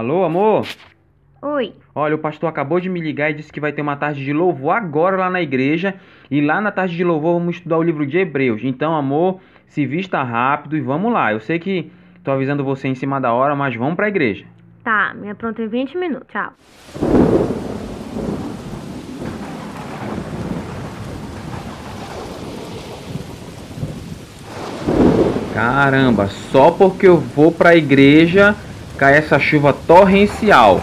Alô, 0.00 0.24
amor? 0.24 0.66
Oi. 1.42 1.74
Olha, 1.94 2.14
o 2.14 2.18
pastor 2.18 2.48
acabou 2.48 2.80
de 2.80 2.88
me 2.88 3.02
ligar 3.02 3.30
e 3.30 3.34
disse 3.34 3.52
que 3.52 3.60
vai 3.60 3.70
ter 3.70 3.82
uma 3.82 3.96
tarde 3.96 4.24
de 4.24 4.32
louvor 4.32 4.74
agora 4.74 5.18
lá 5.18 5.28
na 5.28 5.42
igreja. 5.42 5.94
E 6.30 6.40
lá 6.40 6.58
na 6.58 6.72
tarde 6.72 6.96
de 6.96 7.04
louvor 7.04 7.34
vamos 7.34 7.56
estudar 7.56 7.76
o 7.76 7.82
livro 7.82 8.06
de 8.06 8.16
Hebreus. 8.16 8.64
Então, 8.64 8.96
amor, 8.96 9.42
se 9.66 9.84
vista 9.84 10.22
rápido 10.22 10.74
e 10.74 10.80
vamos 10.80 11.12
lá. 11.12 11.34
Eu 11.34 11.40
sei 11.40 11.58
que 11.58 11.92
tô 12.24 12.30
avisando 12.30 12.64
você 12.64 12.88
em 12.88 12.94
cima 12.94 13.20
da 13.20 13.34
hora, 13.34 13.54
mas 13.54 13.76
vamos 13.76 13.94
pra 13.94 14.08
igreja. 14.08 14.46
Tá, 14.82 15.12
me 15.12 15.28
apronto 15.28 15.60
em 15.60 15.68
20 15.68 15.98
minutos. 15.98 16.28
Tchau. 16.28 16.54
Caramba, 25.52 26.26
só 26.26 26.70
porque 26.70 27.06
eu 27.06 27.18
vou 27.18 27.52
pra 27.52 27.76
igreja 27.76 28.56
cai 29.00 29.16
essa 29.16 29.38
chuva 29.38 29.72
torrencial. 29.72 30.82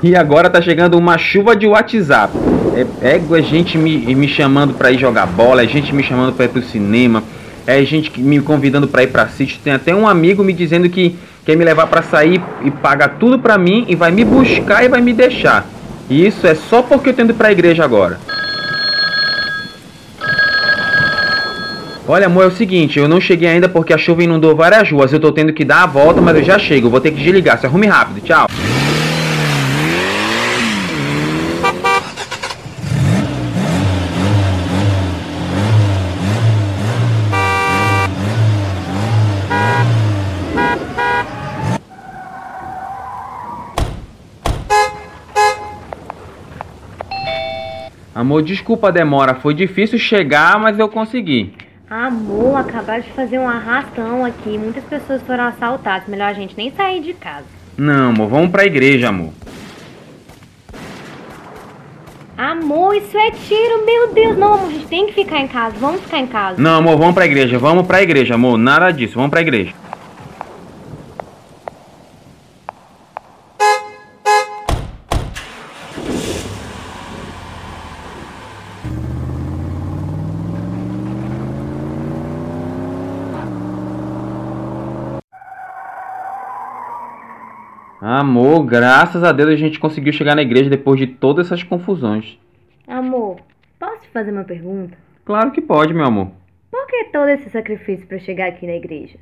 E 0.00 0.14
agora 0.14 0.48
tá 0.48 0.62
chegando 0.62 0.96
uma 0.96 1.18
chuva 1.18 1.56
de 1.56 1.66
WhatsApp. 1.66 2.32
É, 3.02 3.16
é, 3.16 3.16
é 3.16 3.42
gente 3.42 3.76
me, 3.76 4.14
me 4.14 4.28
chamando 4.28 4.74
pra 4.74 4.92
ir 4.92 5.00
jogar 5.00 5.26
bola, 5.26 5.64
é 5.64 5.66
gente 5.66 5.92
me 5.92 6.04
chamando 6.04 6.32
pra 6.32 6.44
ir 6.44 6.50
pro 6.50 6.62
cinema, 6.62 7.24
é 7.66 7.82
gente 7.82 8.20
me 8.20 8.40
convidando 8.40 8.86
pra 8.86 9.02
ir 9.02 9.08
pra 9.08 9.26
sítio. 9.26 9.58
Tem 9.64 9.72
até 9.72 9.92
um 9.92 10.06
amigo 10.06 10.44
me 10.44 10.52
dizendo 10.52 10.88
que 10.88 11.18
quer 11.44 11.56
me 11.56 11.64
levar 11.64 11.88
pra 11.88 12.00
sair 12.00 12.40
e 12.62 12.70
paga 12.70 13.08
tudo 13.08 13.40
pra 13.40 13.58
mim 13.58 13.84
e 13.88 13.96
vai 13.96 14.12
me 14.12 14.24
buscar 14.24 14.84
e 14.84 14.88
vai 14.88 15.00
me 15.00 15.12
deixar. 15.12 15.66
E 16.08 16.24
isso 16.24 16.46
é 16.46 16.54
só 16.54 16.82
porque 16.82 17.08
eu 17.08 17.14
tô 17.14 17.22
indo 17.22 17.34
pra 17.34 17.50
igreja 17.50 17.82
agora. 17.84 18.20
Olha, 22.14 22.26
amor, 22.26 22.44
é 22.44 22.46
o 22.48 22.50
seguinte, 22.50 22.98
eu 22.98 23.08
não 23.08 23.18
cheguei 23.18 23.48
ainda 23.48 23.70
porque 23.70 23.90
a 23.90 23.96
chuva 23.96 24.22
inundou 24.22 24.54
várias 24.54 24.90
ruas. 24.90 25.10
Eu 25.10 25.18
tô 25.18 25.32
tendo 25.32 25.50
que 25.50 25.64
dar 25.64 25.84
a 25.84 25.86
volta, 25.86 26.20
mas 26.20 26.36
eu 26.36 26.44
já 26.44 26.58
chego. 26.58 26.90
vou 26.90 27.00
ter 27.00 27.10
que 27.10 27.16
desligar. 27.16 27.58
Se 27.58 27.64
arrume 27.64 27.86
rápido. 27.86 28.20
Tchau. 28.20 28.48
Amor, 48.14 48.42
desculpa 48.42 48.88
a 48.88 48.90
demora. 48.90 49.36
Foi 49.36 49.54
difícil 49.54 49.98
chegar, 49.98 50.60
mas 50.60 50.78
eu 50.78 50.90
consegui. 50.90 51.54
Amor, 51.94 52.56
acabaram 52.56 53.02
de 53.02 53.12
fazer 53.12 53.38
um 53.38 53.46
arrastão 53.46 54.24
aqui. 54.24 54.56
Muitas 54.56 54.82
pessoas 54.84 55.20
foram 55.24 55.44
assaltadas. 55.44 56.08
Melhor 56.08 56.30
a 56.30 56.32
gente 56.32 56.56
nem 56.56 56.72
sair 56.74 57.02
de 57.02 57.12
casa. 57.12 57.44
Não, 57.76 58.08
amor, 58.08 58.28
vamos 58.30 58.50
pra 58.50 58.64
igreja, 58.64 59.10
amor. 59.10 59.30
Amor, 62.34 62.96
isso 62.96 63.14
é 63.18 63.30
tiro, 63.32 63.84
meu 63.84 64.14
Deus. 64.14 64.38
Não, 64.38 64.54
amor, 64.54 64.68
a 64.68 64.72
gente 64.72 64.86
tem 64.86 65.06
que 65.06 65.12
ficar 65.12 65.40
em 65.40 65.48
casa. 65.48 65.76
Vamos 65.78 66.00
ficar 66.00 66.18
em 66.20 66.26
casa. 66.26 66.58
Não, 66.58 66.78
amor, 66.78 66.96
vamos 66.96 67.12
pra 67.12 67.26
igreja. 67.26 67.58
Vamos 67.58 67.86
pra 67.86 68.02
igreja, 68.02 68.36
amor. 68.36 68.56
Nada 68.56 68.90
disso. 68.90 69.16
Vamos 69.16 69.30
pra 69.30 69.42
igreja. 69.42 69.74
Amor, 88.22 88.64
graças 88.64 89.24
a 89.24 89.32
Deus 89.32 89.50
a 89.50 89.56
gente 89.56 89.80
conseguiu 89.80 90.12
chegar 90.12 90.36
na 90.36 90.42
igreja 90.42 90.70
depois 90.70 90.96
de 90.96 91.08
todas 91.08 91.46
essas 91.46 91.64
confusões. 91.64 92.38
Amor, 92.86 93.40
posso 93.80 94.02
te 94.02 94.08
fazer 94.10 94.30
uma 94.30 94.44
pergunta? 94.44 94.96
Claro 95.24 95.50
que 95.50 95.60
pode, 95.60 95.92
meu 95.92 96.04
amor. 96.04 96.30
Por 96.70 96.86
que 96.86 97.06
todo 97.12 97.26
esse 97.30 97.50
sacrifício 97.50 98.06
para 98.06 98.20
chegar 98.20 98.46
aqui 98.46 98.64
na 98.64 98.74
igreja? 98.74 99.18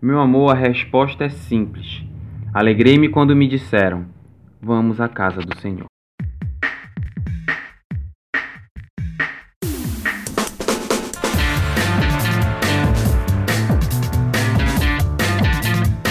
Meu 0.00 0.20
amor, 0.20 0.52
a 0.52 0.54
resposta 0.54 1.24
é 1.24 1.28
simples. 1.28 2.04
Alegrei-me 2.54 3.08
quando 3.08 3.34
me 3.34 3.48
disseram: 3.48 4.06
Vamos 4.62 5.00
à 5.00 5.08
casa 5.08 5.40
do 5.40 5.58
Senhor. 5.58 5.86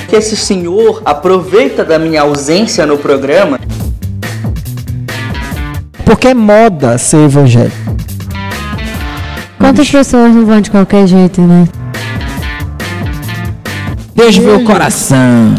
Que 0.07 0.15
esse 0.15 0.37
senhor 0.37 1.01
aproveita 1.03 1.83
da 1.83 1.99
minha 1.99 2.21
ausência 2.21 2.85
no 2.85 2.97
programa. 2.97 3.59
Porque 6.05 6.29
é 6.29 6.33
moda 6.33 6.97
ser 6.97 7.25
evangélico. 7.25 7.75
Quantas 9.59 9.89
pessoas 9.89 10.33
não 10.33 10.45
vão 10.45 10.61
de 10.61 10.71
qualquer 10.71 11.05
jeito, 11.07 11.41
né? 11.41 11.67
Deus 14.15 14.37
vê 14.37 14.51
o 14.51 14.63
coração. 14.63 15.55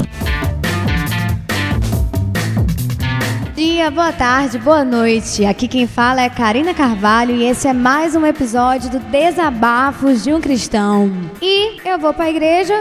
dia, 3.88 3.90
boa 3.90 4.12
tarde, 4.12 4.58
boa 4.58 4.84
noite. 4.84 5.44
Aqui 5.46 5.66
quem 5.66 5.86
fala 5.86 6.20
é 6.20 6.28
Karina 6.28 6.74
Carvalho 6.74 7.34
e 7.34 7.44
esse 7.44 7.66
é 7.66 7.72
mais 7.72 8.14
um 8.14 8.26
episódio 8.26 8.90
do 8.90 8.98
Desabafos 8.98 10.22
de 10.24 10.32
um 10.32 10.40
Cristão. 10.40 11.10
E 11.40 11.80
eu 11.88 11.98
vou 11.98 12.12
para 12.12 12.26
a 12.26 12.30
igreja 12.30 12.74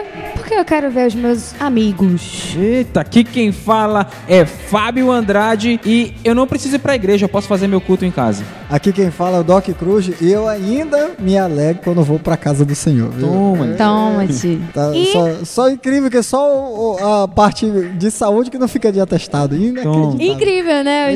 porque 0.47 0.61
eu 0.61 0.63
quero 0.63 0.89
ver 0.89 1.07
os 1.07 1.13
meus 1.13 1.61
amigos. 1.61 2.55
Eita, 2.57 3.01
aqui 3.01 3.21
quem 3.21 3.51
fala 3.51 4.07
é 4.29 4.45
Fábio 4.45 5.11
Andrade 5.11 5.77
e 5.85 6.13
eu 6.23 6.33
não 6.33 6.47
preciso 6.47 6.77
ir 6.77 6.79
para 6.79 6.93
a 6.93 6.95
igreja, 6.95 7.25
eu 7.25 7.29
posso 7.29 7.49
fazer 7.49 7.67
meu 7.67 7.81
culto 7.81 8.05
em 8.05 8.11
casa. 8.11 8.45
Aqui 8.69 8.93
quem 8.93 9.11
fala 9.11 9.37
é 9.37 9.39
o 9.41 9.43
Doc 9.43 9.67
Cruz 9.77 10.09
e 10.21 10.31
eu 10.31 10.47
ainda 10.47 11.11
me 11.19 11.37
alegro 11.37 11.81
quando 11.83 12.01
vou 12.01 12.17
para 12.17 12.37
casa 12.37 12.63
do 12.63 12.73
Senhor. 12.73 13.11
Toma, 13.19 13.67
é, 13.67 13.73
Toma-te. 13.73 14.61
Tá, 14.73 14.95
e... 14.95 15.11
só, 15.11 15.43
só, 15.43 15.69
incrível 15.69 16.09
que 16.09 16.15
é 16.15 16.21
só 16.21 17.23
a 17.23 17.27
parte 17.27 17.69
de 17.69 18.09
saúde 18.09 18.49
que 18.49 18.57
não 18.57 18.69
fica 18.69 18.89
de 18.89 19.01
atestado. 19.01 19.53
Incrível, 19.53 20.81
né? 20.81 21.13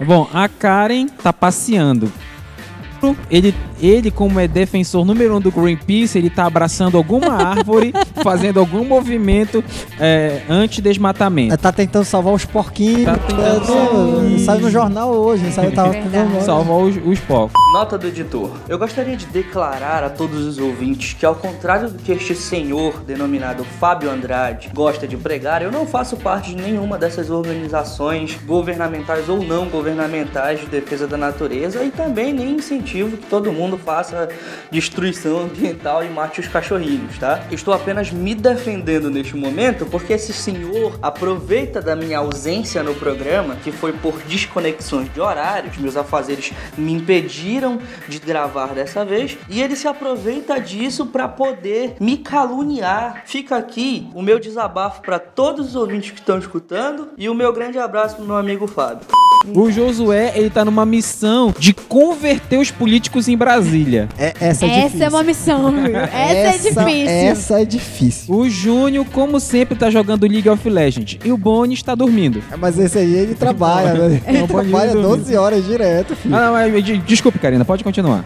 é 0.00 0.04
Bom, 0.06 0.26
a 0.32 0.48
Karen 0.48 1.06
tá 1.22 1.34
passeando. 1.34 2.10
Ele 3.30 3.54
ele, 3.80 4.10
como 4.10 4.40
é 4.40 4.48
defensor 4.48 5.04
número 5.04 5.36
um 5.36 5.40
do 5.40 5.50
Greenpeace, 5.50 6.18
ele 6.18 6.30
tá 6.30 6.46
abraçando 6.46 6.96
alguma 6.96 7.32
árvore, 7.32 7.92
fazendo 8.22 8.60
algum 8.60 8.84
movimento 8.84 9.62
é, 9.98 10.42
anti-desmatamento. 10.48 11.54
É, 11.54 11.56
tá 11.56 11.72
tentando 11.72 12.04
salvar 12.04 12.34
os 12.34 12.44
porquinhos. 12.44 13.04
Tá 13.04 13.16
tentando... 13.16 14.36
É, 14.36 14.38
saiu 14.38 14.60
no 14.62 14.70
jornal 14.70 15.10
hoje, 15.12 15.50
saiu, 15.52 15.72
tava 15.72 15.96
é 15.96 16.40
salvar 16.40 16.78
os, 16.78 16.96
os 17.04 17.20
porcos. 17.20 17.60
Nota 17.72 17.98
do 17.98 18.06
editor. 18.06 18.50
Eu 18.68 18.78
gostaria 18.78 19.16
de 19.16 19.26
declarar 19.26 20.02
a 20.04 20.10
todos 20.10 20.46
os 20.46 20.58
ouvintes 20.58 21.14
que, 21.14 21.26
ao 21.26 21.34
contrário 21.34 21.90
do 21.90 21.98
que 21.98 22.12
este 22.12 22.34
senhor, 22.34 23.00
denominado 23.00 23.64
Fábio 23.64 24.10
Andrade, 24.10 24.70
gosta 24.72 25.06
de 25.06 25.16
pregar, 25.16 25.62
eu 25.62 25.70
não 25.70 25.86
faço 25.86 26.16
parte 26.16 26.54
de 26.54 26.62
nenhuma 26.62 26.96
dessas 26.96 27.30
organizações 27.30 28.38
governamentais 28.46 29.28
ou 29.28 29.42
não 29.42 29.66
governamentais 29.68 30.60
de 30.60 30.66
defesa 30.66 31.06
da 31.06 31.16
natureza 31.16 31.82
e 31.84 31.90
também 31.90 32.32
nem 32.32 32.52
incentivo 32.52 33.16
que 33.16 33.26
todo 33.26 33.52
mundo 33.52 33.65
mundo 33.66 33.78
faça 33.78 34.28
destruição 34.70 35.40
ambiental 35.40 36.04
e 36.04 36.08
mate 36.08 36.40
os 36.40 36.48
cachorrinhos, 36.48 37.18
tá? 37.18 37.42
Estou 37.50 37.74
apenas 37.74 38.10
me 38.10 38.34
defendendo 38.34 39.10
neste 39.10 39.36
momento 39.36 39.86
porque 39.86 40.12
esse 40.12 40.32
senhor 40.32 40.98
aproveita 41.02 41.82
da 41.82 41.96
minha 41.96 42.18
ausência 42.18 42.82
no 42.82 42.94
programa, 42.94 43.56
que 43.56 43.72
foi 43.72 43.92
por 43.92 44.18
desconexões 44.22 45.12
de 45.12 45.20
horários, 45.20 45.76
meus 45.76 45.96
afazeres 45.96 46.52
me 46.76 46.92
impediram 46.92 47.78
de 48.08 48.18
gravar 48.18 48.68
dessa 48.68 49.04
vez, 49.04 49.36
e 49.48 49.60
ele 49.60 49.76
se 49.76 49.88
aproveita 49.88 50.60
disso 50.60 51.06
para 51.06 51.28
poder 51.28 51.96
me 52.00 52.18
caluniar. 52.18 53.22
Fica 53.26 53.56
aqui 53.56 54.08
o 54.14 54.22
meu 54.22 54.38
desabafo 54.38 55.02
para 55.02 55.18
todos 55.18 55.68
os 55.68 55.76
ouvintes 55.76 56.10
que 56.10 56.20
estão 56.20 56.38
escutando 56.38 57.08
e 57.16 57.28
o 57.28 57.34
meu 57.34 57.52
grande 57.52 57.78
abraço 57.78 58.16
pro 58.16 58.24
meu 58.24 58.36
amigo 58.36 58.66
Fábio. 58.66 59.06
O 59.54 59.70
Josué, 59.70 60.32
ele 60.34 60.50
tá 60.50 60.64
numa 60.64 60.84
missão 60.84 61.54
de 61.56 61.72
converter 61.72 62.58
os 62.58 62.70
políticos 62.70 63.28
em 63.28 63.36
Brasília. 63.36 63.55
É, 64.18 64.34
essa 64.40 64.66
é 64.66 64.68
essa 64.68 64.84
difícil. 64.84 65.06
é 65.06 65.08
uma 65.08 65.22
missão, 65.22 65.72
viu? 65.72 65.96
Essa, 65.96 66.16
é 66.16 66.46
essa, 66.46 66.48
é 66.48 66.70
difícil. 66.70 67.08
Essa 67.08 67.60
é 67.60 67.64
difícil. 67.64 68.34
O 68.34 68.48
Júnior, 68.48 69.06
como 69.12 69.40
sempre, 69.40 69.76
tá 69.76 69.90
jogando 69.90 70.26
League 70.26 70.48
of 70.48 70.68
Legends. 70.68 71.18
E 71.24 71.32
o 71.32 71.36
Boni 71.36 71.74
está 71.74 71.94
dormindo. 71.94 72.42
É, 72.50 72.56
mas 72.56 72.78
esse 72.78 72.98
aí, 72.98 73.14
ele 73.14 73.34
trabalha, 73.34 73.94
né? 73.94 74.20
Ele 74.26 74.46
trabalha 74.46 74.92
12 74.92 75.36
horas 75.36 75.64
direto, 75.64 76.16
filho. 76.16 76.34
Ah, 76.34 76.46
não, 76.46 76.52
mas, 76.52 76.84
desculpe, 77.04 77.38
Karina, 77.38 77.64
pode 77.64 77.82
continuar. 77.84 78.24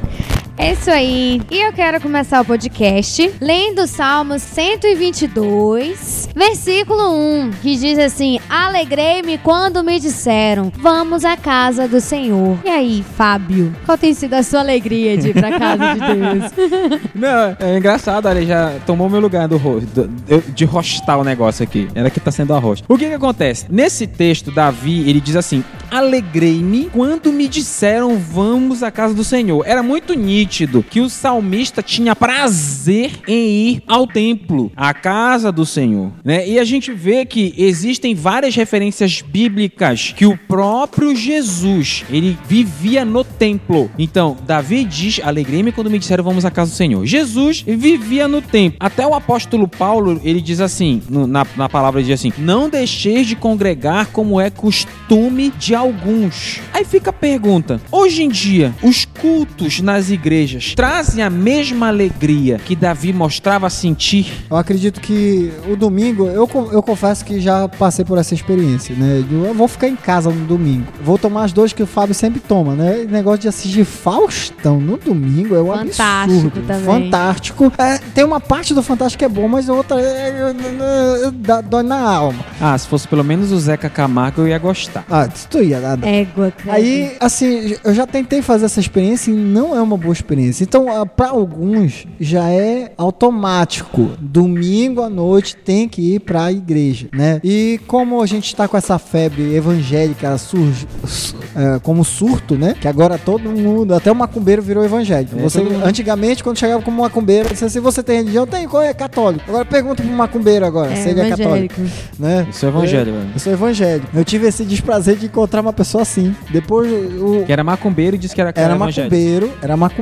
É 0.59 0.73
isso 0.73 0.91
aí. 0.91 1.41
E 1.51 1.57
eu 1.59 1.73
quero 1.73 1.99
começar 2.03 2.41
o 2.43 2.45
podcast 2.45 3.33
lendo 3.41 3.87
Salmos 3.87 4.43
122, 4.43 6.29
versículo 6.37 7.15
1, 7.47 7.51
que 7.63 7.77
diz 7.77 7.99
assim: 7.99 8.39
Alegrei-me 8.49 9.39
quando 9.39 9.83
me 9.83 9.99
disseram, 9.99 10.71
vamos 10.77 11.25
à 11.25 11.35
casa 11.35 11.89
do 11.89 11.99
Senhor. 11.99 12.59
E 12.63 12.69
aí, 12.69 13.03
Fábio, 13.17 13.75
qual 13.87 13.97
tem 13.97 14.13
sido 14.13 14.35
a 14.35 14.43
sua 14.43 14.61
alegria 14.61 15.17
de 15.17 15.29
ir 15.31 15.33
pra 15.33 15.59
casa 15.59 15.95
de 15.95 16.01
Deus? 16.01 17.01
Não, 17.15 17.57
é 17.59 17.79
engraçado, 17.79 18.27
olha, 18.29 18.45
já 18.45 18.75
tomou 18.85 19.09
meu 19.09 19.21
lugar 19.21 19.49
do, 19.49 19.59
do- 19.59 20.11
de 20.55 20.65
rostar 20.67 21.19
o 21.19 21.25
negócio 21.25 21.63
aqui. 21.65 21.89
Era 21.95 22.11
que 22.11 22.21
tá 22.21 22.31
sendo 22.31 22.53
a 22.53 22.59
rosta. 22.59 22.85
O 22.87 22.99
que 22.99 23.09
que 23.09 23.15
acontece? 23.15 23.65
Nesse 23.71 24.07
texto, 24.07 24.51
Davi, 24.51 25.09
ele 25.09 25.23
diz 25.23 25.37
assim: 25.37 25.65
Alegrei-me 25.91 26.91
quando 26.93 27.33
me 27.33 27.49
disseram 27.49 28.19
vamos 28.19 28.83
à 28.83 28.91
casa 28.91 29.15
do 29.15 29.25
Senhor. 29.25 29.65
Era 29.67 29.83
muito 29.83 30.13
nítido 30.13 30.40
que 30.89 31.01
o 31.01 31.09
salmista 31.09 31.83
tinha 31.83 32.17
prazer 32.17 33.13
em 33.27 33.71
ir 33.71 33.83
ao 33.87 34.07
templo, 34.07 34.71
à 34.77 34.93
casa 34.95 35.53
do 35.53 35.67
Senhor, 35.67 36.13
né? 36.25 36.49
E 36.49 36.59
a 36.59 36.65
gente 36.65 36.93
vê 36.93 37.25
que 37.25 37.55
existem 37.57 38.15
várias 38.15 38.55
referências 38.55 39.23
bíblicas 39.23 40.15
que 40.17 40.27
o 40.27 40.37
próprio 40.37 41.15
Jesus, 41.15 42.05
ele 42.11 42.39
vivia 42.47 43.05
no 43.05 43.25
templo. 43.25 43.91
Então, 43.99 44.37
Davi 44.47 44.85
diz: 44.85 45.21
Alegrei-me 45.23 45.73
quando 45.73 45.91
me 45.91 45.99
disseram 45.99 46.25
vamos 46.25 46.45
à 46.45 46.51
casa 46.51 46.71
do 46.71 46.77
Senhor. 46.77 47.05
Jesus 47.07 47.63
vivia 47.67 48.27
no 48.27 48.41
templo. 48.41 48.77
Até 48.81 49.07
o 49.07 49.15
apóstolo 49.15 49.69
Paulo, 49.69 50.21
ele 50.25 50.41
diz 50.41 50.61
assim, 50.61 51.03
na, 51.09 51.47
na 51.57 51.69
palavra 51.69 52.03
diz 52.03 52.13
assim: 52.13 52.33
Não 52.39 52.69
deixeis 52.69 53.27
de 53.27 53.37
congregar 53.37 54.07
como 54.07 54.41
é 54.41 54.51
costume 54.51 55.51
de 55.59 55.75
alguns. 55.75 56.61
Aí 56.73 56.85
fica 56.85 57.11
a 57.11 57.13
pergunta: 57.13 57.81
hoje 57.91 58.23
em 58.23 58.29
dia, 58.29 58.75
os 58.83 59.05
cultos 59.05 59.81
nas 59.81 60.11
igrejas 60.11 60.30
trazem 60.77 61.23
a 61.25 61.31
mesma 61.31 61.89
alegria 61.89 62.59
que 62.59 62.77
Davi 62.77 63.13
mostrava 63.13 63.69
sentir? 63.69 64.45
Eu 64.51 64.57
acredito 64.57 65.01
que 65.01 65.53
o 65.69 65.75
domingo, 65.77 66.27
eu, 66.29 66.49
eu 66.73 66.83
confesso 66.83 67.25
que 67.25 67.41
já 67.41 67.67
passei 67.69 68.05
por 68.05 68.17
essa 68.19 68.35
experiência, 68.35 68.95
né? 68.95 69.25
Eu 69.31 69.55
vou 69.55 69.67
ficar 69.69 69.89
em 69.89 69.97
casa 69.97 70.31
no 70.31 70.45
domingo. 70.47 70.87
Vou 71.03 71.19
tomar 71.19 71.45
as 71.45 71.53
dores 71.53 71.73
que 71.73 71.83
o 71.83 71.87
Fábio 71.87 72.15
sempre 72.15 72.41
toma, 72.41 72.75
né? 72.75 73.05
O 73.07 73.11
negócio 73.11 73.41
de 73.41 73.49
assistir 73.49 73.85
Faustão 73.85 74.81
no 74.81 74.97
domingo 74.97 75.55
é 75.55 75.63
um 75.63 75.67
Fantástico 75.67 76.03
absurdo. 76.03 76.61
também. 76.67 76.85
Fantástico. 76.85 77.73
É, 77.79 77.99
tem 78.15 78.25
uma 78.25 78.41
parte 78.41 78.73
do 78.75 78.83
Fantástico 78.83 79.19
que 79.21 79.25
é 79.25 79.29
bom, 79.29 79.49
mas 79.49 79.69
outra 79.69 80.01
é, 80.01 80.05
é, 80.05 81.27
é, 81.27 81.31
dá- 81.33 81.61
dói 81.61 81.83
na 81.83 82.01
alma. 82.01 82.45
Ah, 82.61 82.77
se 82.77 82.87
fosse 82.87 83.07
pelo 83.09 83.25
menos 83.25 83.51
o 83.53 83.59
Zeca 83.59 83.89
Camargo, 83.91 84.43
eu 84.43 84.49
ia 84.49 84.59
gostar. 84.59 85.05
Ah, 85.11 85.29
isso 85.35 85.49
tu 85.49 85.63
ia 85.63 85.81
nada. 85.81 86.07
Égua, 86.09 86.51
cara. 86.53 86.77
Aí, 86.77 87.17
assim, 87.21 87.75
eu 87.85 87.95
já 87.95 88.07
tentei 88.07 88.43
fazer 88.43 88.67
essa 88.67 88.81
experiência 88.81 89.31
e 89.31 89.35
não 89.35 89.77
é 89.77 89.81
uma 89.81 89.97
boa 89.97 90.13
experiência. 90.21 90.65
Então, 90.65 90.87
ah, 90.91 91.05
pra 91.07 91.31
alguns, 91.31 92.07
já 92.21 92.49
é 92.51 92.93
automático. 92.97 94.11
Domingo 94.21 95.03
à 95.03 95.09
noite 95.11 95.57
tem 95.57 95.89
que 95.89 96.15
ir 96.15 96.21
pra 96.21 96.51
igreja, 96.53 97.09
né? 97.13 97.41
E 97.43 97.81
como 97.87 98.21
a 98.23 98.27
gente 98.27 98.55
tá 98.55 98.67
com 98.69 98.77
essa 98.77 98.99
febre 98.99 99.55
evangélica 99.55 100.37
surge, 100.39 100.87
su- 101.07 101.37
é, 101.57 101.79
como 101.81 102.05
surto, 102.05 102.55
né? 102.57 102.75
Que 102.81 102.89
agora 102.89 103.19
todo 103.19 103.49
mundo, 103.51 103.95
até 103.95 104.11
o 104.11 104.15
macumbeiro 104.15 104.63
virou 104.63 104.85
evangélico. 104.85 105.39
É, 105.39 105.43
Você, 105.43 105.61
antigamente, 105.85 106.43
quando 106.45 106.59
chegava 106.59 106.83
como 106.83 107.03
macumbeiro, 107.03 107.49
você, 107.55 107.69
se 107.69 107.81
você 107.81 108.03
tem 108.03 108.19
religião, 108.19 108.47
tem, 108.47 108.67
qual 108.69 108.83
é? 108.83 108.93
Católico. 108.95 109.45
Agora 109.49 109.65
pergunta 109.65 110.03
pro 110.03 110.13
macumbeiro 110.13 110.65
agora, 110.67 110.93
é 110.93 110.97
se 110.97 111.09
ele 111.09 111.21
é 111.21 111.29
católico, 111.31 111.75
evangélico. 111.81 111.81
né? 112.19 112.47
Isso 112.51 112.67
é 112.67 112.69
evangelho, 112.69 113.13
velho. 113.13 113.31
Eu 113.35 113.39
sou 113.41 113.53
evangélico. 113.53 114.07
Eu 114.15 114.25
tive 114.25 114.47
esse 114.47 114.65
desprazer 114.65 115.17
de 115.17 115.27
encontrar 115.27 115.61
uma 115.61 115.73
pessoa 115.73 116.03
assim. 116.03 116.35
Depois 116.51 116.91
o, 117.21 117.45
Que 117.47 117.53
era 117.53 117.65
macumbeiro 117.65 118.17
e 118.17 118.19
disse 118.19 118.35
que 118.35 118.41
era, 118.41 118.53
era 118.55 118.75
evangélico. 118.75 119.01
macumbeiro, 119.01 119.53
era 119.63 119.77
macumbeiro, 119.77 120.01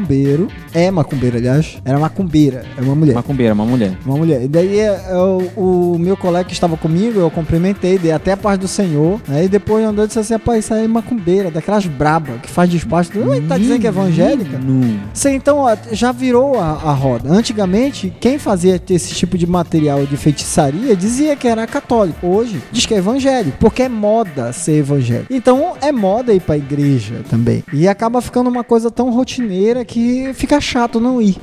é 0.74 0.90
macumbeiro, 0.90 1.36
aliás. 1.36 1.78
Era 1.84 1.98
macumbeira, 1.98 2.64
é 2.76 2.80
uma 2.80 2.94
mulher. 2.94 3.14
Macumbeira, 3.14 3.54
uma 3.54 3.64
mulher. 3.64 3.96
Uma 4.04 4.16
mulher. 4.16 4.42
E 4.42 4.48
daí 4.48 4.78
é, 4.78 4.86
é, 4.86 5.16
o, 5.56 5.96
meu 5.98 6.16
colega 6.16 6.44
que 6.44 6.52
estava 6.52 6.76
comigo, 6.76 7.20
eu 7.20 7.30
cumprimentei, 7.30 7.98
dei 7.98 8.12
até 8.12 8.32
a 8.32 8.36
paz 8.36 8.58
do 8.58 8.68
Senhor. 8.68 9.20
Aí 9.28 9.48
depois 9.48 9.84
andou 9.84 10.04
e 10.04 10.08
disse 10.08 10.18
assim: 10.18 10.34
rapaz, 10.34 10.64
isso 10.64 10.74
aí 10.74 10.84
é 10.84 10.88
macumbeira, 10.88 11.50
daquelas 11.50 11.86
braba, 11.86 12.38
que 12.38 12.50
faz 12.50 12.70
despacho. 12.70 13.10
Ui, 13.18 13.40
tá 13.42 13.58
dizendo 13.58 13.80
que 13.80 13.86
é 13.86 13.90
evangélica? 13.90 14.58
Não. 14.58 14.98
Sim, 15.12 15.34
então 15.34 15.58
ó, 15.58 15.76
já 15.92 16.12
virou 16.12 16.58
a, 16.58 16.70
a 16.70 16.92
roda. 16.92 17.30
Antigamente, 17.30 18.12
quem 18.20 18.38
fazia 18.38 18.80
esse 18.90 19.14
tipo 19.14 19.36
de 19.36 19.46
material 19.46 20.04
de 20.06 20.16
feitiçaria 20.16 20.94
dizia 20.96 21.36
que 21.36 21.48
era 21.48 21.66
católico. 21.66 22.26
Hoje, 22.26 22.60
diz 22.72 22.86
que 22.86 22.94
é 22.94 22.98
evangélico, 22.98 23.56
porque 23.58 23.82
é 23.82 23.88
moda 23.88 24.52
ser 24.52 24.78
evangélico. 24.78 25.32
Então, 25.32 25.74
é 25.80 25.92
moda 25.92 26.32
ir 26.32 26.40
pra 26.40 26.56
igreja 26.56 27.22
também. 27.28 27.62
E 27.72 27.88
acaba 27.88 28.20
ficando 28.20 28.48
uma 28.48 28.64
coisa 28.64 28.90
tão 28.90 29.10
rotineira 29.10 29.84
que 29.84 29.97
fica 30.34 30.60
chato 30.60 31.00
não 31.00 31.20
ir. 31.20 31.36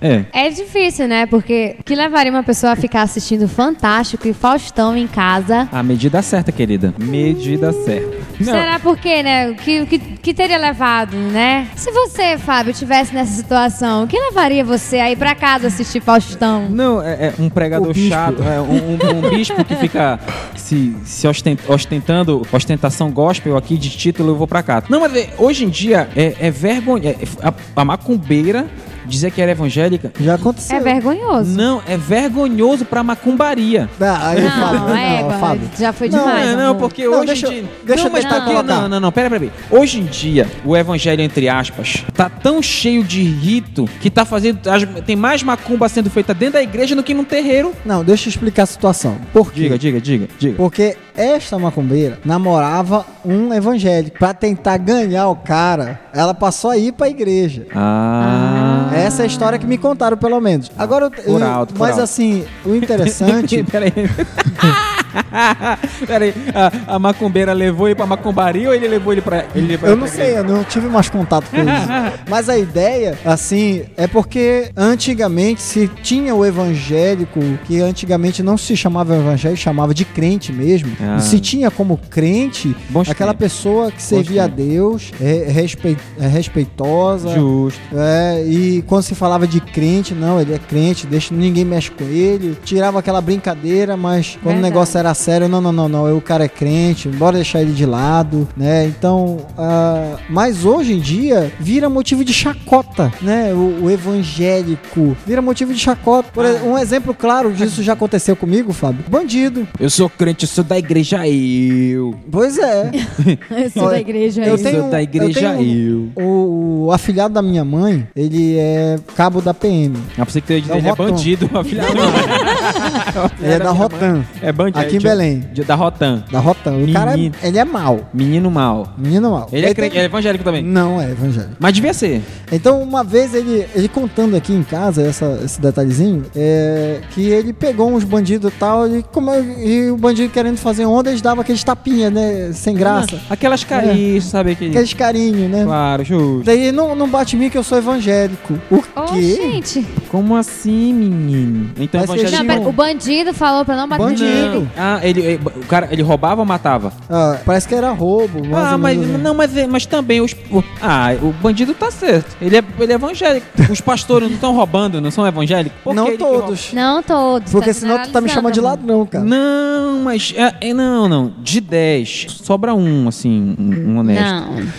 É, 0.00 0.24
é. 0.32 0.46
É 0.46 0.50
difícil, 0.50 1.06
né? 1.08 1.26
Porque 1.26 1.76
o 1.80 1.84
que 1.84 1.94
levaria 1.94 2.30
uma 2.32 2.42
pessoa 2.42 2.72
a 2.72 2.76
ficar 2.76 3.02
assistindo 3.02 3.48
Fantástico 3.48 4.26
e 4.28 4.32
Faustão 4.32 4.96
em 4.96 5.06
casa? 5.06 5.68
A 5.72 5.82
medida 5.82 6.20
certa, 6.22 6.50
querida. 6.52 6.94
Medida 6.98 7.72
certa. 7.72 8.18
Não, 8.40 8.52
Será 8.54 8.78
por 8.78 8.96
quê, 8.96 9.22
né? 9.22 9.50
O 9.50 9.54
que, 9.54 9.84
que, 9.86 9.98
que 9.98 10.32
teria 10.34 10.56
levado, 10.58 11.14
né? 11.16 11.68
Se 11.76 11.90
você, 11.92 12.38
Fábio, 12.38 12.72
tivesse 12.72 13.14
nessa 13.14 13.32
situação, 13.32 14.04
o 14.04 14.06
que 14.06 14.18
levaria 14.18 14.64
você 14.64 14.98
a 14.98 15.10
ir 15.10 15.16
pra 15.16 15.34
casa 15.34 15.66
assistir 15.66 16.00
Faustão? 16.00 16.66
Não, 16.70 17.02
é, 17.02 17.26
é 17.26 17.34
um 17.38 17.50
pregador 17.50 17.92
chato, 17.94 18.42
é 18.42 18.58
um, 18.60 18.94
um- 18.94 19.26
um 19.26 19.30
bispo 19.30 19.62
que 19.64 19.76
fica 19.76 20.18
se, 20.56 20.96
se 21.04 21.28
ostent- 21.28 21.60
ostentando 21.68 22.46
ostentação 22.52 23.10
gospel 23.10 23.56
aqui 23.56 23.76
de 23.76 23.90
título, 23.90 24.30
eu 24.30 24.36
vou 24.36 24.46
pra 24.46 24.62
cá. 24.62 24.82
Não, 24.88 25.00
mas 25.00 25.14
é, 25.14 25.28
hoje 25.36 25.64
em 25.64 25.68
dia 25.68 26.08
é, 26.16 26.34
é 26.40 26.50
vergonha. 26.50 27.10
é- 27.10 27.16
a, 27.42 27.52
a 27.82 27.84
macumbeira 27.90 28.66
dizer 29.10 29.30
que 29.30 29.40
era 29.42 29.50
evangélica. 29.52 30.12
Já 30.20 30.34
aconteceu. 30.34 30.76
É 30.76 30.80
vergonhoso. 30.80 31.56
Não, 31.56 31.82
é 31.86 31.96
vergonhoso 31.96 32.84
pra 32.84 33.02
macumbaria. 33.02 33.88
Ah, 34.00 34.28
aí, 34.28 34.42
Fábio, 34.48 34.80
Não, 34.80 34.96
é, 34.96 35.38
Fábio. 35.38 35.70
já 35.78 35.92
foi 35.92 36.08
Não, 36.08 36.18
demais. 36.20 36.46
não, 36.46 36.56
não, 36.56 36.76
porque 36.76 37.04
Não, 37.04 37.14
hoje 37.18 37.26
deixa 37.26 37.46
em 37.48 37.50
dia. 37.50 37.64
deixa 37.84 38.02
não, 38.04 38.08
eu 38.08 38.12
mas 38.12 38.24
tentar 38.24 38.40
porque, 38.42 38.62
não, 38.62 38.88
não, 38.88 39.00
não, 39.00 39.12
pera, 39.12 39.28
pera, 39.28 39.40
pera. 39.40 39.52
Hoje 39.70 40.00
em 40.00 40.04
dia, 40.04 40.46
o 40.64 40.76
evangelho, 40.76 41.20
entre 41.22 41.48
aspas, 41.48 42.04
tá 42.14 42.28
tão 42.28 42.62
cheio 42.62 43.02
de 43.04 43.22
rito 43.22 43.86
que 44.00 44.08
tá 44.10 44.24
fazendo. 44.24 44.60
Tem 45.04 45.16
mais 45.16 45.42
macumba 45.42 45.88
sendo 45.88 46.08
feita 46.10 46.32
dentro 46.32 46.54
da 46.54 46.62
igreja 46.62 46.94
do 46.94 47.02
que 47.02 47.12
num 47.14 47.24
terreiro. 47.24 47.72
Não, 47.84 48.04
deixa 48.04 48.28
eu 48.28 48.30
explicar 48.30 48.62
a 48.62 48.66
situação. 48.66 49.16
Por 49.32 49.52
quê? 49.52 49.62
Diga, 49.62 49.78
diga, 49.78 50.00
diga, 50.00 50.28
diga. 50.38 50.54
Porque 50.56 50.96
esta 51.16 51.58
macumbeira 51.58 52.18
namorava 52.24 53.04
um 53.24 53.52
evangélico. 53.52 54.18
Pra 54.18 54.32
tentar 54.32 54.76
ganhar 54.78 55.28
o 55.28 55.36
cara, 55.36 56.00
ela 56.12 56.32
passou 56.34 56.70
a 56.70 56.76
ir 56.78 56.92
pra 56.92 57.08
igreja. 57.08 57.66
Ah. 57.74 58.69
Essa 59.00 59.22
é 59.22 59.24
a 59.24 59.26
história 59.26 59.58
que 59.58 59.66
me 59.66 59.78
contaram, 59.78 60.16
pelo 60.16 60.40
menos. 60.40 60.70
Agora, 60.78 61.06
eu- 61.06 61.10
Por 61.10 61.42
alto, 61.42 61.74
por 61.74 61.80
mas 61.80 61.90
alto. 61.92 62.02
assim, 62.02 62.44
o 62.64 62.74
interessante. 62.74 63.62
Peraí. 63.70 63.92
Peraí, 66.06 66.34
a, 66.54 66.94
a 66.94 66.98
macumbeira 66.98 67.52
levou 67.52 67.88
ele 67.88 67.94
pra 67.94 68.06
macumbaria 68.06 68.68
ou 68.68 68.74
ele 68.74 68.88
levou 68.88 69.12
ele 69.12 69.20
pra. 69.20 69.44
Ele 69.54 69.66
levou 69.68 69.88
Eu 69.88 69.94
ele 69.94 70.00
não 70.00 70.06
pra 70.08 70.16
sei, 70.16 70.24
igreja? 70.32 70.38
eu 70.48 70.54
não 70.54 70.64
tive 70.64 70.88
mais 70.88 71.08
contato 71.08 71.46
com 71.50 71.56
isso. 71.56 72.20
Mas 72.28 72.48
a 72.48 72.56
ideia, 72.58 73.18
assim, 73.24 73.82
é 73.96 74.06
porque 74.06 74.70
antigamente 74.76 75.60
se 75.62 75.88
tinha 76.02 76.34
o 76.34 76.44
evangélico, 76.44 77.40
que 77.64 77.80
antigamente 77.80 78.42
não 78.42 78.56
se 78.56 78.76
chamava 78.76 79.16
evangélico, 79.16 79.60
chamava 79.60 79.94
de 79.94 80.04
crente 80.04 80.52
mesmo. 80.52 80.90
Ah. 81.00 81.16
E 81.18 81.22
se 81.22 81.40
tinha 81.40 81.70
como 81.70 81.96
crente 81.96 82.74
Bons 82.88 83.08
aquela 83.10 83.34
pessoa 83.34 83.90
que 83.90 84.02
servia 84.02 84.44
a 84.44 84.46
Deus, 84.46 85.12
é, 85.20 85.46
respei- 85.50 85.96
é 86.18 86.26
respeitosa. 86.26 87.30
Justo. 87.34 87.80
É, 87.94 88.44
e 88.46 88.82
quando 88.82 89.02
se 89.02 89.14
falava 89.14 89.46
de 89.46 89.60
crente, 89.60 90.14
não, 90.14 90.40
ele 90.40 90.54
é 90.54 90.58
crente, 90.58 91.06
deixa 91.06 91.34
ninguém 91.34 91.64
mexe 91.64 91.90
com 91.90 92.04
ele. 92.04 92.56
Tirava 92.64 92.98
aquela 92.98 93.20
brincadeira, 93.20 93.96
mas 93.96 94.38
quando 94.42 94.58
o 94.58 94.60
Verdade. 94.60 94.62
negócio 94.62 94.99
era 95.00 95.14
sério, 95.14 95.48
não, 95.48 95.60
não, 95.60 95.72
não, 95.72 95.88
não, 95.88 96.16
o 96.16 96.20
cara 96.20 96.44
é 96.44 96.48
crente, 96.48 97.08
bora 97.08 97.36
deixar 97.36 97.60
ele 97.60 97.72
de 97.72 97.84
lado, 97.86 98.48
né? 98.56 98.86
Então, 98.86 99.38
ah, 99.58 100.16
mas 100.28 100.64
hoje 100.64 100.92
em 100.92 100.98
dia 101.00 101.50
vira 101.58 101.88
motivo 101.88 102.24
de 102.24 102.32
chacota, 102.32 103.12
né? 103.22 103.52
O, 103.52 103.84
o 103.84 103.90
evangélico 103.90 105.16
vira 105.26 105.42
motivo 105.42 105.72
de 105.72 105.80
chacota. 105.80 106.28
Por 106.32 106.44
um 106.44 106.76
exemplo 106.78 107.14
claro 107.14 107.52
disso 107.52 107.82
já 107.82 107.92
aconteceu 107.94 108.36
comigo, 108.36 108.72
Fábio. 108.72 109.04
Bandido. 109.08 109.66
Eu 109.78 109.90
sou 109.90 110.08
crente, 110.08 110.44
eu 110.44 110.48
sou 110.48 110.62
da 110.64 110.78
igreja 110.78 111.26
eu. 111.26 112.14
Pois 112.30 112.58
é. 112.58 112.90
Eu 113.50 113.70
sou 113.70 113.82
Olha, 113.84 113.92
da 113.92 114.00
igreja. 114.00 114.42
eu 114.44 114.54
aí. 114.54 114.62
tenho- 114.62 114.80
sou 114.82 114.90
da 114.90 115.02
igreja 115.02 115.40
eu 115.52 115.58
tenho- 115.58 116.10
eu. 116.16 116.22
O, 116.24 116.86
o 116.86 116.92
afilhado 116.92 117.34
da 117.34 117.42
minha 117.42 117.64
mãe, 117.64 118.06
ele 118.14 118.56
é 118.58 118.98
cabo 119.16 119.40
da 119.40 119.52
PM. 119.52 119.96
Ah, 120.12 120.24
pra 120.24 120.24
você 120.26 120.40
que 120.40 120.52
É 120.52 120.56
ele 120.56 120.88
é 120.88 120.94
bandido, 120.94 121.50
a 121.54 121.64
filha 121.64 121.82
Ele 123.40 123.52
é 123.52 123.58
da 123.58 123.70
Rotan. 123.70 124.24
É 124.42 124.52
bandido. 124.52 124.78
Aqui 124.96 124.96
em 124.98 125.08
Belém. 125.08 125.44
de- 125.52 125.64
da 125.64 125.74
Rotan. 125.74 126.24
Da 126.30 126.38
Rotan. 126.38 126.72
O 126.76 126.92
cara, 126.92 127.12
Menino. 127.12 127.34
ele 127.42 127.58
é 127.58 127.64
mau. 127.64 128.08
Menino 128.12 128.50
mal. 128.50 128.88
Menino 128.96 129.30
mau. 129.30 129.48
Ele 129.52 129.66
é, 129.66 129.74
tem- 129.74 129.90
é 129.98 130.04
evangélico 130.04 130.44
também. 130.44 130.62
Não 130.62 131.00
é 131.00 131.10
evangélico. 131.10 131.54
Mas 131.58 131.72
devia 131.74 131.92
ser. 131.94 132.22
Então, 132.52 132.80
uma 132.82 133.02
vez 133.04 133.34
ele, 133.34 133.66
ele 133.74 133.88
contando 133.88 134.36
aqui 134.36 134.52
em 134.52 134.62
casa 134.62 135.02
essa, 135.02 135.40
esse 135.44 135.60
detalhezinho, 135.60 136.24
é 136.34 137.00
que 137.10 137.28
ele 137.28 137.52
pegou 137.52 137.92
uns 137.92 138.04
bandidos 138.04 138.50
e 138.52 138.54
tal, 138.56 138.86
e, 138.88 139.02
como, 139.02 139.32
e 139.34 139.90
o 139.90 139.96
bandido 139.96 140.30
querendo 140.32 140.56
fazer 140.56 140.84
onda, 140.86 141.10
eles 141.10 141.22
davam 141.22 141.40
aqueles 141.42 141.62
tapinhas, 141.64 142.12
né? 142.12 142.50
Sem 142.52 142.74
graça. 142.74 143.20
Aquelas 143.30 143.64
carinhas, 143.64 144.24
sabe? 144.24 144.52
Aquele... 144.52 144.70
Aqueles 144.70 144.94
carinhos, 144.94 145.50
né? 145.50 145.64
Claro, 145.64 146.04
justo. 146.04 146.42
Daí 146.44 146.72
não, 146.72 146.94
não 146.94 147.08
bate 147.08 147.36
em 147.36 147.38
mim 147.38 147.50
que 147.50 147.58
eu 147.58 147.62
sou 147.62 147.78
evangélico. 147.78 148.58
O 148.70 148.76
Ô, 148.76 149.04
quê? 149.12 149.20
gente. 149.22 149.86
Como 150.10 150.36
assim, 150.36 150.92
menino? 150.92 151.70
Então 151.78 152.02
evangélico... 152.02 152.36
Não, 152.42 152.46
pera, 152.46 152.60
o 152.68 152.72
bandido 152.72 153.32
falou 153.34 153.64
pra 153.64 153.76
não 153.76 153.88
bater 153.88 154.02
Bandido. 154.04 154.24
nele. 154.24 154.68
Ah, 154.80 155.00
ele, 155.02 155.20
ele- 155.20 155.40
o 155.44 155.66
cara, 155.66 155.88
ele 155.90 156.02
roubava 156.02 156.40
ou 156.40 156.46
matava? 156.46 156.92
Ah, 157.08 157.38
parece 157.44 157.68
que 157.68 157.74
era 157.74 157.90
roubo. 157.90 158.40
ah, 158.56 158.78
mas 158.78 158.98
menos. 158.98 159.20
não, 159.22 159.34
mas, 159.34 159.56
é- 159.56 159.66
mas 159.66 159.84
também 159.86 160.20
os 160.20 160.32
o- 160.50 160.62
ah, 160.80 161.08
o 161.22 161.32
bandido 161.32 161.74
tá 161.74 161.90
certo. 161.90 162.36
Ele 162.40 162.56
é, 162.56 162.64
ele 162.78 162.92
é 162.92 162.94
evangélico. 162.94 163.46
Os 163.70 163.80
pastores 163.80 164.28
não 164.28 164.34
estão 164.34 164.54
roubando, 164.54 165.00
não 165.00 165.10
são 165.10 165.26
evangélicos? 165.26 165.78
Por 165.84 165.94
Não 165.94 166.16
todos. 166.16 166.72
Não 166.72 167.02
todos. 167.02 167.52
Porque 167.52 167.68
tá 167.68 167.74
senão 167.74 168.02
tu 168.02 168.10
tá 168.10 168.20
me 168.20 168.28
chamando 168.28 168.52
de 168.54 168.60
ladrão, 168.60 169.06
cara. 169.06 169.24
Não, 169.24 170.00
mas 170.00 170.34
é, 170.36 170.72
não, 170.74 171.08
não. 171.08 171.32
De 171.38 171.60
10, 171.60 172.26
sobra 172.42 172.74
um, 172.74 173.06
assim, 173.08 173.54
um, 173.58 173.90
um 173.92 173.98
honesto. 173.98 174.24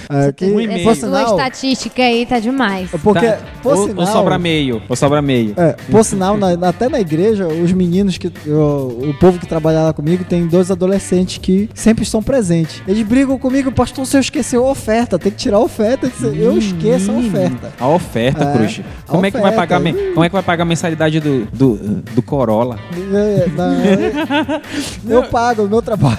Não. 0.09 0.19
É, 0.19 0.31
que, 0.31 0.45
Um 0.45 0.59
e 0.59 0.67
meio. 0.67 0.89
Essa 0.89 1.05
sinal, 1.07 1.37
estatística 1.37 2.01
aí 2.01 2.25
tá 2.25 2.39
demais. 2.39 2.89
porque, 3.03 3.25
Tá? 3.27 3.37
por 3.61 3.75
ou, 3.77 3.87
sinal, 3.87 3.99
ou 4.05 4.07
sobra 4.11 4.37
meio, 4.39 4.81
ou 4.89 4.95
sobra 4.95 5.21
meio. 5.21 5.53
É, 5.57 5.75
por 5.89 6.03
sinal, 6.03 6.35
na- 6.37 6.67
até 6.67 6.89
na 6.89 6.99
igreja, 6.99 7.47
os 7.47 7.71
meninos 7.71 8.17
que. 8.17 8.27
O, 8.47 9.09
o 9.09 9.15
povo 9.19 9.37
que 9.39 9.45
trabalha 9.47 9.90
lá 9.91 9.93
comigo 9.93 10.23
tem 10.23 10.47
dois 10.47 10.71
adolescentes 10.71 11.37
que 11.37 11.69
sempre 11.75 12.03
estão 12.03 12.23
presentes. 12.23 12.81
Eles 12.87 13.03
brigam 13.05 13.37
comigo, 13.37 13.71
pastor, 13.71 14.05
se 14.05 14.15
eu 14.17 14.21
esquecer 14.21 14.55
a 14.55 14.61
oferta, 14.61 15.19
tem 15.19 15.31
que 15.31 15.37
tirar 15.37 15.57
a 15.57 15.59
oferta. 15.59 16.09
Eu 16.23 16.57
esqueço 16.57 17.11
a 17.11 17.15
oferta. 17.15 17.73
A 17.79 17.87
oferta, 17.87 18.43
É, 18.45 18.53
Cruz. 18.57 18.81
Como 19.05 19.25
é 19.25 19.31
que 19.31 19.39
vai 19.39 19.53
pagar, 19.53 19.81
como 19.81 20.23
é 20.23 20.29
que 20.29 20.33
vai 20.33 20.43
pagar 20.43 20.63
a 20.63 20.65
mensalidade 20.65 21.19
do, 21.19 21.45
do, 21.47 21.75
do 22.13 22.21
Corolla? 22.21 22.79
É, 23.13 23.47
na- 23.49 24.61
eu 25.07 25.23
pago 25.23 25.63
o 25.63 25.69
meu 25.69 25.81
trabalho. 25.81 26.17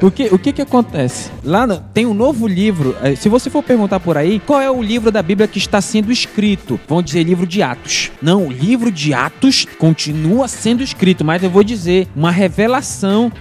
O 0.00 0.10
que, 0.10 0.26
o 0.32 0.38
que 0.38 0.52
que 0.52 0.62
acontece? 0.62 1.30
Lá 1.42 1.66
no- 1.66 1.78
tem 1.92 2.06
um 2.06 2.14
novo 2.14 2.46
livro. 2.46 2.96
eh, 3.02 3.16
Se 3.16 3.28
você 3.28 3.50
for 3.50 3.62
perguntar 3.62 3.98
por 4.00 4.16
aí, 4.16 4.38
qual 4.40 4.60
é 4.60 4.70
o 4.70 4.82
livro 4.82 5.10
da 5.10 5.22
Bíblia 5.22 5.48
que 5.48 5.58
está 5.58 5.80
sendo 5.80 6.12
escrito? 6.12 6.78
Vão 6.88 7.02
dizer 7.02 7.24
livro 7.24 7.46
de 7.46 7.62
Atos. 7.62 8.12
Não, 8.22 8.46
o 8.46 8.52
livro 8.52 8.90
de 8.92 9.12
Atos 9.12 9.66
continua 9.78 10.46
sendo 10.46 10.82
escrito, 10.82 11.24
mas 11.24 11.42
eu 11.42 11.50
vou 11.50 11.64
dizer 11.64 12.06
uma 12.14 12.30
revelação 12.30 12.83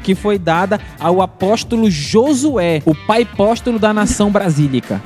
que 0.02 0.16
foi 0.16 0.40
dada 0.40 0.80
ao 1.00 1.22
apóstolo 1.22 1.92
Josué, 1.92 2.82
o 2.86 2.96
pai 2.96 3.24
apóstolo 3.24 3.78
da 3.78 3.94
nação 3.94 4.32
brasílica. 4.32 5.02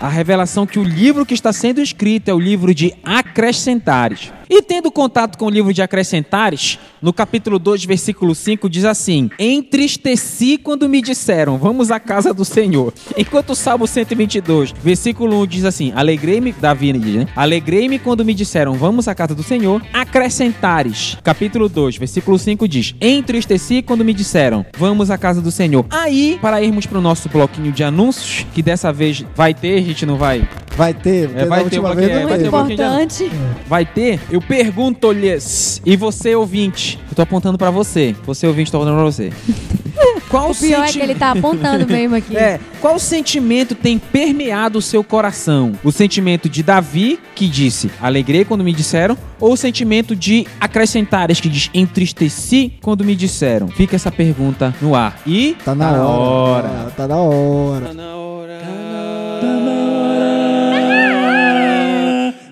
A 0.00 0.08
revelação 0.08 0.66
que 0.66 0.78
o 0.78 0.84
livro 0.84 1.24
que 1.24 1.34
está 1.34 1.52
sendo 1.52 1.80
escrito 1.80 2.28
é 2.28 2.34
o 2.34 2.38
livro 2.38 2.74
de 2.74 2.94
Acrescentares. 3.02 4.32
E 4.48 4.60
tendo 4.62 4.90
contato 4.90 5.38
com 5.38 5.46
o 5.46 5.50
livro 5.50 5.72
de 5.72 5.82
Acrescentares, 5.82 6.78
no 7.00 7.12
capítulo 7.12 7.58
2, 7.58 7.84
versículo 7.84 8.34
5, 8.34 8.68
diz 8.68 8.84
assim: 8.84 9.30
Entristeci 9.38 10.58
quando 10.58 10.88
me 10.88 11.00
disseram, 11.00 11.58
vamos 11.58 11.90
à 11.90 11.98
casa 11.98 12.32
do 12.34 12.44
Senhor. 12.44 12.92
Enquanto 13.16 13.50
o 13.50 13.54
Salmo 13.54 13.86
122, 13.86 14.72
versículo 14.82 15.40
1 15.42 15.46
diz 15.46 15.64
assim: 15.64 15.92
Alegrei-me, 15.94 16.52
Davi 16.52 16.92
diz, 16.92 17.14
né? 17.14 17.28
Alegrei-me 17.34 17.98
quando 17.98 18.24
me 18.24 18.34
disseram, 18.34 18.74
vamos 18.74 19.08
à 19.08 19.14
casa 19.14 19.34
do 19.34 19.42
Senhor. 19.42 19.82
Acrescentares, 19.92 21.16
capítulo 21.22 21.68
2, 21.68 21.96
versículo 21.96 22.38
5 22.38 22.66
diz: 22.68 22.94
Entristeci 23.00 23.82
quando 23.82 24.04
me 24.04 24.12
disseram, 24.12 24.64
vamos 24.76 25.10
à 25.10 25.18
casa 25.18 25.40
do 25.40 25.50
Senhor. 25.50 25.86
Aí, 25.90 26.38
para 26.40 26.62
irmos 26.62 26.86
para 26.86 26.98
o 26.98 27.02
nosso 27.02 27.28
bloquinho 27.28 27.72
de 27.72 27.82
anúncios, 27.82 28.46
que 28.54 28.62
dessa 28.62 28.92
vez 28.92 29.24
vai 29.34 29.54
ter, 29.54 29.78
a 29.78 29.82
gente 29.82 30.04
não 30.04 30.16
vai 30.16 30.46
Vai 30.76 30.92
ter, 30.92 31.28
porque 31.28 31.44
É, 31.44 31.46
vai 31.46 31.64
ter, 31.64 31.80
vez 31.80 32.10
é, 32.10 32.20
não 32.20 32.28
vai 32.28 32.38
ter 32.38 32.48
um 32.48 32.50
pouquinho 32.50 32.76
de 32.76 32.82
Importante. 32.82 33.30
vai 33.68 33.86
ter, 33.86 34.20
eu 34.34 34.40
pergunto-lhes, 34.42 35.80
e 35.86 35.96
você 35.96 36.34
ouvinte, 36.34 36.98
eu 37.08 37.14
tô 37.14 37.22
apontando 37.22 37.56
pra 37.56 37.70
você, 37.70 38.14
você 38.24 38.46
ouvinte, 38.46 38.70
tô 38.70 38.78
apontando 38.78 38.96
pra 38.96 39.04
você. 39.04 39.32
Qual 40.28 40.50
O 40.50 40.54
pior 40.54 40.82
é 40.82 40.86
senti- 40.88 40.98
que 40.98 41.04
ele 41.04 41.14
tá 41.14 41.30
apontando 41.30 41.86
mesmo 41.86 42.16
aqui. 42.16 42.34
É, 42.44 42.58
qual 42.80 42.98
sentimento 42.98 43.76
tem 43.76 43.96
permeado 43.98 44.78
o 44.80 44.82
seu 44.82 45.04
coração? 45.04 45.72
O 45.84 45.92
sentimento 45.92 46.48
de 46.48 46.60
Davi, 46.64 47.20
que 47.36 47.46
disse, 47.46 47.88
alegrei 48.00 48.44
quando 48.44 48.64
me 48.64 48.72
disseram, 48.72 49.16
ou 49.38 49.52
o 49.52 49.56
sentimento 49.56 50.16
de 50.16 50.44
acrescentares, 50.60 51.40
que 51.40 51.48
diz, 51.48 51.70
entristeci 51.72 52.72
quando 52.82 53.04
me 53.04 53.14
disseram? 53.14 53.68
Fica 53.68 53.94
essa 53.94 54.10
pergunta 54.10 54.74
no 54.82 54.96
ar. 54.96 55.20
E 55.24 55.56
Tá 55.64 55.72
na 55.74 55.92
hora. 56.02 56.92
Tá 56.96 57.06
na 57.06 57.16
hora. 57.16 57.94
na 57.94 58.16
hora. 58.16 58.34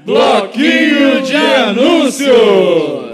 Bloquinho 0.04 0.91
de 1.28 1.36
anúncios. 1.36 3.11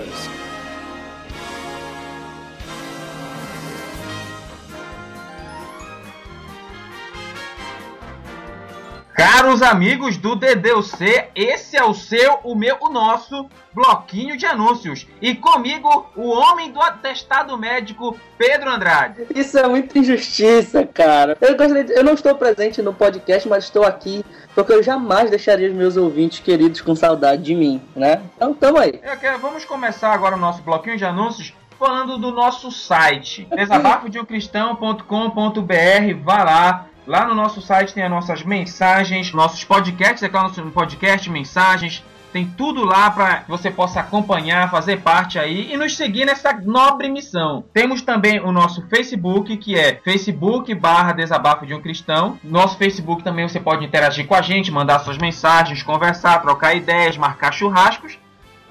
Caros 9.19 9.63
amigos 9.63 10.17
do 10.17 10.37
DDUC, 10.37 11.25
esse 11.35 11.77
é 11.77 11.83
o 11.83 11.93
seu, 11.93 12.39
o 12.45 12.55
meu, 12.55 12.77
o 12.81 12.89
nosso 12.89 13.49
bloquinho 13.75 14.37
de 14.37 14.47
anúncios. 14.47 15.09
E 15.21 15.35
comigo, 15.35 16.07
o 16.15 16.29
homem 16.29 16.71
do 16.71 16.81
atestado 16.81 17.59
médico, 17.59 18.17
Pedro 18.39 18.71
Andrade. 18.71 19.27
Isso 19.35 19.59
é 19.59 19.67
muita 19.67 19.99
injustiça, 19.99 20.87
cara. 20.87 21.37
Eu, 21.41 21.57
de- 21.57 21.93
eu 21.95 22.05
não 22.05 22.13
estou 22.15 22.33
presente 22.37 22.81
no 22.81 22.95
podcast, 22.95 23.49
mas 23.49 23.65
estou 23.65 23.85
aqui 23.85 24.25
porque 24.55 24.73
eu 24.73 24.85
jamais 24.85 25.31
deixaria 25.31 25.69
os 25.69 25.75
meus 25.75 25.97
ouvintes 25.97 26.39
queridos 26.39 26.81
com 26.81 26.95
saudade 26.95 27.43
de 27.43 27.57
mim, 27.57 27.83
né? 27.97 28.23
Então 28.37 28.55
tamo 28.55 28.79
aí. 28.79 29.01
Quero- 29.21 29.41
vamos 29.41 29.65
começar 29.65 30.13
agora 30.13 30.37
o 30.37 30.39
nosso 30.39 30.63
bloquinho 30.63 30.97
de 30.97 31.05
anúncios 31.05 31.53
falando 31.77 32.19
do 32.19 32.31
nosso 32.33 32.71
site, 32.71 33.49
desabafodeumcristão.com.br, 33.55 36.23
vá 36.25 36.45
lá. 36.45 36.87
Lá 37.09 37.25
no 37.25 37.35
nosso 37.35 37.63
site 37.63 37.95
tem 37.95 38.03
as 38.03 38.11
nossas 38.11 38.43
mensagens, 38.43 39.33
nossos 39.33 39.65
podcasts, 39.65 40.23
é 40.23 40.29
claro, 40.29 40.53
no 40.63 40.71
podcast, 40.71 41.31
mensagens, 41.31 42.05
tem 42.35 42.45
tudo 42.47 42.85
lá 42.85 43.11
para 43.11 43.37
que 43.37 43.49
você 43.49 43.71
possa 43.71 44.01
acompanhar, 44.01 44.71
fazer 44.71 45.01
parte 45.01 45.39
aí 45.39 45.73
e 45.73 45.77
nos 45.79 45.97
seguir 45.97 46.27
nessa 46.27 46.53
nobre 46.53 47.09
missão. 47.09 47.65
Temos 47.73 48.03
também 48.03 48.39
o 48.41 48.53
nosso 48.53 48.87
Facebook, 48.89 49.57
que 49.57 49.75
é 49.75 49.95
Facebook 50.05 50.75
barra 50.75 51.13
Desabafo 51.13 51.65
de 51.65 51.73
um 51.73 51.81
Cristão. 51.81 52.39
Nosso 52.45 52.77
Facebook 52.77 53.23
também 53.23 53.49
você 53.49 53.59
pode 53.59 53.87
interagir 53.87 54.27
com 54.27 54.35
a 54.35 54.43
gente, 54.43 54.71
mandar 54.71 54.99
suas 54.99 55.17
mensagens, 55.17 55.83
conversar, 55.83 56.43
trocar 56.43 56.75
ideias, 56.75 57.17
marcar 57.17 57.55
churrascos 57.55 58.19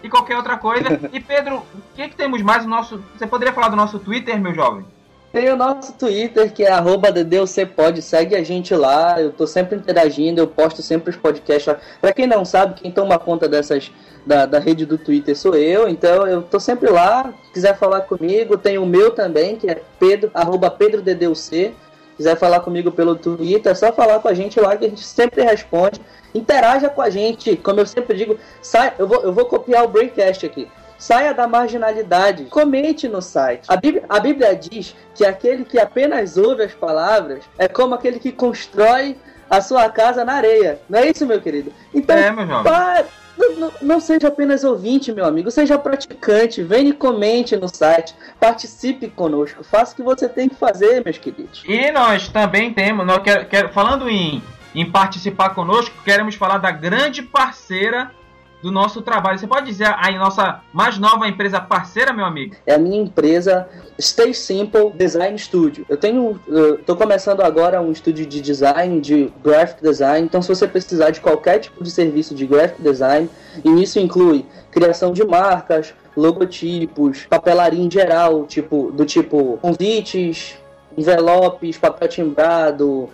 e 0.03 0.09
qualquer 0.09 0.37
outra 0.37 0.57
coisa. 0.57 0.99
E 1.11 1.19
Pedro, 1.19 1.65
o 1.73 1.81
que, 1.95 2.07
que 2.07 2.15
temos 2.15 2.43
mais 2.43 2.63
no 2.63 2.69
nosso. 2.69 3.03
Você 3.17 3.25
poderia 3.25 3.51
falar 3.51 3.69
do 3.69 3.75
nosso 3.75 3.97
Twitter, 3.97 4.39
meu 4.39 4.53
jovem? 4.53 4.85
Tem 5.31 5.49
o 5.49 5.57
nosso 5.57 5.93
Twitter, 5.93 6.53
que 6.53 6.63
é 6.63 6.71
arroba 6.71 7.11
DDUCPod, 7.11 8.01
segue 8.01 8.35
a 8.35 8.43
gente 8.43 8.73
lá, 8.73 9.21
eu 9.21 9.31
tô 9.31 9.45
sempre 9.45 9.75
interagindo, 9.75 10.39
eu 10.39 10.47
posto 10.47 10.81
sempre 10.81 11.09
os 11.09 11.17
podcasts 11.17 11.67
lá. 11.67 11.79
Pra 11.99 12.13
quem 12.13 12.25
não 12.25 12.45
sabe, 12.45 12.79
quem 12.81 12.91
toma 12.91 13.19
conta 13.19 13.47
dessas 13.47 13.91
da, 14.25 14.45
da 14.45 14.57
rede 14.57 14.85
do 14.85 14.97
Twitter 14.97 15.37
sou 15.37 15.55
eu, 15.55 15.87
então 15.87 16.25
eu 16.25 16.41
tô 16.41 16.59
sempre 16.59 16.89
lá, 16.89 17.33
se 17.45 17.51
quiser 17.51 17.77
falar 17.77 18.01
comigo, 18.01 18.57
tem 18.57 18.77
o 18.77 18.85
meu 18.85 19.11
também, 19.11 19.57
que 19.57 19.69
é 19.69 19.81
Pedro, 19.99 20.31
arroba 20.33 20.71
PedroDDUC. 20.71 21.73
Quiser 22.15 22.35
falar 22.35 22.61
comigo 22.61 22.91
pelo 22.91 23.15
Twitter, 23.15 23.71
é 23.71 23.75
só 23.75 23.93
falar 23.93 24.19
com 24.19 24.27
a 24.27 24.33
gente 24.33 24.59
lá 24.59 24.75
que 24.75 24.85
a 24.85 24.89
gente 24.89 25.03
sempre 25.03 25.43
responde. 25.43 26.01
Interaja 26.33 26.89
com 26.89 26.99
a 26.99 27.11
gente, 27.11 27.55
como 27.57 27.79
eu 27.79 27.85
sempre 27.85 28.17
digo, 28.17 28.39
sai, 28.59 28.91
eu 28.97 29.07
vou, 29.07 29.21
eu 29.21 29.31
vou 29.31 29.45
copiar 29.45 29.83
o 29.83 29.87
Braincast 29.87 30.43
aqui. 30.43 30.67
Saia 30.97 31.33
da 31.33 31.47
marginalidade. 31.47 32.45
Comente 32.45 33.07
no 33.07 33.21
site. 33.21 33.65
A 33.67 33.75
Bíblia, 33.75 34.03
a 34.09 34.19
Bíblia 34.19 34.55
diz 34.55 34.95
que 35.13 35.25
aquele 35.25 35.63
que 35.65 35.79
apenas 35.79 36.37
ouve 36.37 36.63
as 36.63 36.73
palavras 36.73 37.43
é 37.57 37.67
como 37.67 37.93
aquele 37.95 38.19
que 38.19 38.31
constrói 38.31 39.15
a 39.49 39.61
sua 39.61 39.89
casa 39.89 40.25
na 40.25 40.33
areia. 40.33 40.79
Não 40.89 40.99
é 40.99 41.07
isso, 41.09 41.25
meu 41.25 41.39
querido? 41.39 41.71
Então, 41.93 42.17
É, 42.17 42.31
meu 42.31 42.45
jovem. 42.47 42.63
para- 42.63 43.05
não, 43.37 43.55
não- 43.55 43.71
não 43.81 43.99
seja 43.99 44.27
apenas 44.29 44.63
ouvinte, 44.63 45.11
meu 45.13 45.23
amigo. 45.23 45.51
Seja 45.51 45.77
praticante. 45.77 46.63
Venha 46.63 46.89
e 46.89 46.93
comente 46.93 47.55
no 47.55 47.67
site. 47.69 48.15
Participe 48.39 49.07
conosco. 49.07 49.63
Faça 49.63 49.93
o 49.93 49.95
que 49.95 50.01
você 50.01 50.27
tem 50.27 50.49
que 50.49 50.55
fazer, 50.55 51.03
meus 51.05 51.17
queridos. 51.19 51.63
E 51.67 51.91
nós 51.91 52.27
também 52.29 52.73
temos, 52.73 53.05
nós 53.05 53.21
quer, 53.21 53.47
quer- 53.47 53.71
falando 53.71 54.09
em, 54.09 54.41
em 54.73 54.89
participar 54.91 55.49
conosco, 55.51 55.95
queremos 56.03 56.33
falar 56.35 56.57
da 56.57 56.71
grande 56.71 57.21
parceira 57.21 58.11
do 58.61 58.71
nosso 58.71 59.01
trabalho. 59.01 59.37
Você 59.37 59.47
pode 59.47 59.67
dizer 59.67 59.85
a 59.85 60.11
nossa 60.17 60.61
mais 60.73 60.97
nova 60.97 61.27
empresa 61.27 61.59
parceira, 61.59 62.11
meu 62.11 62.25
amigo? 62.25 62.55
É 62.65 62.73
a 62.73 62.77
minha 62.77 63.01
empresa 63.01 63.67
Stay 63.99 64.33
Simple 64.33 64.91
Design 64.95 65.37
Studio. 65.37 65.85
Eu 65.87 65.97
tenho, 65.97 66.39
estou 66.79 66.95
começando 66.95 67.41
agora 67.41 67.81
um 67.81 67.91
estúdio 67.91 68.25
de 68.25 68.41
design, 68.41 68.99
de 68.99 69.31
graphic 69.43 69.81
design. 69.81 70.25
Então, 70.25 70.41
se 70.41 70.49
você 70.49 70.67
precisar 70.67 71.11
de 71.11 71.21
qualquer 71.21 71.59
tipo 71.59 71.83
de 71.83 71.91
serviço 71.91 72.33
de 72.33 72.45
graphic 72.45 72.81
design, 72.81 73.29
e 73.63 73.83
isso 73.83 73.99
inclui 73.99 74.45
criação 74.71 75.11
de 75.11 75.23
marcas, 75.23 75.93
logotipos, 76.15 77.25
papelaria 77.29 77.83
em 77.83 77.89
geral, 77.89 78.45
tipo 78.45 78.91
do 78.91 79.05
tipo 79.05 79.57
convites, 79.61 80.57
envelopes, 80.97 81.77
papel 81.77 82.07
timbrado, 82.07 83.09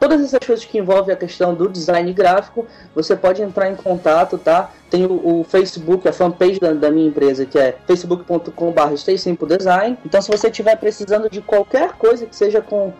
todas 0.00 0.22
essas 0.22 0.40
coisas 0.44 0.64
que 0.64 0.78
envolvem 0.78 1.14
a 1.14 1.16
questão 1.16 1.54
do 1.54 1.68
design 1.68 2.10
gráfico, 2.14 2.66
você 2.94 3.14
pode 3.14 3.42
entrar 3.42 3.70
em 3.70 3.76
contato, 3.76 4.38
tá? 4.38 4.70
Tem 4.88 5.04
o, 5.04 5.40
o 5.40 5.44
Facebook, 5.44 6.08
a 6.08 6.12
fanpage 6.12 6.58
da, 6.58 6.72
da, 6.72 6.90
minha 6.90 7.06
empresa, 7.06 7.44
que 7.44 7.58
é 7.58 7.76
facebook.com.br 7.86 9.56
Design. 9.58 9.98
Então, 10.04 10.22
se 10.22 10.30
você 10.30 10.48
estiver 10.48 10.74
precisando 10.76 11.28
de 11.28 11.42
qualquer 11.42 11.92
coisa 11.92 12.24
que 12.24 12.34
seja 12.34 12.62
com, 12.62 12.94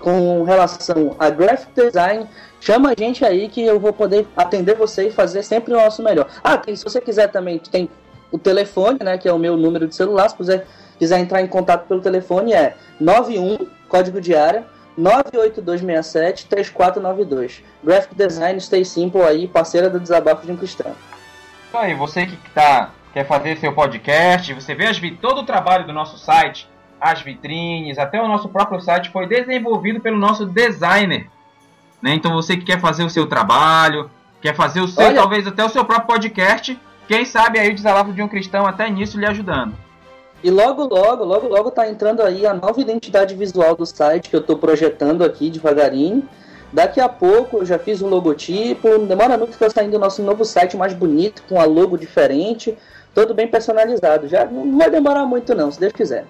com 0.00 0.42
relação 0.44 1.14
a 1.18 1.28
graphic 1.28 1.72
design, 1.74 2.26
chama 2.58 2.90
a 2.90 2.94
gente 2.98 3.22
aí 3.22 3.48
que 3.50 3.62
eu 3.62 3.78
vou 3.78 3.92
poder 3.92 4.26
atender 4.34 4.74
você 4.74 5.08
e 5.08 5.10
fazer 5.12 5.42
sempre 5.42 5.74
o 5.74 5.76
nosso 5.76 6.02
melhor. 6.02 6.26
Ah, 6.42 6.56
tem, 6.56 6.74
se 6.74 6.82
você 6.82 7.02
quiser 7.02 7.28
também, 7.30 7.58
tem 7.58 7.90
o 8.32 8.38
telefone, 8.38 8.98
né, 9.04 9.18
que 9.18 9.28
é 9.28 9.32
o 9.32 9.38
meu 9.38 9.58
número 9.58 9.86
de 9.86 9.94
celular, 9.94 10.30
se 10.30 10.36
quiser, 10.36 10.66
quiser 10.98 11.20
entrar 11.20 11.42
em 11.42 11.46
contato 11.46 11.86
pelo 11.86 12.00
telefone 12.00 12.54
é 12.54 12.74
91, 12.98 13.58
código 13.88 14.20
de 14.20 14.34
área, 14.34 14.64
98267-3492. 14.98 17.62
Graphic 17.82 18.14
Design 18.14 18.60
Stay 18.60 18.84
Simple 18.84 19.22
aí, 19.22 19.48
parceira 19.48 19.90
do 19.90 20.00
Desabafo 20.00 20.46
de 20.46 20.52
um 20.52 20.56
Cristão. 20.56 20.94
Isso 21.66 21.76
aí, 21.76 21.94
você 21.94 22.26
que 22.26 22.36
tá, 22.50 22.90
quer 23.12 23.26
fazer 23.26 23.58
seu 23.58 23.72
podcast, 23.72 24.54
você 24.54 24.72
vê 24.74 24.86
as, 24.86 25.00
todo 25.20 25.40
o 25.40 25.46
trabalho 25.46 25.84
do 25.86 25.92
nosso 25.92 26.16
site, 26.18 26.68
as 27.00 27.20
vitrines, 27.20 27.98
até 27.98 28.22
o 28.22 28.28
nosso 28.28 28.48
próprio 28.48 28.80
site 28.80 29.10
foi 29.10 29.26
desenvolvido 29.26 29.98
pelo 30.00 30.16
nosso 30.16 30.46
designer. 30.46 31.26
Né? 32.00 32.14
Então 32.14 32.32
você 32.32 32.56
que 32.56 32.64
quer 32.64 32.80
fazer 32.80 33.02
o 33.04 33.10
seu 33.10 33.26
trabalho, 33.26 34.08
quer 34.40 34.54
fazer 34.54 34.80
o 34.80 34.88
seu, 34.88 35.06
Olha. 35.06 35.16
talvez 35.16 35.46
até 35.46 35.62
o 35.64 35.68
seu 35.68 35.84
próprio 35.84 36.06
podcast, 36.06 36.80
quem 37.08 37.24
sabe 37.24 37.58
aí 37.58 37.70
o 37.70 37.74
Desabafo 37.74 38.12
de 38.12 38.22
um 38.22 38.28
Cristão 38.28 38.64
até 38.66 38.88
nisso 38.88 39.18
lhe 39.18 39.26
ajudando. 39.26 39.74
E 40.44 40.50
logo, 40.50 40.84
logo, 40.84 41.24
logo, 41.24 41.48
logo 41.48 41.70
tá 41.70 41.88
entrando 41.88 42.20
aí 42.20 42.46
a 42.46 42.52
nova 42.52 42.78
identidade 42.78 43.34
visual 43.34 43.74
do 43.74 43.86
site 43.86 44.28
que 44.28 44.36
eu 44.36 44.42
tô 44.42 44.58
projetando 44.58 45.24
aqui 45.24 45.48
devagarinho. 45.48 46.28
Daqui 46.70 47.00
a 47.00 47.08
pouco 47.08 47.60
eu 47.60 47.64
já 47.64 47.78
fiz 47.78 48.02
um 48.02 48.08
logotipo, 48.08 48.86
não 48.90 49.06
demora 49.06 49.38
muito 49.38 49.56
tá 49.56 49.70
saindo 49.70 49.96
o 49.96 49.98
nosso 49.98 50.22
novo 50.22 50.44
site 50.44 50.76
mais 50.76 50.92
bonito, 50.92 51.42
com 51.48 51.58
a 51.58 51.64
logo 51.64 51.96
diferente, 51.96 52.76
todo 53.14 53.32
bem 53.32 53.48
personalizado. 53.48 54.28
Já 54.28 54.44
não 54.44 54.76
vai 54.76 54.90
demorar 54.90 55.24
muito 55.24 55.54
não, 55.54 55.72
se 55.72 55.80
Deus 55.80 55.94
quiser. 55.94 56.26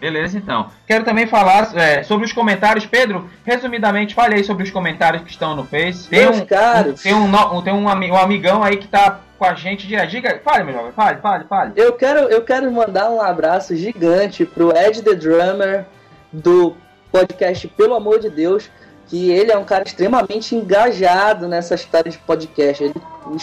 Beleza, 0.00 0.38
então. 0.38 0.70
Quero 0.86 1.04
também 1.04 1.26
falar 1.26 1.76
é, 1.76 2.02
sobre 2.02 2.24
os 2.24 2.32
comentários. 2.32 2.86
Pedro, 2.86 3.28
resumidamente, 3.44 4.14
fale 4.14 4.36
aí 4.36 4.44
sobre 4.44 4.64
os 4.64 4.70
comentários 4.70 5.22
que 5.22 5.30
estão 5.30 5.54
no 5.54 5.64
Face. 5.64 6.08
Tem 6.08 6.20
Meus 6.20 6.40
um, 6.40 6.46
caros. 6.46 7.00
Um, 7.00 7.02
tem 7.02 7.14
um, 7.14 7.62
tem 7.62 7.74
um, 7.74 7.84
um 7.84 8.16
amigão 8.16 8.62
aí 8.62 8.78
que 8.78 8.88
tá 8.88 9.20
com 9.38 9.44
a 9.44 9.54
gente 9.54 9.86
direto. 9.86 10.10
Diga, 10.10 10.40
fale, 10.42 10.64
meu 10.64 10.74
jovem, 10.74 10.92
fale, 10.92 11.18
fale, 11.20 11.44
fale. 11.44 11.72
Eu 11.76 11.92
quero, 11.92 12.20
eu 12.28 12.42
quero 12.42 12.70
mandar 12.72 13.10
um 13.10 13.20
abraço 13.20 13.76
gigante 13.76 14.46
pro 14.46 14.74
Ed 14.76 15.02
The 15.02 15.14
Drummer 15.14 15.84
do 16.32 16.76
podcast 17.12 17.66
Pelo 17.68 17.94
Amor 17.94 18.20
de 18.20 18.30
Deus, 18.30 18.70
que 19.10 19.28
ele 19.28 19.50
é 19.50 19.58
um 19.58 19.64
cara 19.64 19.82
extremamente 19.84 20.54
engajado 20.54 21.48
nessa 21.48 21.74
história 21.74 22.10
de 22.10 22.16
podcast. 22.18 22.84
Ele 22.84 22.94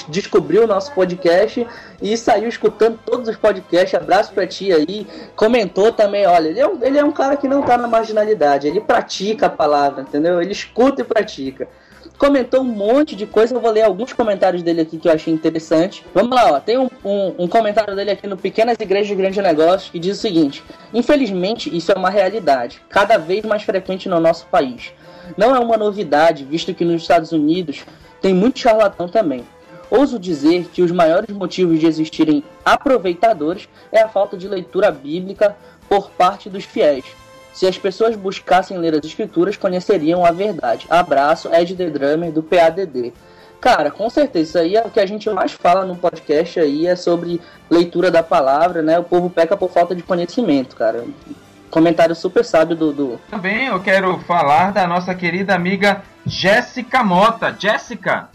descobriu 0.07 0.63
o 0.63 0.67
nosso 0.67 0.93
podcast 0.93 1.67
e 2.01 2.15
saiu 2.15 2.47
escutando 2.47 2.97
todos 3.05 3.27
os 3.27 3.35
podcasts. 3.35 3.93
Abraço 3.93 4.31
pra 4.31 4.47
ti 4.47 4.71
aí. 4.71 5.05
Comentou 5.35 5.91
também, 5.91 6.25
olha, 6.25 6.47
ele 6.47 6.59
é 6.61 6.67
um, 6.67 6.81
ele 6.81 6.97
é 6.97 7.03
um 7.03 7.11
cara 7.11 7.35
que 7.35 7.49
não 7.49 7.61
tá 7.61 7.77
na 7.77 7.87
marginalidade, 7.87 8.65
ele 8.65 8.79
pratica 8.79 9.47
a 9.47 9.49
palavra, 9.49 10.03
entendeu? 10.03 10.41
Ele 10.41 10.53
escuta 10.53 11.01
e 11.01 11.03
pratica 11.03 11.67
comentou 12.17 12.61
um 12.61 12.63
monte 12.63 13.15
de 13.15 13.27
coisa. 13.27 13.53
Eu 13.53 13.61
vou 13.61 13.71
ler 13.71 13.83
alguns 13.83 14.11
comentários 14.11 14.63
dele 14.63 14.81
aqui 14.81 14.97
que 14.97 15.07
eu 15.07 15.11
achei 15.11 15.31
interessante. 15.31 16.03
Vamos 16.15 16.35
lá, 16.35 16.53
ó. 16.53 16.59
Tem 16.59 16.77
um, 16.77 16.89
um, 17.05 17.35
um 17.43 17.47
comentário 17.47 17.95
dele 17.95 18.11
aqui 18.11 18.25
no 18.25 18.35
Pequenas 18.35 18.77
Igrejas 18.79 19.07
de 19.07 19.15
Grande 19.15 19.39
Negócio 19.39 19.91
que 19.91 19.99
diz 19.99 20.17
o 20.17 20.21
seguinte: 20.21 20.63
Infelizmente, 20.93 21.75
isso 21.75 21.91
é 21.91 21.95
uma 21.95 22.09
realidade, 22.09 22.81
cada 22.89 23.17
vez 23.17 23.45
mais 23.45 23.61
frequente 23.61 24.09
no 24.09 24.19
nosso 24.19 24.47
país. 24.47 24.91
Não 25.35 25.55
é 25.55 25.59
uma 25.59 25.77
novidade, 25.77 26.45
visto 26.45 26.73
que 26.73 26.85
nos 26.85 27.01
Estados 27.01 27.31
Unidos 27.31 27.83
tem 28.21 28.33
muito 28.33 28.59
charlatão 28.59 29.07
também. 29.07 29.43
Ouso 29.89 30.19
dizer 30.19 30.69
que 30.73 30.81
os 30.81 30.91
maiores 30.91 31.33
motivos 31.35 31.79
de 31.79 31.85
existirem 31.85 32.43
aproveitadores 32.63 33.69
é 33.91 34.01
a 34.01 34.09
falta 34.09 34.37
de 34.37 34.47
leitura 34.47 34.91
bíblica 34.91 35.55
por 35.87 36.09
parte 36.11 36.49
dos 36.49 36.65
fiéis. 36.65 37.05
Se 37.53 37.65
as 37.65 37.77
pessoas 37.77 38.15
buscassem 38.15 38.77
ler 38.77 38.93
as 38.93 39.05
escrituras, 39.05 39.57
conheceriam 39.57 40.23
a 40.25 40.31
verdade. 40.31 40.85
Abraço, 40.89 41.49
Ed 41.53 41.75
The 41.75 41.89
Drummer, 41.89 42.31
do 42.31 42.43
PADD. 42.43 43.13
Cara, 43.59 43.89
com 43.89 44.07
certeza, 44.09 44.49
isso 44.49 44.57
aí 44.59 44.75
é 44.75 44.81
o 44.85 44.91
que 44.91 44.99
a 44.99 45.05
gente 45.05 45.27
mais 45.31 45.53
fala 45.53 45.83
no 45.83 45.95
podcast 45.95 46.59
aí, 46.59 46.85
é 46.85 46.95
sobre 46.95 47.41
leitura 47.69 48.11
da 48.11 48.21
palavra, 48.21 48.83
né? 48.83 48.99
O 48.99 49.03
povo 49.03 49.29
peca 49.29 49.57
por 49.57 49.71
falta 49.71 49.95
de 49.95 50.03
conhecimento, 50.03 50.75
cara. 50.75 51.03
Comentário 51.69 52.15
super 52.15 52.45
sábio 52.45 52.75
do, 52.75 52.93
do... 52.93 53.19
Também 53.29 53.65
eu 53.65 53.79
quero 53.79 54.17
falar 54.19 54.71
da 54.71 54.87
nossa 54.87 55.13
querida 55.13 55.53
amiga 55.53 56.03
Jéssica 56.25 57.03
Mota. 57.03 57.55
Jéssica, 57.57 58.29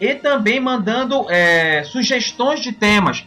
e 0.00 0.14
também 0.14 0.60
mandando 0.60 1.26
é, 1.30 1.82
sugestões 1.84 2.60
de 2.60 2.72
temas. 2.72 3.26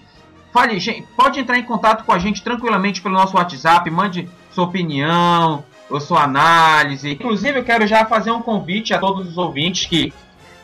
Fale, 0.54 0.80
gente, 0.80 1.08
pode 1.18 1.40
entrar 1.40 1.58
em 1.58 1.64
contato 1.64 2.06
com 2.06 2.14
a 2.14 2.20
gente 2.20 2.44
tranquilamente 2.44 3.02
pelo 3.02 3.16
nosso 3.16 3.36
WhatsApp, 3.36 3.90
mande 3.90 4.30
sua 4.52 4.66
opinião 4.66 5.66
ou 5.90 6.00
sua 6.00 6.24
análise. 6.24 7.12
Inclusive, 7.12 7.60
eu 7.60 7.64
quero 7.64 7.86
já 7.86 8.06
fazer 8.06 8.32
um 8.32 8.42
convite 8.42 8.94
a 8.94 9.00
todos 9.00 9.28
os 9.28 9.38
ouvintes 9.38 9.86
que 9.86 10.14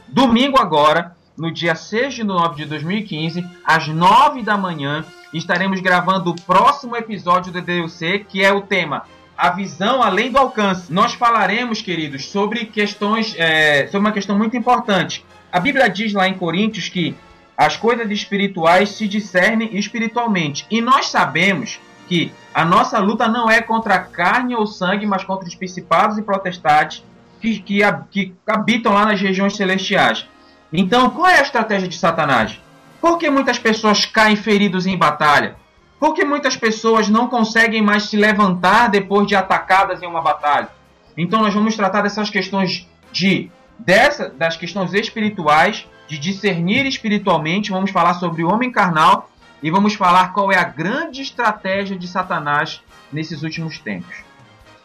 domingo 0.07 0.59
agora, 0.59 1.15
no 1.37 1.51
dia 1.51 1.75
6 1.75 2.15
de 2.15 2.23
novembro 2.23 2.57
de 2.57 2.65
2015, 2.65 3.45
às 3.63 3.87
9 3.87 4.41
da 4.41 4.57
manhã, 4.57 5.05
estaremos 5.33 5.79
gravando 5.79 6.31
o 6.31 6.41
próximo 6.41 6.95
episódio 6.95 7.51
do 7.51 7.61
DUC, 7.61 8.25
que 8.27 8.43
é 8.43 8.51
o 8.51 8.61
tema 8.61 9.03
a 9.39 9.51
visão 9.51 10.03
além 10.03 10.29
do 10.29 10.37
alcance. 10.37 10.91
Nós 10.91 11.13
falaremos, 11.13 11.81
queridos, 11.81 12.25
sobre 12.25 12.65
questões, 12.65 13.33
é, 13.37 13.85
sobre 13.85 13.99
uma 13.99 14.11
questão 14.11 14.37
muito 14.37 14.57
importante. 14.57 15.23
A 15.49 15.61
Bíblia 15.61 15.89
diz 15.89 16.11
lá 16.11 16.27
em 16.27 16.33
Coríntios 16.33 16.89
que 16.89 17.15
as 17.55 17.77
coisas 17.77 18.11
espirituais 18.11 18.89
se 18.89 19.07
discernem 19.07 19.77
espiritualmente. 19.77 20.65
E 20.69 20.81
nós 20.81 21.07
sabemos 21.07 21.79
que 22.09 22.33
a 22.51 22.65
nossa 22.65 22.97
luta 22.97 23.27
não 23.27 23.47
é 23.47 23.61
contra 23.61 23.99
carne 23.99 24.55
ou 24.55 24.65
sangue, 24.65 25.05
mas 25.05 25.23
contra 25.23 25.47
os 25.47 25.53
principados 25.53 26.17
e 26.17 26.23
protestados 26.23 27.05
que, 27.39 27.59
que, 27.59 27.81
que 28.09 28.35
habitam 28.47 28.93
lá 28.93 29.05
nas 29.05 29.21
regiões 29.21 29.55
celestiais. 29.55 30.27
Então, 30.73 31.11
qual 31.11 31.27
é 31.27 31.37
a 31.37 31.43
estratégia 31.43 31.87
de 31.87 31.95
Satanás? 31.95 32.59
Por 32.99 33.19
que 33.19 33.29
muitas 33.29 33.59
pessoas 33.59 34.07
caem 34.07 34.35
feridos 34.35 34.87
em 34.87 34.97
batalha? 34.97 35.55
Porque 35.99 36.25
muitas 36.25 36.57
pessoas 36.57 37.07
não 37.07 37.27
conseguem 37.27 37.81
mais 37.81 38.03
se 38.09 38.17
levantar 38.17 38.89
depois 38.89 39.27
de 39.27 39.35
atacadas 39.35 40.01
em 40.01 40.07
uma 40.07 40.21
batalha. 40.21 40.69
Então 41.15 41.41
nós 41.41 41.53
vamos 41.53 41.75
tratar 41.75 42.01
dessas 42.01 42.29
questões 42.29 42.87
de 43.11 43.51
dessa 43.77 44.29
das 44.29 44.57
questões 44.57 44.93
espirituais, 44.93 45.87
de 46.07 46.17
discernir 46.17 46.85
espiritualmente, 46.85 47.71
vamos 47.71 47.91
falar 47.91 48.15
sobre 48.15 48.43
o 48.43 48.51
homem 48.51 48.71
carnal 48.71 49.29
e 49.61 49.69
vamos 49.69 49.93
falar 49.93 50.33
qual 50.33 50.51
é 50.51 50.57
a 50.57 50.63
grande 50.63 51.21
estratégia 51.21 51.97
de 51.97 52.07
Satanás 52.07 52.81
nesses 53.11 53.43
últimos 53.43 53.79
tempos. 53.79 54.23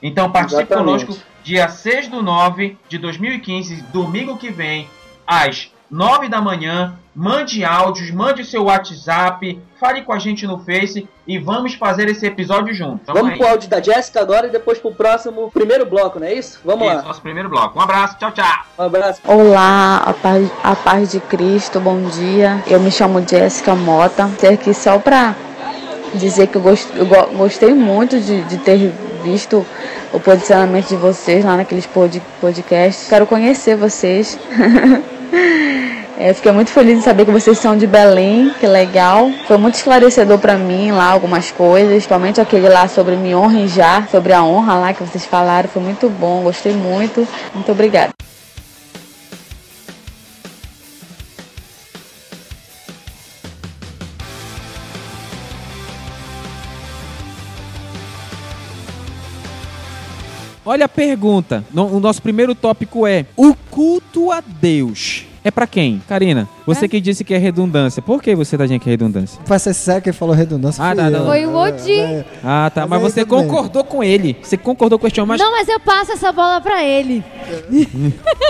Então 0.02 0.30
participe 0.30 0.74
conosco 0.74 1.16
dia 1.42 1.68
6 1.68 2.08
do 2.08 2.22
9 2.22 2.76
de 2.88 2.98
2015, 2.98 3.82
domingo 3.92 4.37
que 4.37 4.50
vem, 4.50 4.88
às 5.26 5.70
9 5.90 6.28
da 6.28 6.40
manhã. 6.40 6.94
Mande 7.16 7.64
áudios, 7.64 8.10
mande 8.10 8.44
seu 8.44 8.64
WhatsApp, 8.64 9.60
fale 9.78 10.02
com 10.02 10.12
a 10.12 10.18
gente 10.18 10.48
no 10.48 10.58
Face 10.58 11.08
e 11.28 11.38
vamos 11.38 11.74
fazer 11.74 12.08
esse 12.08 12.26
episódio 12.26 12.74
junto. 12.74 13.04
Tamo 13.04 13.18
Vamos 13.20 13.32
aí. 13.34 13.38
pro 13.38 13.46
áudio 13.46 13.68
da 13.70 13.80
Jéssica 13.80 14.20
agora 14.20 14.48
e 14.48 14.50
depois 14.50 14.80
pro 14.80 14.90
próximo 14.92 15.48
primeiro 15.52 15.86
bloco, 15.86 16.18
não 16.18 16.26
é 16.26 16.34
isso? 16.34 16.58
Vamos 16.64 16.88
é 16.88 16.94
lá. 16.94 17.02
o 17.02 17.04
nosso 17.04 17.20
primeiro 17.22 17.48
bloco. 17.48 17.78
Um 17.78 17.82
abraço, 17.82 18.16
tchau, 18.18 18.32
tchau. 18.32 18.44
Um 18.76 18.82
abraço. 18.82 19.20
Olá, 19.28 19.98
a 20.04 20.12
paz, 20.12 20.50
a 20.64 20.74
paz 20.74 21.12
de 21.12 21.20
Cristo, 21.20 21.78
bom 21.78 22.02
dia. 22.08 22.60
Eu 22.66 22.80
me 22.80 22.90
chamo 22.90 23.24
Jéssica 23.24 23.76
Mota. 23.76 24.24
Estou 24.32 24.50
aqui 24.50 24.74
só 24.74 24.98
para 24.98 25.36
dizer 26.14 26.48
que 26.48 26.56
eu, 26.56 26.62
gost, 26.62 26.88
eu 26.96 27.06
go- 27.06 27.28
gostei 27.36 27.72
muito 27.72 28.18
de, 28.18 28.42
de 28.42 28.58
ter 28.58 28.92
visto 29.22 29.64
o 30.12 30.18
posicionamento 30.18 30.88
de 30.88 30.96
vocês 30.96 31.44
lá 31.44 31.56
naqueles 31.56 31.86
pod, 31.86 32.20
podcasts. 32.40 33.08
Quero 33.08 33.24
conhecer 33.24 33.76
vocês. 33.76 34.36
É, 36.16 36.32
fiquei 36.32 36.52
muito 36.52 36.70
feliz 36.70 36.98
em 36.98 37.02
saber 37.02 37.24
que 37.24 37.32
vocês 37.32 37.58
são 37.58 37.76
de 37.76 37.88
Belém, 37.88 38.54
que 38.60 38.66
legal. 38.66 39.30
Foi 39.48 39.56
muito 39.56 39.74
esclarecedor 39.74 40.38
para 40.38 40.54
mim 40.54 40.92
lá 40.92 41.06
algumas 41.06 41.50
coisas, 41.50 41.90
principalmente 41.90 42.40
aquele 42.40 42.68
lá 42.68 42.86
sobre 42.86 43.16
me 43.16 43.34
honrar, 43.34 44.08
sobre 44.08 44.32
a 44.32 44.42
honra 44.42 44.74
lá 44.74 44.94
que 44.94 45.02
vocês 45.02 45.24
falaram. 45.26 45.68
Foi 45.68 45.82
muito 45.82 46.08
bom, 46.08 46.42
gostei 46.42 46.72
muito. 46.72 47.26
Muito 47.52 47.72
obrigada. 47.72 48.13
Olha 60.64 60.87
a 60.87 60.88
pergunta. 60.88 61.64
No- 61.72 61.87
o 61.94 62.00
nosso 62.00 62.22
primeiro 62.22 62.55
tópico 62.55 63.07
é: 63.07 63.27
o 63.37 63.55
culto 63.70 64.31
a 64.33 64.40
Deus 64.40 65.24
é 65.42 65.50
pra 65.50 65.66
quem? 65.66 66.03
Karina, 66.09 66.48
você 66.66 66.88
que 66.88 67.00
disse 67.00 67.24
que 67.24 67.35
é 67.35 67.38
redundância. 67.38 68.00
Por 68.03 68.22
que 68.22 68.35
você 68.35 68.57
tá 68.57 68.64
dizendo 68.64 68.81
que 68.81 68.88
é 68.88 68.92
redundância? 68.92 69.40
Pra 69.44 69.59
ser 69.59 69.74
sincero, 69.74 70.03
quem 70.03 70.12
falou 70.12 70.35
redundância 70.35 70.83
Ah, 70.83 70.88
fui 70.88 70.96
tá, 70.96 71.05
eu. 71.05 71.11
não. 71.11 71.27
Foi 71.27 71.46
o 71.46 71.55
Odi. 71.55 71.92
É, 72.00 72.24
Ah, 72.42 72.70
tá. 72.74 72.87
Mas 72.87 73.03
Mas 73.03 73.12
você 73.12 73.24
tudo 73.24 73.37
bem. 73.38 73.46
concordou 73.48 73.85
com 73.85 74.03
ele. 74.03 74.37
Você 74.42 74.57
concordou 74.57 74.98
com 74.98 75.07
este 75.07 75.20
homem, 75.20 75.29
mas 75.37 75.40
Não, 75.40 75.50
mas 75.50 75.68
eu 75.68 75.79
passo 75.81 76.12
essa 76.12 76.31
bola 76.33 76.61
pra 76.61 76.83
ele. 76.85 77.22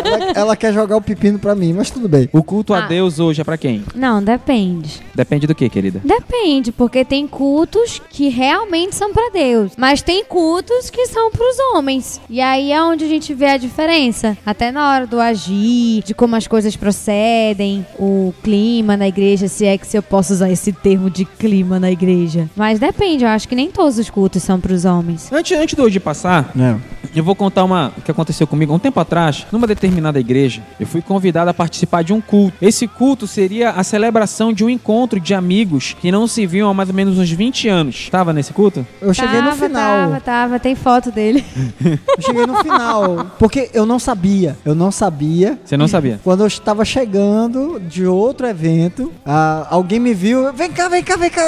ela, 0.05 0.33
ela 0.35 0.57
quer 0.57 0.73
jogar 0.73 0.97
o 0.97 1.01
pepino 1.03 1.39
pra 1.39 1.55
mim, 1.55 1.73
mas 1.73 1.91
tudo 1.91 2.09
bem. 2.09 2.29
o 2.33 2.43
culto 2.43 2.73
a 2.75 2.79
Ah. 2.85 2.87
Deus 2.87 3.19
hoje 3.19 3.41
é 3.41 3.45
pra 3.45 3.57
quem? 3.57 3.85
Não, 3.95 4.23
depende. 4.23 5.01
Depende 5.15 5.47
do 5.47 5.55
que, 5.55 5.69
querida? 5.69 6.01
Depende, 6.05 6.73
porque 6.73 7.05
tem 7.05 7.27
cultos 7.27 8.01
que 8.11 8.29
realmente 8.29 8.95
são 8.95 9.13
pra 9.13 9.31
Deus, 9.33 9.73
mas 9.77 10.03
tem 10.03 10.25
cultos 10.25 10.91
que 10.91 11.07
são 11.07 11.31
pros 11.31 11.57
homens. 11.73 12.21
E 12.29 12.41
aí 12.41 12.73
é 12.73 12.83
onde 12.83 13.05
a 13.05 13.09
gente 13.09 13.33
vê 13.35 13.47
a 13.47 13.57
diferença. 13.57 14.37
Até 14.45 14.71
na 14.71 14.91
hora 14.93 15.07
do 15.07 15.21
agir, 15.21 16.03
de 16.05 16.15
como 16.15 16.37
as 16.37 16.47
coisas 16.47 16.77
procedem, 16.77 17.87
o 18.05 18.35
clima 18.43 18.97
na 18.97 19.09
igreja, 19.09 19.49
se 19.49 19.65
é 19.65 19.77
que 19.79 19.87
se 19.87 19.97
eu 19.97 20.03
posso 20.03 20.33
usar 20.33 20.51
esse 20.51 20.73
termo 20.73 21.09
de 21.11 21.25
clima 21.25 21.79
na 21.81 21.91
igreja. 21.91 22.49
Mas 22.57 22.79
depende, 22.79 23.25
eu 23.25 23.29
acho 23.31 23.49
que 23.49 23.55
nem 23.55 23.71
todos 23.71 23.99
os 23.99 24.11
cultos 24.11 24.43
são 24.43 24.61
pros 24.61 24.85
homens. 24.85 25.31
Antes, 25.33 25.57
antes 25.59 25.75
do 25.75 25.83
hoje 25.83 25.99
passar, 26.01 26.51
É. 26.59 26.77
eu 27.15 27.25
vou 27.25 27.35
contar 27.35 27.65
uma 27.65 27.93
o 27.97 28.03
que 28.03 28.11
aconteceu 28.11 28.47
comigo. 28.47 28.73
Um 28.75 28.79
tempo 28.79 28.99
atrás, 29.01 29.47
numa 29.51 29.67
determinada 29.67 30.19
igreja, 30.21 30.63
eu 30.79 30.87
fui 30.87 31.01
convidado 31.03 31.51
a 31.51 31.55
participar 31.55 32.03
de 32.03 32.13
um 32.13 32.21
culto. 32.21 32.57
Esse 32.61 32.87
culto 32.87 33.27
seria 33.27 33.71
a 33.71 33.83
celebração 33.85 34.53
de 34.53 34.65
um 34.65 34.69
encontro 34.71 35.19
de 35.21 35.33
amigos 35.35 35.97
que 36.01 36.11
não 36.13 36.27
se 36.27 36.47
viam 36.47 36.69
há 36.69 36.75
mais 36.75 36.89
ou 36.89 36.95
menos 36.95 37.19
uns 37.19 37.31
20 37.31 37.69
anos. 37.69 38.09
Tava 38.11 38.33
nesse 38.33 38.53
culto? 38.53 38.87
Eu 39.01 39.15
cheguei 39.15 39.41
no 39.41 39.51
Tava, 39.51 39.67
final. 39.67 39.99
Tava, 40.09 40.21
tava, 40.21 40.61
tem 40.61 40.75
foto 40.75 41.11
dele. 41.11 41.45
Eu 41.85 42.23
cheguei 42.23 42.47
no 42.47 42.57
final. 42.57 43.27
Porque 43.39 43.71
eu 43.75 43.85
não 43.87 43.99
sabia. 43.99 44.57
Eu 44.65 44.75
não 44.75 44.91
sabia. 44.91 45.59
Você 45.65 45.77
não 45.77 45.87
sabia? 45.89 46.21
Quando 46.25 46.41
eu 46.41 46.47
estava 46.47 46.85
chegando 46.85 47.81
de 47.95 48.07
outro 48.07 48.45
evento, 48.47 49.13
ah, 49.25 49.67
alguém 49.71 50.01
me 50.01 50.13
viu. 50.13 50.53
Vem 50.53 50.71
cá, 50.71 50.89
vem 50.89 51.03
cá, 51.03 51.17
vem 51.17 51.31
cá. 51.31 51.43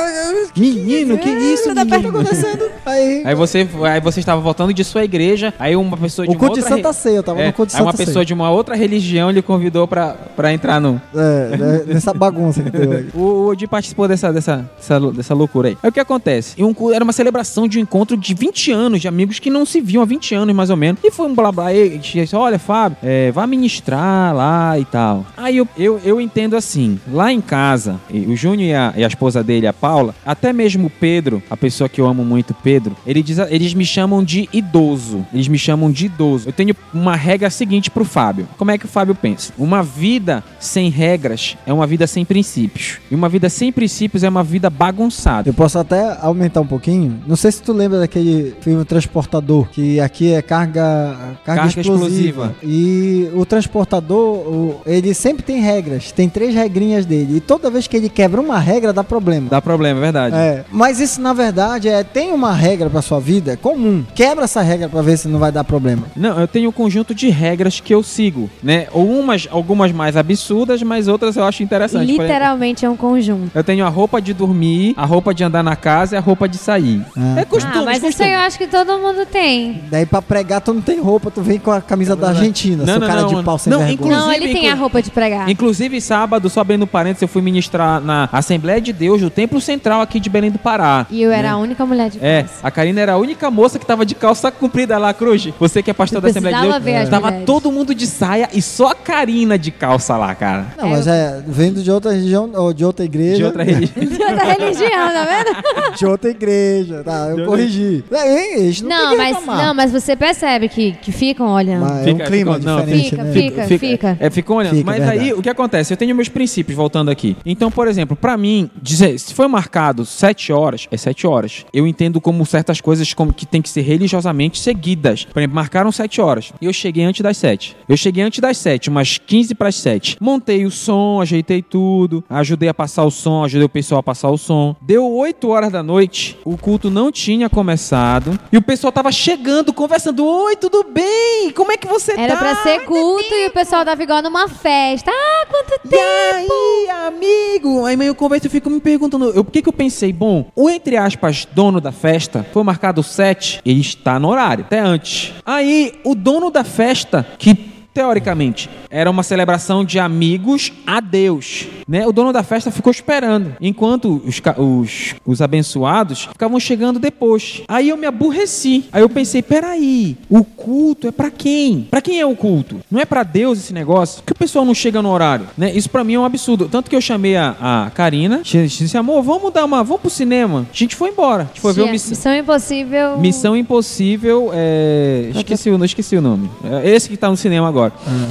Menino, 0.57 1.19
que 1.19 1.29
isso, 1.29 1.75
Tá 1.75 1.85
menino? 1.85 2.09
acontecendo? 2.11 2.71
Aí, 2.87 3.23
Aí 3.25 3.35
você, 3.35 3.69
aí 3.83 4.01
você 4.01 4.21
estava 4.21 4.41
voltando 4.41 4.73
de 4.73 4.85
sua 4.85 5.03
igreja, 5.05 5.53
aí 5.59 5.75
uma 5.75 5.97
pessoa 5.97 6.25
de 6.25 6.31
o 6.31 6.35
uma 6.35 6.39
culto 6.39 6.55
de 6.55 6.61
outra 6.61 6.77
Santa 6.77 6.89
re- 6.91 6.95
Ceia, 6.95 7.17
eu 7.17 7.23
tava 7.25 7.41
É, 7.41 7.47
no 7.49 7.53
culto 7.53 7.73
de 7.73 7.77
aí 7.77 7.83
uma 7.83 7.91
Santa 7.91 7.99
pessoa 8.05 8.15
Ceia. 8.15 8.25
de 8.27 8.33
uma 8.35 8.49
outra 8.51 8.77
religião 8.77 9.29
lhe 9.31 9.43
convidou 9.43 9.89
pra, 9.89 10.15
pra 10.37 10.53
entrar 10.53 10.81
no. 10.81 11.01
É, 11.13 11.57
né, 11.57 11.83
nessa 11.89 12.15
bagunça 12.15 12.63
que 12.63 12.77
aí. 12.77 13.07
O, 13.13 13.47
Odi 13.49 13.67
participou 13.67 14.07
dessa, 14.07 14.33
dessa, 14.33 14.71
dessa, 14.77 15.01
dessa 15.13 15.35
loucura 15.35 15.69
aí. 15.71 15.79
Aí 15.83 15.91
o 15.91 15.93
que 15.93 15.99
acontece? 15.99 16.55
Um 16.63 16.93
era 16.93 17.03
uma 17.03 17.13
celebração 17.13 17.67
de 17.67 17.79
um 17.79 17.83
encontro 17.83 18.17
de 18.17 18.35
20 18.35 18.71
anos, 18.71 19.01
de 19.01 19.09
amigos 19.09 19.41
que 19.41 19.51
não 19.51 19.67
se 19.67 19.81
viam 19.81 20.03
há 20.03 20.07
20 20.07 20.35
anos, 20.37 20.55
mais 20.55 20.71
ou 20.71 20.77
menos. 20.77 21.01
E 21.03 21.11
foi 21.11 21.27
um 21.27 21.35
blá 21.35 21.51
blá. 21.51 21.75
E 21.75 21.99
disse, 21.99 22.37
olha, 22.37 22.59
Fábio, 22.59 22.97
é, 23.03 23.33
vá 23.33 23.47
ministrar 23.49 24.35
lá 24.35 24.79
e 24.79 24.85
tal. 24.85 25.27
Aí 25.37 25.57
eu, 25.57 25.67
eu, 25.77 26.01
eu 26.05 26.21
entendo 26.37 26.55
assim, 26.55 27.01
lá 27.11 27.33
em 27.33 27.40
casa, 27.40 27.99
o 28.11 28.37
Júnior 28.37 28.68
e 28.68 28.75
a, 28.75 28.92
e 28.99 29.05
a 29.05 29.07
esposa 29.07 29.42
dele, 29.42 29.66
a 29.66 29.72
Paula, 29.72 30.14
até 30.25 30.53
mesmo 30.53 30.88
o 30.88 30.90
Pedro, 30.90 31.42
a 31.49 31.57
pessoa 31.57 31.88
que 31.88 31.99
eu 31.99 32.07
amo 32.07 32.22
muito, 32.27 32.53
Pedro, 32.53 32.94
ele 33.07 33.22
diz, 33.22 33.38
eles 33.38 33.72
me 33.72 33.87
chamam 33.87 34.22
de 34.22 34.46
idoso. 34.53 35.27
Eles 35.33 35.49
me 35.49 35.59
chamam 35.59 35.90
de 35.90 36.05
idoso. 36.07 36.46
Eu 36.46 36.53
tenho 36.53 36.77
uma 36.92 37.16
regra 37.16 37.49
seguinte 37.49 37.90
pro 37.90 38.05
Fábio. 38.05 38.46
Como 38.59 38.70
é 38.70 38.77
que 38.77 38.85
o 38.85 38.88
Fábio 38.88 39.14
pensa? 39.14 39.51
Uma 39.57 39.83
vida 39.83 40.44
sem 40.61 40.90
regras 40.90 41.57
é 41.66 41.72
uma 41.72 41.87
vida 41.87 42.07
sem 42.07 42.22
princípios. 42.22 42.99
E 43.11 43.14
uma 43.14 43.31
vida 43.31 43.49
sem 43.49 43.72
princípios 43.72 44.22
é 44.22 44.29
uma 44.29 44.44
vida 44.44 44.68
bagunçada. 44.68 45.49
Eu 45.49 45.55
posso 45.55 45.79
até 45.79 46.18
aumentar 46.20 46.61
um 46.61 46.66
pouquinho. 46.66 47.18
Não 47.27 47.37
sei 47.37 47.51
se 47.51 47.62
tu 47.62 47.72
lembra 47.72 48.01
daquele 48.01 48.55
filme 48.61 48.85
Transportador, 48.85 49.68
que 49.70 49.99
aqui 50.01 50.35
é 50.35 50.42
carga, 50.42 51.16
carga, 51.46 51.62
Carga 51.62 51.81
explosiva. 51.81 52.55
explosiva. 52.55 52.57
E 52.62 53.31
o 53.35 53.46
transportador, 53.46 54.83
ele 54.85 55.14
sempre 55.14 55.42
tem 55.42 55.62
regras. 55.62 56.12
Tem 56.12 56.26
três 56.29 56.55
regrinhas 56.55 57.05
dele. 57.05 57.37
E 57.37 57.41
toda 57.41 57.71
vez 57.71 57.87
que 57.87 57.97
ele 57.97 58.09
quebra 58.09 58.41
uma 58.41 58.59
regra, 58.59 58.93
dá 58.93 59.05
problema. 59.05 59.49
Dá 59.51 59.61
problema, 59.61 59.99
é 59.99 60.03
verdade. 60.03 60.37
É, 60.37 60.65
mas 60.71 61.01
isso 61.01 61.21
na 61.21 61.33
verdade 61.33 61.89
é 61.89 62.03
tem 62.03 62.33
uma 62.33 62.53
regra 62.53 62.89
pra 62.91 63.03
sua 63.03 63.21
vida, 63.21 63.53
é 63.53 63.57
comum. 63.57 64.05
Quebra 64.15 64.45
essa 64.45 64.62
regra 64.62 64.89
pra 64.89 65.03
ver 65.03 65.17
se 65.17 65.29
não 65.29 65.39
vai 65.39 65.53
dar 65.53 65.65
problema. 65.65 66.05
Não, 66.17 66.39
eu 66.41 66.49
tenho 66.49 66.69
um 66.69 66.73
conjunto 66.73 67.15
de 67.15 67.29
regras 67.29 67.81
que 67.81 67.95
eu 67.95 68.03
sigo, 68.03 68.49
né? 68.62 68.87
Umas, 68.93 69.49
algumas 69.51 69.93
mais 69.93 70.17
absurdas, 70.17 70.83
mas 70.83 71.09
outras 71.09 71.37
eu 71.37 71.45
acho 71.45 71.62
interessantes. 71.62 72.07
Por 72.07 72.12
exemplo, 72.12 72.27
Literalmente 72.27 72.85
é 72.85 72.91
um 72.91 72.97
conjunto. 72.97 73.51
Eu 73.55 73.65
tenho 73.65 73.85
a 73.85 73.89
roupa 73.89 74.21
de 74.21 74.33
dormir, 74.33 74.95
a 74.97 75.05
roupa 75.05 75.33
de 75.35 75.45
andar 75.45 75.62
na 75.62 75.77
casa 75.77 76.15
e 76.15 76.19
a 76.19 76.21
roupa 76.21 76.49
de 76.49 76.57
sair. 76.59 77.03
Ah. 77.17 77.41
É 77.41 77.45
costume, 77.45 77.75
Ah, 77.79 77.83
mas 77.85 77.97
isso 77.99 78.07
costume. 78.07 78.29
aí 78.29 78.35
eu 78.35 78.41
acho 78.41 78.59
que 78.59 78.67
todo 78.67 78.99
mundo 78.99 79.27
tem. 79.27 79.83
Daí 79.91 80.07
pra 80.07 80.21
pregar 80.23 80.61
tu 80.61 80.73
não 80.73 80.81
tem 80.81 81.01
roupa, 81.01 81.31
tu 81.31 81.43
vem 81.43 81.59
com 81.59 81.71
a 81.71 81.81
camisa 81.81 82.15
da 82.17 82.29
Argentina, 82.29 82.79
Não, 82.79 82.87
seu 82.95 83.01
não, 83.01 83.07
cara 83.07 83.23
não, 83.23 83.29
de 83.29 83.43
pau 83.43 83.59
sem 83.59 83.71
não, 83.73 83.81
vergonha. 83.81 84.17
Não, 84.17 84.33
ele 84.33 84.53
tem 84.53 84.71
a 84.71 84.75
roupa 84.75 85.03
de 85.03 85.11
pregar. 85.11 85.49
Inclusive, 85.51 86.01
sábado, 86.17 86.49
só 86.49 86.61
abrindo 86.61 86.87
parênteses, 86.87 87.21
eu 87.23 87.29
fui 87.29 87.43
ministrar 87.43 88.01
na 88.01 88.27
Assembleia 88.33 88.81
de 88.81 88.91
Deus 88.91 89.21
do 89.21 89.29
Templo 89.29 89.61
Central 89.61 90.01
aqui 90.01 90.19
de 90.19 90.31
Belém 90.31 90.51
do 90.51 90.59
Pará. 90.59 91.07
E 91.11 91.21
eu 91.23 91.31
era 91.31 91.51
a 91.53 91.57
única 91.59 91.85
mulher 91.85 92.09
de 92.09 92.19
É, 92.23 92.41
calça. 92.43 92.67
a 92.67 92.71
Karina 92.71 93.01
era 93.03 93.13
a 93.13 93.17
única 93.19 93.51
moça 93.51 93.79
que 93.79 93.85
tava 93.85 94.07
de 94.07 94.15
calça 94.15 94.51
comprida 94.51 94.97
lá, 94.97 95.13
Cruz. 95.13 95.47
Você 95.61 95.83
que 95.83 95.91
é 95.91 95.95
pastor 95.95 96.23
da 96.23 96.29
Assembleia 96.29 96.57
de 96.57 96.63
Deus. 96.63 96.83
ver 96.83 96.97
as 96.97 97.09
Tava 97.11 97.27
mulheres. 97.27 97.47
todo 97.47 97.71
mundo 97.71 97.95
de 97.95 98.07
saia 98.07 98.49
e 98.55 98.63
só 98.63 98.89
a 98.89 98.95
Karina 98.95 99.59
de 99.59 99.71
calça 99.71 100.17
lá, 100.17 100.35
cara. 100.35 100.69
Não, 100.79 100.89
mas 100.89 101.07
é, 101.07 101.43
vendo 101.47 101.83
de 101.83 101.91
outra 101.91 102.13
região, 102.13 102.51
ou 102.55 102.73
de 102.73 102.83
outra 102.85 103.05
igreja. 103.05 103.37
De 103.37 103.45
outra 103.45 103.63
religião. 103.63 104.07
De 104.07 104.23
outra 104.23 104.45
religião, 104.55 104.91
tá 105.13 105.27
vendo? 105.29 105.97
De 105.99 106.07
outra 106.07 106.31
igreja, 106.31 107.03
tá? 107.05 107.27
Eu 107.37 107.45
corrigi. 107.45 108.03
É, 108.11 108.71
não, 108.83 108.89
Não, 109.11 109.17
mas, 109.19 109.47
não, 109.47 109.75
mas 109.75 109.93
você 109.93 110.17
percebe 110.17 110.69
que, 110.71 110.93
que 110.93 111.13
ficam 111.13 111.49
olhando. 111.49 111.83
Mas 111.83 111.99
é 112.07 112.11
um 112.11 112.15
Fica- 112.17 112.25
clima 112.25 112.55
fica- 112.59 112.71
não, 112.71 112.81
diferente, 112.81 113.11
fica, 113.11 113.23
né? 113.23 113.33
fica. 113.33 113.67
fica. 113.79 114.17
É, 114.19 114.31
ficam 114.31 114.57
olhando. 114.57 114.77
Fica, 114.77 114.87
Mas 114.87 114.99
verdade. 114.99 115.19
aí, 115.21 115.33
o 115.35 115.43
que 115.43 115.49
acontece? 115.51 115.93
Eu 115.93 115.97
tenho 115.97 116.06
meus 116.14 116.29
princípios, 116.29 116.77
voltando 116.77 117.11
aqui. 117.11 117.37
Então, 117.45 117.71
por 117.71 117.88
exemplo, 117.88 118.16
pra 118.16 118.37
mim, 118.37 118.71
dizer, 118.81 119.19
se 119.19 119.35
foi 119.35 119.47
marcado 119.47 120.05
sete 120.05 120.53
horas, 120.53 120.87
é 120.90 120.97
sete 120.97 121.27
horas. 121.27 121.64
Eu 121.73 121.87
entendo 121.87 122.21
como 122.21 122.45
certas 122.47 122.81
coisas 122.81 123.12
como 123.14 123.33
que 123.33 123.47
tem 123.47 123.62
que 123.62 123.69
ser 123.69 123.83
religiosamente 123.83 124.59
seguidas. 124.59 125.25
Por 125.25 125.40
exemplo, 125.40 125.55
marcaram 125.55 125.90
sete 125.92 126.21
horas. 126.21 126.53
E 126.61 126.66
eu 126.66 126.73
cheguei 126.73 127.05
antes 127.05 127.21
das 127.21 127.37
sete. 127.37 127.77
Eu 127.88 127.97
cheguei 127.97 128.23
antes 128.23 128.40
das 128.40 128.57
sete, 128.59 128.88
umas 128.88 129.19
15 129.19 129.55
para 129.55 129.69
as 129.69 129.77
sete. 129.77 130.16
Montei 130.21 130.64
o 130.64 130.71
som, 130.71 131.21
ajeitei 131.21 131.62
tudo, 131.62 132.25
ajudei 132.29 132.69
a 132.69 132.75
passar 132.75 133.05
o 133.05 133.11
som, 133.11 133.45
ajudei 133.45 133.64
o 133.64 133.69
pessoal 133.69 134.01
a 134.01 134.03
passar 134.03 134.31
o 134.31 134.38
som. 134.38 134.77
Deu 134.81 135.11
8 135.11 135.49
horas 135.49 135.73
da 135.73 135.83
noite, 135.83 136.38
o 136.45 136.57
culto 136.57 136.90
não 136.90 137.11
tinha 137.11 137.49
começado. 137.49 138.38
E 138.53 138.57
o 138.57 138.62
pessoal 138.62 138.92
tava 138.92 139.11
chegando, 139.12 139.73
conversando. 139.73 140.25
Oi, 140.25 140.57
tudo 140.57 140.85
bem? 140.85 141.51
Como 141.55 141.73
é 141.73 141.77
que 141.77 141.87
você 141.87 142.14
tá? 142.14 142.21
Era 142.21 142.37
pra 142.37 142.57
ser 142.62 142.81
culto 142.85 143.33
e 143.35 143.49
o 143.49 143.51
pessoal 143.51 143.85
tava 143.85 144.03
igual 144.03 144.23
numa 144.23 144.49
festa. 144.49 145.11
Ah, 145.11 145.47
quanto 145.49 145.86
E 145.87 145.88
tempo! 145.88 146.16
aí, 146.37 146.88
amigo? 147.07 147.85
Aí 147.85 147.96
meio 147.96 148.14
conversa, 148.14 148.46
eu 148.46 148.51
fico 148.51 148.68
me 148.70 148.81
perguntando, 148.81 149.31
eu, 149.31 149.44
por 149.44 149.51
que 149.51 149.62
que 149.62 149.68
eu 149.68 149.72
pensei, 149.72 150.12
bom, 150.12 150.51
o 150.55 150.68
entre 150.68 150.96
aspas 150.96 151.46
dono 151.53 151.81
da 151.81 151.92
festa 151.92 152.46
foi 152.53 152.62
marcado 152.62 153.03
7, 153.03 153.61
ele 153.64 153.81
está 153.81 154.18
no 154.18 154.29
horário, 154.29 154.64
até 154.64 154.81
antes. 154.81 155.33
Aí, 155.44 155.94
o 156.05 156.14
dono 156.14 156.51
da 156.51 156.64
festa, 156.64 157.27
que 157.38 157.76
teoricamente, 157.97 158.69
era 158.91 159.11
uma 159.11 159.23
celebração 159.23 159.83
de 159.83 159.99
amigos 159.99 160.71
a 160.87 161.01
Deus. 161.01 161.67
Né? 161.89 162.07
O 162.07 162.13
dono 162.13 162.31
da 162.31 162.43
festa 162.43 162.71
ficou 162.71 162.91
esperando, 162.91 163.55
enquanto 163.59 164.21
os, 164.23 164.43
os, 164.59 165.15
os 165.25 165.41
abençoados 165.41 166.25
ficavam 166.25 166.61
chegando 166.61 166.99
depois. 166.99 167.63
Aí 167.67 167.89
eu 167.89 167.97
me 167.97 168.07
aborreci. 168.07 168.85
Aí 168.93 169.01
eu 169.01 169.09
pensei, 169.09 169.41
peraí, 169.41 170.15
o 170.29 170.45
culto 170.45 171.09
é 171.09 171.11
pra 171.11 171.31
quem? 171.31 171.89
Pra 171.91 172.03
quem 172.03 172.21
é 172.21 172.27
o 172.27 172.37
culto? 172.37 172.81
Não 172.91 173.01
é 173.01 173.07
pra 173.07 173.23
Deus 173.23 173.61
esse 173.61 173.73
negócio? 173.73 174.19
Por 174.19 174.27
que 174.27 174.33
o 174.33 174.37
pessoal 174.37 174.67
não 174.67 174.75
chega 174.75 175.01
no 175.01 175.11
horário? 175.11 175.47
Né? 175.57 175.73
Isso 175.73 175.89
pra 175.89 176.05
mim 176.05 176.15
é 176.15 176.21
um 176.21 176.25
absurdo. 176.27 176.69
Tanto 176.69 176.91
que 176.91 176.97
eu 176.97 177.01
chamei 177.01 177.35
a, 177.35 177.57
a 177.87 177.91
Karina, 177.95 178.43
disse, 178.43 178.95
amor, 178.99 179.23
vamos 179.23 179.51
dar 179.55 179.65
uma, 179.65 179.83
vamos 179.83 180.03
pro 180.03 180.11
cinema. 180.11 180.67
A 180.71 180.77
gente 180.77 180.95
foi 180.95 181.09
embora. 181.09 181.45
A 181.45 181.47
gente 181.47 181.63
foi 181.63 181.73
ver 181.73 181.83
o 181.83 181.91
Missão. 181.91 182.11
Missão 182.11 182.37
Impossível. 182.37 183.19
Missão 183.19 183.57
Impossível, 183.57 184.51
é... 184.53 185.31
esqueci, 185.35 185.71
o, 185.71 185.83
esqueci 185.83 186.17
o 186.17 186.21
nome. 186.21 186.51
É 186.63 186.91
esse 186.91 187.09
que 187.09 187.17
tá 187.17 187.31
no 187.31 187.39
cinema 187.39 187.67
agora. 187.67 187.86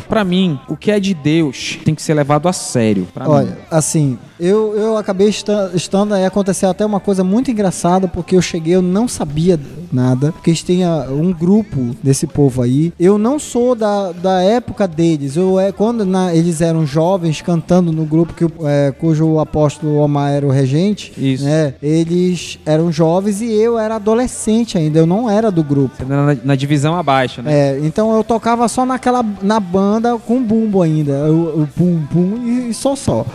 Pra 0.10 0.24
mim, 0.24 0.60
o 0.68 0.76
que 0.76 0.92
é 0.92 1.00
de 1.00 1.14
Deus 1.14 1.78
tem 1.84 1.94
que 1.96 2.02
ser 2.02 2.14
levado 2.14 2.48
a 2.48 2.54
sério. 2.54 3.08
Pra 3.14 3.26
mim. 3.26 3.32
Olha, 3.32 3.58
assim, 3.72 4.18
eu, 4.40 4.76
eu 4.78 4.98
acabei 4.98 5.30
esta- 5.30 5.72
estando 5.74 6.14
aí, 6.14 6.26
aconteceu 6.26 6.70
até 6.70 6.86
uma 6.86 7.00
coisa 7.00 7.24
muito 7.24 7.50
engraçada, 7.52 8.08
porque 8.08 8.36
eu 8.36 8.42
cheguei, 8.42 8.76
eu 8.76 8.82
não 8.82 9.08
sabia 9.08 9.60
nada, 9.92 10.32
porque 10.32 10.50
eles 10.50 10.62
têm 10.64 10.82
um 11.10 11.32
grupo 11.32 11.96
desse 12.04 12.28
povo 12.28 12.62
aí. 12.62 12.92
Eu 13.00 13.18
não 13.18 13.40
sou 13.40 13.76
da, 13.76 14.12
da 14.12 14.42
época 14.42 14.88
deles, 14.88 15.36
eu 15.38 15.60
é 15.60 15.72
quando 15.72 16.06
na- 16.06 16.34
eles 16.34 16.60
eram 16.62 16.86
jovens 16.86 17.42
cantando 17.42 17.92
no 17.92 18.04
grupo 18.06 18.34
que, 18.34 18.46
é, 18.66 18.92
cujo 19.00 19.40
apóstolo 19.40 19.96
Omar 19.98 20.32
era 20.32 20.46
o 20.46 20.50
regente, 20.52 21.14
Isso. 21.18 21.44
né? 21.46 21.74
Eles 21.82 22.60
eram 22.66 22.92
jovens 22.92 23.42
e 23.42 23.52
eu 23.54 23.78
era 23.80 23.96
adolescente 23.96 24.78
ainda, 24.78 25.00
eu 25.00 25.06
não 25.06 25.30
era 25.30 25.50
do 25.50 25.64
grupo. 25.64 26.04
Na, 26.06 26.36
na 26.44 26.56
divisão 26.56 26.96
abaixo, 26.98 27.42
né? 27.42 27.54
É, 27.54 27.80
então 27.84 28.14
eu 28.16 28.24
tocava 28.24 28.68
só 28.68 28.86
naquela 28.86 29.24
na 29.46 29.60
banda 29.60 30.18
com 30.18 30.42
bumbo 30.42 30.82
ainda, 30.82 31.32
o, 31.32 31.64
o 31.64 31.68
pum 31.68 32.06
pum 32.12 32.38
e, 32.46 32.70
e 32.70 32.74
só 32.74 32.96
só. 32.96 33.26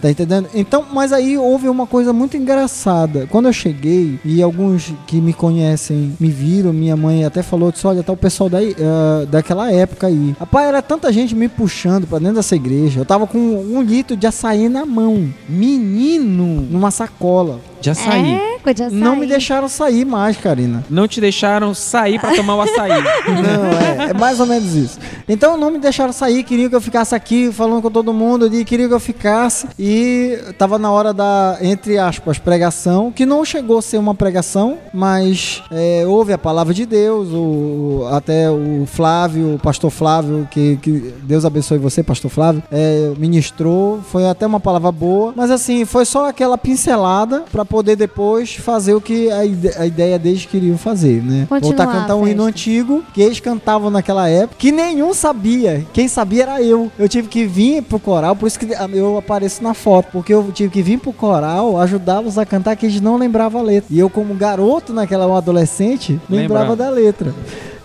Tá 0.00 0.10
entendendo? 0.10 0.48
Então, 0.52 0.84
mas 0.92 1.12
aí 1.12 1.38
houve 1.38 1.68
uma 1.68 1.86
coisa 1.86 2.12
muito 2.12 2.36
engraçada. 2.36 3.28
Quando 3.30 3.46
eu 3.46 3.52
cheguei 3.52 4.18
e 4.24 4.42
alguns 4.42 4.92
que 5.06 5.20
me 5.20 5.32
conhecem 5.32 6.16
me 6.18 6.28
viram, 6.28 6.72
minha 6.72 6.96
mãe 6.96 7.24
até 7.24 7.40
falou, 7.40 7.70
disse, 7.70 7.86
olha, 7.86 8.02
tá 8.02 8.12
o 8.12 8.16
pessoal 8.16 8.50
daí, 8.50 8.74
ah, 8.80 9.24
daquela 9.30 9.70
época 9.70 10.08
aí. 10.08 10.34
Rapaz, 10.40 10.66
era 10.68 10.82
tanta 10.82 11.12
gente 11.12 11.36
me 11.36 11.48
puxando 11.48 12.06
pra 12.06 12.18
dentro 12.18 12.34
dessa 12.34 12.56
igreja. 12.56 13.00
Eu 13.00 13.04
tava 13.04 13.28
com 13.28 13.38
um 13.38 13.80
litro 13.80 14.16
de 14.16 14.26
açaí 14.26 14.68
na 14.68 14.84
mão, 14.84 15.32
Menino, 15.48 16.62
numa 16.62 16.90
sacola. 16.90 17.60
Já 17.86 17.94
saí. 17.94 18.34
É, 18.64 18.72
de 18.72 18.82
Não 18.90 19.12
açaí. 19.12 19.20
me 19.20 19.26
deixaram 19.26 19.68
sair 19.68 20.04
mais, 20.04 20.36
Karina. 20.36 20.84
Não 20.88 21.08
te 21.08 21.20
deixaram 21.20 21.74
sair 21.74 22.20
pra 22.20 22.34
tomar 22.34 22.56
o 22.56 22.60
açaí. 22.62 22.92
Não, 23.26 24.04
é, 24.04 24.10
é 24.10 24.14
mais 24.14 24.38
ou 24.38 24.46
menos 24.46 24.74
isso. 24.74 24.98
Então 25.28 25.56
não 25.56 25.70
me 25.70 25.78
deixaram 25.78 26.12
sair, 26.12 26.42
queriam 26.42 26.68
que 26.68 26.76
eu 26.76 26.80
ficasse 26.80 27.14
aqui 27.14 27.50
falando 27.52 27.82
com 27.82 27.90
todo 27.90 28.12
mundo, 28.12 28.52
e 28.54 28.64
queriam 28.64 28.88
que 28.88 28.94
eu 28.94 29.00
ficasse. 29.00 29.66
E 29.78 30.38
tava 30.58 30.78
na 30.78 30.90
hora 30.90 31.12
da, 31.12 31.58
entre 31.60 31.98
aspas, 31.98 32.38
pregação, 32.38 33.10
que 33.10 33.26
não 33.26 33.44
chegou 33.44 33.78
a 33.78 33.82
ser 33.82 33.98
uma 33.98 34.14
pregação, 34.14 34.78
mas 34.92 35.62
é, 35.70 36.04
houve 36.06 36.32
a 36.32 36.38
palavra 36.38 36.74
de 36.74 36.86
Deus, 36.86 37.28
o, 37.32 38.06
até 38.12 38.50
o 38.50 38.84
Flávio, 38.86 39.54
o 39.54 39.58
pastor 39.58 39.90
Flávio, 39.90 40.48
que, 40.50 40.76
que 40.82 41.14
Deus 41.22 41.44
abençoe 41.44 41.78
você, 41.78 42.02
pastor 42.02 42.30
Flávio, 42.30 42.62
é, 42.70 43.12
ministrou, 43.18 44.00
foi 44.02 44.28
até 44.28 44.46
uma 44.46 44.60
palavra 44.60 44.92
boa, 44.92 45.32
mas 45.34 45.50
assim, 45.50 45.84
foi 45.84 46.04
só 46.04 46.28
aquela 46.28 46.58
pincelada 46.58 47.44
para 47.50 47.64
poder 47.72 47.96
depois 47.96 48.54
fazer 48.54 48.92
o 48.92 49.00
que 49.00 49.30
a, 49.30 49.46
ide- 49.46 49.72
a 49.78 49.86
ideia 49.86 50.18
deles 50.18 50.44
queriam 50.44 50.76
fazer, 50.76 51.22
né? 51.22 51.46
Continuar 51.48 51.60
Voltar 51.76 51.84
a 51.84 52.00
cantar 52.02 52.12
a 52.12 52.16
um 52.16 52.28
hino 52.28 52.42
antigo 52.44 53.02
que 53.14 53.22
eles 53.22 53.40
cantavam 53.40 53.90
naquela 53.90 54.28
época, 54.28 54.56
que 54.58 54.70
nenhum 54.70 55.14
sabia. 55.14 55.82
Quem 55.90 56.06
sabia 56.06 56.42
era 56.42 56.62
eu. 56.62 56.92
Eu 56.98 57.08
tive 57.08 57.28
que 57.28 57.46
vir 57.46 57.82
pro 57.82 57.98
coral, 57.98 58.36
por 58.36 58.46
isso 58.46 58.58
que 58.58 58.66
eu 58.92 59.16
apareço 59.16 59.62
na 59.62 59.72
foto, 59.72 60.08
porque 60.12 60.34
eu 60.34 60.52
tive 60.52 60.68
que 60.68 60.82
vir 60.82 60.98
pro 60.98 61.14
coral, 61.14 61.80
ajudá-los 61.80 62.36
a 62.36 62.44
cantar 62.44 62.76
que 62.76 62.84
eles 62.84 63.00
não 63.00 63.16
lembravam 63.16 63.62
a 63.62 63.64
letra. 63.64 63.86
E 63.90 63.98
eu, 63.98 64.10
como 64.10 64.34
garoto 64.34 64.92
naquela 64.92 65.26
um 65.26 65.34
adolescente, 65.34 66.20
lembrava 66.28 66.72
Lembrava. 66.72 66.76
da 66.76 66.90
letra. 66.90 67.34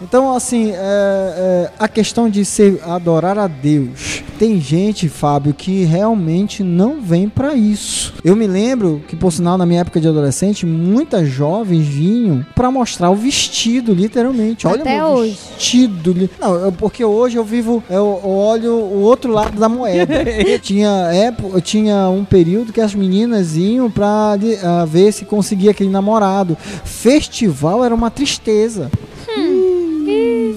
Então, 0.01 0.35
assim, 0.35 0.71
é, 0.71 0.75
é, 0.77 1.71
a 1.79 1.87
questão 1.87 2.29
de 2.29 2.45
ser 2.45 2.79
adorar 2.83 3.37
a 3.37 3.47
Deus. 3.47 4.23
Tem 4.37 4.61
gente, 4.61 5.09
Fábio, 5.09 5.53
que 5.53 5.83
realmente 5.83 6.63
não 6.63 7.01
vem 7.01 7.27
pra 7.27 7.55
isso. 7.55 8.13
Eu 8.23 8.35
me 8.35 8.45
lembro 8.45 9.01
que, 9.07 9.15
por 9.15 9.31
sinal, 9.31 9.57
na 9.57 9.65
minha 9.65 9.81
época 9.81 9.99
de 9.99 10.07
adolescente, 10.07 10.65
muitas 10.65 11.27
jovens 11.27 11.87
vinham 11.87 12.45
pra 12.53 12.69
mostrar 12.69 13.09
o 13.09 13.15
vestido, 13.15 13.93
literalmente. 13.93 14.67
Olha 14.67 14.81
Até 14.81 14.97
meu 14.97 15.07
hoje. 15.07 15.37
vestido. 15.55 16.29
Não, 16.39 16.71
porque 16.73 17.03
hoje 17.03 17.37
eu 17.37 17.43
vivo, 17.43 17.83
eu, 17.89 18.21
olho 18.23 18.75
o 18.75 19.01
outro 19.01 19.31
lado 19.31 19.59
da 19.59 19.67
moeda. 19.67 20.23
tinha 20.61 20.89
época, 21.11 21.59
tinha 21.59 22.07
um 22.09 22.23
período 22.23 22.71
que 22.71 22.81
as 22.81 22.93
meninas 22.93 23.55
iam 23.55 23.89
pra 23.89 24.37
ah, 24.63 24.85
ver 24.85 25.11
se 25.11 25.25
conseguia 25.25 25.71
aquele 25.71 25.89
namorado. 25.89 26.55
Festival 26.83 27.83
era 27.83 27.95
uma 27.95 28.11
tristeza. 28.11 28.91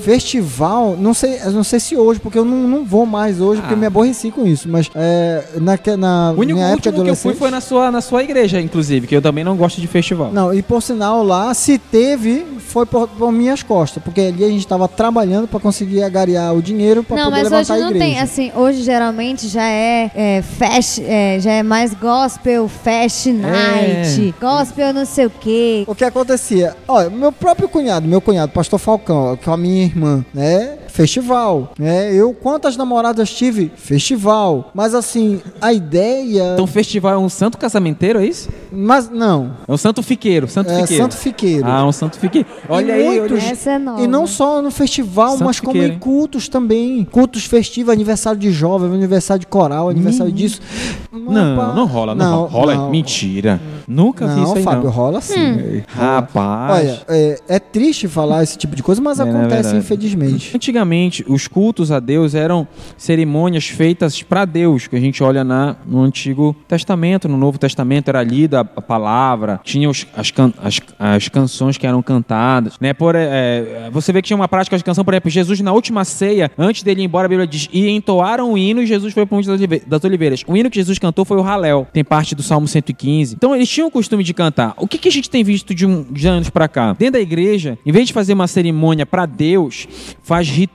Festival, 0.02 0.96
não 0.98 1.12
sei, 1.14 1.38
não 1.52 1.62
sei 1.64 1.78
se 1.80 1.96
hoje, 1.96 2.18
porque 2.20 2.38
eu 2.38 2.44
não, 2.44 2.56
não 2.66 2.84
vou 2.84 3.04
mais 3.06 3.40
hoje, 3.40 3.60
porque 3.60 3.74
Ah. 3.74 3.76
eu 3.76 3.80
me 3.80 3.86
aborreci 3.86 4.30
com 4.30 4.46
isso. 4.46 4.68
Mas 4.68 4.90
é, 4.94 5.44
na, 5.60 5.78
na 5.96 6.32
O 6.36 6.40
único 6.40 6.58
minha 6.58 6.66
época 6.72 6.88
último 6.90 7.04
que 7.04 7.10
eu 7.10 7.16
fui 7.16 7.34
foi 7.34 7.50
na 7.50 7.60
sua, 7.60 7.90
na 7.90 8.00
sua 8.00 8.22
igreja, 8.22 8.60
inclusive, 8.60 9.06
que 9.06 9.14
eu 9.16 9.22
também 9.22 9.44
não 9.44 9.56
gosto 9.56 9.80
de 9.80 9.86
festival. 9.86 10.30
Não, 10.32 10.52
e 10.52 10.62
por 10.62 10.82
sinal 10.82 11.22
lá, 11.22 11.52
se 11.54 11.78
teve, 11.78 12.44
foi 12.58 12.86
por, 12.86 13.08
por 13.08 13.30
minhas 13.32 13.62
costas, 13.62 14.02
porque 14.02 14.20
ali 14.20 14.44
a 14.44 14.48
gente 14.48 14.60
estava 14.60 14.88
trabalhando 14.88 15.46
para 15.46 15.60
conseguir 15.60 16.02
agariar 16.02 16.54
o 16.54 16.62
dinheiro 16.62 17.02
para 17.02 17.16
Não, 17.16 17.24
poder 17.24 17.36
mas 17.36 17.50
levantar 17.50 17.74
hoje 17.74 17.82
a 17.82 17.84
não 17.84 17.90
igreja. 17.90 18.04
tem. 18.14 18.20
Assim, 18.20 18.52
hoje 18.54 18.82
geralmente 18.82 19.48
já 19.48 19.64
é, 19.66 20.10
é, 20.14 20.42
fast, 20.42 21.02
é, 21.04 21.38
já 21.40 21.52
é 21.52 21.62
mais 21.62 21.94
gospel, 21.94 22.68
fast 22.68 23.28
É. 23.28 23.32
night, 23.32 24.34
gospel 24.40 24.92
não 24.92 25.04
sei 25.04 25.26
o 25.26 25.30
quê. 25.30 25.84
O 25.86 25.94
que 25.94 26.04
acontecia? 26.04 26.74
Olha, 26.88 27.10
meu 27.10 27.32
próprio 27.32 27.68
cunhado, 27.68 28.06
meu 28.08 28.20
cunhado, 28.20 28.52
pastor 28.52 28.78
Falcão, 28.78 29.36
com 29.44 29.53
a 29.53 29.57
minha 29.57 29.85
irmã, 29.85 30.24
né? 30.33 30.79
Festival, 30.90 31.72
né? 31.79 32.12
Eu 32.14 32.33
quantas 32.35 32.76
namoradas 32.76 33.31
tive? 33.31 33.70
Festival. 33.76 34.70
Mas 34.74 34.94
assim, 34.94 35.40
a 35.61 35.72
ideia, 35.72 36.53
Então, 36.55 36.66
festival 36.66 37.14
é 37.14 37.18
um 37.18 37.29
santo 37.29 37.57
casamenteiro, 37.59 38.18
é 38.20 38.26
isso? 38.26 38.48
mas 38.72 39.09
não, 39.11 39.53
É 39.66 39.72
um 39.72 39.76
santo 39.76 40.03
fiqueiro, 40.03 40.48
santo 40.48 40.70
é 40.70 40.81
fiqueiro. 40.83 41.03
Santo 41.03 41.16
Fiqueiro. 41.16 41.66
Ah, 41.66 41.85
um 41.87 41.92
santo 41.92 42.18
fiqueiro. 42.18 42.46
Olha 42.68 42.94
aí, 42.94 43.18
muitos-. 43.20 43.42
Essa 43.44 43.70
é 43.72 43.79
nova. 43.79 44.00
E 44.03 44.07
não 44.07 44.26
só 44.26 44.61
no 44.62 44.70
festival, 44.70 45.33
Santo 45.33 45.44
mas 45.44 45.59
como 45.61 45.72
Fiqueiro, 45.72 45.92
em 45.92 45.94
hein? 45.94 45.98
cultos 46.00 46.48
também. 46.48 47.05
Cultos 47.05 47.44
festivos, 47.44 47.92
aniversário 47.92 48.38
de 48.38 48.50
jovem, 48.53 48.92
aniversário 48.92 49.40
de 49.40 49.46
coral, 49.46 49.88
aniversário 49.88 50.33
disso. 50.33 50.61
Não, 51.12 51.74
não 51.74 51.87
rola, 51.87 52.14
não, 52.14 52.44
rola. 52.46 52.74
Rola, 52.74 52.90
mentira. 52.90 53.61
Nunca 53.88 54.26
vi 54.26 54.35
Não, 54.37 54.44
isso 54.44 54.57
aí, 54.57 54.62
Fábio, 54.62 54.85
não. 54.85 54.90
rola 54.90 55.20
sim. 55.20 55.83
Rapaz. 55.88 56.79
Olha, 56.79 57.03
é, 57.09 57.38
é 57.48 57.59
triste 57.59 58.07
falar 58.09 58.42
esse 58.42 58.57
tipo 58.57 58.76
de 58.76 58.83
coisa, 58.83 59.00
mas 59.00 59.18
É, 59.20 59.24
na 59.24 59.31
acontece, 59.40 59.74
infelizmente. 59.76 60.55
Antigamente, 60.55 60.79
os 61.26 61.46
cultos 61.48 61.90
a 61.92 62.00
Deus 62.00 62.34
eram 62.34 62.66
cerimônias 62.96 63.66
feitas 63.66 64.22
para 64.22 64.44
Deus, 64.44 64.86
que 64.86 64.96
a 64.96 65.00
gente 65.00 65.22
olha 65.22 65.42
na, 65.44 65.76
no 65.86 66.00
Antigo 66.02 66.54
Testamento, 66.68 67.28
no 67.28 67.36
Novo 67.36 67.58
Testamento 67.58 68.08
era 68.08 68.22
lida 68.22 68.60
a 68.60 68.64
palavra, 68.82 69.60
tinha 69.64 69.88
os- 69.88 70.06
as, 70.16 70.30
can- 70.30 70.52
as- 70.62 70.80
as 70.98 71.28
canções 71.28 71.76
que 71.76 71.86
eram 71.86 72.02
cantadas, 72.02 72.74
né? 72.80 72.92
Por, 72.92 73.14
é, 73.16 73.88
você 73.92 74.12
vê 74.12 74.20
que 74.22 74.26
tinha 74.28 74.36
uma 74.36 74.48
prática 74.48 74.76
de 74.76 74.84
canção, 74.84 75.04
por 75.04 75.14
exemplo, 75.14 75.30
Jesus 75.30 75.60
na 75.60 75.72
última 75.72 76.04
ceia, 76.04 76.50
antes 76.58 76.82
dele 76.82 77.02
ir 77.02 77.04
embora, 77.04 77.26
a 77.26 77.28
Bíblia 77.28 77.46
diz, 77.46 77.68
e 77.72 77.88
entoaram 77.88 78.52
o 78.52 78.58
hino 78.58 78.82
e 78.82 78.86
Jesus 78.86 79.12
foi 79.12 79.24
para 79.26 79.34
o 79.34 79.36
Monte 79.36 79.80
das 79.86 80.04
Oliveiras. 80.04 80.42
O 80.46 80.56
hino 80.56 80.70
que 80.70 80.76
Jesus 80.76 80.98
cantou 80.98 81.24
foi 81.24 81.36
o 81.36 81.42
Halel, 81.42 81.86
tem 81.92 82.04
parte 82.04 82.34
do 82.34 82.42
Salmo 82.42 82.66
115. 82.68 83.34
Então 83.36 83.54
eles 83.54 83.68
tinham 83.68 83.88
o 83.88 83.90
costume 83.90 84.22
de 84.24 84.34
cantar. 84.34 84.74
O 84.76 84.86
que, 84.86 84.98
que 84.98 85.08
a 85.08 85.12
gente 85.12 85.28
tem 85.30 85.42
visto 85.44 85.74
de, 85.74 85.86
um, 85.86 86.02
de 86.10 86.26
anos 86.28 86.50
para 86.50 86.68
cá? 86.68 86.94
Dentro 86.98 87.14
da 87.14 87.20
igreja, 87.20 87.78
em 87.84 87.92
vez 87.92 88.06
de 88.06 88.12
fazer 88.12 88.32
uma 88.34 88.46
cerimônia 88.46 89.04
para 89.06 89.26
Deus, 89.26 89.86
faz 90.22 90.48
ritual. 90.48 90.69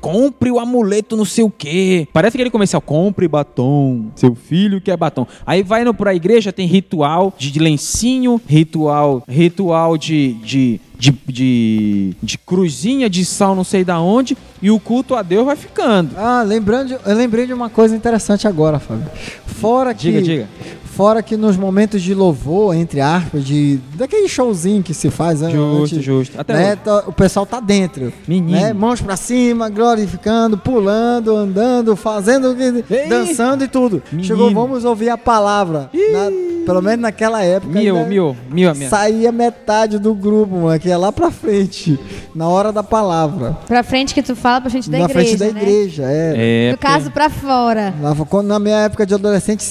Compre 0.00 0.50
o 0.50 0.58
amuleto 0.58 1.16
não 1.16 1.24
sei 1.24 1.44
o 1.44 1.50
quê. 1.50 2.08
Parece 2.12 2.36
aquele 2.36 2.50
comercial, 2.50 2.80
compre 2.80 3.28
batom, 3.28 4.06
seu 4.16 4.34
filho 4.34 4.80
quer 4.80 4.96
batom. 4.96 5.26
Aí 5.46 5.62
vai 5.62 5.84
no, 5.84 5.92
pra 5.94 6.14
igreja, 6.14 6.52
tem 6.52 6.66
ritual 6.66 7.32
de, 7.36 7.50
de 7.50 7.58
lencinho, 7.58 8.40
ritual, 8.46 9.22
ritual 9.28 9.96
de, 9.98 10.32
de, 10.34 10.80
de, 10.98 11.12
de, 11.26 12.16
de 12.22 12.38
cruzinha 12.38 13.08
de 13.10 13.24
sal 13.24 13.54
não 13.54 13.64
sei 13.64 13.84
da 13.84 14.00
onde, 14.00 14.36
e 14.62 14.70
o 14.70 14.80
culto 14.80 15.14
a 15.14 15.22
Deus 15.22 15.44
vai 15.44 15.56
ficando. 15.56 16.10
Ah, 16.16 16.42
lembrando, 16.46 16.88
de- 16.88 16.94
eu 17.04 17.14
lembrei 17.16 17.46
de 17.46 17.52
uma 17.52 17.68
coisa 17.68 17.94
interessante 17.94 18.46
agora, 18.48 18.78
Fábio. 18.78 19.06
Fora 19.46 19.94
que, 19.94 20.10
Diga, 20.10 20.22
diga. 20.22 20.48
Fora 20.96 21.22
que 21.22 21.36
nos 21.36 21.56
momentos 21.56 22.00
de 22.02 22.14
louvor, 22.14 22.74
entre 22.74 23.00
aspas, 23.00 23.44
de 23.44 23.78
daquele 23.94 24.28
showzinho 24.28 24.82
que 24.82 24.94
se 24.94 25.10
faz, 25.10 25.40
né, 25.40 25.50
Justo, 25.50 25.94
antes, 25.96 26.04
justo. 26.04 26.40
Até 26.40 26.52
né, 26.54 26.76
tá- 26.76 27.04
o 27.06 27.12
pessoal 27.12 27.44
tá 27.44 27.58
dentro, 27.60 28.12
Menino. 28.28 28.58
né, 28.60 28.72
mãos 28.72 29.00
pra 29.00 29.16
cima, 29.16 29.68
glorificando, 29.68 30.56
pulando, 30.56 31.34
andando, 31.34 31.96
fazendo, 31.96 32.56
Ei! 32.90 33.08
dançando 33.08 33.64
e 33.64 33.68
tudo. 33.68 34.02
Menino. 34.12 34.26
Chegou, 34.28 34.52
vamos 34.52 34.84
ouvir 34.84 35.08
a 35.10 35.18
palavra. 35.18 35.90
Na- 36.12 36.54
Pelo 36.64 36.80
menos 36.80 37.00
naquela 37.02 37.42
época. 37.44 37.78
Mil, 37.78 37.94
mil, 38.06 38.34
mil, 38.50 38.74
mil. 38.74 38.88
Saía 38.88 39.30
metade 39.30 39.98
do 39.98 40.14
grupo, 40.14 40.56
mano, 40.56 40.80
que 40.80 40.88
ia 40.88 40.96
lá 40.96 41.12
pra 41.12 41.30
frente, 41.30 41.98
na 42.34 42.48
hora 42.48 42.72
da 42.72 42.82
palavra. 42.82 43.54
Pra 43.66 43.82
frente 43.82 44.14
que 44.14 44.22
tu 44.22 44.34
fala, 44.34 44.62
pra 44.62 44.70
frente 44.70 44.88
da 44.88 44.96
na 45.00 45.04
igreja, 45.04 45.26
frente 45.28 45.38
da 45.38 45.52
né? 45.52 45.60
igreja, 45.62 46.02
é. 46.06 46.68
É, 46.68 46.72
No 46.72 46.78
caso, 46.78 47.10
pra 47.10 47.28
fora. 47.28 47.92
Lá, 48.00 48.14
quando, 48.30 48.46
na 48.46 48.58
minha 48.58 48.78
época 48.78 49.04
de 49.04 49.12
adolescente, 49.12 49.62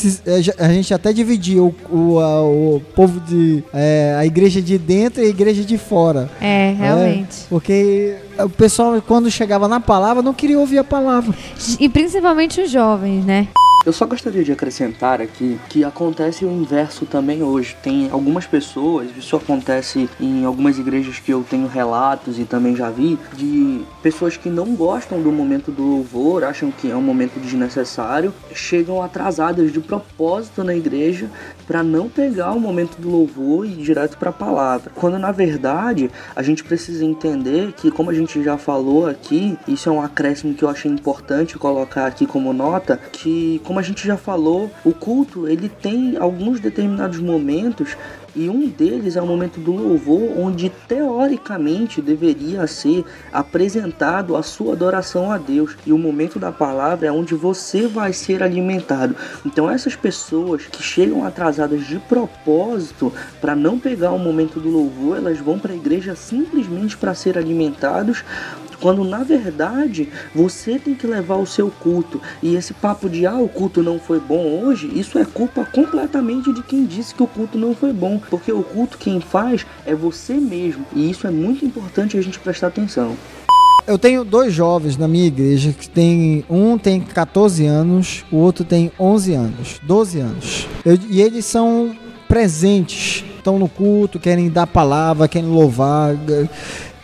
já- 0.41 0.53
a 0.59 0.67
gente 0.71 0.93
até 0.93 1.11
dividia 1.13 1.61
o, 1.63 1.73
o, 1.91 2.19
a- 2.19 2.41
o 2.43 2.81
povo 2.95 3.19
de. 3.19 3.63
eh, 3.73 4.15
a 4.17 4.25
igreja 4.25 4.61
de 4.61 4.77
dentro 4.77 5.21
e 5.21 5.25
a 5.25 5.29
igreja 5.29 5.63
de 5.63 5.77
fora. 5.77 6.29
É, 6.41 6.73
realmente. 6.77 7.41
É, 7.43 7.49
porque 7.49 8.15
o 8.39 8.49
pessoal, 8.49 9.01
quando 9.07 9.29
chegava 9.31 9.67
na 9.67 9.79
palavra, 9.79 10.21
não 10.23 10.33
queria 10.33 10.59
ouvir 10.59 10.77
a 10.79 10.83
palavra. 10.83 11.33
E 11.79 11.87
principalmente 11.87 12.59
os 12.61 12.69
jovens, 12.71 13.23
né? 13.25 13.47
Eu 13.85 13.91
só 13.91 14.05
gostaria 14.05 14.45
de 14.45 14.51
acrescentar 14.53 15.19
aqui 15.19 15.59
que 15.67 15.83
acontece 15.83 16.45
o 16.45 16.49
inverso 16.49 17.05
também 17.05 17.43
hoje. 17.43 17.75
Tem 17.83 18.09
algumas 18.09 18.47
pessoas, 18.47 19.09
isso 19.17 19.35
acontece 19.35 20.09
em 20.21 20.45
algumas 20.45 20.79
igrejas 20.79 21.19
que 21.19 21.33
eu 21.33 21.43
tenho 21.43 21.67
relatos 21.67 22.39
e 22.39 22.45
também 22.45 22.77
já 22.77 22.89
vi, 22.89 23.19
de 23.33 23.81
pessoas 24.01 24.37
que 24.37 24.47
não 24.47 24.73
gostam 24.73 25.21
do 25.21 25.33
momento 25.33 25.69
do 25.69 25.83
louvor, 25.83 26.45
acham 26.45 26.71
que 26.71 26.89
é 26.89 26.95
um 26.95 27.01
momento 27.01 27.37
desnecessário, 27.41 28.33
chegam 28.53 29.03
atrasadas 29.03 29.73
de 29.73 29.81
propósito 29.81 30.63
na 30.63 30.73
igreja 30.73 31.29
para 31.67 31.83
não 31.83 32.07
pegar 32.07 32.53
o 32.53 32.59
momento 32.61 32.95
do 33.01 33.09
louvor 33.09 33.65
e 33.65 33.73
ir 33.73 33.83
direto 33.83 34.17
para 34.17 34.29
a 34.29 34.33
palavra. 34.33 34.93
Quando 34.95 35.19
na 35.19 35.33
verdade 35.33 36.09
a 36.33 36.41
gente 36.41 36.63
precisa 36.63 37.03
entender 37.03 37.73
que, 37.73 37.91
como 37.91 38.11
a 38.11 38.13
gente 38.13 38.41
já 38.41 38.57
falou 38.57 39.07
aqui, 39.07 39.57
isso 39.67 39.89
é 39.89 39.91
um 39.91 40.01
acréscimo 40.01 40.53
que 40.53 40.63
eu 40.63 40.69
achei 40.69 40.89
importante 40.89 41.57
colocar 41.57 42.05
aqui 42.05 42.25
como 42.25 42.53
nota, 42.53 42.97
que 43.11 43.61
a 43.79 43.83
gente 43.83 44.05
já 44.05 44.17
falou, 44.17 44.71
o 44.83 44.93
culto 44.93 45.47
ele 45.47 45.69
tem 45.69 46.17
alguns 46.17 46.59
determinados 46.59 47.19
momentos 47.19 47.95
e 48.35 48.49
um 48.49 48.67
deles 48.67 49.15
é 49.15 49.21
o 49.21 49.27
momento 49.27 49.59
do 49.59 49.71
louvor, 49.71 50.35
onde 50.37 50.69
teoricamente 50.87 52.01
deveria 52.01 52.65
ser 52.65 53.05
apresentado 53.31 54.35
a 54.35 54.41
sua 54.41 54.73
adoração 54.73 55.31
a 55.31 55.37
Deus. 55.37 55.77
E 55.85 55.93
o 55.93 55.99
momento 55.99 56.39
da 56.39 56.51
palavra 56.51 57.07
é 57.07 57.11
onde 57.11 57.35
você 57.35 57.85
vai 57.85 58.11
ser 58.11 58.41
alimentado. 58.41 59.15
Então 59.45 59.69
essas 59.69 59.95
pessoas 59.95 60.65
que 60.65 60.81
chegam 60.81 61.23
atrasadas 61.23 61.85
de 61.85 61.99
propósito 61.99 63.13
para 63.39 63.55
não 63.55 63.77
pegar 63.77 64.11
o 64.11 64.19
momento 64.19 64.59
do 64.59 64.69
louvor, 64.69 65.17
elas 65.17 65.37
vão 65.37 65.59
para 65.59 65.73
a 65.73 65.75
igreja 65.75 66.15
simplesmente 66.15 66.97
para 66.97 67.13
ser 67.13 67.37
alimentados 67.37 68.23
quando 68.79 69.03
na 69.03 69.23
verdade 69.23 70.09
você 70.33 70.77
tem 70.79 70.93
que 70.95 71.07
levar 71.07 71.35
o 71.35 71.45
seu 71.45 71.69
culto. 71.69 72.21
E 72.41 72.55
esse 72.55 72.73
papo 72.73 73.09
de 73.09 73.25
ah, 73.25 73.37
o 73.37 73.47
culto 73.49 73.81
não 73.83 73.99
foi 73.99 74.19
bom 74.19 74.61
hoje, 74.63 74.91
isso 74.93 75.17
é 75.17 75.25
culpa 75.25 75.65
completamente 75.65 76.51
de 76.53 76.61
quem 76.63 76.85
disse 76.85 77.13
que 77.15 77.23
o 77.23 77.27
culto 77.27 77.57
não 77.57 77.75
foi 77.75 77.93
bom. 77.93 78.19
Porque 78.29 78.51
o 78.51 78.63
culto 78.63 78.97
quem 78.97 79.19
faz 79.19 79.65
é 79.85 79.93
você 79.95 80.33
mesmo. 80.35 80.85
E 80.95 81.09
isso 81.09 81.25
é 81.27 81.31
muito 81.31 81.65
importante 81.65 82.17
a 82.17 82.21
gente 82.21 82.39
prestar 82.39 82.67
atenção. 82.67 83.15
Eu 83.85 83.97
tenho 83.97 84.23
dois 84.23 84.53
jovens 84.53 84.95
na 84.95 85.09
minha 85.09 85.25
igreja 85.27 85.73
que 85.77 85.89
tem 85.89 86.45
um 86.49 86.77
tem 86.77 87.01
14 87.01 87.65
anos, 87.65 88.23
o 88.31 88.37
outro 88.37 88.63
tem 88.63 88.89
11 88.97 89.33
anos, 89.33 89.79
12 89.83 90.19
anos. 90.21 90.67
Eu- 90.85 90.97
e 91.09 91.21
eles 91.21 91.43
são 91.45 91.93
presentes, 92.29 93.25
estão 93.35 93.59
no 93.59 93.67
culto, 93.67 94.19
querem 94.19 94.49
dar 94.49 94.65
palavra, 94.67 95.27
querem 95.27 95.49
louvar. 95.49 96.15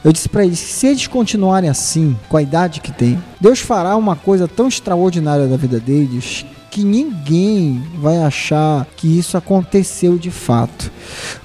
Eu 0.03 0.13
disse 0.13 0.29
pra 0.29 0.45
eles, 0.45 0.59
se 0.59 0.87
eles 0.87 1.07
continuarem 1.07 1.69
assim, 1.69 2.15
com 2.29 2.37
a 2.37 2.41
idade 2.41 2.79
que 2.79 2.91
tem, 2.91 3.21
Deus 3.39 3.59
fará 3.59 3.95
uma 3.95 4.15
coisa 4.15 4.47
tão 4.47 4.67
extraordinária 4.67 5.47
da 5.47 5.57
vida 5.57 5.79
deles 5.79 6.45
que 6.79 6.85
ninguém 6.85 7.83
vai 7.97 8.19
achar 8.19 8.87
que 8.95 9.19
isso 9.19 9.35
aconteceu 9.35 10.17
de 10.17 10.31
fato. 10.31 10.89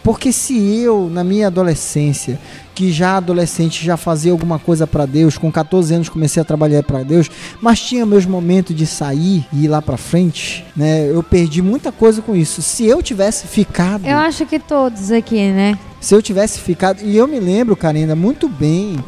Porque 0.01 0.33
se 0.33 0.57
eu, 0.79 1.11
na 1.11 1.25
minha 1.25 1.49
adolescência, 1.49 2.39
que 2.73 2.93
já 2.93 3.17
adolescente 3.17 3.85
já 3.85 3.97
fazia 3.97 4.31
alguma 4.31 4.61
coisa 4.61 4.87
para 4.87 5.07
Deus, 5.07 5.37
com 5.37 5.51
14 5.51 5.93
anos 5.93 6.09
comecei 6.09 6.41
a 6.41 6.45
trabalhar 6.45 6.85
para 6.85 7.03
Deus, 7.03 7.29
mas 7.61 7.81
tinha 7.81 8.07
meus 8.07 8.25
momentos 8.25 8.77
de 8.77 8.87
sair 8.87 9.45
e 9.53 9.65
ir 9.65 9.69
lá 9.69 9.83
para 9.83 9.97
frente, 9.97 10.65
né? 10.77 11.11
Eu 11.11 11.23
perdi 11.23 11.61
muita 11.61 11.91
coisa 11.91 12.23
com 12.23 12.37
isso. 12.37 12.63
Se 12.63 12.87
eu 12.87 13.03
tivesse 13.03 13.49
ficado, 13.49 14.07
Eu 14.07 14.19
acho 14.19 14.47
que 14.47 14.61
todos 14.61 15.11
aqui, 15.11 15.51
né? 15.51 15.77
se 16.01 16.15
eu 16.15 16.23
tivesse 16.23 16.61
ficado, 16.61 17.03
e 17.03 17.17
eu 17.17 17.27
me 17.27 17.41
lembro, 17.41 17.75
Karina, 17.75 18.15
muito 18.15 18.47
bem 18.47 19.03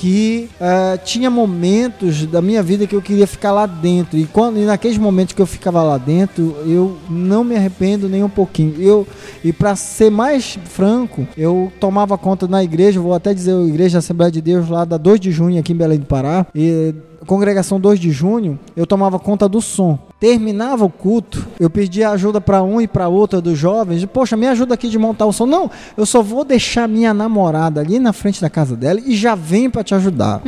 que 0.00 0.48
ah, 0.58 0.98
tinha 1.04 1.28
momentos 1.28 2.24
da 2.24 2.40
minha 2.40 2.62
vida 2.62 2.86
que 2.86 2.96
eu 2.96 3.02
queria 3.02 3.26
ficar 3.26 3.52
lá 3.52 3.66
dentro. 3.66 4.16
E 4.18 4.24
quando 4.24 4.58
e 4.58 4.64
naqueles 4.64 4.96
momentos 4.96 5.34
que 5.34 5.42
eu 5.42 5.46
ficava 5.46 5.82
lá 5.82 5.98
dentro 5.98 6.56
eu 6.64 6.96
não 7.08 7.44
me 7.44 7.54
arrependo 7.54 8.08
nem 8.08 8.24
um 8.24 8.28
pouquinho. 8.28 8.80
Eu 8.80 9.06
e 9.44 9.52
para 9.52 9.76
ser 9.76 10.10
mais 10.10 10.58
franco 10.64 11.28
eu 11.36 11.70
tomava 11.78 12.16
conta 12.16 12.48
na 12.48 12.64
igreja 12.64 12.98
vou 12.98 13.12
até 13.12 13.34
dizer 13.34 13.54
a 13.54 13.60
igreja 13.60 13.98
Assembleia 13.98 14.32
de 14.32 14.40
Deus 14.40 14.70
lá 14.70 14.86
da 14.86 14.96
2 14.96 15.20
de 15.20 15.30
junho 15.30 15.60
aqui 15.60 15.74
em 15.74 15.76
Belém 15.76 15.98
do 15.98 16.06
Pará. 16.06 16.46
E 16.54 16.94
congregação 17.26 17.78
2 17.78 18.00
de 18.00 18.10
junho 18.10 18.58
eu 18.74 18.86
tomava 18.86 19.18
conta 19.18 19.46
do 19.46 19.60
som 19.60 19.98
terminava 20.20 20.84
o 20.84 20.90
culto 20.90 21.48
eu 21.58 21.70
pedia 21.70 22.10
ajuda 22.10 22.40
para 22.40 22.62
um 22.62 22.80
e 22.80 22.86
para 22.86 23.08
outra 23.08 23.40
dos 23.40 23.58
jovens 23.58 24.04
poxa 24.04 24.36
me 24.36 24.46
ajuda 24.46 24.74
aqui 24.74 24.88
de 24.88 24.98
montar 24.98 25.26
o 25.26 25.32
som 25.32 25.46
não 25.46 25.70
eu 25.96 26.04
só 26.04 26.22
vou 26.22 26.44
deixar 26.44 26.86
minha 26.86 27.14
namorada 27.14 27.80
ali 27.80 27.98
na 27.98 28.12
frente 28.12 28.40
da 28.40 28.50
casa 28.50 28.76
dela 28.76 29.00
e 29.04 29.16
já 29.16 29.34
venho 29.34 29.70
para 29.70 29.82
te 29.82 29.94
ajudar 29.94 30.42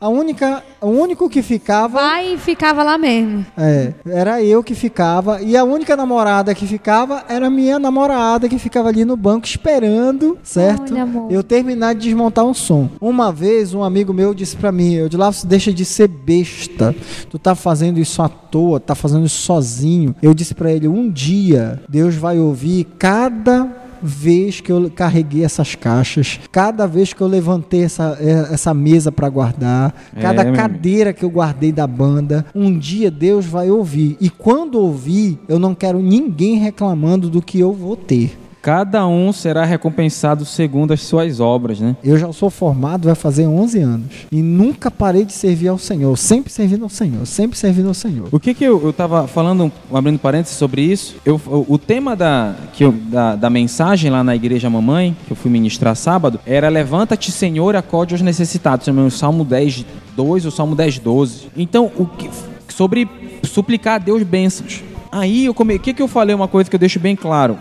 a 0.00 0.08
única 0.08 0.62
o 0.80 0.88
único 0.88 1.28
que 1.28 1.42
ficava 1.42 1.98
Vai 2.00 2.34
e 2.34 2.38
ficava 2.38 2.82
lá 2.82 2.96
mesmo. 2.98 3.44
é, 3.56 3.92
era 4.06 4.42
eu 4.42 4.62
que 4.62 4.74
ficava 4.74 5.40
e 5.42 5.56
a 5.56 5.64
única 5.64 5.96
namorada 5.96 6.54
que 6.54 6.66
ficava 6.66 7.24
era 7.28 7.48
minha 7.50 7.78
namorada 7.78 8.48
que 8.48 8.58
ficava 8.58 8.88
ali 8.88 9.04
no 9.04 9.16
banco 9.16 9.46
esperando, 9.46 10.38
certo? 10.42 10.92
Olha, 10.94 11.08
eu 11.30 11.42
terminar 11.42 11.94
de 11.94 12.00
desmontar 12.02 12.44
um 12.44 12.54
som. 12.54 12.88
Uma 13.00 13.32
vez 13.32 13.74
um 13.74 13.82
amigo 13.82 14.12
meu 14.12 14.32
disse 14.34 14.56
pra 14.56 14.70
mim, 14.72 14.94
eu 14.94 15.08
de 15.08 15.16
lá 15.16 15.30
deixa 15.44 15.72
de 15.72 15.84
ser 15.84 16.08
besta. 16.08 16.94
Tu 17.28 17.38
tá 17.38 17.54
fazendo 17.54 17.98
isso 17.98 18.22
à 18.22 18.28
toa, 18.50 18.80
tá 18.80 18.94
fazendo 18.94 19.26
isso 19.26 19.42
sozinho. 19.42 20.14
Eu 20.22 20.34
disse 20.34 20.54
pra 20.54 20.72
ele, 20.72 20.88
um 20.88 21.10
dia 21.10 21.80
Deus 21.88 22.14
vai 22.14 22.38
ouvir 22.38 22.84
cada 22.98 23.68
vez 24.00 24.60
que 24.60 24.70
eu 24.70 24.88
carreguei 24.94 25.44
essas 25.44 25.74
caixas, 25.74 26.38
cada 26.52 26.86
vez 26.86 27.12
que 27.12 27.20
eu 27.20 27.26
levantei 27.26 27.82
essa, 27.82 28.16
eh, 28.20 28.48
essa 28.54 28.72
mesa 28.72 29.10
para 29.10 29.28
guardar, 29.28 29.92
É, 30.14 30.20
cada 30.22 30.42
amigo. 30.42 30.56
cadeira 30.56 31.12
que 31.12 31.24
eu 31.24 31.30
guardei 31.30 31.72
da 31.72 31.84
banda, 31.84 32.46
um 32.54 32.78
dia 32.78 33.10
Deus 33.10 33.44
vai 33.44 33.70
ouvir. 33.70 34.16
E 34.20 34.30
quando 34.30 34.76
ouvir, 34.80 35.38
eu 35.48 35.58
não 35.58 35.74
quero 35.74 35.98
ninguém 36.00 36.58
reclamando 36.58 37.28
do 37.28 37.42
que 37.42 37.58
eu 37.58 37.72
vou 37.72 37.96
ter. 37.96 38.38
Cada 38.60 39.06
um 39.06 39.32
será 39.32 39.64
recompensado 39.64 40.44
segundo 40.44 40.92
as 40.92 41.00
suas 41.02 41.38
obras, 41.40 41.78
né? 41.80 41.96
Eu 42.02 42.18
já 42.18 42.32
sou 42.32 42.50
formado, 42.50 43.06
vai 43.06 43.14
fazer 43.14 43.46
11 43.46 43.78
anos. 43.80 44.06
E 44.32 44.42
nunca 44.42 44.90
parei 44.90 45.24
de 45.24 45.32
servir 45.32 45.68
ao 45.68 45.78
Senhor. 45.78 46.16
Sempre 46.18 46.52
servindo 46.52 46.82
ao 46.82 46.88
Senhor. 46.88 47.24
Sempre 47.24 47.56
servindo 47.56 47.88
ao 47.88 47.94
Senhor. 47.94 48.28
O 48.32 48.40
que 48.40 48.52
que 48.54 48.64
eu, 48.64 48.82
eu 48.84 48.92
tava 48.92 49.26
falando, 49.28 49.70
abrindo 49.92 50.18
parênteses 50.18 50.56
sobre 50.58 50.82
isso, 50.82 51.16
eu, 51.24 51.40
o, 51.46 51.66
o 51.74 51.78
tema 51.78 52.16
da, 52.16 52.54
que 52.72 52.84
eu- 52.84 52.92
da, 52.92 53.36
da 53.36 53.48
mensagem 53.48 54.10
lá 54.10 54.24
na 54.24 54.34
Igreja 54.34 54.68
Mamãe, 54.68 55.16
que 55.26 55.32
eu 55.32 55.36
fui 55.36 55.50
ministrar 55.50 55.94
sábado, 55.94 56.40
era 56.44 56.68
Levanta-te, 56.68 57.30
Senhor, 57.30 57.74
e 57.74 57.78
acode 57.78 58.14
aos 58.14 58.22
necessitados. 58.22 58.86
O 58.88 59.10
Salmo 59.10 59.44
10, 59.44 59.86
2 60.16 60.44
ou 60.44 60.50
Salmo 60.50 60.74
10, 60.74 60.98
12. 60.98 61.46
Então, 61.56 61.90
o 61.96 62.04
que, 62.06 62.28
sobre 62.68 63.08
suplicar 63.44 63.94
a 63.94 63.98
Deus 63.98 64.22
bênçãos. 64.24 64.82
Aí, 65.12 65.48
o 65.48 65.54
que 65.54 65.94
que 65.94 66.02
eu 66.02 66.08
falei? 66.08 66.34
Uma 66.34 66.48
coisa 66.48 66.68
que 66.68 66.74
eu 66.76 66.80
deixo 66.80 66.98
bem 66.98 67.14
claro 67.16 67.56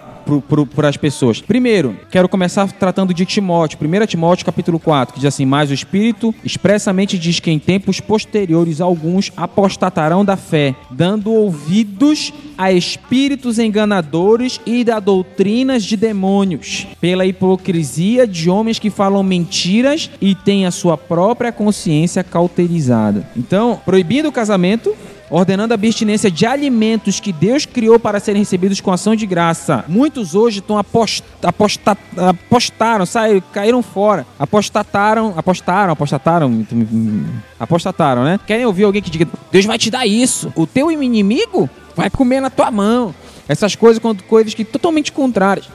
para 0.76 0.90
as 0.90 0.98
pessoas. 0.98 1.42
Primeiro, 1.42 1.98
quero 2.12 2.28
começar 2.28 2.72
tratando 2.72 3.14
de 3.14 3.26
Timóteo, 3.26 3.80
1 3.82 4.06
Timóteo 4.06 4.46
capítulo 4.46 4.80
4, 4.80 5.14
que 5.14 5.20
diz 5.20 5.28
assim: 5.28 5.46
Mas 5.46 5.70
o 5.70 5.74
Espírito 5.74 6.34
expressamente 6.44 7.18
diz 7.18 7.40
que 7.40 7.52
em 7.52 7.60
tempos 7.60 8.00
posteriores 8.00 8.82
alguns 8.82 9.32
apostatarão 9.36 10.24
da 10.24 10.36
fé, 10.36 10.76
dando 10.92 11.32
ouvidos 11.32 12.34
a 12.58 12.72
espíritos 12.72 13.60
enganadores 13.60 14.60
e 14.66 14.84
da 14.84 15.00
doutrinas 15.00 15.84
de 15.84 15.96
demônios, 15.96 16.88
pela 17.00 17.26
hipocrisia 17.26 18.26
de 18.26 18.50
homens 18.50 18.80
que 18.80 18.90
falam 18.90 19.22
mentiras 19.24 20.10
e 20.20 20.34
têm 20.34 20.66
a 20.66 20.72
sua 20.72 20.98
própria 20.98 21.52
consciência 21.52 22.24
cauterizada. 22.24 23.28
Então, 23.36 23.80
proibindo 23.86 24.28
o 24.28 24.32
casamento, 24.32 24.96
ordenando 25.30 25.74
a 25.74 25.76
abstinência 25.76 26.32
de 26.32 26.46
alimentos 26.46 27.20
que 27.20 27.34
Deus 27.34 27.66
criou 27.66 28.00
para 28.00 28.20
serem 28.20 28.42
recebidos 28.42 28.82
com 28.82 28.92
ação 28.92 29.16
de 29.16 29.26
graça. 29.26 29.84
Muitos 29.88 30.36
hoje 30.36 30.60
estão 30.60 30.78
apost, 30.78 31.24
aposta, 31.44 31.98
apostaram, 32.18 33.06
saíram, 33.06 33.44
caíram 33.52 33.84
fora, 33.84 34.26
apostataram, 34.40 35.34
apostaram, 35.36 35.92
apostataram, 35.92 36.66
apostataram, 37.60 38.24
né? 38.24 38.40
Querem 38.46 38.66
ouvir 38.66 38.86
alguém 38.86 39.02
que 39.02 39.10
diga: 39.10 39.28
Deus 39.52 39.66
vai 39.66 39.78
te 39.78 39.92
dar 39.92 40.06
isso. 40.06 40.52
O 40.56 40.66
teu 40.66 40.92
inimigo 40.92 41.70
vai 41.98 42.10
comer 42.10 42.40
na 42.40 42.50
tua 42.50 42.72
mão. 42.72 43.14
Essas 43.50 43.76
coisas, 43.76 44.02
coisas 44.28 44.54
que 44.54 44.64
totalmente 44.64 45.12
contrárias. 45.12 45.68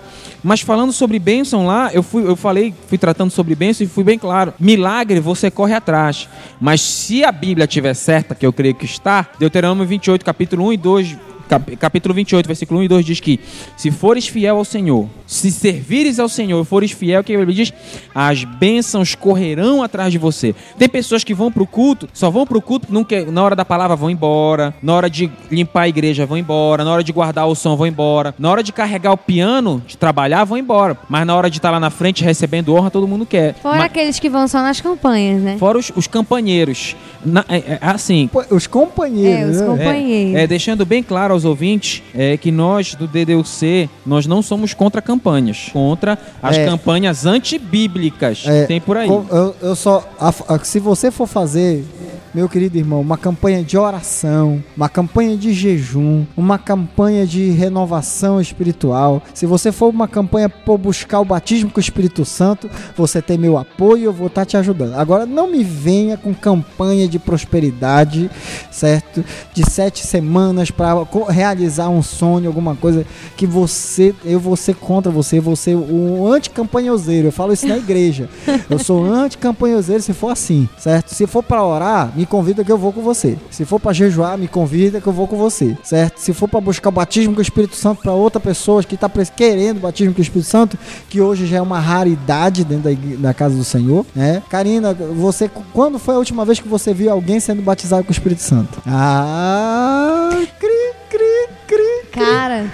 Mas 0.45 0.61
falando 0.61 0.93
sobre 0.93 1.19
bênção 1.19 1.67
lá, 1.67 1.91
eu, 1.93 2.03
fui, 2.03 2.25
eu 2.27 2.35
falei, 2.37 2.75
fui 2.89 2.99
tratando 2.99 3.31
sobre 3.31 3.55
bênção 3.55 3.85
e 3.85 3.89
fui 3.89 4.03
bem 4.05 4.19
claro. 4.19 4.53
Milagre 4.59 5.21
você 5.21 5.51
corre 5.51 5.73
atrás. 5.75 6.29
Mas 6.61 6.81
se 6.81 7.25
a 7.25 7.31
Bíblia 7.33 7.65
estiver 7.65 7.95
certa, 7.95 8.35
que 8.35 8.45
eu 8.47 8.53
creio 8.53 8.75
que 8.75 8.85
está, 8.85 9.27
Deuteronômio 9.39 9.87
28, 9.87 10.25
capítulo 10.25 10.67
1 10.67 10.73
e 10.73 10.77
2, 10.77 11.09
cap- 11.13 11.23
capítulo 11.59 12.15
28, 12.15 12.47
versículo 12.47 12.81
1 12.81 12.83
e 12.85 12.89
2 12.89 13.05
diz 13.07 13.21
que 13.21 13.41
se 13.77 13.91
fores 13.91 14.27
fiel 14.29 14.57
ao 14.57 14.65
Senhor, 14.65 15.07
se 15.27 15.51
servires 15.51 16.19
ao 16.19 16.29
Senhor 16.29 16.61
e 16.63 16.65
fores 16.65 16.91
fiel, 16.93 17.23
que 17.25 17.35
a 17.35 17.39
Bíblia 17.39 17.55
diz, 17.57 17.73
as 18.15 18.45
bênçãos 18.45 19.15
correrão 19.15 19.83
atrás 19.83 20.13
de 20.13 20.19
você. 20.19 20.55
Tem 20.79 20.89
pessoas 20.89 21.25
que 21.25 21.35
vão 21.35 21.51
pro 21.51 21.67
culto, 21.67 22.09
só 22.13 22.31
vão 22.31 22.47
pro 22.47 22.61
culto 22.61 22.89
não 22.91 23.05
quer- 23.05 23.27
na 23.31 23.43
hora 23.43 23.57
da 23.57 23.65
palavra 23.65 23.97
vão 23.97 24.11
embora, 24.11 24.75
na 24.83 24.95
hora 24.95 25.09
de 25.11 25.31
limpar 25.51 25.83
a 25.83 25.89
igreja 25.89 26.27
vão 26.27 26.37
embora, 26.39 26.85
na 26.85 26.93
hora 26.93 27.03
de 27.05 27.13
guardar 27.13 27.47
o 27.49 27.55
som 27.55 27.77
vão 27.77 27.87
embora, 27.87 28.35
na 28.39 28.51
hora 28.51 28.63
de 28.63 28.73
carregar 28.73 29.13
o 29.13 29.17
piano, 29.17 29.83
de 29.87 29.97
trabalhar 29.97 30.45
vão 30.45 30.59
embora, 30.59 30.97
mas 31.09 31.27
na 31.27 31.35
hora 31.37 31.51
de 31.51 31.59
estar 31.59 31.71
lá 31.71 31.81
na 31.81 31.91
frente 31.91 32.23
recebendo 32.25 32.75
honra 32.75 32.91
todo 32.91 33.07
mundo 33.09 33.25
quer. 33.27 33.55
Fora 33.55 33.77
Mas- 33.79 33.87
aqueles 33.87 34.19
que 34.19 34.29
vão 34.29 34.47
só 34.49 34.61
nas 34.63 34.81
campanhas, 34.81 35.41
né? 35.43 35.57
Fora 35.59 35.79
os, 35.79 35.91
os 35.97 36.07
campanheiros. 36.07 36.97
Na- 37.25 37.45
é- 37.49 37.73
é 37.75 37.79
assim, 37.83 38.29
Os 38.51 38.67
companheiros. 38.67 39.43
É, 39.43 39.51
os 39.53 39.61
né? 39.61 39.67
companheiros. 39.67 40.35
é, 40.41 40.47
deixando 40.47 40.85
bem 40.85 41.03
claro 41.03 41.33
aos 41.35 41.42
ouvintes 41.45 42.03
é, 42.15 42.37
que 42.37 42.51
nós 42.51 42.95
do 42.95 43.07
DDUC, 43.07 43.89
nós 44.07 44.27
não 44.27 44.43
somos 44.43 44.75
contra 44.75 45.01
campanhas, 45.03 45.69
contra 45.73 46.19
as 46.43 46.57
É. 46.57 46.65
campanhas 46.67 47.25
antibíblicas 47.27 48.45
É, 48.47 48.63
que 48.63 48.69
tem 48.69 48.81
por 48.81 48.97
aí. 48.97 49.09
Eu, 49.09 49.55
eu 49.61 49.77
só. 49.77 50.07
a- 50.19 50.33
a- 50.55 50.59
se 50.65 50.79
você 50.79 51.11
for 51.11 51.27
fazer, 51.27 51.85
meu 52.35 52.49
querido 52.49 52.79
irmão, 52.79 53.01
uma 53.01 53.19
campanha 53.19 53.63
de 53.63 53.77
oração, 53.77 54.63
uma 54.77 54.89
campanha 54.89 55.37
de 55.37 55.53
jejum, 55.53 56.25
uma 56.37 56.59
campanha 56.59 57.27
de 57.27 57.51
renovação 57.51 58.41
espiritual, 58.41 59.23
se 59.35 59.47
você 59.47 59.71
for 59.71 59.89
uma 59.89 60.09
campanha 60.09 60.49
por 60.49 60.79
buscar 60.79 61.21
o 61.21 61.25
batismo 61.25 61.71
com 61.71 61.79
o 61.79 61.81
Espírito 61.81 62.25
Santo, 62.25 62.71
você 62.97 63.21
tem 63.21 63.37
meu 63.37 63.59
apoio, 63.59 64.05
eu 64.05 64.13
vou 64.13 64.29
estar 64.29 64.45
te 64.45 64.57
ajudando. 64.57 64.95
Agora, 64.95 65.27
não 65.27 65.51
me 65.51 65.63
venha 65.63 66.17
com 66.17 66.33
campanha 66.33 67.07
de 67.07 67.19
prosperidade, 67.19 68.31
certo? 68.71 69.25
De 69.53 69.69
sete 69.69 70.07
semanas 70.07 70.71
para 70.71 70.95
realizar 71.29 71.89
um 71.89 72.03
sonho, 72.03 72.49
alguma 72.49 72.75
coisa 72.75 73.05
que 73.37 73.47
você, 73.47 74.15
eu 74.25 74.41
vou 74.41 74.57
ser 74.57 74.75
contra 74.75 75.11
você, 75.11 75.41
ser 75.57 75.77
um 75.77 76.27
anticampanhoseiro. 76.33 77.29
Eu 77.29 77.33
falo 77.33 77.53
isso 77.53 77.67
na 77.67 77.77
igreja. 77.77 78.29
Eu 78.69 78.79
sou 78.79 79.05
anticampanhoseiro 79.05 80.03
se 80.03 80.13
for 80.13 80.31
assim, 80.31 80.69
certo? 80.79 81.15
Se 81.15 81.27
for 81.27 81.43
para 81.43 81.65
orar, 81.65 82.13
me 82.23 82.27
convida 82.27 82.65
que 82.65 82.71
eu 82.71 82.79
vou 82.79 82.93
com 82.93 83.03
você. 83.03 83.37
Se 83.51 83.65
for 83.65 83.81
para 83.81 83.93
jejuar, 83.93 84.39
me 84.39 84.47
convida 84.47 85.01
que 85.01 85.07
eu 85.07 85.13
vou 85.13 85.27
com 85.27 85.37
você, 85.37 85.77
certo? 85.83 86.19
Se 86.19 86.33
for 86.33 86.49
para 86.49 86.61
buscar 86.61 86.89
o 86.89 86.93
batismo 86.93 87.35
com 87.35 87.41
o 87.41 87.43
Espírito 87.43 87.75
Santo 87.75 88.01
para 88.01 88.13
outra 88.13 88.41
pessoa 88.41 88.83
que 88.85 88.95
está 88.95 89.11
querendo 89.37 89.79
o 89.79 89.81
batismo 89.81 90.15
com 90.15 90.21
o 90.21 90.23
Espírito 90.23 90.49
Santo, 90.49 90.79
que 91.09 91.21
hoje 91.21 91.47
já 91.47 91.57
é 91.57 91.61
uma 91.61 91.81
raridade 91.81 92.65
dentro 92.65 92.85
da, 92.85 93.19
da 93.19 93.35
casa 93.35 93.57
do 93.57 93.65
Senhor, 93.65 94.07
né? 94.15 94.41
Karina, 94.49 94.95
você 94.95 95.51
quando 95.73 95.99
foi 95.99 96.15
a 96.15 96.19
última 96.19 96.45
vez 96.45 96.61
que 96.61 96.69
você 96.69 96.95
viu 96.95 97.11
alguém 97.11 97.41
sendo 97.41 97.61
batizado 97.61 98.05
com 98.05 98.11
o 98.11 98.13
Espírito 98.13 98.43
Santo? 98.43 98.81
Ah, 98.87 100.31
cri, 100.61 100.93
cri, 101.11 101.49
cri. 101.67 102.07
Cara, 102.13 102.67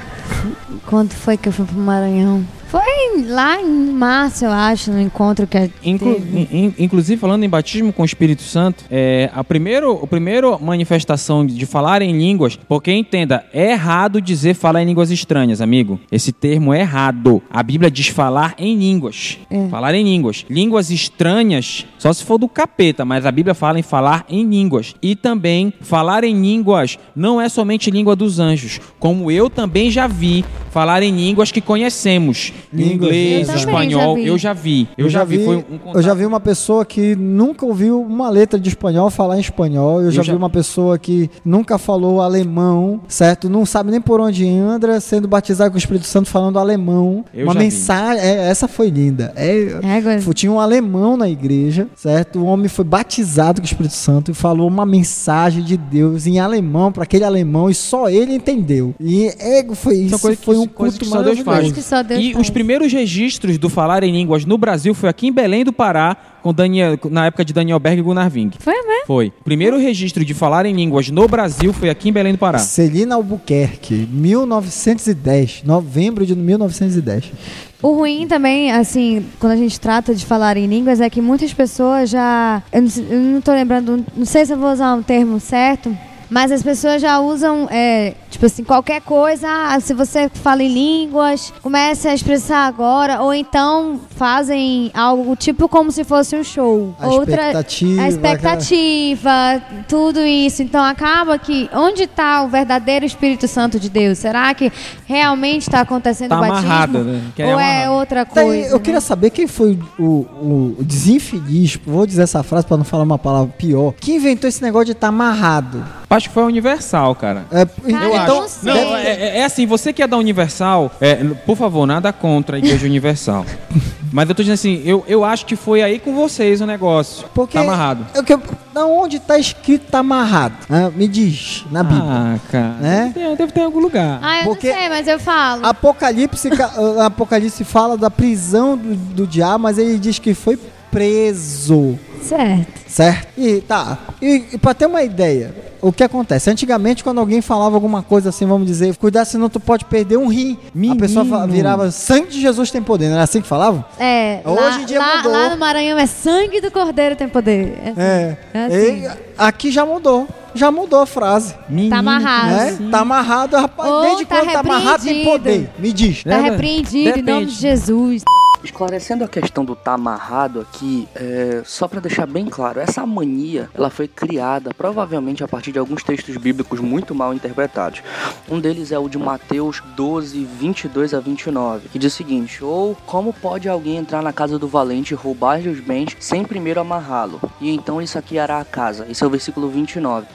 quando 0.86 1.12
foi 1.12 1.38
que 1.38 1.49
eu 1.49 1.53
fui 1.53 1.64
pro 1.64 1.78
Maranhão? 1.78 2.44
Foi 2.69 3.25
lá 3.27 3.59
em 3.62 3.66
março, 3.93 4.45
eu 4.45 4.51
acho, 4.51 4.93
no 4.93 5.01
encontro 5.01 5.47
que 5.47 5.57
a 5.57 5.71
Inclu- 5.83 6.21
in- 6.53 6.75
inclusive, 6.79 7.19
falando 7.19 7.43
em 7.43 7.49
batismo 7.49 7.95
com 7.95 8.03
o 8.03 8.05
Espírito 8.05 8.43
Santo, 8.43 8.85
é, 8.91 9.31
a 9.35 9.43
primeiro, 9.43 9.99
a 10.03 10.07
primeira 10.07 10.59
manifestação 10.59 11.47
de 11.47 11.64
falar 11.64 12.03
em 12.03 12.12
línguas, 12.12 12.59
porque 12.69 12.93
entenda, 12.93 13.43
é 13.55 13.73
errado 13.73 14.21
dizer 14.21 14.53
falar 14.55 14.83
em 14.83 14.87
línguas 14.87 15.11
estranhas, 15.11 15.62
amigo. 15.62 15.99
Esse 16.12 16.31
termo 16.31 16.75
é 16.75 16.81
errado. 16.81 17.43
A 17.51 17.62
Bíblia 17.62 17.91
diz 17.91 18.09
falar 18.09 18.55
em 18.59 18.77
línguas. 18.77 19.39
É. 19.51 19.66
Falar 19.69 19.95
em 19.95 20.05
línguas. 20.05 20.45
Línguas 20.51 20.91
estranhas, 20.91 21.87
só 21.99 22.12
se 22.12 22.23
for 22.23 22.37
do 22.37 22.49
capeta, 22.49 23.03
mas 23.03 23.25
a 23.25 23.33
Bíblia 23.33 23.55
fala 23.55 23.79
em 23.79 23.83
falar 23.83 24.27
em 24.29 24.45
línguas. 24.45 24.95
E 25.01 25.16
também, 25.16 25.73
falar 25.81 26.23
em 26.23 26.39
línguas 26.39 26.99
não 27.16 27.41
é 27.41 27.49
somente 27.49 27.91
língua 27.91 28.14
dos 28.14 28.39
anjos, 28.39 28.79
como 28.99 29.31
eu 29.31 29.49
também 29.49 29.91
já 29.91 30.07
vi 30.07 30.45
falar 30.71 31.03
em 31.03 31.11
línguas 31.14 31.51
que 31.53 31.61
conhecemos. 31.61 32.53
Línguas, 32.73 33.11
Inglês, 33.11 33.49
eu 33.49 33.55
espanhol, 33.57 34.16
já 34.16 34.23
vi. 34.23 34.27
eu 34.29 34.39
já 34.39 34.53
vi. 34.53 34.89
Eu, 34.97 35.09
já 35.09 35.25
vi, 35.25 35.45
foi 35.45 35.57
um 35.57 35.64
eu 35.95 36.03
já 36.03 36.14
vi 36.14 36.25
uma 36.27 36.41
pessoa 36.41 36.85
que 36.85 37.14
nunca 37.16 37.64
ouviu 37.66 38.01
uma 38.01 38.29
letra 38.31 38.59
de 38.59 38.69
espanhol 38.69 39.11
falar 39.11 39.37
em 39.37 39.41
espanhol. 39.41 40.03
Eu, 40.03 40.11
já, 40.11 40.23
já- 40.23 40.33
vi 40.33 40.39
uma 40.39 40.51
pessoa 40.51 40.99
que 40.99 41.31
nunca 41.45 41.79
falou 41.79 42.21
alemão, 42.21 43.01
certo? 43.09 43.49
Não 43.49 43.64
sabe 43.66 43.91
nem 43.91 44.01
por 44.01 44.21
onde 44.21 44.47
anda, 44.49 45.01
sendo 45.01 45.27
batizado 45.29 45.71
com 45.71 45.77
o 45.77 45.79
Espírito 45.79 46.07
Santo 46.07 46.29
falando 46.29 46.59
alemão. 46.59 47.25
Eu 47.33 47.45
uma 47.47 47.55
já 47.55 47.59
vi. 47.61 47.64
mensagem, 47.66 48.23
é, 48.23 48.49
essa 48.49 48.69
foi 48.69 48.91
linda. 48.91 49.33
É. 49.37 49.79
Foi- 50.21 50.35
Tinha 50.35 50.53
um 50.53 50.61
alemão 50.61 51.16
na 51.16 51.29
igreja, 51.29 51.89
certo? 51.97 52.39
O 52.41 52.45
homem 52.45 52.69
foi 52.69 52.85
batizado 52.85 53.61
com 53.61 53.64
o 53.66 53.69
Espírito 53.69 53.95
Santo 53.95 54.31
e 54.31 54.35
falou 54.35 54.69
uma 54.69 54.87
mensagem 54.87 55.62
de 55.62 55.77
Deus 55.77 56.27
em 56.27 56.39
alemão 56.39 56.93
para 56.93 57.03
aquele 57.03 57.25
alemão 57.25 57.69
e 57.71 57.75
só 57.75 58.09
ele 58.09 58.35
entendeu. 58.35 58.95
E 59.01 59.27
é, 59.39 59.64
foi 59.75 59.97
isso, 59.97 60.11
que- 60.37 60.45
foi 60.45 60.57
um 60.59 60.66
culto 60.66 60.98
que 60.98 61.06
só 61.06 61.22
Deus 61.22 61.40
faz. 61.40 61.84
Só 61.84 62.02
Deus 62.02 62.20
e 62.20 62.32
faz. 62.32 62.46
os 62.46 62.50
primeiros 62.50 62.92
registros 62.92 63.59
do 63.59 63.68
falar 63.68 64.02
em 64.02 64.12
línguas 64.12 64.44
no 64.44 64.59
Brasil 64.59 64.94
foi 64.94 65.09
aqui 65.09 65.28
em 65.28 65.32
Belém 65.32 65.64
do 65.64 65.72
Pará, 65.72 66.16
com 66.42 66.52
Daniel, 66.52 66.98
na 67.11 67.26
época 67.26 67.44
de 67.44 67.52
Daniel 67.52 67.78
Berg 67.78 67.98
e 67.98 68.02
Gunnar 68.02 68.30
Ving. 68.30 68.50
Foi 68.59 68.74
mesmo? 68.74 69.06
Foi. 69.06 69.32
O 69.40 69.44
primeiro 69.44 69.78
registro 69.78 70.24
de 70.24 70.34
falar 70.34 70.66
em 70.66 70.74
línguas 70.74 71.09
no 71.11 71.26
Brasil 71.26 71.72
foi 71.72 71.88
aqui 71.88 72.09
em 72.09 72.12
Belém 72.12 72.32
do 72.32 72.38
Pará. 72.38 72.59
Celina 72.59 73.14
Albuquerque, 73.14 74.09
1910, 74.11 75.62
novembro 75.64 76.26
de 76.26 76.34
1910. 76.34 77.32
O 77.80 77.92
ruim 77.92 78.26
também, 78.26 78.72
assim, 78.72 79.24
quando 79.38 79.52
a 79.52 79.56
gente 79.56 79.78
trata 79.78 80.12
de 80.12 80.26
falar 80.26 80.56
em 80.56 80.66
línguas, 80.66 81.00
é 81.00 81.09
que 81.09 81.20
muitas 81.20 81.52
pessoas 81.52 82.11
já. 82.11 82.61
Eu 82.72 82.82
não, 82.82 82.90
eu 83.09 83.20
não 83.20 83.40
tô 83.40 83.52
lembrando, 83.52 84.04
não 84.16 84.26
sei 84.26 84.44
se 84.44 84.52
eu 84.52 84.59
vou 84.59 84.72
usar 84.72 84.94
um 84.94 85.02
termo 85.02 85.38
certo. 85.38 85.96
Mas 86.31 86.53
as 86.53 86.62
pessoas 86.62 87.01
já 87.01 87.18
usam, 87.20 87.66
é, 87.70 88.14
tipo 88.31 88.45
assim, 88.47 88.62
qualquer 88.62 89.01
coisa. 89.01 89.47
ah, 89.49 89.81
se 89.81 89.95
você 89.95 90.29
fala 90.33 90.62
em 90.62 90.68
línguas, 90.72 91.53
comece 91.62 92.07
a 92.07 92.14
expressar 92.14 92.66
agora. 92.66 93.22
Ou 93.22 93.33
então 93.33 93.99
fazem 94.16 94.91
algo 94.95 95.35
tipo 95.37 95.68
como 95.68 95.91
se 95.91 96.05
fosse 96.05 96.37
um 96.37 96.45
show. 96.45 96.95
A 97.01 97.09
Outra, 97.09 97.33
expectativa, 97.49 98.03
A 98.03 98.09
expectativa, 98.09 99.62
tudo 99.89 100.20
isso. 100.20 100.62
Então 100.62 100.83
acaba 100.83 101.39
que. 101.39 101.68
Onde 101.72 102.03
está 102.05 102.43
o 102.43 102.49
verdadeiro 102.49 103.05
Espírito 103.05 103.49
Santo 103.49 103.79
de 103.81 103.89
Deus? 103.89 104.18
Será 104.18 104.53
que 104.55 104.70
realmente 105.07 105.62
está 105.62 105.81
acontecendo 105.81 106.31
Tá 106.31 106.39
o 106.39 106.41
batismo? 106.41 106.59
amarrado, 106.66 107.05
né? 107.05 107.22
É 107.39 107.47
Ou 107.47 107.61
é 107.61 107.85
amarrado. 107.85 107.93
outra 107.99 108.24
Tá 108.26 108.41
aí, 108.41 108.47
coisa? 108.47 108.74
eu 108.74 108.81
queria 108.81 108.95
né? 108.95 109.01
saber 109.01 109.31
quem 109.31 109.47
foi 109.47 109.79
o, 109.99 110.03
o, 110.05 110.76
o 110.79 110.85
desinfeliz, 110.85 111.79
vou 111.87 112.07
dizer 112.07 112.22
essa 112.22 112.43
frase 112.43 112.66
para 112.66 112.76
não 112.76 112.85
falar 112.85 113.05
uma 113.05 113.18
palavra 113.18 113.53
pior, 113.57 113.95
que 113.99 114.12
inventou 114.14 114.49
esse 114.49 114.62
negócio 114.62 114.87
de 114.87 114.93
estar 114.93 115.09
amarrado. 115.09 115.85
Acho 116.19 116.29
que 116.29 116.35
foi 116.35 116.43
a 116.43 116.47
Universal, 116.47 117.14
cara. 117.14 117.45
É, 117.51 117.64
Cara, 117.64 117.77
então, 118.09 118.37
eu 118.37 118.41
não 118.43 118.49
sei. 118.49 118.73
Não, 118.75 118.97
é, 118.97 119.07
é- 119.07 119.39
é 119.39 119.45
assim, 119.45 119.66
você 119.66 119.93
que 119.93 120.03
é 120.03 120.07
da 120.07 120.16
Universal, 120.16 120.91
é, 121.01 121.14
por 121.47 121.57
favor, 121.57 121.87
nada 121.87 122.12
contra 122.12 122.57
a 122.57 122.59
Igreja 122.59 122.87
Universal. 122.87 123.47
Mas 124.11 124.29
eu 124.29 124.35
tô 124.35 124.43
dizendo 124.43 124.55
assim, 124.55 124.83
eu, 124.87 125.05
eu 125.07 125.23
acho 125.23 125.45
que 125.45 125.55
foi 125.55 125.83
aí 125.83 125.99
com 125.99 126.14
vocês 126.14 126.61
o 126.62 126.66
negócio. 126.66 127.27
porque 127.35 127.57
Tá 127.59 127.62
amarrado. 127.62 128.07
Eu, 128.14 128.25
que, 128.25 128.37
da 128.75 128.87
onde 128.87 129.21
tá 129.21 129.39
escrito 129.39 129.91
tá 129.91 129.99
amarrado? 129.99 130.55
Ah, 130.71 130.91
me 130.91 131.07
diz, 131.07 131.64
na 131.71 131.83
Bíblia. 131.85 132.05
Ah, 132.05 132.39
cara. 132.51 132.75
Né? 132.81 133.12
Deve, 133.14 133.29
ter, 133.29 133.37
deve 133.37 133.53
ter 133.53 133.61
em 133.61 133.64
algum 133.64 133.79
lugar. 133.81 134.19
Ah, 134.23 134.41
eu 134.41 134.45
Porque- 134.47 134.71
não 134.73 134.79
sei, 134.79 134.89
mas 134.89 135.07
eu 135.07 135.21
falo. 135.21 135.64
Apocalipse, 135.66 136.51
ca- 136.51 136.73
Apocalipse 137.05 137.62
fala 137.64 137.97
da 137.99 138.11
prisão 138.11 138.77
do, 138.79 138.95
do 138.97 139.27
diabo, 139.27 139.62
mas 139.64 139.77
ele 139.79 139.99
diz 139.99 140.19
que 140.19 140.33
foi 140.35 140.59
preso. 140.91 141.99
Certo. 142.22 142.80
Certo? 142.89 143.28
E 143.39 143.61
tá. 143.61 143.99
E, 144.20 144.45
e 144.53 144.59
pra 144.59 144.74
ter 144.74 144.86
uma 144.86 145.03
ideia, 145.03 145.55
o 145.80 145.93
que 145.93 146.03
acontece? 146.03 146.51
Antigamente, 146.51 147.05
quando 147.05 147.18
alguém 147.20 147.41
falava 147.41 147.76
alguma 147.76 148.03
coisa 148.03 148.30
assim, 148.30 148.45
vamos 148.47 148.66
dizer, 148.66 148.97
cuidado, 148.97 149.26
senão 149.26 149.49
tu 149.49 149.61
pode 149.61 149.84
perder 149.84 150.16
um 150.16 150.26
rim. 150.26 150.59
A 150.91 150.97
pessoa 150.97 151.24
Menino. 151.24 151.47
virava 151.49 151.91
sangue 151.91 152.28
de 152.28 152.41
Jesus 152.41 152.70
tem 152.70 152.82
poder, 152.82 153.07
não 153.07 153.14
era 153.14 153.22
assim 153.24 153.41
que 153.41 153.47
falavam? 153.47 153.84
É, 153.99 154.41
Hoje 154.45 154.61
lá, 154.61 154.80
em 154.80 154.84
dia 154.84 154.99
lá, 154.99 155.16
mudou. 155.18 155.32
lá 155.32 155.51
no 155.51 155.57
Maranhão 155.59 155.99
é 155.99 156.07
sangue 156.07 156.61
do 156.61 156.70
cordeiro 156.70 157.14
tem 157.14 157.28
poder. 157.28 157.78
É, 157.84 157.91
assim. 157.91 158.01
É. 158.01 158.36
É 158.55 158.64
assim. 158.66 159.03
E 159.05 159.09
aqui 159.39 159.70
já 159.70 159.86
mudou. 159.86 160.26
Já 160.55 160.72
mudou 160.72 161.01
a 161.01 161.07
frase. 161.07 161.55
Menino, 161.68 161.91
Tá 161.91 161.99
amarrado. 161.99 162.49
Né? 162.82 162.91
Tá 162.91 163.01
amarrado, 163.01 163.57
rapaz. 163.57 163.91
Ou 163.91 164.03
desde 164.03 164.24
tá 164.24 164.36
quando 164.41 164.51
tá 164.53 164.61
amarrado 164.61 165.05
tem 165.05 165.14
repreendido. 165.18 165.30
poder? 165.30 165.70
Me 165.78 165.93
diz. 165.93 166.24
Tá 166.24 166.30
É, 166.34 166.41
repreendido 166.41 167.18
em 167.18 167.22
nome 167.22 167.22
depende. 167.22 167.55
de 167.55 167.61
Jesus. 167.61 168.22
Esclarecendo 168.62 169.22
a 169.22 169.28
questão 169.28 169.64
do 169.64 169.76
tá 169.76 169.94
amarrado 169.94 170.61
aqui, 170.61 171.09
é, 171.14 171.62
só 171.64 171.86
para 171.86 172.00
deixar 172.00 172.26
bem 172.26 172.46
claro, 172.46 172.80
essa 172.80 173.06
mania 173.06 173.70
ela 173.72 173.88
foi 173.88 174.09
criada 174.09 174.70
provavelmente 174.76 175.44
a 175.44 175.48
partir 175.48 175.70
de 175.70 175.78
alguns 175.78 176.02
textos 176.02 176.36
bíblicos 176.36 176.80
muito 176.80 177.14
mal 177.14 177.32
interpretados. 177.32 178.02
Um 178.48 178.59
deles 178.59 178.90
é 178.90 178.98
o 178.98 179.09
de 179.09 179.16
Mateus 179.16 179.80
12, 179.94 180.44
22 180.44 181.14
a 181.14 181.20
29, 181.20 181.88
que 181.88 181.98
diz 181.98 182.12
o 182.12 182.16
seguinte: 182.16 182.64
Ou 182.64 182.96
como 183.06 183.32
pode 183.32 183.68
alguém 183.68 183.96
entrar 183.96 184.22
na 184.22 184.32
casa 184.32 184.59
do 184.59 184.66
valente 184.66 185.14
e 185.14 185.16
roubar-lhe 185.16 185.68
os 185.68 185.80
bens 185.80 186.16
sem 186.18 186.44
primeiro 186.44 186.80
amarrá-lo? 186.80 187.40
E 187.61 187.70
então 187.70 188.00
ele 188.00 188.09
saqueará 188.09 188.59
a 188.59 188.64
casa. 188.64 189.06
Esse 189.09 189.22
é 189.22 189.26
o 189.26 189.30
versículo 189.30 189.68
29. 189.68 190.26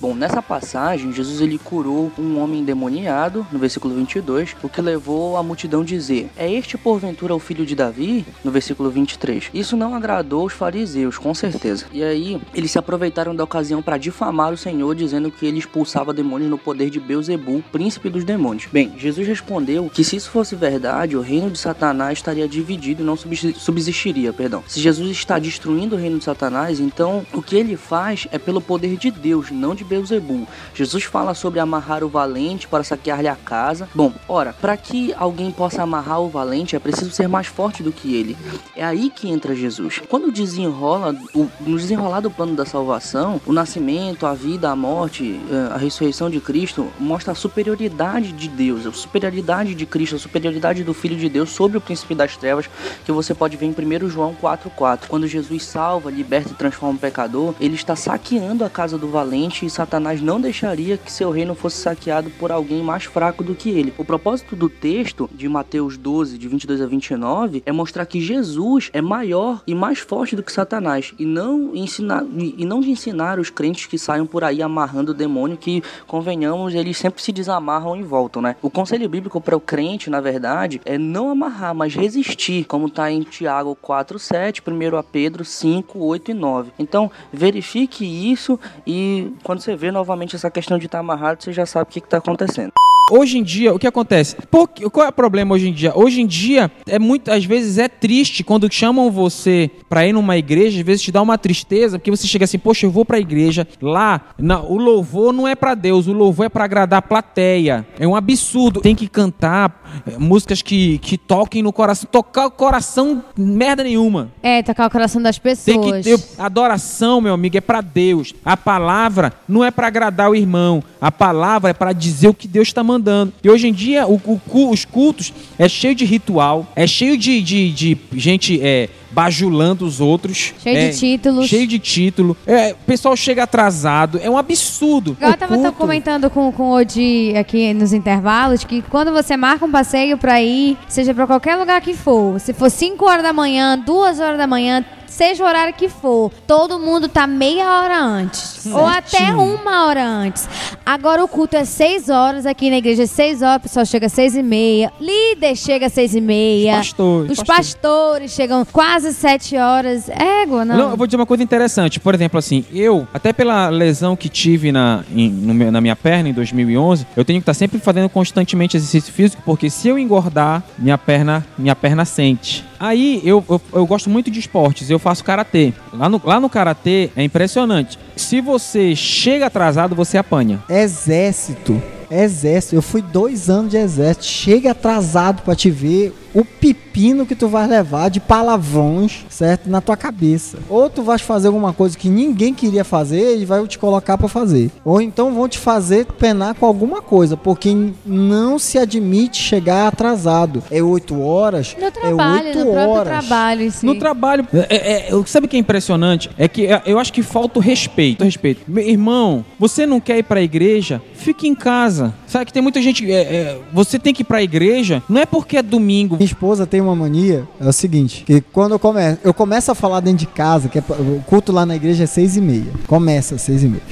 Bom, 0.00 0.14
nessa 0.14 0.40
passagem, 0.40 1.12
Jesus 1.12 1.40
ele 1.40 1.58
curou 1.58 2.12
um 2.16 2.40
homem 2.40 2.60
endemoniado, 2.60 3.46
no 3.50 3.58
versículo 3.58 3.94
22, 3.94 4.54
o 4.62 4.68
que 4.68 4.80
levou 4.80 5.36
a 5.36 5.42
multidão 5.42 5.80
a 5.80 5.84
dizer: 5.84 6.30
É 6.36 6.50
este 6.50 6.78
porventura 6.78 7.34
o 7.34 7.40
filho 7.40 7.66
de 7.66 7.71
de 7.72 7.76
Davi, 7.76 8.24
no 8.44 8.50
versículo 8.50 8.90
23. 8.90 9.50
Isso 9.52 9.76
não 9.76 9.94
agradou 9.94 10.44
os 10.44 10.52
fariseus, 10.52 11.16
com 11.16 11.34
certeza. 11.34 11.86
E 11.92 12.02
aí, 12.02 12.40
eles 12.54 12.70
se 12.70 12.78
aproveitaram 12.78 13.34
da 13.34 13.44
ocasião 13.44 13.82
para 13.82 13.96
difamar 13.96 14.52
o 14.52 14.56
Senhor, 14.56 14.94
dizendo 14.94 15.30
que 15.30 15.46
ele 15.46 15.58
expulsava 15.58 16.12
demônios 16.12 16.50
no 16.50 16.58
poder 16.58 16.90
de 16.90 17.00
Beuzebu, 17.00 17.64
príncipe 17.72 18.10
dos 18.10 18.24
demônios. 18.24 18.68
Bem, 18.70 18.92
Jesus 18.98 19.26
respondeu 19.26 19.90
que 19.92 20.04
se 20.04 20.16
isso 20.16 20.30
fosse 20.30 20.54
verdade, 20.54 21.16
o 21.16 21.22
reino 21.22 21.50
de 21.50 21.58
Satanás 21.58 22.18
estaria 22.18 22.46
dividido 22.46 23.02
e 23.02 23.06
não 23.06 23.16
subsistiria, 23.16 24.32
perdão. 24.32 24.62
Se 24.66 24.80
Jesus 24.80 25.10
está 25.10 25.38
destruindo 25.38 25.96
o 25.96 25.98
reino 25.98 26.18
de 26.18 26.24
Satanás, 26.24 26.78
então 26.78 27.24
o 27.32 27.40
que 27.40 27.56
ele 27.56 27.76
faz 27.76 28.28
é 28.30 28.38
pelo 28.38 28.60
poder 28.60 28.96
de 28.96 29.10
Deus, 29.10 29.50
não 29.50 29.74
de 29.74 29.84
Beuzebu. 29.84 30.46
Jesus 30.74 31.04
fala 31.04 31.34
sobre 31.34 31.58
amarrar 31.58 32.04
o 32.04 32.08
valente 32.08 32.68
para 32.68 32.84
saquear-lhe 32.84 33.28
a 33.28 33.36
casa. 33.36 33.88
Bom, 33.94 34.12
ora, 34.28 34.52
para 34.52 34.76
que 34.76 35.14
alguém 35.14 35.50
possa 35.50 35.82
amarrar 35.82 36.20
o 36.20 36.28
valente, 36.28 36.76
é 36.76 36.78
preciso 36.78 37.10
ser 37.10 37.28
mais 37.28 37.46
forte 37.46 37.61
do 37.62 37.92
que 37.92 38.14
ele. 38.16 38.36
É 38.74 38.84
aí 38.84 39.10
que 39.10 39.28
entra 39.28 39.54
Jesus. 39.54 40.00
Quando 40.08 40.32
desenrola, 40.32 41.16
o, 41.34 41.48
no 41.60 41.76
desenrolar 41.76 42.20
do 42.20 42.30
plano 42.30 42.54
da 42.54 42.66
salvação, 42.66 43.40
o 43.46 43.52
nascimento, 43.52 44.26
a 44.26 44.34
vida, 44.34 44.70
a 44.70 44.76
morte, 44.76 45.40
eh, 45.50 45.72
a 45.72 45.76
ressurreição 45.76 46.28
de 46.28 46.40
Cristo 46.40 46.88
mostra 46.98 47.32
a 47.32 47.34
superioridade 47.34 48.32
de 48.32 48.48
Deus, 48.48 48.86
a 48.86 48.92
superioridade 48.92 49.74
de 49.74 49.86
Cristo, 49.86 50.16
a 50.16 50.18
superioridade 50.18 50.82
do 50.82 50.92
Filho 50.92 51.16
de 51.16 51.28
Deus 51.28 51.50
sobre 51.50 51.78
o 51.78 51.80
príncipe 51.80 52.14
das 52.14 52.36
trevas, 52.36 52.68
que 53.04 53.12
você 53.12 53.34
pode 53.34 53.56
ver 53.56 53.66
em 53.66 53.70
1 53.70 54.08
João 54.08 54.34
4,4. 54.34 55.06
Quando 55.08 55.26
Jesus 55.26 55.64
salva, 55.64 56.10
liberta 56.10 56.50
e 56.50 56.54
transforma 56.54 56.96
o 56.96 56.98
pecador, 56.98 57.54
ele 57.60 57.74
está 57.74 57.94
saqueando 57.94 58.64
a 58.64 58.70
casa 58.70 58.98
do 58.98 59.08
valente 59.08 59.64
e 59.64 59.70
Satanás 59.70 60.20
não 60.20 60.40
deixaria 60.40 60.96
que 60.96 61.12
seu 61.12 61.30
reino 61.30 61.54
fosse 61.54 61.76
saqueado 61.78 62.30
por 62.30 62.50
alguém 62.50 62.82
mais 62.82 63.04
fraco 63.04 63.44
do 63.44 63.54
que 63.54 63.70
ele. 63.70 63.92
O 63.98 64.04
propósito 64.04 64.56
do 64.56 64.68
texto 64.68 65.28
de 65.32 65.48
Mateus 65.48 65.96
12, 65.96 66.38
de 66.38 66.48
22 66.48 66.80
a 66.80 66.86
29, 66.86 67.51
é 67.66 67.72
mostrar 67.72 68.06
que 68.06 68.20
Jesus 68.20 68.90
é 68.92 69.00
maior 69.02 69.62
e 69.66 69.74
mais 69.74 69.98
forte 69.98 70.36
do 70.36 70.42
que 70.42 70.52
Satanás 70.52 71.12
e 71.18 71.26
não 71.26 71.74
ensinar 71.74 72.24
e 72.32 72.64
não 72.64 72.80
de 72.80 72.90
ensinar 72.90 73.38
os 73.38 73.50
crentes 73.50 73.86
que 73.86 73.98
saiam 73.98 74.26
por 74.26 74.44
aí 74.44 74.62
amarrando 74.62 75.12
o 75.12 75.14
demônio 75.14 75.56
que 75.56 75.82
convenhamos 76.06 76.74
eles 76.74 76.96
sempre 76.96 77.22
se 77.22 77.32
desamarram 77.32 77.96
e 77.96 78.02
voltam, 78.02 78.40
né? 78.40 78.56
O 78.62 78.70
conselho 78.70 79.08
bíblico 79.08 79.40
para 79.40 79.56
o 79.56 79.60
crente, 79.60 80.08
na 80.08 80.20
verdade, 80.20 80.80
é 80.84 80.96
não 80.96 81.28
amarrar, 81.28 81.74
mas 81.74 81.94
resistir, 81.94 82.64
como 82.64 82.86
está 82.86 83.10
em 83.10 83.22
Tiago 83.22 83.76
4:7, 83.82 84.62
1 84.66 84.96
a 84.96 85.02
Pedro 85.02 85.44
5, 85.44 85.98
8 85.98 86.30
e 86.30 86.34
9. 86.34 86.72
Então, 86.78 87.10
verifique 87.32 88.04
isso 88.04 88.58
e 88.86 89.32
quando 89.42 89.60
você 89.60 89.74
vê 89.74 89.90
novamente 89.90 90.36
essa 90.36 90.50
questão 90.50 90.78
de 90.78 90.86
estar 90.86 90.98
tá 90.98 91.00
amarrado, 91.00 91.42
você 91.42 91.52
já 91.52 91.66
sabe 91.66 91.90
o 91.90 91.92
que 91.92 91.98
está 91.98 92.18
acontecendo. 92.18 92.72
Hoje 93.10 93.36
em 93.36 93.42
dia, 93.42 93.74
o 93.74 93.78
que 93.78 93.86
acontece? 93.86 94.36
Por, 94.50 94.68
qual 94.68 95.06
é 95.06 95.08
o 95.10 95.12
problema 95.12 95.54
hoje 95.54 95.68
em 95.68 95.72
dia? 95.72 95.92
Hoje 95.94 96.20
em 96.22 96.26
dia, 96.26 96.70
é 96.86 96.98
muito, 96.98 97.30
às 97.30 97.44
vezes 97.44 97.76
é 97.76 97.86
triste 97.86 98.42
quando 98.42 98.72
chamam 98.72 99.10
você 99.10 99.70
para 99.88 100.06
ir 100.06 100.12
numa 100.14 100.36
igreja, 100.38 100.78
às 100.78 100.86
vezes 100.86 101.02
te 101.02 101.12
dá 101.12 101.20
uma 101.20 101.36
tristeza, 101.36 101.98
porque 101.98 102.10
você 102.10 102.26
chega 102.26 102.44
assim, 102.44 102.58
poxa, 102.58 102.86
eu 102.86 102.90
vou 102.90 103.04
para 103.04 103.18
a 103.18 103.20
igreja, 103.20 103.68
lá, 103.82 104.32
o 104.66 104.78
louvor 104.78 105.32
não 105.32 105.46
é 105.46 105.54
para 105.54 105.74
Deus, 105.74 106.06
o 106.06 106.12
louvor 106.12 106.46
é 106.46 106.48
para 106.48 106.64
agradar 106.64 107.00
a 107.00 107.02
plateia. 107.02 107.86
É 107.98 108.06
um 108.06 108.16
absurdo. 108.16 108.80
Tem 108.80 108.94
que 108.94 109.06
cantar 109.08 110.02
é, 110.06 110.16
músicas 110.16 110.62
que, 110.62 110.96
que 110.98 111.18
toquem 111.18 111.62
no 111.62 111.72
coração, 111.72 112.08
tocar 112.10 112.46
o 112.46 112.50
coração, 112.50 113.22
merda 113.36 113.82
nenhuma. 113.82 114.30
É, 114.42 114.62
tocar 114.62 114.86
o 114.86 114.90
coração 114.90 115.20
das 115.20 115.38
pessoas. 115.38 115.76
Tem 115.76 115.80
que 115.80 116.02
ter 116.02 116.18
adoração, 116.38 117.20
meu 117.20 117.34
amigo, 117.34 117.58
é 117.58 117.60
para 117.60 117.82
Deus. 117.82 118.34
A 118.42 118.56
palavra 118.56 119.34
não 119.46 119.62
é 119.62 119.70
para 119.70 119.88
agradar 119.88 120.30
o 120.30 120.34
irmão, 120.34 120.82
a 120.98 121.12
palavra 121.12 121.70
é 121.70 121.74
para 121.74 121.92
dizer 121.92 122.28
o 122.28 122.34
que 122.34 122.48
Deus 122.48 122.68
está 122.68 122.82
mandando 122.82 122.91
mandando. 122.92 123.32
E 123.42 123.50
hoje 123.50 123.68
em 123.68 123.72
dia, 123.72 124.06
o, 124.06 124.20
o, 124.24 124.70
os 124.70 124.84
cultos 124.84 125.32
é 125.58 125.68
cheio 125.68 125.94
de 125.94 126.04
ritual, 126.04 126.66
é 126.76 126.86
cheio 126.86 127.16
de, 127.16 127.40
de, 127.40 127.72
de 127.72 127.98
gente 128.14 128.60
é, 128.62 128.88
bajulando 129.10 129.84
os 129.84 130.00
outros. 130.00 130.54
Cheio 130.62 130.76
é, 130.76 130.88
de 130.88 130.98
títulos. 130.98 131.48
Cheio 131.48 131.66
de 131.66 131.78
título. 131.78 132.36
É, 132.46 132.72
o 132.72 132.84
pessoal 132.86 133.16
chega 133.16 133.44
atrasado. 133.44 134.18
É 134.22 134.28
um 134.28 134.36
absurdo. 134.36 135.16
Eu 135.20 135.30
estava 135.30 135.72
comentando 135.72 136.28
com, 136.30 136.50
com 136.52 136.70
o 136.70 136.72
Odi 136.72 137.34
aqui 137.36 137.72
nos 137.74 137.92
intervalos 137.92 138.64
que 138.64 138.82
quando 138.82 139.12
você 139.12 139.36
marca 139.36 139.64
um 139.64 139.70
passeio 139.70 140.18
para 140.18 140.42
ir, 140.42 140.76
seja 140.88 141.14
para 141.14 141.26
qualquer 141.26 141.56
lugar 141.56 141.80
que 141.80 141.94
for, 141.94 142.40
se 142.40 142.52
for 142.52 142.70
5 142.70 143.04
horas 143.04 143.22
da 143.22 143.32
manhã, 143.32 143.78
2 143.78 144.20
horas 144.20 144.38
da 144.38 144.46
manhã, 144.46 144.84
seja 145.12 145.44
o 145.44 145.46
horário 145.46 145.74
que 145.74 145.88
for, 145.88 146.30
todo 146.46 146.78
mundo 146.78 147.08
tá 147.08 147.26
meia 147.26 147.80
hora 147.80 148.02
antes. 148.02 148.40
Certinho. 148.40 148.78
Ou 148.78 148.86
até 148.86 149.34
uma 149.34 149.86
hora 149.86 150.04
antes. 150.04 150.48
Agora 150.84 151.22
o 151.22 151.28
culto 151.28 151.56
é 151.56 151.64
seis 151.64 152.08
horas, 152.08 152.46
aqui 152.46 152.70
na 152.70 152.78
igreja 152.78 153.04
é 153.04 153.06
seis 153.06 153.42
horas, 153.42 153.58
o 153.58 153.60
pessoal 153.60 153.86
chega 153.86 154.06
às 154.06 154.12
seis 154.12 154.34
e 154.34 154.42
meia. 154.42 154.92
Líder 155.00 155.54
chega 155.56 155.86
às 155.86 155.92
seis 155.92 156.14
e 156.14 156.20
meia. 156.20 156.72
Os 156.72 156.78
pastores. 156.78 157.30
Os 157.30 157.38
pastores, 157.38 157.74
pastores 157.74 158.30
chegam 158.32 158.64
quase 158.64 159.12
sete 159.12 159.56
horas. 159.56 160.08
Égua, 160.08 160.64
não. 160.64 160.76
não. 160.76 160.90
Eu 160.90 160.96
vou 160.96 161.06
dizer 161.06 161.16
uma 161.16 161.26
coisa 161.26 161.42
interessante. 161.42 162.00
Por 162.00 162.14
exemplo, 162.14 162.38
assim, 162.38 162.64
eu, 162.72 163.06
até 163.12 163.32
pela 163.32 163.68
lesão 163.68 164.16
que 164.16 164.28
tive 164.28 164.72
na, 164.72 165.04
em, 165.14 165.30
na 165.30 165.80
minha 165.80 165.96
perna 165.96 166.28
em 166.28 166.32
2011, 166.32 167.06
eu 167.16 167.24
tenho 167.24 167.38
que 167.40 167.42
estar 167.42 167.54
sempre 167.54 167.78
fazendo 167.78 168.08
constantemente 168.08 168.76
exercício 168.76 169.12
físico, 169.12 169.42
porque 169.44 169.68
se 169.68 169.88
eu 169.88 169.98
engordar, 169.98 170.62
minha 170.78 170.96
perna, 170.96 171.44
minha 171.58 171.76
perna 171.76 172.04
sente. 172.04 172.64
Aí 172.82 173.22
eu, 173.24 173.44
eu, 173.48 173.60
eu, 173.74 173.86
gosto 173.86 174.10
muito 174.10 174.28
de 174.28 174.40
esportes, 174.40 174.90
eu 174.90 174.98
faço 175.02 175.24
karatê. 175.24 175.72
Lá 175.92 176.08
no, 176.08 176.20
lá 176.24 176.40
no 176.40 176.48
karatê 176.48 177.10
é 177.14 177.22
impressionante. 177.22 177.98
Se 178.16 178.40
você 178.40 178.96
chega 178.96 179.46
atrasado, 179.46 179.94
você 179.94 180.16
apanha. 180.16 180.62
Exército. 180.68 181.82
Exército. 182.10 182.74
Eu 182.74 182.82
fui 182.82 183.02
dois 183.02 183.50
anos 183.50 183.70
de 183.70 183.76
exército. 183.76 184.24
Chega 184.24 184.70
atrasado 184.70 185.42
para 185.42 185.56
te 185.56 185.70
ver 185.70 186.14
o 186.34 186.44
pepino 186.44 187.26
que 187.26 187.34
tu 187.34 187.48
vai 187.48 187.66
levar 187.66 188.08
de 188.08 188.20
palavrões, 188.20 189.24
certo? 189.28 189.68
Na 189.68 189.80
tua 189.80 189.96
cabeça. 189.96 190.58
Ou 190.68 190.88
tu 190.88 191.02
vais 191.02 191.20
fazer 191.20 191.48
alguma 191.48 191.72
coisa 191.72 191.96
que 191.96 192.08
ninguém 192.08 192.54
queria 192.54 192.84
fazer 192.84 193.38
e 193.38 193.44
vai 193.44 193.66
te 193.66 193.78
colocar 193.78 194.16
para 194.16 194.28
fazer. 194.28 194.70
Ou 194.84 195.00
então 195.00 195.32
vão 195.32 195.48
te 195.48 195.58
fazer 195.58 196.06
penar 196.06 196.54
com 196.54 196.66
alguma 196.66 197.02
coisa, 197.02 197.36
porque 197.36 197.74
não 198.04 198.58
se 198.58 198.78
admite 198.78 199.40
chegar 199.42 199.88
atrasado. 199.88 200.62
É 200.70 200.82
oito 200.82 201.20
horas. 201.20 201.76
No 201.80 201.90
trabalho, 201.90 202.48
é 202.48 202.54
no 202.54 202.70
horas. 202.70 202.84
próprio 202.84 203.04
trabalho. 203.04 203.72
Sim. 203.72 203.86
No 203.86 203.94
trabalho. 203.98 204.46
É, 204.52 205.08
é, 205.10 205.24
sabe 205.26 205.46
o 205.46 205.48
que 205.48 205.56
é 205.56 205.60
impressionante? 205.60 206.30
É 206.38 206.48
que 206.48 206.66
é, 206.66 206.82
eu 206.86 206.98
acho 206.98 207.12
que 207.12 207.22
falta 207.22 207.58
o 207.58 207.62
respeito. 207.62 208.24
respeito. 208.24 208.62
Meu 208.66 208.86
irmão, 208.86 209.44
você 209.58 209.86
não 209.86 210.00
quer 210.00 210.18
ir 210.18 210.22
para 210.22 210.40
a 210.40 210.42
igreja? 210.42 211.00
Fique 211.14 211.48
em 211.48 211.54
casa. 211.54 212.14
Sabe 212.26 212.46
que 212.46 212.52
tem 212.52 212.62
muita 212.62 212.80
gente. 212.80 213.10
É, 213.10 213.20
é, 213.20 213.58
você 213.72 213.98
tem 213.98 214.14
que 214.14 214.22
ir 214.22 214.24
para 214.24 214.38
a 214.38 214.42
igreja, 214.42 215.02
não 215.08 215.20
é 215.20 215.26
porque 215.26 215.56
é 215.56 215.62
domingo 215.62 216.21
minha 216.22 216.26
esposa 216.26 216.66
tem 216.66 216.80
uma 216.80 216.94
mania, 216.94 217.46
é 217.60 217.68
o 217.68 217.72
seguinte, 217.72 218.22
que 218.24 218.40
quando 218.40 218.72
eu 218.72 218.78
começo, 218.78 219.18
eu 219.24 219.34
começo 219.34 219.72
a 219.72 219.74
falar 219.74 220.00
dentro 220.00 220.18
de 220.18 220.26
casa, 220.26 220.68
que 220.68 220.78
é, 220.78 220.82
o 220.88 221.22
culto 221.26 221.50
lá 221.52 221.66
na 221.66 221.74
igreja 221.74 222.04
é 222.04 222.06
seis 222.06 222.36
e 222.36 222.40
meia. 222.40 222.72
Começa 222.86 223.34
às 223.34 223.42
seis 223.42 223.64
e 223.64 223.66
meia. 223.66 223.82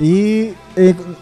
E 0.00 0.52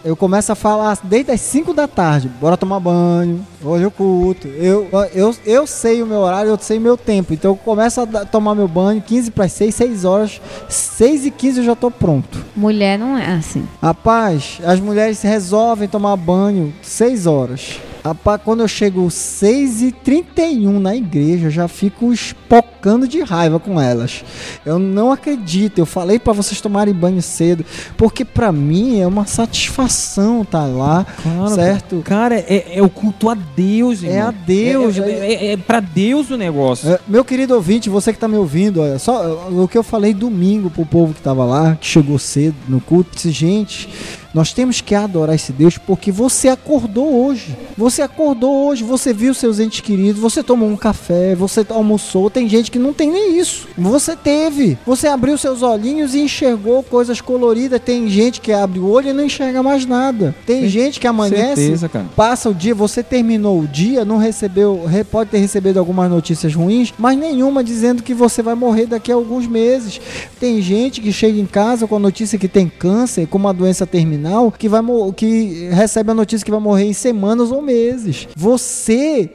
eu 0.03 0.15
começo 0.15 0.51
a 0.51 0.55
falar 0.55 0.97
desde 1.03 1.31
as 1.31 1.39
5 1.39 1.73
da 1.73 1.87
tarde, 1.87 2.29
bora 2.41 2.57
tomar 2.57 2.79
banho, 2.79 3.45
hoje 3.63 3.85
o 3.85 3.91
culto. 3.91 4.47
Eu, 4.47 4.89
eu, 5.13 5.33
eu 5.45 5.67
sei 5.67 6.01
o 6.01 6.05
meu 6.05 6.17
horário, 6.17 6.49
eu 6.49 6.57
sei 6.59 6.77
o 6.77 6.81
meu 6.81 6.97
tempo. 6.97 7.33
Então 7.33 7.51
eu 7.51 7.55
começo 7.55 8.01
a 8.01 8.25
tomar 8.25 8.53
meu 8.53 8.67
banho, 8.67 9.01
15 9.01 9.31
para 9.31 9.47
6, 9.47 9.73
6 9.73 10.03
horas, 10.03 10.41
6 10.67 11.27
e 11.27 11.31
15 11.31 11.59
eu 11.59 11.65
já 11.65 11.75
tô 11.75 11.89
pronto. 11.89 12.43
Mulher 12.55 12.99
não 12.99 13.17
é 13.17 13.35
assim. 13.35 13.65
Rapaz, 13.81 14.59
as 14.65 14.79
mulheres 14.79 15.21
resolvem 15.21 15.87
tomar 15.87 16.17
banho 16.17 16.73
6 16.81 17.25
horas. 17.25 17.79
Rapaz, 18.05 18.39
quando 18.45 18.59
eu 18.59 18.67
chego 18.67 19.07
6h31 19.07 20.77
na 20.77 20.95
igreja, 20.95 21.47
eu 21.47 21.49
já 21.49 21.67
fico 21.67 22.13
espocando 22.13 23.07
de 23.07 23.19
raiva 23.23 23.59
com 23.59 23.81
elas. 23.81 24.23
Eu 24.63 24.77
não 24.77 25.11
acredito. 25.11 25.79
Eu 25.79 25.87
falei 25.87 26.19
para 26.19 26.31
vocês 26.31 26.61
tomarem 26.61 26.93
banho 26.93 27.19
cedo, 27.19 27.65
porque 27.97 28.23
para 28.23 28.51
mim 28.51 28.99
é 28.99 29.07
uma 29.07 29.25
satisfação 29.25 30.43
estar 30.43 30.59
tá 30.59 30.67
lá, 30.67 31.03
claro, 31.23 31.55
certo? 31.55 32.01
Cara, 32.05 32.35
é, 32.35 32.77
é, 32.77 32.81
o 32.83 32.89
culto 32.89 33.27
a 33.27 33.33
Deus, 33.33 34.03
irmão. 34.03 34.17
É 34.17 34.21
a 34.21 34.29
Deus. 34.29 34.99
É, 34.99 35.09
é, 35.09 35.33
é, 35.33 35.51
é 35.53 35.57
para 35.57 35.79
Deus 35.79 36.29
o 36.29 36.37
negócio. 36.37 36.87
É, 36.87 36.99
meu 37.07 37.25
querido 37.25 37.55
ouvinte, 37.55 37.89
você 37.89 38.13
que 38.13 38.19
tá 38.19 38.27
me 38.27 38.37
ouvindo, 38.37 38.81
olha, 38.81 38.99
só 38.99 39.49
o 39.49 39.67
que 39.67 39.79
eu 39.79 39.83
falei 39.83 40.13
domingo 40.13 40.69
pro 40.69 40.85
povo 40.85 41.11
que 41.11 41.21
tava 41.23 41.43
lá, 41.43 41.75
que 41.81 41.87
chegou 41.87 42.19
cedo 42.19 42.55
no 42.67 42.79
culto, 42.79 43.15
disse, 43.15 43.31
gente 43.31 43.89
nós 44.35 44.51
temos 44.51 44.81
que 44.81 44.93
adorar 44.93 45.33
esse 45.33 45.53
Deus 45.53 45.77
porque 45.77 46.11
você 46.11 46.49
acordou 46.49 47.25
hoje. 47.25 47.57
Você 47.77 48.01
acordou 48.01 48.67
hoje, 48.67 48.83
você 48.83 49.13
viu 49.13 49.33
seus 49.33 49.61
entes 49.61 49.79
queridos, 49.79 50.21
você 50.21 50.43
tomou 50.43 50.67
um 50.67 50.75
café, 50.75 51.33
você 51.33 51.65
almoçou. 51.69 52.29
Tem 52.29 52.49
gente 52.49 52.69
que 52.69 52.77
não 52.77 52.91
tem 52.91 53.09
nem 53.09 53.39
isso. 53.39 53.65
Você 53.77 54.13
teve. 54.13 54.77
Você 54.85 55.07
abriu 55.07 55.37
seus 55.37 55.61
olhinhos 55.61 56.13
e 56.13 56.19
enxergou 56.19 56.83
coisas 56.83 57.21
coloridas. 57.21 57.79
Tem 57.79 58.09
gente 58.09 58.41
que 58.41 58.51
abre 58.51 58.77
o 58.77 58.89
olho 58.89 59.11
e 59.11 59.13
não 59.13 59.23
enxerga 59.23 59.63
mais 59.63 59.85
nada. 59.85 60.35
Tem 60.45 60.63
Sim, 60.63 60.67
gente 60.67 60.99
que 60.99 61.07
amanhece, 61.07 61.67
certeza, 61.67 61.89
passa 62.13 62.49
o 62.49 62.53
dia, 62.53 62.75
você 62.75 63.01
terminou 63.01 63.61
o 63.61 63.65
dia, 63.65 64.03
não 64.03 64.17
recebeu, 64.17 64.81
pode 65.09 65.29
ter 65.29 65.37
recebido 65.37 65.77
algumas 65.77 66.11
notícias 66.11 66.53
ruins, 66.53 66.93
mas 66.97 67.17
nenhuma 67.17 67.63
dizendo 67.63 68.03
que 68.03 68.13
você 68.13 68.41
vai 68.41 68.53
morrer 68.53 68.85
daqui 68.85 69.13
a 69.13 69.15
alguns 69.15 69.47
meses. 69.47 70.01
Tem 70.37 70.61
gente 70.61 70.99
que 70.99 71.13
chega 71.13 71.39
em 71.39 71.45
casa 71.45 71.87
com 71.87 71.95
a 71.95 71.99
notícia 71.99 72.37
que 72.37 72.49
tem 72.49 72.67
câncer, 72.67 73.27
com 73.27 73.37
uma 73.37 73.53
doença 73.53 73.87
terminal 73.87 74.24
terminal 74.25 74.51
que 74.51 74.67
vai 74.67 74.81
que 75.15 75.69
recebe 75.71 76.11
a 76.11 76.13
notícia 76.13 76.43
que 76.43 76.51
vai 76.51 76.59
morrer 76.59 76.85
em 76.85 76.93
semanas 76.93 77.51
ou 77.51 77.61
meses. 77.61 78.27
Você 78.35 79.29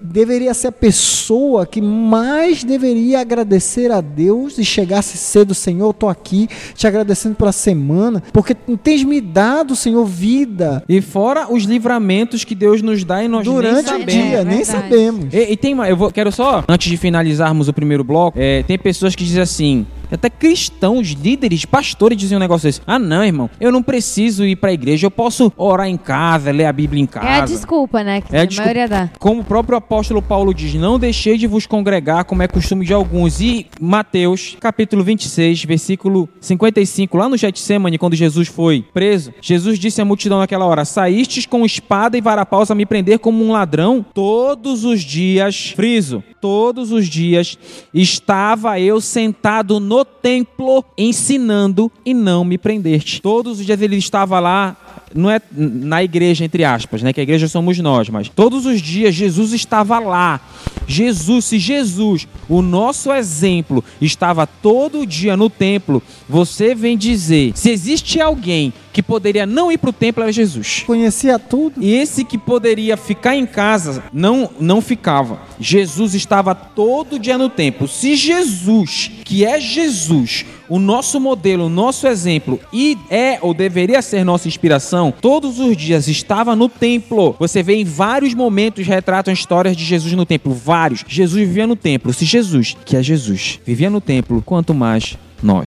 deveria 0.00 0.52
ser 0.54 0.68
a 0.68 0.72
pessoa 0.72 1.66
que 1.66 1.80
mais 1.80 2.64
deveria 2.64 3.20
agradecer 3.20 3.90
a 3.90 4.00
Deus 4.00 4.58
e 4.58 4.64
chegasse 4.64 5.16
cedo, 5.16 5.54
Senhor, 5.54 5.88
eu 5.88 5.92
tô 5.92 6.08
aqui 6.08 6.48
te 6.74 6.86
agradecendo 6.86 7.34
pela 7.36 7.52
semana, 7.52 8.22
porque 8.32 8.54
tens 8.54 9.04
me 9.04 9.20
dado, 9.20 9.76
Senhor, 9.76 10.04
vida 10.04 10.82
E 10.88 11.00
fora 11.00 11.52
os 11.52 11.64
livramentos 11.64 12.44
que 12.44 12.54
Deus 12.54 12.82
nos 12.82 13.04
dá 13.04 13.22
e 13.22 13.28
nós 13.28 13.46
nem 13.46 13.54
durante 13.54 13.84
o 13.86 13.88
sabemos. 13.88 14.12
dia, 14.12 14.38
É 14.38 14.44
nem 14.44 14.64
sabemos. 14.64 15.32
E, 15.32 15.52
e 15.52 15.56
tem 15.56 15.74
uma, 15.74 15.88
eu 15.88 15.96
vou, 15.96 16.10
quero 16.10 16.32
só, 16.32 16.64
antes 16.68 16.90
de 16.90 16.96
finalizarmos 16.96 17.68
o 17.68 17.72
primeiro 17.72 18.02
bloco, 18.04 18.38
é, 18.38 18.62
tem 18.62 18.78
pessoas 18.78 19.14
que 19.14 19.24
dizem 19.24 19.42
assim, 19.42 19.86
até 20.14 20.30
cristãos, 20.30 21.08
líderes, 21.10 21.64
pastores 21.64 22.16
dizem 22.18 22.36
um 22.36 22.40
negócio 22.40 22.68
desse. 22.68 22.80
Ah, 22.86 22.98
não, 22.98 23.24
irmão, 23.24 23.50
eu 23.60 23.70
não 23.72 23.82
preciso 23.82 24.44
ir 24.44 24.56
pra 24.56 24.72
igreja, 24.72 25.06
eu 25.06 25.10
posso 25.10 25.52
orar 25.56 25.88
em 25.88 25.96
casa, 25.96 26.50
ler 26.50 26.64
a 26.66 26.72
Bíblia 26.72 27.02
em 27.02 27.06
casa. 27.06 27.26
É 27.26 27.40
a 27.40 27.44
desculpa, 27.44 28.02
né? 28.02 28.20
Que 28.20 28.34
É 28.34 28.40
a 28.40 28.42
a 28.42 28.44
desculpa. 28.44 28.64
maioria 28.74 28.88
dá. 28.88 29.10
Como 29.18 29.40
o 29.40 29.44
próprio 29.44 29.76
apóstolo 29.76 30.20
Paulo 30.22 30.52
diz, 30.54 30.74
não 30.74 30.98
deixei 30.98 31.36
de 31.36 31.46
vos 31.46 31.66
congregar, 31.66 32.24
como 32.24 32.42
é 32.42 32.48
costume 32.48 32.84
de 32.84 32.92
alguns. 32.92 33.40
E 33.40 33.66
Mateus, 33.80 34.56
capítulo 34.60 35.02
26, 35.02 35.64
versículo 35.64 36.28
55, 36.40 37.16
lá 37.16 37.28
no 37.28 37.36
Getsemane, 37.36 37.98
quando 37.98 38.14
Jesus 38.14 38.48
foi 38.48 38.84
preso, 38.92 39.32
Jesus 39.40 39.78
disse 39.78 40.00
à 40.00 40.04
multidão 40.04 40.38
naquela 40.38 40.64
hora: 40.66 40.84
Saístes 40.84 41.46
com 41.46 41.64
espada 41.64 42.16
e 42.16 42.20
varapaus 42.20 42.70
a 42.70 42.74
me 42.74 42.86
prender 42.86 43.18
como 43.18 43.44
um 43.44 43.52
ladrão? 43.52 44.04
Todos 44.14 44.84
os 44.84 45.00
dias, 45.02 45.72
friso, 45.74 46.22
todos 46.40 46.92
os 46.92 47.06
dias, 47.08 47.58
estava 47.92 48.78
eu 48.78 49.00
sentado 49.00 49.80
no 49.80 50.03
templo 50.04 50.84
ensinando 50.96 51.90
e 52.04 52.12
não 52.14 52.44
me 52.44 52.58
prendeste. 52.58 53.20
Todos 53.20 53.58
os 53.60 53.66
dias 53.66 53.80
ele 53.80 53.96
estava 53.96 54.38
lá 54.40 54.76
não 55.14 55.30
é 55.30 55.40
na 55.52 56.02
igreja, 56.02 56.44
entre 56.44 56.64
aspas, 56.64 57.00
né? 57.00 57.12
Que 57.12 57.20
a 57.20 57.22
igreja 57.22 57.46
somos 57.46 57.78
nós, 57.78 58.08
mas 58.08 58.28
todos 58.28 58.66
os 58.66 58.82
dias 58.82 59.14
Jesus 59.14 59.52
estava 59.52 60.00
lá. 60.00 60.40
Jesus, 60.88 61.44
se 61.46 61.58
Jesus, 61.58 62.26
o 62.48 62.60
nosso 62.60 63.12
exemplo, 63.12 63.82
estava 64.00 64.46
todo 64.46 65.06
dia 65.06 65.36
no 65.36 65.48
templo, 65.48 66.02
você 66.28 66.74
vem 66.74 66.96
dizer, 66.96 67.52
se 67.54 67.70
existe 67.70 68.20
alguém 68.20 68.72
que 68.92 69.02
poderia 69.02 69.44
não 69.44 69.72
ir 69.72 69.78
para 69.78 69.90
o 69.90 69.92
templo, 69.92 70.22
era 70.22 70.32
Jesus. 70.32 70.84
Conhecia 70.86 71.38
tudo. 71.38 71.82
E 71.82 71.92
esse 71.92 72.24
que 72.24 72.38
poderia 72.38 72.96
ficar 72.96 73.34
em 73.34 73.44
casa, 73.44 74.04
não, 74.12 74.48
não 74.60 74.80
ficava. 74.80 75.40
Jesus 75.58 76.14
estava 76.14 76.54
todo 76.54 77.18
dia 77.18 77.36
no 77.36 77.48
templo. 77.48 77.88
Se 77.88 78.14
Jesus, 78.14 79.10
que 79.24 79.44
é 79.44 79.58
Jesus, 79.58 80.46
o 80.68 80.78
nosso 80.78 81.20
modelo, 81.20 81.66
o 81.66 81.68
nosso 81.68 82.06
exemplo, 82.06 82.60
e 82.72 82.96
é 83.10 83.38
ou 83.42 83.52
deveria 83.52 84.00
ser 84.00 84.24
nossa 84.24 84.46
inspiração, 84.46 85.12
todos 85.20 85.58
os 85.58 85.76
dias 85.76 86.06
estava 86.06 86.54
no 86.54 86.68
templo. 86.68 87.34
Você 87.38 87.62
vê 87.62 87.74
em 87.74 87.84
vários 87.84 88.32
momentos 88.32 88.86
retratam 88.86 89.34
histórias 89.34 89.76
de 89.76 89.84
Jesus 89.84 90.12
no 90.12 90.24
templo. 90.24 90.54
Vários. 90.54 91.04
Jesus 91.06 91.46
vivia 91.46 91.66
no 91.66 91.76
templo. 91.76 92.12
Se 92.12 92.24
Jesus, 92.24 92.76
que 92.84 92.96
é 92.96 93.02
Jesus, 93.02 93.58
vivia 93.66 93.90
no 93.90 94.00
templo, 94.00 94.40
quanto 94.40 94.72
mais 94.72 95.18
nós. 95.42 95.64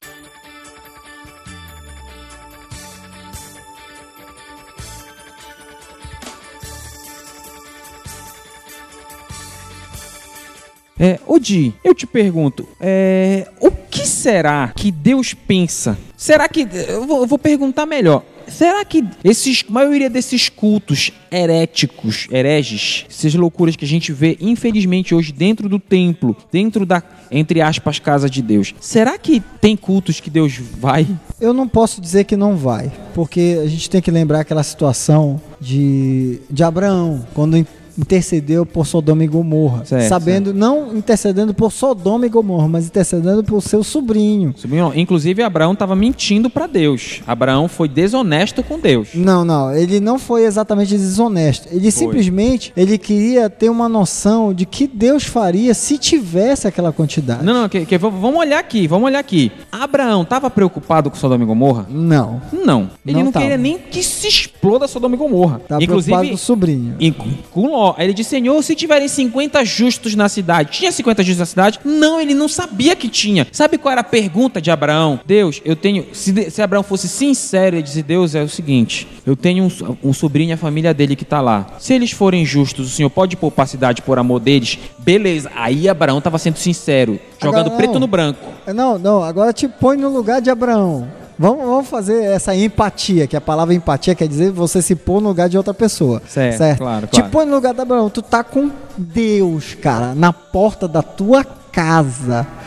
É, 11.00 11.20
Odi, 11.28 11.74
eu 11.84 11.94
te 11.94 12.08
pergunto, 12.08 12.68
é, 12.80 13.48
o 13.60 13.70
que 13.70 14.08
será 14.08 14.72
que 14.76 14.92
Deus 14.92 15.34
pensa? 15.34 15.98
Será 16.16 16.48
que. 16.48 16.68
Eu 16.88 17.06
vou, 17.06 17.22
eu 17.22 17.28
vou 17.28 17.38
perguntar 17.38 17.86
melhor. 17.86 18.24
Será 18.48 18.86
que 18.86 19.04
esses, 19.24 19.64
maioria 19.64 20.10
desses 20.10 20.50
cultos 20.50 21.12
heréticos, 21.32 22.28
hereges, 22.32 23.06
essas 23.10 23.34
loucuras 23.34 23.76
que 23.76 23.84
a 23.84 23.88
gente 23.88 24.14
vê, 24.14 24.38
infelizmente, 24.40 25.16
hoje 25.16 25.32
dentro 25.32 25.68
do 25.68 25.80
templo, 25.80 26.36
dentro 26.52 26.86
da, 26.86 27.02
entre 27.32 27.60
aspas, 27.60 28.00
casa 28.00 28.30
de 28.30 28.42
Deus, 28.42 28.74
será 28.80 29.18
que 29.18 29.42
tem 29.60 29.76
cultos 29.76 30.20
que 30.20 30.30
Deus 30.30 30.58
vai? 30.58 31.08
Eu 31.42 31.54
não 31.54 31.68
posso 31.68 32.00
dizer 32.00 32.26
que 32.26 32.36
não 32.36 32.56
vai, 32.56 32.92
porque 33.14 33.60
a 33.64 33.68
gente 33.68 33.90
tem 33.90 34.02
que 34.02 34.12
lembrar 34.12 34.42
aquela 34.42 34.64
situação 34.64 35.42
de, 35.60 36.40
de 36.50 36.64
Abraão, 36.64 37.26
quando 37.34 37.66
intercedeu 37.98 38.66
por 38.66 38.86
Sodoma 38.86 39.24
e 39.24 39.28
Gomorra, 39.28 39.86
Certo, 39.86 40.08
sabendo, 40.10 40.54
não 40.54 40.96
intercedendo 40.96 41.54
por 41.54 41.72
Sodoma 41.72 42.26
e 42.26 42.30
Gomorra, 42.30 42.68
mas 42.68 42.86
intercedendo 42.88 43.44
por 43.44 43.62
seu 43.62 43.84
sobrinho. 43.84 44.54
Sobrinho, 44.58 44.92
Inclusive, 44.96 45.42
Abraão 45.44 45.74
estava 45.74 45.96
mentindo 45.96 46.50
para 46.50 46.68
Deus. 46.68 47.22
Abraão 47.28 47.68
foi 47.68 47.88
desonesto 47.88 48.64
com 48.64 48.80
Deus. 48.80 49.10
Não, 49.14 49.44
não, 49.46 49.74
ele 49.74 50.00
não 50.00 50.18
foi 50.20 50.44
exatamente 50.44 50.92
desonesto. 50.98 51.68
Ele 51.72 51.90
simplesmente 51.92 52.72
ele 52.76 52.98
queria 52.98 53.50
ter 53.50 53.70
uma 53.70 53.88
noção 53.90 54.54
de 54.54 54.66
que 54.66 54.88
Deus 54.88 55.24
faria 55.24 55.74
se 55.74 55.98
tivesse 55.98 56.68
aquela 56.68 56.92
quantidade. 56.92 57.44
Não, 57.44 57.54
não, 57.54 57.70
que, 57.70 57.86
que- 57.86 57.98
vamos 57.98 58.36
olhar 58.36 58.60
aqui, 58.60 58.88
vamos 58.88 59.06
olhar 59.06 59.20
aqui. 59.20 59.52
Abraão 59.72 60.22
estava 60.24 60.50
preocupado 60.50 61.10
com 61.10 61.16
Sodoma 61.16 61.44
e 61.44 61.48
Gomorra? 61.48 61.86
Não. 61.90 62.42
Não. 62.52 62.90
Ele 63.06 63.18
Não 63.18 63.26
não, 63.26 63.32
tava. 63.32 63.44
queria 63.46 63.58
nem 63.58 63.78
que 63.78 64.04
se 64.04 64.28
exploda 64.28 64.88
Sodoma 64.88 65.16
e 65.16 65.18
Gomorra. 65.18 65.60
Tá 65.68 65.78
preocupado 65.78 66.28
com 66.30 66.34
o 66.34 66.38
sobrinho. 66.38 66.96
em- 67.00 67.12
com 67.52 67.74
Ló. 67.86 67.96
Aí 67.98 68.08
ele 68.08 68.14
disse: 68.14 68.32
Senhor, 68.32 68.62
se 68.64 68.76
tiverem 68.76 69.08
50 69.08 69.64
justos 69.64 70.16
na 70.16 70.28
cidade. 70.28 70.72
Tinha 70.72 70.92
50 70.92 71.24
justos 71.24 71.40
na 71.40 71.46
cidade? 71.46 71.80
Não, 71.84 72.20
ele 72.20 72.34
não 72.34 72.48
sabia 72.48 72.96
que 72.96 73.08
tinha. 73.08 73.48
Sabe 73.52 73.78
qual 73.78 73.92
era 73.92 74.02
a 74.02 74.04
pergunta 74.04 74.62
de 74.62 74.72
Abraão? 74.72 75.20
Deus, 75.26 75.62
eu 75.64 75.76
tenho. 75.76 76.08
Se, 76.14 76.50
se 76.50 76.62
Abraão 76.62 76.84
fosse 76.84 77.08
sincero, 77.08 77.76
ele 77.76 77.84
dizia: 77.84 78.04
Deus, 78.04 78.34
é 78.34 78.42
o 78.42 78.50
seguinte: 78.50 79.08
eu 79.26 79.36
tenho 79.36 79.66
um, 79.66 80.10
um 80.10 80.14
sobrinho 80.14 80.50
e 80.50 80.54
a 80.54 80.58
família 80.58 80.94
dele 80.94 81.16
que 81.16 81.26
tá 81.26 81.42
lá. 81.42 81.68
Se 81.80 81.94
eles 81.94 82.12
forem 82.12 82.46
justos, 82.46 82.88
o 82.88 82.96
senhor 82.96 83.10
pode 83.10 83.36
poupar 83.36 83.66
a 83.66 83.68
cidade 83.68 84.02
por 84.02 84.18
amor 84.18 84.40
deles? 84.40 84.80
Beleza. 84.98 85.52
Aí 85.56 85.88
Abraão 85.88 86.22
tava 86.22 86.38
sendo 86.38 86.58
sincero, 86.58 87.20
jogando 87.42 87.68
Agora, 87.68 87.78
preto 87.78 88.00
no 88.00 88.08
branco. 88.08 88.46
Não, 88.74 88.98
não, 88.98 89.24
agora 89.24 89.54
te 89.54 89.68
põe 89.68 89.98
no 89.98 90.10
lugar 90.10 90.42
de 90.42 90.50
Abraão. 90.50 91.25
Vamos, 91.38 91.66
vamos 91.66 91.88
fazer 91.88 92.24
essa 92.24 92.56
empatia, 92.56 93.28
que 93.28 93.36
a 93.36 93.42
palavra 93.42 93.74
empatia 93.74 94.16
quer 94.16 94.28
dizer 94.28 94.52
você 94.52 94.82
se 94.82 94.96
pôr 94.96 95.22
no 95.22 95.30
lugar 95.30 95.50
de 95.50 95.58
outra 95.58 95.74
pessoa. 95.74 96.22
Certo, 96.28 96.78
claro, 96.78 97.08
Te 97.08 97.18
claro. 97.20 97.30
põe 97.32 97.46
no 97.46 97.56
lugar 97.56 97.74
de 97.74 97.82
Abraão. 97.82 98.10
Tu 98.10 98.22
tá 98.22 98.44
com 98.44 98.72
Deus, 98.98 99.74
cara, 99.76 100.16
na 100.16 100.32
porta 100.32 100.88
da 100.88 101.02
tua 101.02 101.44
casa. 101.44 101.65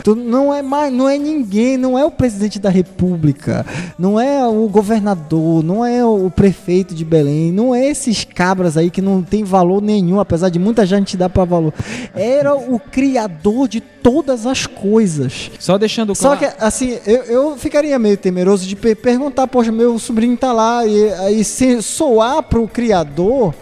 Tu 0.03 0.15
não 0.15 0.53
é 0.53 0.61
mais, 0.61 0.93
não 0.93 1.09
é 1.09 1.17
ninguém, 1.17 1.77
não 1.77 1.97
é 1.97 2.05
o 2.05 2.11
presidente 2.11 2.57
da 2.59 2.69
república, 2.69 3.65
não 3.97 4.19
é 4.19 4.45
o 4.47 4.67
governador, 4.69 5.63
não 5.63 5.83
é 5.85 6.05
o 6.05 6.29
prefeito 6.29 6.93
de 6.95 7.03
Belém, 7.03 7.51
não 7.51 7.73
é 7.75 7.87
esses 7.89 8.23
cabras 8.23 8.77
aí 8.77 8.89
que 8.89 9.01
não 9.01 9.21
tem 9.21 9.43
valor 9.43 9.81
nenhum, 9.81 10.19
apesar 10.19 10.49
de 10.49 10.59
muita 10.59 10.85
gente 10.85 11.17
dar 11.17 11.29
para 11.29 11.43
valor. 11.43 11.73
Era 12.15 12.55
o 12.55 12.79
criador 12.79 13.67
de 13.67 13.81
todas 13.81 14.45
as 14.45 14.65
coisas. 14.65 15.51
Só 15.59 15.77
deixando 15.77 16.15
Só 16.15 16.35
claro. 16.37 16.55
que, 16.55 16.63
assim, 16.63 16.97
eu, 17.05 17.23
eu 17.23 17.57
ficaria 17.57 17.99
meio 17.99 18.15
temeroso 18.17 18.65
de 18.65 18.75
pe- 18.75 18.95
perguntar, 18.95 19.47
poxa, 19.47 19.71
meu 19.71 19.99
sobrinho 19.99 20.37
tá 20.37 20.53
lá 20.53 20.85
e 20.85 21.11
aí 21.13 21.43
se 21.43 21.81
soar 21.81 22.41
pro 22.43 22.67
criador 22.67 23.53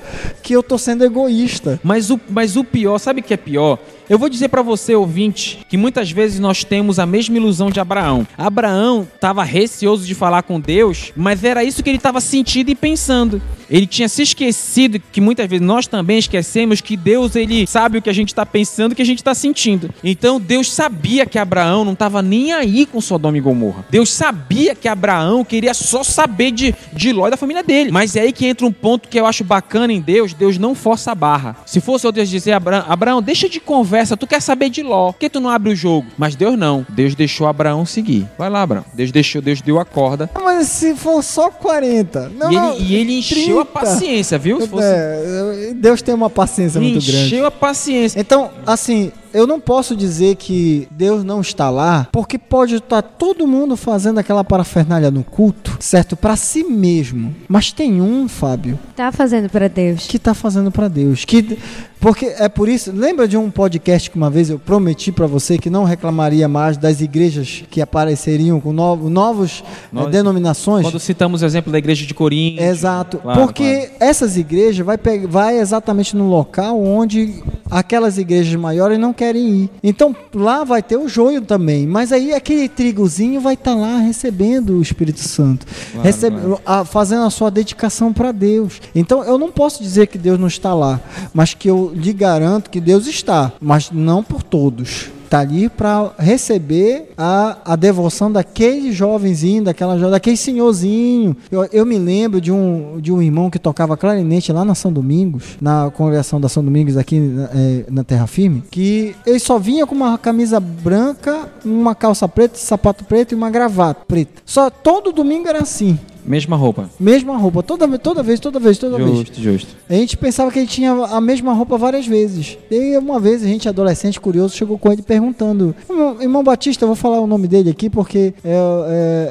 que 0.43 0.53
eu 0.53 0.61
tô 0.61 0.77
sendo 0.77 1.03
egoísta. 1.03 1.79
Mas 1.83 2.11
o, 2.11 2.19
mas 2.29 2.55
o 2.55 2.63
pior, 2.63 2.99
sabe 2.99 3.21
o 3.21 3.23
que 3.23 3.33
é 3.33 3.37
pior? 3.37 3.79
Eu 4.09 4.17
vou 4.17 4.29
dizer 4.29 4.47
pra 4.47 4.61
você, 4.61 4.95
ouvinte, 4.95 5.59
que 5.67 5.75
muitas 5.75 6.09
vezes 6.09 6.39
nós 6.39 6.63
temos 6.63 6.97
a 6.97 7.05
mesma 7.05 7.35
ilusão 7.35 7.69
de 7.69 7.79
Abraão. 7.79 8.25
Abraão 8.37 9.05
estava 9.13 9.43
receoso 9.43 10.05
de 10.05 10.15
falar 10.15 10.43
com 10.43 10.61
Deus, 10.61 11.11
mas 11.13 11.43
era 11.43 11.61
isso 11.61 11.83
que 11.83 11.89
ele 11.89 11.97
estava 11.97 12.21
sentindo 12.21 12.69
e 12.69 12.75
pensando. 12.75 13.41
Ele 13.69 13.85
tinha 13.85 14.07
se 14.07 14.21
esquecido 14.21 14.97
que 15.11 15.19
muitas 15.19 15.49
vezes 15.49 15.65
nós 15.65 15.87
também 15.87 16.17
esquecemos 16.17 16.79
que 16.79 16.95
Deus 16.95 17.35
ele 17.35 17.67
sabe 17.67 17.97
o 17.97 18.01
que 18.01 18.09
a 18.09 18.13
gente 18.13 18.29
está 18.29 18.45
pensando, 18.45 18.93
o 18.93 18.95
que 18.95 19.01
a 19.01 19.05
gente 19.05 19.19
está 19.19 19.35
sentindo. 19.35 19.93
Então 20.01 20.39
Deus 20.39 20.71
sabia 20.71 21.25
que 21.25 21.37
Abraão 21.37 21.83
não 21.83 21.93
estava 21.93 22.21
nem 22.21 22.53
aí 22.53 22.85
com 22.85 23.01
Sodoma 23.01 23.37
e 23.37 23.41
Gomorra. 23.41 23.85
Deus 23.89 24.11
sabia 24.13 24.73
que 24.73 24.87
Abraão 24.87 25.43
queria 25.43 25.73
só 25.73 26.01
saber 26.01 26.51
de, 26.51 26.73
de 26.93 27.11
Ló 27.11 27.27
e 27.27 27.31
da 27.31 27.37
família 27.37 27.61
dele. 27.61 27.91
Mas 27.91 28.15
é 28.15 28.21
aí 28.21 28.31
que 28.31 28.45
entra 28.45 28.65
um 28.65 28.71
ponto 28.71 29.09
que 29.09 29.19
eu 29.19 29.25
acho 29.25 29.43
bacana 29.43 29.91
em 29.91 29.99
Deus. 29.99 30.33
Deus 30.33 30.57
não 30.57 30.73
força 30.73 31.11
a 31.11 31.15
barra. 31.15 31.57
Se 31.65 31.81
fosse 31.81 32.07
eu 32.07 32.11
Deus 32.13 32.29
dizer 32.29 32.53
Abraão, 32.53 32.85
Abraão, 32.87 33.21
deixa 33.21 33.49
de 33.49 33.59
conversa, 33.59 33.96
tu 34.17 34.27
quer 34.27 34.41
saber 34.41 34.69
de 34.69 34.83
Ló. 34.83 35.11
Por 35.11 35.19
que 35.19 35.29
tu 35.29 35.39
não 35.39 35.49
abre 35.49 35.71
o 35.71 35.75
jogo? 35.75 36.07
Mas 36.17 36.35
Deus 36.35 36.57
não. 36.57 36.85
Deus 36.89 37.15
deixou 37.15 37.47
Abraão 37.47 37.85
seguir. 37.85 38.27
Vai 38.37 38.49
lá, 38.49 38.61
Abraão. 38.61 38.85
Deus 38.93 39.11
deixou, 39.11 39.41
Deus 39.41 39.61
deu 39.61 39.79
a 39.79 39.85
corda. 39.85 40.29
Mas 40.35 40.67
se 40.67 40.95
for 40.95 41.23
só 41.23 41.49
40. 41.49 42.29
Não, 42.29 42.51
e, 42.51 42.55
não, 42.55 42.73
ele, 42.75 42.83
e 42.83 42.95
ele 42.95 43.17
encheu 43.19 43.59
a 43.61 43.65
30. 43.65 43.79
paciência, 43.79 44.37
viu? 44.37 44.61
Se 44.61 44.67
fosse, 44.67 44.83
É, 44.85 45.73
Deus 45.75 46.01
tem 46.01 46.13
uma 46.13 46.29
paciência 46.29 46.79
ele 46.79 46.91
muito 46.91 47.05
grande. 47.05 47.25
encheu 47.25 47.45
a 47.45 47.51
paciência. 47.51 48.19
Então, 48.19 48.49
assim, 48.65 49.11
eu 49.33 49.45
não 49.45 49.59
posso 49.59 49.95
dizer 49.95 50.35
que 50.35 50.87
Deus 50.91 51.23
não 51.23 51.41
está 51.41 51.69
lá, 51.69 52.07
porque 52.11 52.37
pode 52.37 52.75
estar 52.75 53.01
todo 53.01 53.45
mundo 53.47 53.75
fazendo 53.77 54.17
aquela 54.19 54.43
parafernália 54.43 55.11
no 55.11 55.23
culto, 55.23 55.77
certo? 55.79 56.15
Para 56.15 56.35
si 56.35 56.63
mesmo. 56.63 57.35
Mas 57.47 57.71
tem 57.71 58.01
um, 58.01 58.27
Fábio, 58.27 58.79
Tá 58.95 59.11
fazendo 59.11 59.49
pra 59.49 59.67
Deus. 59.67 60.07
que 60.07 60.17
tá 60.17 60.33
fazendo 60.33 60.71
para 60.71 60.87
Deus, 60.87 61.23
que 61.25 61.57
Porque 61.99 62.25
é 62.37 62.47
por 62.47 62.69
isso, 62.69 62.91
lembra 62.91 63.27
de 63.27 63.35
um 63.35 63.49
podcast 63.49 64.09
que 64.11 64.17
uma 64.17 64.29
vez 64.29 64.49
eu 64.49 64.59
prometi 64.59 65.11
pra 65.11 65.25
você 65.25 65.57
que 65.57 65.69
não 65.69 65.83
reclamaria 65.83 66.47
mais 66.47 66.77
das 66.77 67.01
igrejas 67.01 67.63
que 67.71 67.81
apareceriam 67.81 68.59
com 68.59 68.71
novo, 68.71 69.09
novos 69.09 69.63
eh, 69.65 69.71
Nós- 69.91 70.11
denominações? 70.11 70.85
Quando 70.85 70.99
citamos 70.99 71.41
o 71.41 71.45
exemplo 71.45 71.71
da 71.71 71.77
igreja 71.77 72.05
de 72.05 72.13
Corinto. 72.13 72.61
Exato, 72.61 73.17
Claro, 73.17 73.41
porque 73.41 73.89
essas 73.99 74.37
igrejas 74.37 74.85
vai, 74.85 74.97
vai 75.27 75.57
exatamente 75.59 76.15
no 76.15 76.29
local 76.29 76.81
onde 76.81 77.43
aquelas 77.69 78.17
igrejas 78.17 78.55
maiores 78.55 78.99
não 78.99 79.11
querem 79.11 79.47
ir. 79.63 79.69
Então 79.83 80.15
lá 80.33 80.63
vai 80.63 80.81
ter 80.83 80.97
o 80.97 81.07
joio 81.09 81.41
também, 81.41 81.85
mas 81.87 82.11
aí 82.11 82.31
aquele 82.33 82.69
trigozinho 82.69 83.41
vai 83.41 83.55
estar 83.55 83.75
lá 83.75 83.97
recebendo 83.97 84.77
o 84.77 84.81
Espírito 84.81 85.19
Santo, 85.19 85.65
Claro, 85.91 86.05
recebe- 86.05 86.37
claro. 86.39 86.61
a- 86.65 86.85
fazendo 86.85 87.23
a 87.23 87.29
sua 87.29 87.49
dedicação 87.49 88.13
para 88.13 88.31
Deus. 88.31 88.79
Então 88.95 89.23
eu 89.23 89.37
não 89.37 89.51
posso 89.51 89.81
dizer 89.81 90.07
que 90.07 90.17
Deus 90.17 90.39
não 90.39 90.47
está 90.47 90.73
lá, 90.73 91.01
mas 91.33 91.53
que 91.53 91.67
eu 91.69 91.86
lhe 91.93 92.13
garanto 92.13 92.69
que 92.69 92.79
Deus 92.79 93.07
está, 93.07 93.51
mas 93.61 93.91
não 93.91 94.23
por 94.23 94.43
todos. 94.43 95.09
Está 95.27 95.39
ali 95.39 95.67
para 95.67 96.13
receber 96.17 97.11
a, 97.17 97.57
a 97.65 97.75
devoção 97.75 98.31
daquele 98.31 98.93
jovenzinho, 98.93 99.61
daquela 99.61 99.97
daquele 100.09 100.37
senhorzinho. 100.37 101.35
Eu, 101.51 101.67
eu 101.73 101.85
me 101.85 101.97
lembro 101.97 102.39
de 102.39 102.49
um, 102.49 102.97
de 103.01 103.11
um 103.11 103.21
irmão 103.21 103.49
que 103.49 103.59
tocava 103.59 103.97
clarinete 103.97 104.53
lá 104.53 104.63
na 104.63 104.73
São 104.73 104.91
Domingos, 104.91 105.57
na 105.59 105.91
congregação 105.91 106.39
da 106.39 106.47
São 106.47 106.63
Domingos 106.63 106.95
aqui 106.95 107.21
eh, 107.53 107.83
na 107.91 108.05
Terra 108.05 108.25
Firme, 108.25 108.63
que 108.71 109.17
ele 109.25 109.39
só 109.39 109.59
vinha 109.59 109.85
com 109.85 109.93
uma 109.93 110.17
camisa 110.17 110.61
branca, 110.61 111.49
uma 111.65 111.93
calça 111.93 112.25
preta, 112.29 112.57
sapato 112.57 113.03
preto 113.03 113.33
e 113.33 113.35
uma 113.35 113.49
gravata 113.49 114.05
preta. 114.07 114.41
Só 114.45 114.69
todo 114.69 115.11
domingo 115.11 115.49
era 115.49 115.61
assim. 115.61 115.99
Mesma 116.27 116.57
roupa. 116.57 116.89
Mesma 116.99 117.37
roupa, 117.37 117.63
toda, 117.63 117.97
toda 117.97 118.21
vez, 118.21 118.39
toda 118.39 118.59
vez, 118.59 118.77
toda 118.77 118.97
vez. 118.97 119.09
Justo, 119.09 119.41
justo. 119.41 119.75
A 119.89 119.93
gente 119.93 120.17
pensava 120.17 120.51
que 120.51 120.59
ele 120.59 120.67
tinha 120.67 120.91
a 120.91 121.21
mesma 121.21 121.53
roupa 121.53 121.77
várias 121.77 122.05
vezes. 122.05 122.57
E 122.69 122.97
uma 122.97 123.19
vez 123.19 123.41
a 123.41 123.47
gente, 123.47 123.69
adolescente, 123.69 124.19
curioso, 124.19 124.55
chegou 124.55 124.77
com 124.77 124.91
ele 124.91 125.01
perguntando: 125.01 125.73
Irmão, 126.19 126.43
Batista, 126.43 126.83
eu 126.83 126.87
vou 126.87 126.95
falar 126.95 127.21
o 127.21 127.27
nome 127.27 127.47
dele 127.47 127.69
aqui 127.69 127.89
porque 127.89 128.33
é, 128.43 128.57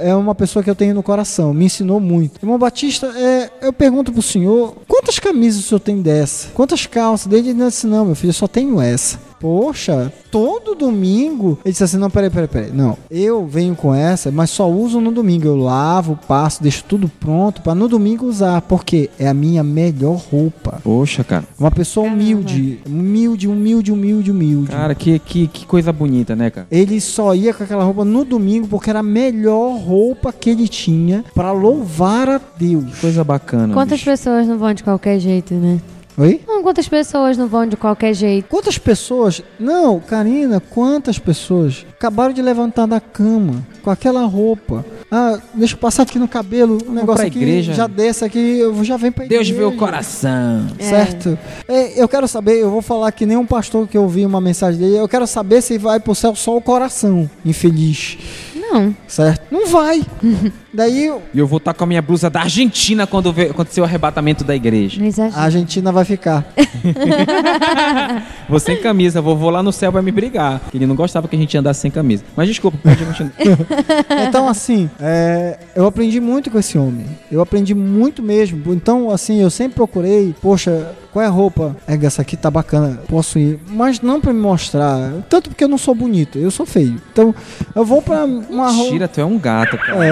é, 0.02 0.10
é 0.10 0.14
uma 0.14 0.34
pessoa 0.34 0.62
que 0.62 0.70
eu 0.70 0.74
tenho 0.74 0.94
no 0.94 1.02
coração, 1.02 1.52
me 1.52 1.66
ensinou 1.66 2.00
muito. 2.00 2.40
Irmão 2.42 2.58
Batista, 2.58 3.06
é, 3.14 3.50
eu 3.60 3.72
pergunto 3.72 4.10
pro 4.10 4.22
senhor: 4.22 4.74
quantas 4.88 5.18
camisas 5.18 5.64
o 5.64 5.68
senhor 5.68 5.80
tem 5.80 6.00
dessa? 6.00 6.48
Quantas 6.54 6.86
calças? 6.86 7.30
Ele 7.30 7.52
disse: 7.52 7.86
não, 7.86 8.06
meu 8.06 8.14
filho, 8.14 8.30
eu 8.30 8.34
só 8.34 8.48
tenho 8.48 8.80
essa. 8.80 9.18
Poxa, 9.40 10.12
todo 10.30 10.74
domingo. 10.74 11.58
Ele 11.64 11.72
disse 11.72 11.84
assim: 11.84 11.96
não, 11.96 12.10
peraí, 12.10 12.30
peraí, 12.30 12.48
peraí. 12.48 12.70
Não, 12.72 12.96
eu 13.10 13.46
venho 13.46 13.74
com 13.74 13.94
essa, 13.94 14.30
mas 14.30 14.50
só 14.50 14.70
uso 14.70 15.00
no 15.00 15.12
domingo. 15.12 15.46
Eu 15.46 15.56
lavo, 15.56 16.18
passo, 16.26 16.62
deixo 16.62 16.84
tudo 16.84 17.08
pronto 17.08 17.62
para 17.62 17.74
no 17.74 17.88
domingo 17.88 18.26
usar, 18.26 18.60
porque 18.62 19.10
é 19.18 19.28
a 19.28 19.34
minha 19.34 19.62
melhor 19.62 20.16
roupa. 20.30 20.80
Poxa, 20.82 21.22
cara. 21.22 21.44
Uma 21.58 21.70
pessoa 21.70 22.06
humilde, 22.06 22.80
humilde, 22.86 23.48
humilde, 23.48 23.92
humilde, 23.92 24.30
humilde. 24.30 24.70
Cara, 24.70 24.94
que, 24.94 25.18
que, 25.18 25.46
que 25.46 25.66
coisa 25.66 25.92
bonita, 25.92 26.34
né, 26.34 26.50
cara? 26.50 26.66
Ele 26.70 27.00
só 27.00 27.34
ia 27.34 27.52
com 27.52 27.64
aquela 27.64 27.84
roupa 27.84 28.04
no 28.04 28.24
domingo 28.24 28.66
porque 28.68 28.90
era 28.90 29.00
a 29.00 29.02
melhor 29.02 29.78
roupa 29.78 30.32
que 30.32 30.50
ele 30.50 30.68
tinha 30.68 31.24
para 31.34 31.52
louvar 31.52 32.28
a 32.28 32.40
Deus. 32.58 32.98
Coisa 33.00 33.22
bacana. 33.22 33.74
Quantas 33.74 33.98
bicho. 33.98 34.10
pessoas 34.10 34.46
não 34.46 34.58
vão 34.58 34.72
de 34.72 34.82
qualquer 34.82 35.18
jeito, 35.18 35.54
né? 35.54 35.80
Oi? 36.18 36.40
Não, 36.46 36.62
quantas 36.62 36.88
pessoas 36.88 37.36
não 37.36 37.46
vão 37.46 37.66
de 37.66 37.76
qualquer 37.76 38.14
jeito? 38.14 38.48
Quantas 38.48 38.78
pessoas. 38.78 39.42
Não, 39.60 40.00
Karina, 40.00 40.60
quantas 40.60 41.18
pessoas 41.18 41.84
acabaram 41.90 42.32
de 42.32 42.40
levantar 42.40 42.86
da 42.86 42.98
cama 42.98 43.66
com 43.82 43.90
aquela 43.90 44.24
roupa? 44.24 44.82
Ah, 45.10 45.38
deixa 45.52 45.74
eu 45.74 45.78
passar 45.78 46.04
aqui 46.04 46.18
no 46.18 46.26
cabelo, 46.26 46.78
um 46.88 46.92
negócio 46.92 47.20
pra 47.20 47.26
aqui, 47.26 47.38
igreja. 47.38 47.74
já 47.74 47.86
desce 47.86 48.24
aqui, 48.24 48.58
eu 48.58 48.82
já 48.82 48.96
venho 48.96 49.12
pra 49.12 49.26
Deus 49.26 49.46
igreja. 49.46 49.68
vê 49.68 49.74
o 49.74 49.76
coração. 49.76 50.66
Certo? 50.80 51.38
É, 51.68 52.00
eu 52.00 52.08
quero 52.08 52.26
saber, 52.26 52.62
eu 52.62 52.70
vou 52.70 52.80
falar 52.82 53.12
que 53.12 53.26
nem 53.26 53.36
um 53.36 53.46
pastor 53.46 53.86
que 53.86 53.96
eu 53.96 54.08
vi 54.08 54.24
uma 54.24 54.40
mensagem 54.40 54.80
dele, 54.80 54.96
eu 54.96 55.08
quero 55.08 55.26
saber 55.26 55.60
se 55.60 55.76
vai 55.76 56.00
pro 56.00 56.14
céu 56.14 56.34
só 56.34 56.56
o 56.56 56.62
coração 56.62 57.30
infeliz. 57.44 58.16
Não. 58.54 58.96
Certo? 59.06 59.42
Não 59.50 59.66
vai. 59.68 60.02
Daí 60.76 61.10
E 61.32 61.38
eu 61.38 61.46
vou 61.46 61.56
estar 61.56 61.72
com 61.72 61.84
a 61.84 61.86
minha 61.86 62.02
blusa 62.02 62.28
da 62.28 62.42
Argentina 62.42 63.06
quando 63.06 63.30
acontecer 63.30 63.80
o 63.80 63.84
arrebatamento 63.84 64.44
da 64.44 64.54
igreja. 64.54 65.00
A 65.34 65.44
Argentina 65.44 65.90
vai 65.90 66.04
ficar. 66.04 66.46
Vou 68.48 68.60
sem 68.60 68.76
camisa, 68.76 69.20
vou, 69.20 69.36
vou 69.36 69.50
lá 69.50 69.60
no 69.62 69.72
céu 69.72 69.90
vai 69.90 70.02
me 70.02 70.12
brigar. 70.12 70.60
que 70.70 70.76
Ele 70.76 70.86
não 70.86 70.94
gostava 70.94 71.26
que 71.26 71.34
a 71.34 71.38
gente 71.38 71.56
andasse 71.58 71.80
sem 71.80 71.90
camisa. 71.90 72.22
Mas 72.36 72.46
desculpa, 72.48 72.78
pode 72.82 73.04
continuar. 73.04 73.32
Então, 74.28 74.48
assim, 74.48 74.88
é, 75.00 75.58
eu 75.74 75.86
aprendi 75.86 76.20
muito 76.20 76.50
com 76.50 76.58
esse 76.58 76.78
homem. 76.78 77.06
Eu 77.30 77.40
aprendi 77.40 77.74
muito 77.74 78.22
mesmo. 78.22 78.72
Então, 78.72 79.10
assim, 79.10 79.40
eu 79.40 79.50
sempre 79.50 79.74
procurei, 79.74 80.34
poxa, 80.40 80.94
qual 81.12 81.22
é 81.22 81.26
a 81.26 81.30
roupa? 81.30 81.74
É, 81.88 81.94
essa 82.04 82.22
aqui 82.22 82.36
tá 82.36 82.50
bacana, 82.50 83.00
posso 83.08 83.38
ir. 83.38 83.58
Mas 83.68 84.00
não 84.00 84.20
pra 84.20 84.32
me 84.32 84.40
mostrar. 84.40 85.12
Tanto 85.28 85.48
porque 85.48 85.64
eu 85.64 85.68
não 85.68 85.78
sou 85.78 85.94
bonito, 85.94 86.38
eu 86.38 86.50
sou 86.50 86.66
feio. 86.66 87.00
Então, 87.10 87.34
eu 87.74 87.84
vou 87.84 88.02
pra 88.02 88.24
uma 88.24 88.70
roupa. 88.70 88.92
Tira, 88.92 89.08
tu 89.08 89.20
é 89.20 89.24
um 89.24 89.38
gato, 89.38 89.78
cara. 89.78 90.04
É, 90.06 90.10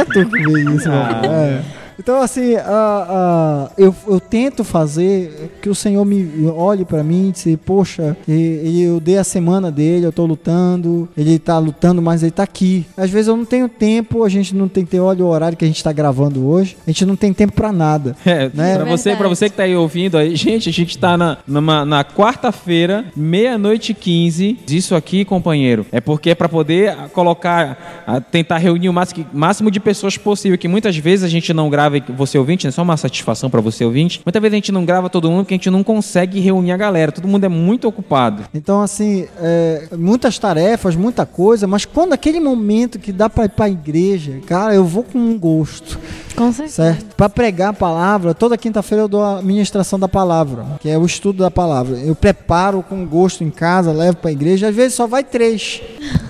então, 0.00 0.74
isso 0.74 0.88
é 0.88 0.92
tu 1.22 1.83
É. 1.96 2.00
Então, 2.00 2.20
assim, 2.20 2.56
a- 2.56 2.64
a- 2.66 3.70
eu, 3.78 3.94
eu 4.06 4.20
tento 4.20 4.64
fazer 4.64 5.50
que 5.62 5.68
o 5.68 5.74
Senhor 5.74 6.04
me 6.04 6.46
olhe 6.48 6.84
pra 6.84 7.02
mim 7.02 7.28
e 7.28 7.32
disse, 7.32 7.56
poxa, 7.56 8.16
eu 8.28 9.00
dei 9.00 9.18
a 9.18 9.24
semana 9.24 9.70
dele, 9.70 10.06
eu 10.06 10.12
tô 10.12 10.24
lutando, 10.26 11.08
ele 11.16 11.38
tá 11.38 11.58
lutando, 11.58 12.00
mas 12.02 12.22
ele 12.22 12.32
tá 12.32 12.42
aqui. 12.42 12.84
Às 12.96 13.10
vezes 13.10 13.28
eu 13.28 13.36
não 13.36 13.44
tenho 13.44 13.68
tempo, 13.68 14.24
a 14.24 14.28
gente 14.28 14.54
não 14.54 14.68
tem 14.68 14.84
tempo, 14.84 15.04
olha 15.04 15.24
o 15.24 15.28
horário 15.28 15.56
que 15.56 15.64
a 15.64 15.68
gente 15.68 15.82
tá 15.82 15.92
gravando 15.92 16.46
hoje, 16.46 16.76
a 16.86 16.90
gente 16.90 17.04
não 17.06 17.16
tem 17.16 17.32
tempo 17.32 17.52
pra 17.52 17.72
nada. 17.72 18.16
É, 18.24 18.50
Né? 18.54 18.76
pra, 18.76 18.84
você, 18.84 19.16
pra 19.16 19.28
você 19.28 19.48
que 19.48 19.56
tá 19.56 19.62
aí 19.64 19.74
ouvindo 19.76 20.16
aí, 20.18 20.34
gente, 20.36 20.68
a 20.68 20.72
gente 20.72 20.98
tá 20.98 21.16
na, 21.16 21.38
numa- 21.46 21.84
na 21.84 22.04
quarta-feira, 22.04 23.04
meia-noite 23.16 23.92
e 23.92 23.94
15. 23.94 24.58
Isso 24.68 24.94
aqui, 24.94 25.24
companheiro, 25.24 25.86
é 25.92 26.00
porque 26.00 26.30
é 26.30 26.34
pra 26.34 26.48
poder 26.48 26.94
colocar, 27.12 28.22
tentar 28.30 28.58
reunir 28.58 28.88
o 28.88 28.92
máximo, 28.92 29.26
máximo 29.32 29.70
de 29.70 29.80
pessoas 29.80 30.16
possível, 30.16 30.58
que 30.58 30.68
muitas 30.68 30.96
vezes 30.96 31.24
a 31.24 31.28
gente 31.28 31.52
não 31.52 31.70
grava, 31.70 31.83
e 31.92 32.12
você 32.12 32.38
ouvinte, 32.38 32.66
né? 32.66 32.70
Só 32.70 32.82
uma 32.82 32.96
satisfação 32.96 33.50
pra 33.50 33.60
você 33.60 33.84
ouvinte. 33.84 34.20
Muitas 34.24 34.40
vezes 34.40 34.52
a 34.52 34.56
gente 34.56 34.72
não 34.72 34.84
grava 34.84 35.08
todo 35.10 35.30
mundo 35.30 35.44
porque 35.44 35.54
a 35.54 35.56
gente 35.56 35.70
não 35.70 35.82
consegue 35.82 36.40
reunir 36.40 36.72
a 36.72 36.76
galera. 36.76 37.12
Todo 37.12 37.28
mundo 37.28 37.44
é 37.44 37.48
muito 37.48 37.86
ocupado. 37.88 38.44
Então, 38.54 38.82
assim, 38.82 39.26
é, 39.38 39.88
muitas 39.96 40.38
tarefas, 40.38 40.96
muita 40.96 41.26
coisa, 41.26 41.66
mas 41.66 41.84
quando 41.84 42.12
aquele 42.12 42.40
momento 42.40 42.98
que 42.98 43.12
dá 43.12 43.28
pra 43.28 43.44
ir 43.44 43.50
pra 43.50 43.68
igreja, 43.68 44.40
cara, 44.46 44.74
eu 44.74 44.84
vou 44.84 45.02
com 45.04 45.18
um 45.18 45.38
gosto. 45.38 45.98
Com 46.34 46.52
certeza. 46.52 46.74
Certo? 46.74 47.14
Para 47.14 47.28
pregar 47.28 47.70
a 47.70 47.72
palavra, 47.72 48.34
toda 48.34 48.58
quinta-feira 48.58 49.04
eu 49.04 49.08
dou 49.08 49.22
a 49.22 49.40
ministração 49.40 49.98
da 49.98 50.08
palavra, 50.08 50.66
que 50.80 50.88
é 50.88 50.98
o 50.98 51.06
estudo 51.06 51.42
da 51.42 51.50
palavra. 51.50 51.96
Eu 51.98 52.14
preparo 52.14 52.82
com 52.82 53.06
gosto 53.06 53.44
em 53.44 53.50
casa, 53.50 53.92
levo 53.92 54.16
para 54.16 54.30
a 54.30 54.32
igreja. 54.32 54.68
Às 54.68 54.74
vezes 54.74 54.94
só 54.94 55.06
vai 55.06 55.22
três, 55.22 55.80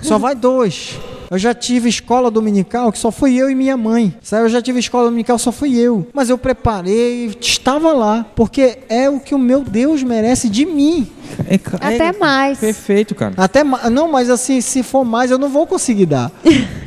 só 0.02 0.18
vai 0.18 0.34
dois. 0.34 0.98
Eu 1.30 1.38
já 1.38 1.54
tive 1.54 1.88
escola 1.88 2.30
dominical 2.30 2.92
que 2.92 2.98
só 2.98 3.10
fui 3.10 3.36
eu 3.36 3.50
e 3.50 3.54
minha 3.54 3.76
mãe. 3.76 4.14
Sabe? 4.22 4.44
Eu 4.44 4.48
já 4.48 4.62
tive 4.62 4.78
escola 4.78 5.06
dominical 5.06 5.38
só 5.38 5.50
fui 5.50 5.76
eu. 5.76 6.06
Mas 6.12 6.30
eu 6.30 6.38
preparei, 6.38 7.34
estava 7.40 7.92
lá, 7.92 8.26
porque 8.34 8.78
é 8.88 9.08
o 9.08 9.20
que 9.20 9.34
o 9.34 9.38
meu 9.38 9.62
Deus 9.62 10.02
merece 10.02 10.48
de 10.48 10.64
mim. 10.66 11.08
É, 11.48 11.58
ca- 11.58 11.76
Até 11.76 12.06
é 12.08 12.12
mais. 12.12 12.58
Perfeito, 12.58 13.14
cara. 13.14 13.34
Até 13.36 13.62
não, 13.64 14.10
mas 14.10 14.30
assim, 14.30 14.60
se 14.60 14.82
for 14.82 15.04
mais, 15.04 15.30
eu 15.30 15.38
não 15.38 15.48
vou 15.48 15.66
conseguir 15.66 16.06
dar. 16.06 16.30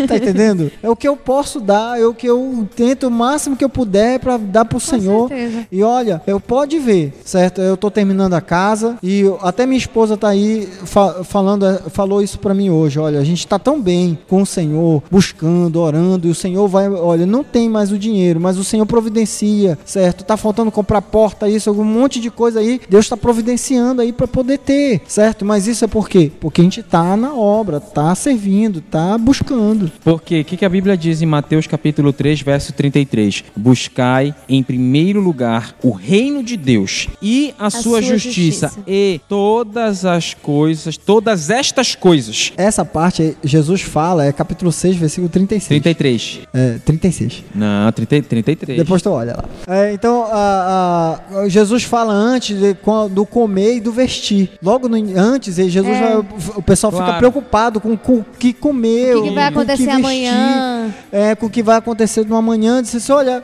tá 0.07 0.15
entendendo? 0.17 0.71
É 0.81 0.89
o 0.89 0.95
que 0.95 1.07
eu 1.07 1.15
posso 1.15 1.59
dar, 1.59 1.99
é 1.99 2.05
o 2.05 2.13
que 2.13 2.27
eu 2.27 2.67
tento 2.75 3.07
o 3.07 3.11
máximo 3.11 3.55
que 3.55 3.63
eu 3.63 3.69
puder 3.69 4.19
para 4.19 4.37
dar 4.37 4.65
pro 4.65 4.79
Senhor. 4.79 5.27
certeza. 5.27 5.65
E 5.71 5.83
olha, 5.83 6.21
eu 6.27 6.39
pode 6.39 6.79
ver, 6.79 7.13
certo? 7.25 7.61
Eu 7.61 7.75
tô 7.77 7.89
terminando 7.91 8.33
a 8.33 8.41
casa 8.41 8.97
e 9.03 9.21
eu- 9.21 9.39
até 9.41 9.65
minha 9.65 9.77
esposa 9.77 10.17
tá 10.17 10.29
aí 10.29 10.67
fa- 10.85 11.23
falando, 11.23 11.65
eh, 11.65 11.81
falou 11.89 12.21
isso 12.21 12.39
para 12.39 12.53
mim 12.53 12.69
hoje. 12.69 12.99
Olha, 12.99 13.19
a 13.19 13.23
gente 13.23 13.45
tá 13.47 13.57
tão 13.59 13.81
bem 13.81 14.17
com 14.27 14.41
o 14.41 14.45
Senhor, 14.45 15.01
buscando, 15.11 15.79
orando, 15.79 16.27
e 16.27 16.31
o 16.31 16.35
Senhor 16.35 16.67
vai, 16.67 16.89
olha, 16.89 17.25
não 17.25 17.43
tem 17.43 17.69
mais 17.69 17.91
o 17.91 17.97
dinheiro, 17.97 18.39
mas 18.39 18.57
o 18.57 18.63
Senhor 18.63 18.85
providencia, 18.85 19.77
certo? 19.85 20.23
Tá 20.23 20.37
faltando 20.37 20.71
comprar 20.71 21.01
porta, 21.01 21.49
isso, 21.49 21.69
algum 21.69 21.83
monte 21.83 22.19
de 22.19 22.29
coisa 22.29 22.59
aí. 22.59 22.79
Deus 22.89 23.07
tá 23.09 23.17
providenciando 23.17 24.01
aí 24.01 24.11
para 24.11 24.26
poder 24.27 24.57
ter, 24.59 25.01
certo? 25.07 25.45
Mas 25.45 25.67
isso 25.67 25.83
é 25.85 25.87
por 25.87 26.09
quê? 26.09 26.31
Porque 26.39 26.61
a 26.61 26.63
gente 26.63 26.83
tá 26.83 27.15
na 27.17 27.33
obra, 27.33 27.79
tá 27.79 28.13
servindo, 28.15 28.81
tá 28.81 29.17
buscando. 29.17 29.91
Porque 30.03 30.41
o 30.41 30.45
que, 30.45 30.57
que 30.57 30.65
a 30.65 30.69
Bíblia 30.69 30.95
diz 30.97 31.21
em 31.21 31.25
Mateus 31.25 31.67
capítulo 31.67 32.11
3, 32.13 32.41
verso 32.41 32.73
33? 32.73 33.43
Buscai 33.55 34.33
em 34.47 34.61
primeiro 34.63 35.19
lugar 35.21 35.75
o 35.83 35.91
reino 35.91 36.43
de 36.43 36.55
Deus 36.57 37.07
e 37.21 37.53
a, 37.59 37.69
sua, 37.69 37.81
sua 37.81 38.01
justiça, 38.01 38.67
justiça. 38.67 38.71
e 38.87 39.19
todas 39.27 40.05
as 40.05 40.33
coisas, 40.33 40.97
todas 40.97 41.49
estas 41.49 41.95
coisas. 41.95 42.53
Essa 42.57 42.83
parte 42.85 43.21
aí, 43.21 43.37
Jesus 43.43 43.81
fala, 43.81 44.25
é 44.25 44.31
capítulo 44.31 44.71
6, 44.71 44.95
versículo 44.95 45.29
36. 45.29 45.67
33. 45.67 46.39
É, 46.53 46.77
36. 46.85 47.43
Não, 47.53 47.91
30, 47.91 48.21
33. 48.27 48.77
Depois 48.79 49.01
tu 49.01 49.09
olha 49.09 49.35
lá. 49.37 49.45
É, 49.75 49.93
então, 49.93 50.23
a- 50.31 51.19
a- 51.33 51.49
Jesus 51.49 51.83
fala 51.83 52.13
antes 52.13 52.57
de- 52.59 52.75
do 53.11 53.25
comer 53.25 53.75
e 53.75 53.79
do 53.79 53.91
vestir. 53.91 54.16
Logo 54.61 54.87
no, 54.89 54.95
antes, 55.19 55.59
aí 55.59 55.69
Jesus, 55.69 55.95
É. 55.95 56.01
vai- 56.01 56.25
o 56.55 56.61
pessoal 56.61 56.91
fica 56.91 57.03
Claro. 57.03 57.19
preocupado 57.19 57.79
com, 57.79 57.95
com 57.97 58.13
o 58.17 58.25
que 58.39 58.53
comer, 58.53 59.15
O 59.15 59.23
que 59.23 59.29
que 59.29 59.35
vai 59.35 59.51
com 59.51 59.59
o 59.59 59.61
acontecer 59.61 59.85
vestir, 59.85 59.99
amanhã? 59.99 60.93
É, 61.11 61.35
com 61.35 61.45
o 61.45 61.49
que 61.49 61.61
vai 61.63 61.77
acontecer 61.77 62.25
no 62.25 62.35
amanhã. 62.35 62.81
Disse 62.81 62.97
assim, 62.97 63.11
olha, 63.11 63.43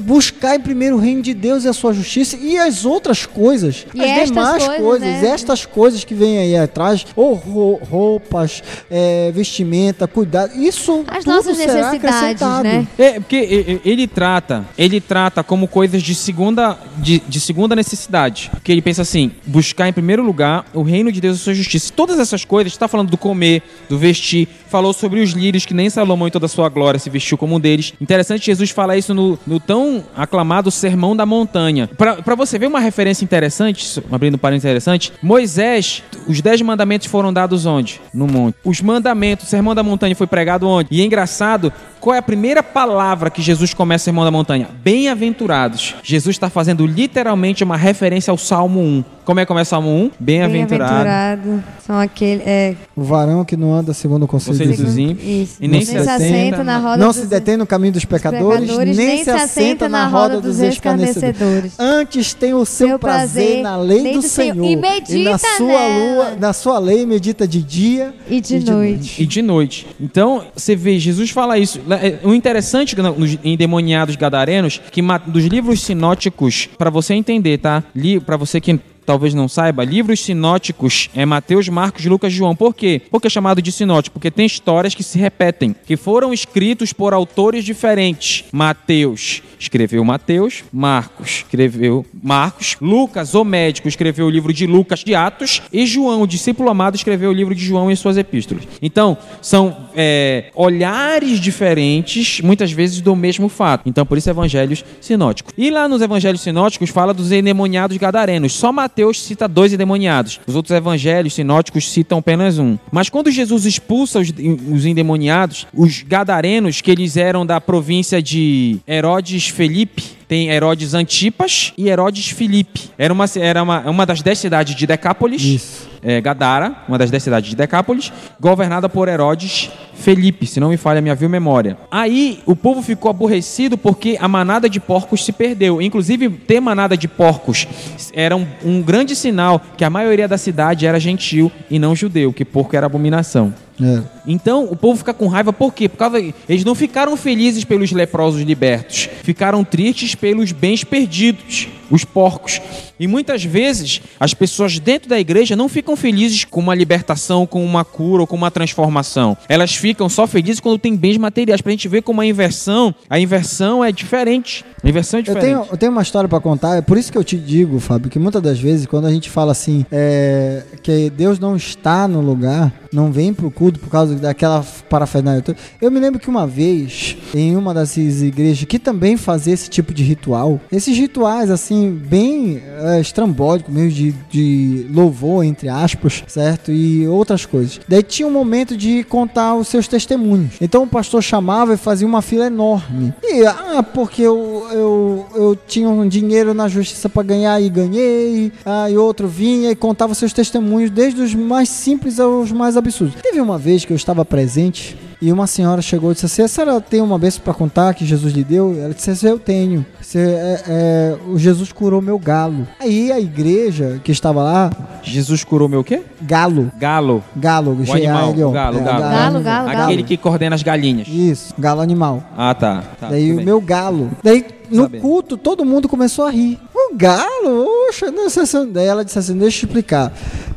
buscar 0.00 0.56
em 0.56 0.60
primeiro 0.60 0.96
o 0.96 0.98
reino 0.98 1.22
de 1.22 1.34
Deus 1.34 1.64
e 1.64 1.68
a 1.68 1.72
sua 1.72 1.92
justiça 1.92 2.36
e 2.36 2.56
as 2.58 2.84
outras 2.84 3.26
coisas, 3.26 3.86
E 3.94 4.02
as 4.02 4.28
demais 4.30 4.64
coisas, 4.66 4.82
coisas, 4.84 5.08
né? 5.22 5.26
estas 5.28 5.64
coisas 5.64 6.04
que 6.04 6.14
vêm 6.14 6.38
aí 6.38 6.56
atrás, 6.56 7.06
ou 7.16 7.34
ro- 7.34 7.80
roupas, 7.90 8.62
é, 8.90 9.30
vestimenta, 9.32 10.06
cuidado, 10.06 10.52
isso 10.60 11.04
As 11.06 11.24
tudo 11.24 11.34
nossas 11.36 11.56
será 11.56 11.74
necessidades, 11.90 12.04
acrescentado. 12.04 12.62
né? 12.64 12.86
É, 12.98 13.12
porque 13.20 13.80
ele 13.84 14.06
trata, 14.06 14.64
ele 14.76 15.00
trata 15.00 15.42
como 15.42 15.66
coisas 15.68 16.02
de 16.02 16.14
segunda, 16.14 16.76
de, 16.98 17.20
de 17.28 17.40
segunda 17.40 17.74
necessidade. 17.76 18.50
Porque 18.50 18.72
ele 18.72 18.82
pensa 18.82 19.02
assim, 19.02 19.30
buscar 19.46 19.88
em 19.88 19.92
primeiro 19.92 20.09
lugar 20.18 20.64
o 20.74 20.82
reino 20.82 21.12
de 21.12 21.20
Deus 21.20 21.36
e 21.36 21.40
sua 21.40 21.54
justiça. 21.54 21.92
Todas 21.94 22.18
essas 22.18 22.44
coisas, 22.44 22.72
está 22.72 22.88
falando 22.88 23.10
do 23.10 23.16
comer, 23.16 23.62
do 23.88 23.98
vestir, 23.98 24.48
falou 24.68 24.92
sobre 24.92 25.20
os 25.20 25.30
lírios, 25.30 25.66
que 25.66 25.74
nem 25.74 25.90
Salomão 25.90 26.28
em 26.28 26.30
toda 26.30 26.46
a 26.46 26.48
sua 26.48 26.68
glória 26.68 26.98
se 26.98 27.10
vestiu 27.10 27.36
como 27.36 27.56
um 27.56 27.60
deles. 27.60 27.92
Interessante 28.00 28.46
Jesus 28.46 28.70
falar 28.70 28.96
isso 28.96 29.12
no, 29.12 29.38
no 29.46 29.60
tão 29.60 30.04
aclamado 30.16 30.70
Sermão 30.70 31.14
da 31.14 31.26
Montanha. 31.26 31.88
Pra 31.96 32.34
você 32.34 32.58
ver 32.58 32.66
uma 32.66 32.80
referência 32.80 33.24
interessante, 33.24 34.00
abrindo 34.10 34.34
um 34.34 34.38
parênteses 34.38 34.64
interessante, 34.64 35.12
Moisés, 35.22 36.02
os 36.26 36.40
dez 36.40 36.60
mandamentos 36.62 37.06
foram 37.06 37.32
dados 37.32 37.66
onde? 37.66 38.00
No 38.14 38.26
monte. 38.26 38.56
Os 38.64 38.80
mandamentos, 38.80 39.46
o 39.46 39.50
Sermão 39.50 39.74
da 39.74 39.82
Montanha 39.82 40.14
foi 40.14 40.26
pregado 40.26 40.68
onde? 40.68 40.88
E 40.90 41.00
é 41.00 41.04
engraçado, 41.04 41.72
qual 42.00 42.14
é 42.14 42.18
a 42.18 42.22
primeira 42.22 42.62
palavra 42.62 43.30
que 43.30 43.42
Jesus 43.42 43.74
começa 43.74 44.04
o 44.04 44.06
Sermão 44.06 44.24
da 44.24 44.30
Montanha? 44.30 44.68
Bem-aventurados. 44.82 45.94
Jesus 46.02 46.36
está 46.36 46.48
fazendo 46.48 46.86
literalmente 46.86 47.62
uma 47.62 47.76
referência 47.76 48.30
ao 48.30 48.38
Salmo 48.38 48.80
1. 48.80 49.04
Como 49.24 49.38
é 49.38 49.44
que 49.44 49.48
começa 49.48 49.68
o 49.68 49.76
Salmo 49.76 49.90
1? 49.90 49.99
Bem-aventurado. 50.18 51.04
Bem-aventurado. 51.04 51.64
São 51.84 51.98
aquele. 51.98 52.42
É, 52.46 52.74
O 52.96 53.02
varão 53.02 53.44
que 53.44 53.56
não 53.56 53.74
anda 53.74 53.92
segundo 53.92 54.22
o 54.24 54.28
conselho 54.28 54.58
Conselho 54.58 54.76
dos 54.76 54.96
ímpios. 54.96 55.56
E 55.58 55.62
nem 55.62 55.70
nem 55.70 55.80
se 55.80 55.92
se 55.92 55.96
assenta 55.98 56.14
assenta 56.14 56.64
na 56.64 56.78
roda 56.78 56.96
Não 56.98 57.08
dos 57.08 57.16
se 57.16 57.26
detém 57.26 57.56
no 57.56 57.66
caminho 57.66 57.92
dos 57.92 58.04
pecadores, 58.04 58.60
pecadores, 58.60 58.96
nem, 58.96 59.24
se 59.24 59.30
assenta 59.30 59.88
na 59.88 60.06
roda 60.06 60.40
dos 60.40 60.60
escarnecedores. 60.60 61.72
Antes 61.78 62.34
tem 62.34 62.54
o 62.54 62.64
seu 62.64 62.88
Seu 62.88 62.98
prazer, 62.98 63.44
prazer 63.44 63.62
na 63.62 63.76
lei, 63.76 64.02
do, 64.14 64.20
do 64.20 64.22
Senhor. 64.22 64.54
Senhor. 64.54 64.70
E 64.70 64.76
medita 64.76 65.30
na 65.30 65.38
sua 65.38 65.66
nela. 65.66 66.14
lua, 66.14 66.36
na 66.38 66.52
sua 66.52 66.78
lei 66.78 67.04
medita 67.06 67.46
de 67.46 67.62
dia 67.62 68.14
E 68.28 68.40
de, 68.40 68.56
E 68.56 68.58
de 68.60 68.70
noite. 68.70 69.22
E 69.22 69.26
de 69.26 69.42
noite. 69.42 69.86
Então, 70.00 70.44
você 70.54 70.76
vê, 70.76 70.98
Jesus 70.98 71.30
fala 71.30 71.58
isso. 71.58 71.80
É, 71.90 72.26
O 72.26 72.34
interessante 72.34 72.96
nos 72.96 73.38
endemoniados 73.44 74.16
gadarenos, 74.16 74.80
que 74.90 75.02
dos 75.26 75.44
livros 75.44 75.82
sinóticos, 75.82 76.68
para 76.78 76.90
você 76.90 77.14
entender, 77.14 77.58
tá? 77.58 77.82
Li, 77.94 78.20
para 78.20 78.36
você 78.36 78.60
que 78.60 78.78
talvez 79.10 79.34
não 79.34 79.48
saiba, 79.48 79.84
livros 79.84 80.20
sinóticos 80.20 81.10
é 81.16 81.26
Mateus, 81.26 81.68
Marcos, 81.68 82.04
Lucas, 82.04 82.32
João. 82.32 82.54
Por 82.54 82.72
quê? 82.72 83.02
Porque 83.10 83.26
é 83.26 83.30
chamado 83.30 83.60
de 83.60 83.72
sinótico, 83.72 84.14
porque 84.14 84.30
tem 84.30 84.46
histórias 84.46 84.94
que 84.94 85.02
se 85.02 85.18
repetem, 85.18 85.74
que 85.84 85.96
foram 85.96 86.32
escritos 86.32 86.92
por 86.92 87.12
autores 87.12 87.64
diferentes. 87.64 88.44
Mateus 88.52 89.42
escreveu 89.60 90.02
Mateus, 90.02 90.64
Marcos 90.72 91.44
escreveu 91.44 92.04
Marcos, 92.22 92.76
Lucas, 92.80 93.34
o 93.34 93.44
médico, 93.44 93.86
escreveu 93.86 94.26
o 94.26 94.30
livro 94.30 94.52
de 94.52 94.66
Lucas 94.66 95.00
de 95.00 95.14
Atos 95.14 95.62
e 95.70 95.86
João, 95.86 96.22
o 96.22 96.26
discípulo 96.26 96.70
amado, 96.70 96.96
escreveu 96.96 97.30
o 97.30 97.32
livro 97.32 97.54
de 97.54 97.64
João 97.64 97.90
e 97.90 97.96
suas 97.96 98.16
epístolas. 98.16 98.66
Então, 98.80 99.18
são 99.42 99.76
é, 99.94 100.50
olhares 100.54 101.38
diferentes, 101.38 102.40
muitas 102.40 102.72
vezes 102.72 103.00
do 103.00 103.14
mesmo 103.14 103.48
fato. 103.48 103.88
Então, 103.88 104.06
por 104.06 104.16
isso, 104.16 104.30
evangelhos 104.30 104.84
sinóticos. 105.00 105.52
E 105.56 105.70
lá 105.70 105.88
nos 105.88 106.00
evangelhos 106.00 106.40
sinóticos 106.40 106.90
fala 106.90 107.12
dos 107.12 107.30
endemoniados 107.30 107.96
gadarenos. 107.98 108.54
Só 108.54 108.72
Mateus 108.72 109.20
cita 109.22 109.46
dois 109.46 109.72
endemoniados. 109.72 110.40
Os 110.46 110.56
outros 110.56 110.74
evangelhos 110.74 111.34
sinóticos 111.34 111.90
citam 111.90 112.18
apenas 112.18 112.58
um. 112.58 112.78
Mas 112.90 113.10
quando 113.10 113.30
Jesus 113.30 113.66
expulsa 113.66 114.20
os, 114.20 114.32
os 114.72 114.86
endemoniados, 114.86 115.66
os 115.74 116.02
gadarenos, 116.02 116.80
que 116.80 116.90
eles 116.90 117.16
eram 117.16 117.44
da 117.44 117.60
província 117.60 118.22
de 118.22 118.78
Herodes 118.88 119.49
Felipe, 119.50 120.02
tem 120.26 120.48
Herodes 120.48 120.94
Antipas 120.94 121.72
e 121.76 121.88
Herodes 121.88 122.28
Filipe. 122.28 122.90
Era 122.96 123.12
uma, 123.12 123.24
era 123.36 123.62
uma, 123.62 123.80
uma 123.90 124.06
das 124.06 124.22
dez 124.22 124.38
cidades 124.38 124.74
de 124.74 124.86
Decápolis. 124.86 125.42
Isso. 125.42 125.90
É, 126.02 126.18
Gadara, 126.20 126.76
uma 126.88 126.96
das 126.96 127.10
dez 127.10 127.22
cidades 127.22 127.50
de 127.50 127.56
Decápolis, 127.56 128.10
governada 128.40 128.88
por 128.88 129.06
Herodes 129.06 129.70
Felipe, 130.00 130.46
se 130.46 130.58
não 130.58 130.70
me 130.70 130.78
falha 130.78 130.98
a 130.98 131.02
minha 131.02 131.14
vil 131.14 131.28
memória. 131.28 131.76
Aí 131.90 132.40
o 132.46 132.56
povo 132.56 132.80
ficou 132.80 133.10
aborrecido 133.10 133.76
porque 133.76 134.16
a 134.18 134.26
manada 134.26 134.68
de 134.68 134.80
porcos 134.80 135.24
se 135.24 135.32
perdeu. 135.32 135.82
Inclusive, 135.82 136.30
ter 136.30 136.58
manada 136.58 136.96
de 136.96 137.06
porcos 137.06 137.66
era 138.14 138.34
um, 138.34 138.46
um 138.64 138.80
grande 138.80 139.14
sinal 139.14 139.60
que 139.76 139.84
a 139.84 139.90
maioria 139.90 140.26
da 140.26 140.38
cidade 140.38 140.86
era 140.86 140.98
gentil 140.98 141.52
e 141.70 141.78
não 141.78 141.94
judeu, 141.94 142.32
que 142.32 142.44
porco 142.44 142.74
era 142.74 142.86
abominação. 142.86 143.52
É. 143.82 144.02
Então 144.26 144.64
o 144.64 144.76
povo 144.76 144.98
fica 144.98 145.14
com 145.14 145.26
raiva 145.26 145.52
por 145.52 145.72
quê? 145.72 145.88
Por 145.88 145.96
causa 145.96 146.18
eles 146.18 146.64
não 146.64 146.74
ficaram 146.74 147.16
felizes 147.16 147.64
pelos 147.64 147.92
leprosos 147.92 148.42
libertos, 148.42 149.08
ficaram 149.22 149.64
tristes 149.64 150.14
pelos 150.14 150.52
bens 150.52 150.84
perdidos, 150.84 151.68
os 151.90 152.04
porcos. 152.04 152.60
E 153.00 153.06
muitas 153.06 153.42
vezes 153.42 154.02
as 154.20 154.34
pessoas 154.34 154.78
dentro 154.78 155.08
da 155.08 155.18
igreja 155.18 155.56
não 155.56 155.70
ficam 155.70 155.96
felizes 155.96 156.44
com 156.44 156.60
uma 156.60 156.74
libertação, 156.74 157.46
com 157.46 157.64
uma 157.64 157.82
cura 157.82 158.22
ou 158.22 158.26
com 158.26 158.36
uma 158.36 158.50
transformação. 158.50 159.34
Elas 159.48 159.74
ficam 159.74 160.06
só 160.06 160.26
felizes 160.26 160.60
quando 160.60 160.78
tem 160.78 160.94
bens 160.94 161.16
materiais. 161.16 161.62
Pra 161.62 161.72
gente 161.72 161.88
ver 161.88 162.02
como 162.02 162.20
a 162.20 162.26
inversão, 162.26 162.94
a 163.08 163.18
inversão 163.18 163.82
é 163.82 163.90
diferente. 163.90 164.64
A 164.84 164.88
inversão 164.88 165.18
é 165.18 165.20
Eu 165.20 165.24
diferente. 165.24 165.44
tenho, 165.44 165.66
eu 165.70 165.76
tenho 165.78 165.92
uma 165.92 166.02
história 166.02 166.28
pra 166.28 166.40
contar, 166.40 166.76
é 166.76 166.82
por 166.82 166.98
isso 166.98 167.10
que 167.10 167.16
eu 167.16 167.24
te 167.24 167.36
digo, 167.36 167.80
Fábio, 167.80 168.10
que 168.10 168.18
muitas 168.18 168.42
das 168.42 168.58
vezes, 168.60 168.86
quando 168.86 169.06
a 169.06 169.12
gente 169.12 169.30
fala 169.30 169.52
assim, 169.52 169.84
é, 169.90 170.62
que 170.82 171.10
Deus 171.10 171.38
não 171.38 171.56
está 171.56 172.06
no 172.06 172.20
lugar, 172.20 172.72
não 172.92 173.10
vem 173.12 173.32
pro 173.32 173.50
culto 173.50 173.78
por 173.78 173.88
causa 173.88 174.14
daquela 174.16 174.64
parafernália. 174.88 175.42
Eu 175.80 175.90
me 175.90 176.00
lembro 176.00 176.20
que 176.20 176.28
uma 176.28 176.46
vez, 176.46 177.16
em 177.34 177.56
uma 177.56 177.72
dessas 177.72 178.20
igrejas 178.22 178.64
que 178.64 178.78
também 178.78 179.16
fazia 179.16 179.54
esse 179.54 179.70
tipo 179.70 179.94
de 179.94 180.02
ritual, 180.02 180.60
esses 180.70 180.96
rituais, 180.96 181.50
assim, 181.50 181.90
bem 181.90 182.60
é, 182.90 183.00
estrambólicos, 183.00 183.72
meio 183.72 183.90
de, 183.90 184.14
de 184.30 184.86
louvor, 184.90 185.44
entre 185.44 185.68
aspas, 185.68 186.24
certo? 186.26 186.72
E 186.72 187.06
outras 187.06 187.46
coisas. 187.46 187.80
Daí 187.86 188.02
tinha 188.02 188.26
um 188.26 188.32
momento 188.32 188.76
de 188.76 189.04
contar 189.04 189.54
os 189.54 189.68
seus 189.68 189.86
testemunhos. 189.86 190.54
Então 190.60 190.82
o 190.82 190.86
pastor 190.86 191.22
chamava 191.22 191.74
e 191.74 191.76
fazia 191.76 192.06
uma 192.06 192.22
fila 192.22 192.46
enorme. 192.46 193.12
E, 193.22 193.44
ah, 193.46 193.82
porque 193.82 194.22
eu, 194.22 194.66
eu, 194.72 195.26
eu 195.34 195.58
tinha 195.66 195.88
um 195.88 196.06
dinheiro 196.06 196.54
na 196.54 196.68
justiça 196.68 197.08
para 197.08 197.22
ganhar 197.22 197.60
e 197.60 197.68
ganhei. 197.68 198.52
Ah, 198.64 198.90
e 198.90 198.96
outro 198.96 199.28
vinha 199.28 199.70
e 199.70 199.76
contava 199.76 200.14
seus 200.14 200.32
testemunhos, 200.32 200.90
desde 200.90 201.20
os 201.20 201.34
mais 201.34 201.68
simples 201.68 202.18
aos 202.18 202.52
mais 202.52 202.76
absurdos. 202.76 203.20
Teve 203.22 203.40
uma 203.40 203.58
vez 203.58 203.84
que 203.84 203.92
eu 203.92 203.96
estava 203.96 204.24
presente 204.24 204.96
e 205.20 205.32
uma 205.32 205.46
senhora 205.46 205.82
chegou 205.82 206.10
e 206.10 206.14
disse 206.14 206.26
assim: 206.26 206.42
A 206.42 206.48
senhora 206.48 206.80
tem 206.80 207.00
uma 207.00 207.18
bênção 207.18 207.42
para 207.42 207.52
contar 207.52 207.92
que 207.94 208.06
Jesus 208.06 208.32
lhe 208.32 208.42
deu? 208.42 208.74
Ela 208.78 208.94
disse 208.94 209.10
assim: 209.10 209.26
Eu 209.28 209.38
tenho. 209.38 209.84
Disse, 210.00 210.18
é, 210.18 210.62
é, 210.66 211.16
o 211.28 211.38
Jesus 211.38 211.72
curou 211.72 212.00
meu 212.00 212.18
galo. 212.18 212.66
Aí 212.80 213.12
a 213.12 213.20
igreja 213.20 214.00
que 214.02 214.10
estava 214.10 214.42
lá, 214.42 214.70
Jesus 215.02 215.44
curou 215.44 215.68
meu 215.68 215.84
quê? 215.84 216.02
galo. 216.22 216.70
Galo. 216.78 217.22
Galo, 217.36 217.70
O 217.70 217.92
animal, 217.92 218.32
G-A-L-O. 218.34 218.50
É, 218.50 218.52
galo. 218.52 218.80
Galo, 218.80 219.10
galo, 219.10 219.42
galo. 219.42 219.82
Aquele 219.82 220.02
que 220.02 220.16
coordena 220.16 220.54
as 220.54 220.62
galinhas. 220.62 221.06
Isso, 221.08 221.54
galo 221.58 221.80
animal. 221.80 222.22
Ah, 222.36 222.54
tá. 222.54 222.84
tá 222.98 223.08
Daí 223.08 223.32
o 223.32 223.36
bem. 223.36 223.44
meu 223.44 223.60
galo. 223.60 224.10
Daí 224.22 224.44
no 224.70 224.84
Sabendo. 224.84 225.02
culto 225.02 225.36
todo 225.36 225.64
mundo 225.64 225.88
começou 225.88 226.24
a 226.24 226.30
rir. 226.30 226.58
O 226.74 226.94
galo? 226.96 227.66
Oxa, 227.88 228.10
não 228.10 228.30
sei 228.30 228.46
se... 228.46 228.66
Daí 228.66 228.86
ela 228.86 229.04
disse 229.04 229.18
assim: 229.18 229.36
Deixa 229.36 229.64
eu 229.64 229.68
explicar. 229.68 230.12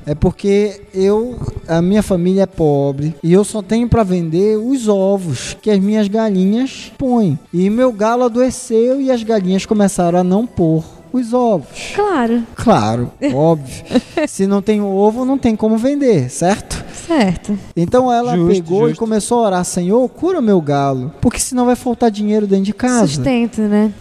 É 0.06 0.14
porque 0.14 0.82
eu, 0.93 1.38
a 1.68 1.82
minha 1.82 2.04
família 2.04 2.43
é 2.43 2.45
pobre 2.45 3.16
e 3.24 3.32
eu 3.32 3.43
só 3.43 3.62
tenho 3.62 3.88
para 3.88 4.04
vender 4.04 4.58
os 4.58 4.88
ovos 4.88 5.58
que 5.62 5.72
as 5.72 5.80
minhas 5.80 6.08
galinhas 6.08 6.91
põem. 6.97 7.39
E 7.54 7.70
meu 7.70 7.91
galo 7.91 8.24
adoeceu 8.24 8.99
e 8.99 9.10
as 9.12 9.24
galinhas 9.24 9.66
começaram 9.66 10.20
a 10.20 10.24
não 10.24 10.45
pôr 10.45 10.84
os 11.14 11.34
ovos. 11.34 11.93
Claro, 11.95 12.43
Claro, 12.55 13.11
óbvio. 13.34 13.84
Se 14.28 14.47
não 14.47 14.61
tem 14.61 14.82
ovo, 14.82 15.24
não 15.26 15.38
tem 15.38 15.55
como 15.55 15.78
vender, 15.78 16.30
certo? 16.30 16.84
certo. 17.07 17.57
Então 17.76 18.11
ela 18.11 18.36
Justo, 18.36 18.53
pegou 18.64 18.86
e 18.86 18.89
justo. 18.89 18.99
começou 18.99 19.39
a 19.39 19.47
orar: 19.47 19.66
Senhor, 19.66 20.07
cura 20.09 20.41
meu 20.41 20.61
galo, 20.61 21.11
porque 21.22 21.39
senão 21.39 21.66
vai 21.66 21.76
faltar 21.76 22.09
dinheiro 22.09 22.47
dentro 22.47 22.66
de 22.66 22.74
casa. 22.74 23.07
Sustento, 23.07 23.61
né? 23.61 23.91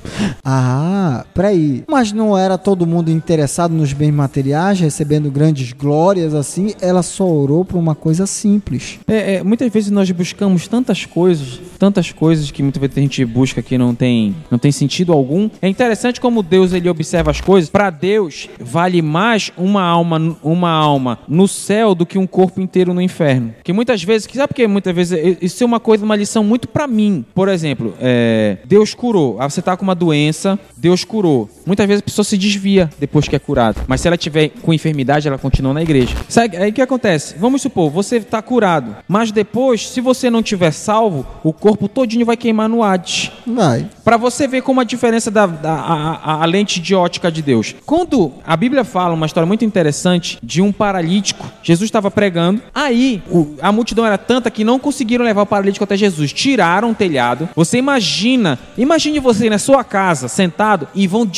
Ah, 0.44 1.24
peraí. 1.34 1.84
Mas 1.88 2.12
não 2.12 2.36
era 2.36 2.56
todo 2.56 2.86
mundo 2.86 3.10
interessado 3.10 3.72
nos 3.74 3.92
bens 3.92 4.12
materiais, 4.12 4.80
recebendo 4.80 5.30
grandes 5.30 5.72
glórias 5.72 6.34
assim? 6.34 6.74
Ela 6.80 7.02
só 7.02 7.26
orou 7.26 7.64
por 7.64 7.76
uma 7.78 7.94
coisa 7.94 8.26
simples. 8.26 8.98
É, 9.06 9.34
é, 9.36 9.42
muitas 9.42 9.70
vezes 9.72 9.90
nós 9.90 10.10
buscamos 10.10 10.68
tantas 10.68 11.04
coisas, 11.04 11.60
tantas 11.78 12.12
coisas 12.12 12.50
que 12.50 12.62
muitas 12.62 12.80
vezes 12.80 12.96
a 12.96 13.00
gente 13.00 13.24
busca 13.24 13.60
que 13.62 13.76
não 13.76 13.94
tem, 13.94 14.34
não 14.50 14.58
tem 14.58 14.70
sentido 14.72 15.12
algum. 15.12 15.50
É 15.60 15.68
interessante 15.68 16.20
como 16.20 16.42
Deus 16.42 16.72
ele 16.72 16.88
observa 16.88 17.01
as 17.30 17.40
coisas. 17.40 17.70
Para 17.70 17.90
Deus 17.90 18.48
vale 18.58 19.02
mais 19.02 19.50
uma 19.56 19.82
alma, 19.82 20.36
uma 20.42 20.70
alma 20.70 21.18
no 21.28 21.46
céu 21.48 21.94
do 21.94 22.06
que 22.06 22.18
um 22.18 22.26
corpo 22.26 22.60
inteiro 22.60 22.94
no 22.94 23.00
inferno. 23.00 23.54
Porque 23.56 23.72
muitas 23.72 24.02
vezes, 24.02 24.28
sabe 24.32 24.48
porque 24.48 24.66
muitas 24.66 24.94
vezes 24.94 25.38
isso 25.40 25.62
é 25.62 25.66
uma 25.66 25.80
coisa, 25.80 26.04
uma 26.04 26.16
lição 26.16 26.44
muito 26.44 26.68
para 26.68 26.86
mim. 26.86 27.24
Por 27.34 27.48
exemplo, 27.48 27.94
é, 28.00 28.58
Deus 28.64 28.94
curou. 28.94 29.36
Ah, 29.40 29.48
você 29.48 29.62
tá 29.62 29.76
com 29.76 29.82
uma 29.82 29.94
doença, 29.94 30.58
Deus 30.76 31.04
curou. 31.04 31.48
Muitas 31.66 31.86
vezes 31.86 32.02
a 32.02 32.04
pessoa 32.04 32.24
se 32.24 32.36
desvia 32.36 32.90
depois 32.98 33.28
que 33.28 33.36
é 33.36 33.38
curada. 33.38 33.82
Mas 33.86 34.00
se 34.00 34.08
ela 34.08 34.16
tiver 34.16 34.50
com 34.62 34.72
enfermidade, 34.72 35.28
ela 35.28 35.38
continua 35.38 35.72
na 35.72 35.82
igreja. 35.82 36.14
Sabe, 36.28 36.56
aí 36.56 36.70
o 36.70 36.72
que 36.72 36.82
acontece? 36.82 37.34
Vamos 37.38 37.62
supor, 37.62 37.90
você 37.90 38.16
está 38.16 38.42
curado, 38.42 38.96
mas 39.08 39.30
depois, 39.30 39.88
se 39.88 40.00
você 40.00 40.30
não 40.30 40.42
tiver 40.42 40.72
salvo, 40.72 41.26
o 41.42 41.52
corpo 41.52 41.88
todinho 41.88 42.26
vai 42.26 42.36
queimar 42.36 42.68
no 42.68 42.82
Hades. 42.82 43.30
Vai. 43.46 43.86
Para 44.04 44.16
você 44.16 44.46
ver 44.46 44.62
como 44.62 44.80
a 44.80 44.84
diferença 44.84 45.30
da, 45.30 45.46
da 45.46 45.72
a, 45.72 46.14
a, 46.14 46.42
a, 46.42 46.44
lente 46.44 46.80
de 46.80 46.91
ótica 46.94 47.30
de 47.30 47.42
Deus. 47.42 47.74
Quando 47.84 48.32
a 48.46 48.56
Bíblia 48.56 48.84
fala 48.84 49.14
uma 49.14 49.26
história 49.26 49.46
muito 49.46 49.64
interessante 49.64 50.38
de 50.42 50.62
um 50.62 50.72
paralítico, 50.72 51.46
Jesus 51.62 51.88
estava 51.88 52.10
pregando, 52.10 52.60
aí 52.74 53.22
a 53.60 53.72
multidão 53.72 54.06
era 54.06 54.18
tanta 54.18 54.50
que 54.50 54.64
não 54.64 54.78
conseguiram 54.78 55.24
levar 55.24 55.42
o 55.42 55.46
paralítico 55.46 55.84
até 55.84 55.96
Jesus. 55.96 56.32
Tiraram 56.32 56.90
o 56.90 56.94
telhado. 56.94 57.48
Você 57.54 57.78
imagina, 57.78 58.58
imagine 58.76 59.18
você 59.18 59.48
na 59.50 59.58
sua 59.58 59.82
casa, 59.82 60.28
sentado, 60.28 60.86
e 60.94 61.06
vão, 61.06 61.28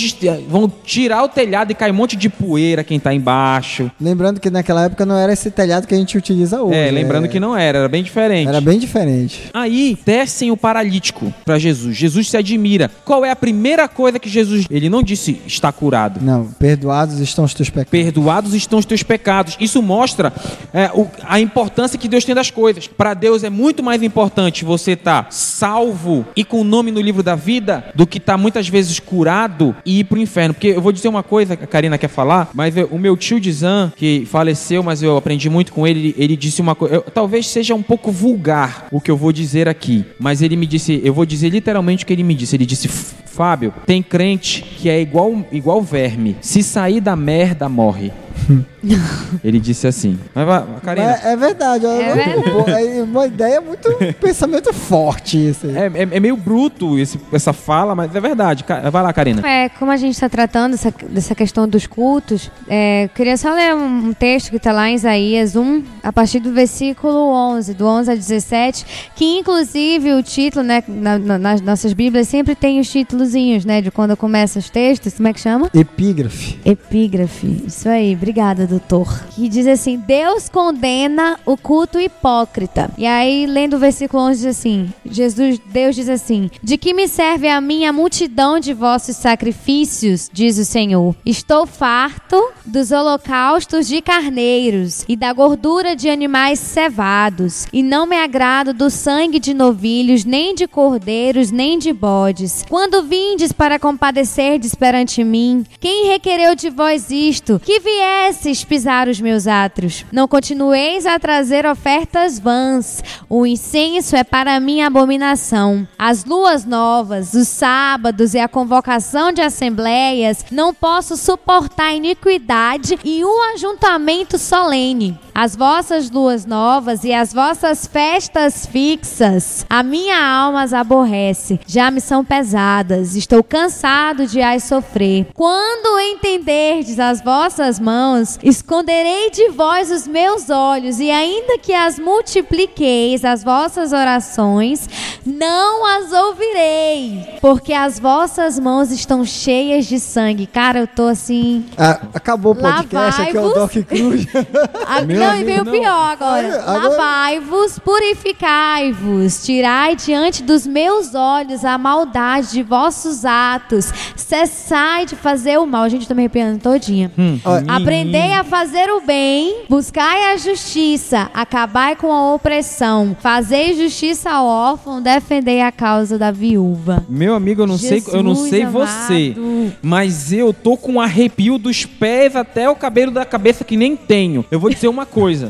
vão 0.49 0.73
tirar 0.85 1.23
o 1.25 1.29
telhado 1.29 1.71
e 1.71 1.75
cai 1.75 1.91
um 1.91 1.95
monte 1.95 2.17
de 2.17 2.29
poeira 2.29 2.85
quem 2.85 2.99
está 2.99 3.15
embaixo. 3.15 3.91
Lembrando 4.01 4.41
que 4.41 4.51
naquela 4.51 4.85
época 4.85 5.07
não 5.07 5.17
era 5.17 5.33
esse 5.33 5.51
telhado 5.51 5.87
que 5.87 5.95
a 5.95 5.99
gente 5.99 6.17
utiliza 6.19 6.63
hoje. 6.63 6.77
É, 6.77 6.91
lembrando 6.91 7.27
é... 7.27 7.29
que 7.29 7.41
não 7.41 7.57
era, 7.57 7.79
era 7.79 7.89
bem 7.89 8.03
diferente. 8.03 8.49
Era 8.49 8.61
bem 8.61 8.79
diferente. 8.79 9.51
Aí 9.55 9.99
descem 10.05 10.51
o 10.51 10.57
paralítico 10.57 11.33
para 11.45 11.59
Jesus. 11.59 11.97
Jesus 11.97 12.29
se 12.29 12.37
admira. 12.37 12.91
Qual 13.05 13.25
é 13.25 13.31
a 13.31 13.37
primeira 13.37 13.89
coisa 13.89 14.19
que 14.19 14.29
Jesus. 14.29 14.67
Ele 14.71 14.89
não 14.89 15.03
disse 15.03 15.41
está 15.47 15.73
curado. 15.73 16.21
Não, 16.23 16.47
perdoados 16.59 17.19
estão 17.21 17.45
os 17.45 17.55
teus 17.55 17.71
pecados. 17.71 17.91
Perdoados 17.91 18.55
estão 18.55 18.79
os 18.79 18.85
teus 18.85 19.03
pecados. 19.03 19.57
Isso 19.61 19.83
mostra 19.83 20.33
é, 20.73 20.91
o, 20.95 21.09
a 21.25 21.41
importância 21.41 21.99
que 21.99 22.09
Deus 22.09 22.25
tem 22.25 22.35
das 22.35 22.51
coisas. 22.51 22.87
Para 22.87 23.15
Deus 23.15 23.45
é 23.45 23.51
muito 23.51 23.83
mais 23.83 24.03
importante 24.03 24.65
você 24.65 24.93
estar 24.93 25.25
tá 25.25 25.31
salvo 25.31 26.27
e 26.37 26.45
com 26.45 26.61
o 26.61 26.65
nome 26.65 26.91
no 26.91 27.01
livro 27.01 27.23
da 27.23 27.35
vida 27.35 27.85
do 27.95 28.07
que 28.07 28.19
estar 28.19 28.35
tá 28.35 28.39
muitas 28.39 28.69
vezes 28.69 28.99
curado 28.99 29.75
e 29.85 30.01
ir 30.01 30.05
pro 30.05 30.19
inferno. 30.19 30.55
Porque 30.55 30.69
eu 30.69 30.81
vou 30.81 30.93
dizer 30.93 31.09
uma 31.09 31.23
coisa 31.23 31.57
que 31.57 31.65
a 31.65 31.67
Karina 31.67 31.99
quer 31.99 32.09
falar, 32.09 32.51
mas 32.55 32.77
eu, 32.77 32.87
o 32.87 32.99
meu 32.99 33.17
tio 33.17 33.41
Dizan, 33.41 33.93
que 33.97 34.27
faleceu, 34.27 34.83
mas 34.83 35.03
eu 35.03 35.17
aprendi 35.17 35.49
muito 35.49 35.73
com 35.73 35.87
ele, 35.87 36.15
ele 36.19 36.37
disse 36.37 36.61
uma 36.61 36.75
coisa. 36.75 37.01
Talvez 37.01 37.47
seja 37.47 37.75
um 37.75 37.83
pouco 37.83 38.11
vulgar 38.11 38.89
o 38.91 39.01
que 39.01 39.11
eu 39.11 39.17
vou 39.17 39.33
dizer 39.33 39.69
aqui, 39.69 40.05
mas 40.19 40.43
ele 40.43 40.57
me 40.57 40.67
disse, 40.67 41.01
eu 41.05 41.13
vou 41.13 41.27
dizer 41.27 41.51
literalmente 41.51 42.05
o 42.05 42.07
que 42.07 42.13
ele 42.13 42.23
me 42.23 42.35
disse. 42.35 42.57
Ele 42.57 42.67
disse: 42.67 42.89
Fábio, 43.35 43.75
tem 43.85 44.01
crente 44.01 44.63
que 44.63 44.89
é 44.89 45.01
igual, 45.01 45.34
igual 45.51 45.83
verme. 45.83 46.37
Se 46.41 46.63
sair 46.63 47.01
da 47.01 47.17
merda, 47.17 47.69
morre. 47.69 48.13
Ele 49.43 49.59
disse 49.59 49.87
assim. 49.87 50.19
Mas, 50.35 50.47
Karina. 50.83 51.19
É, 51.23 51.33
é 51.33 51.37
verdade. 51.37 51.87
É, 51.87 52.99
é, 52.99 53.03
uma 53.03 53.27
ideia 53.27 53.61
muito. 53.61 53.89
pensamento 54.21 54.73
forte 54.73 55.49
isso 55.49 55.67
é, 55.67 55.87
é, 55.87 56.03
é, 56.03 56.21
meio 56.21 56.37
bruto 56.37 56.99
esse, 56.99 57.19
essa 57.33 57.53
fala, 57.53 57.95
mas 57.95 58.15
é 58.15 58.21
verdade. 58.21 58.65
Vai 58.91 59.03
lá, 59.03 59.13
Karina. 59.13 59.47
É, 59.47 59.69
como 59.69 59.91
a 59.91 59.97
gente 59.97 60.13
está 60.13 60.29
tratando 60.29 60.73
dessa, 60.73 60.93
dessa 61.09 61.35
questão 61.35 61.69
dos 61.69 61.87
cultos, 61.87 62.51
é, 62.69 63.09
queria 63.15 63.37
só 63.37 63.53
ler 63.53 63.75
um, 63.75 64.13
texto 64.13 64.51
que 64.51 64.57
está 64.57 64.73
lá 64.73 64.89
em 64.89 64.95
Isaías 64.95 65.57
1, 65.57 65.83
a 66.03 66.13
partir 66.13 66.41
do 66.41 66.53
versículo 66.53 67.33
11, 67.33 67.75
do 67.75 67.87
11 67.87 68.11
a 68.11 68.15
17, 68.15 68.87
que 69.15 69.39
inclusive 69.39 70.13
o 70.15 70.23
título, 70.23 70.65
né, 70.65 70.83
na, 70.87 71.19
na, 71.19 71.39
nas 71.39 71.61
nossas 71.61 71.93
Bíblias 71.93 72.29
sempre 72.29 72.55
tem 72.55 72.81
os 72.81 72.89
títulozinhos, 72.91 73.65
né, 73.65 73.81
de 73.81 73.91
quando 73.91 74.17
começa 74.17 74.59
os 74.59 74.71
textos. 74.71 75.15
Como 75.15 75.29
é 75.29 75.33
que 75.33 75.41
chama? 75.41 75.71
Epígrafe. 75.75 76.59
Epígrafe. 76.65 77.65
Isso 77.67 77.89
aí, 77.89 78.15
obrigada, 78.25 78.67
doutor. 78.67 79.07
Que 79.35 79.49
diz 79.51 79.67
assim: 79.67 79.99
Deus 79.99 80.49
condena 80.49 81.39
o 81.45 81.59
culto 81.59 82.01
hipócrita. 82.01 82.91
E 82.97 83.07
aí, 83.07 83.47
lendo 83.47 83.75
o 83.75 83.79
versículo 83.79 84.23
11, 84.23 84.39
diz 84.39 84.47
assim: 84.47 84.93
Jesus, 85.05 85.61
Deus 85.67 85.95
diz 85.95 86.09
assim: 86.09 86.51
De 86.63 86.79
que 86.79 86.95
me 86.95 87.07
serve 87.07 87.49
a 87.49 87.61
mim 87.61 87.85
a 87.85 87.93
multidão 87.93 88.59
de 88.59 88.73
vossos 88.73 89.17
sacrifícios, 89.17 90.31
diz 90.33 90.57
o 90.57 90.65
Senhor. 90.65 91.15
Estou 91.25 91.67
farto 91.67 92.51
dos 92.65 92.91
holocaustos 92.91 93.87
de 93.87 94.01
carneiros 94.01 95.05
e 95.07 95.17
da 95.17 95.33
gordura 95.33 95.95
de 95.95 96.09
animais 96.09 96.59
cevados, 96.59 97.67
e 97.73 97.83
não 97.83 98.07
me 98.07 98.17
agrado 98.17 98.73
do 98.73 98.89
sangue 98.89 99.39
de 99.39 99.53
novilhos, 99.53 100.25
nem 100.25 100.55
de 100.55 100.67
cordeiros, 100.67 101.51
nem 101.51 101.79
de 101.79 101.93
bodes. 101.93 102.65
Quando 102.71 103.03
vindes 103.03 103.53
para 103.53 103.79
compadecerdes 103.79 104.75
perante 104.75 105.23
mim, 105.23 105.67
quem 105.79 106.07
requereu 106.07 106.55
de 106.55 106.71
vós 106.71 107.11
isto? 107.11 107.61
Que 107.63 107.81
viesses 108.15 108.65
pisar 108.65 109.09
os 109.09 109.21
meus 109.21 109.47
átrios. 109.47 110.05
Não 110.13 110.29
continueis 110.29 111.05
a 111.05 111.19
trazer 111.19 111.67
ofertas 111.67 112.39
vãs. 112.39 113.03
O 113.29 113.45
incenso 113.45 114.17
é 114.17 114.23
para 114.23 114.59
mim 114.61 114.83
abominação. 114.83 115.87
As 115.99 116.25
luas 116.25 116.65
novas, 116.65 117.35
os 117.35 117.49
sábados 117.49 118.35
e 118.35 118.39
a 118.39 118.49
convocação 118.49 119.33
de 119.33 119.43
assembleias, 119.43 120.45
não 120.51 120.73
posso 120.73 121.17
suportar 121.17 121.93
iniquidade 121.93 122.99
e 123.05 123.25
o 123.25 123.43
ajuntamento 123.55 124.39
solene. 124.39 125.19
As 125.35 125.57
vossas 125.57 126.11
luas 126.11 126.47
novas 126.47 127.03
e 127.03 127.13
as 127.13 127.33
vossas 127.33 127.89
festas 127.89 128.67
fixas, 128.67 129.67
a 129.69 129.83
minha 129.83 130.17
alma 130.17 130.63
as 130.63 130.73
aborrece, 130.73 131.59
já 131.67 131.91
me 131.91 132.01
são 132.01 132.25
pesadas, 132.25 133.17
estou 133.17 133.43
cansado 133.43 134.29
de 134.29 134.41
as 134.41 134.63
sofrer. 134.63 135.27
Quando 135.35 135.99
entenderdes 135.99 137.01
as 137.01 137.21
vossas 137.21 137.81
mãos, 137.81 138.39
esconderei 138.45 139.31
de 139.31 139.49
vós 139.49 139.91
os 139.91 140.07
meus 140.07 140.51
olhos, 140.51 141.01
e 141.01 141.11
ainda 141.11 141.59
que 141.59 141.73
as 141.73 141.99
multipliqueis 141.99 143.25
as 143.25 143.43
vossas 143.43 143.93
orações, 143.93 144.89
não 145.27 145.85
as 145.85 146.13
ouvirei, 146.13 147.39
porque 147.41 147.73
as 147.73 147.99
vossas 147.99 148.57
mãos 148.57 148.93
estão 148.93 149.25
cheias 149.25 149.87
de 149.87 149.99
sangue. 149.99 150.47
Cara, 150.47 150.79
eu 150.79 150.87
tô 150.87 151.09
assim. 151.09 151.65
Ah, 151.77 152.03
acabou 152.15 152.53
o 152.53 152.57
podcast, 152.57 153.21
aqui 153.21 153.37
é 153.37 153.41
o 153.41 153.53
Doc 153.53 153.73
Cruz. 153.89 154.27
não, 155.27 155.41
e 155.41 155.45
veio 155.45 155.63
o 155.63 155.71
pior 155.71 156.13
agora. 156.13 156.63
agora... 156.63 156.89
Lavai-vos, 156.89 157.79
purificai-vos, 157.79 159.45
tirai 159.45 159.97
diante 159.97 160.43
dos 160.43 160.67
meus 160.67 161.15
olhos 161.15 161.65
a 161.65 161.77
maldade 161.79 162.53
de 162.53 162.63
vossos 162.63 163.25
atos, 163.25 163.93
cessai 164.17 165.07
de 165.07 165.17
fazer 165.17 165.59
o 165.59 165.67
mal. 165.67 165.83
A 165.85 165.89
gente 165.89 166.07
tá 166.07 166.15
me 166.15 166.23
arrepiando 166.23 166.59
todinha. 166.59 167.11
Hum. 167.19 167.39
Aprendei 167.69 168.33
a 168.33 168.45
fazer 168.45 168.91
o 168.91 169.01
bem, 169.01 169.65
buscai 169.69 170.33
a 170.33 170.37
justiça, 170.37 171.31
acabai 171.35 171.97
com 171.97 172.13
a 172.13 172.35
opressão, 172.35 173.17
fazei 173.21 173.75
justiça 173.75 174.31
ao 174.31 174.47
órfão, 174.47 175.01
defendei 175.01 175.61
a 175.61 175.73
causa 175.73 176.19
da 176.19 176.31
viúva. 176.31 177.05
Meu 177.09 177.35
amigo, 177.35 177.63
eu 177.63 177.67
não 177.67 177.77
Jesus 177.77 178.05
sei, 178.05 178.15
eu 178.19 178.23
não 178.23 178.35
sei 178.35 178.63
amado. 178.63 178.73
você, 178.73 179.35
mas 179.83 180.33
eu 180.33 180.53
tô 180.53 180.77
com 180.77 180.93
um 180.93 181.01
arrepio 181.01 181.59
dos 181.59 181.85
pés 181.85 182.37
até 182.37 182.69
o 182.69 182.77
cabelo 182.77 183.11
da 183.11 183.25
cabeça 183.25 183.65
que 183.65 183.77
nem 183.77 183.97
tenho. 183.97 184.45
Eu 184.51 184.59
vou 184.59 184.71
dizer 184.71 184.89
uma 184.89 185.07
coisa. 185.15 185.49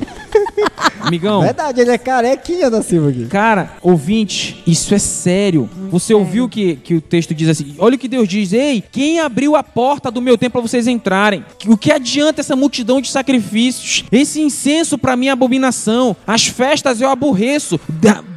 Amigão. 1.00 1.42
Verdade, 1.42 1.80
ele 1.80 1.90
é 1.90 1.98
carequinha 1.98 2.70
da 2.70 2.82
Silva 2.82 3.10
aqui. 3.10 3.26
Cara, 3.26 3.76
ouvinte, 3.82 4.62
isso 4.66 4.94
é 4.94 4.98
sério. 4.98 5.68
Você 5.90 6.14
ouviu 6.14 6.48
que, 6.48 6.76
que 6.76 6.94
o 6.94 7.00
texto 7.00 7.34
diz 7.34 7.48
assim: 7.48 7.74
olha 7.78 7.96
o 7.96 7.98
que 7.98 8.08
Deus 8.08 8.26
diz, 8.26 8.52
ei, 8.52 8.82
quem 8.90 9.20
abriu 9.20 9.54
a 9.54 9.62
porta 9.62 10.10
do 10.10 10.22
meu 10.22 10.38
templo 10.38 10.60
para 10.60 10.68
vocês 10.68 10.86
entrarem? 10.86 11.44
O 11.66 11.76
que 11.76 11.92
adianta 11.92 12.40
essa 12.40 12.56
multidão 12.56 13.00
de 13.00 13.10
sacrifícios? 13.10 14.04
Esse 14.10 14.40
incenso 14.40 14.96
para 14.96 15.16
mim 15.16 15.26
é 15.26 15.30
abominação. 15.30 16.16
As 16.26 16.46
festas 16.46 17.00
eu 17.00 17.10
aborreço. 17.10 17.78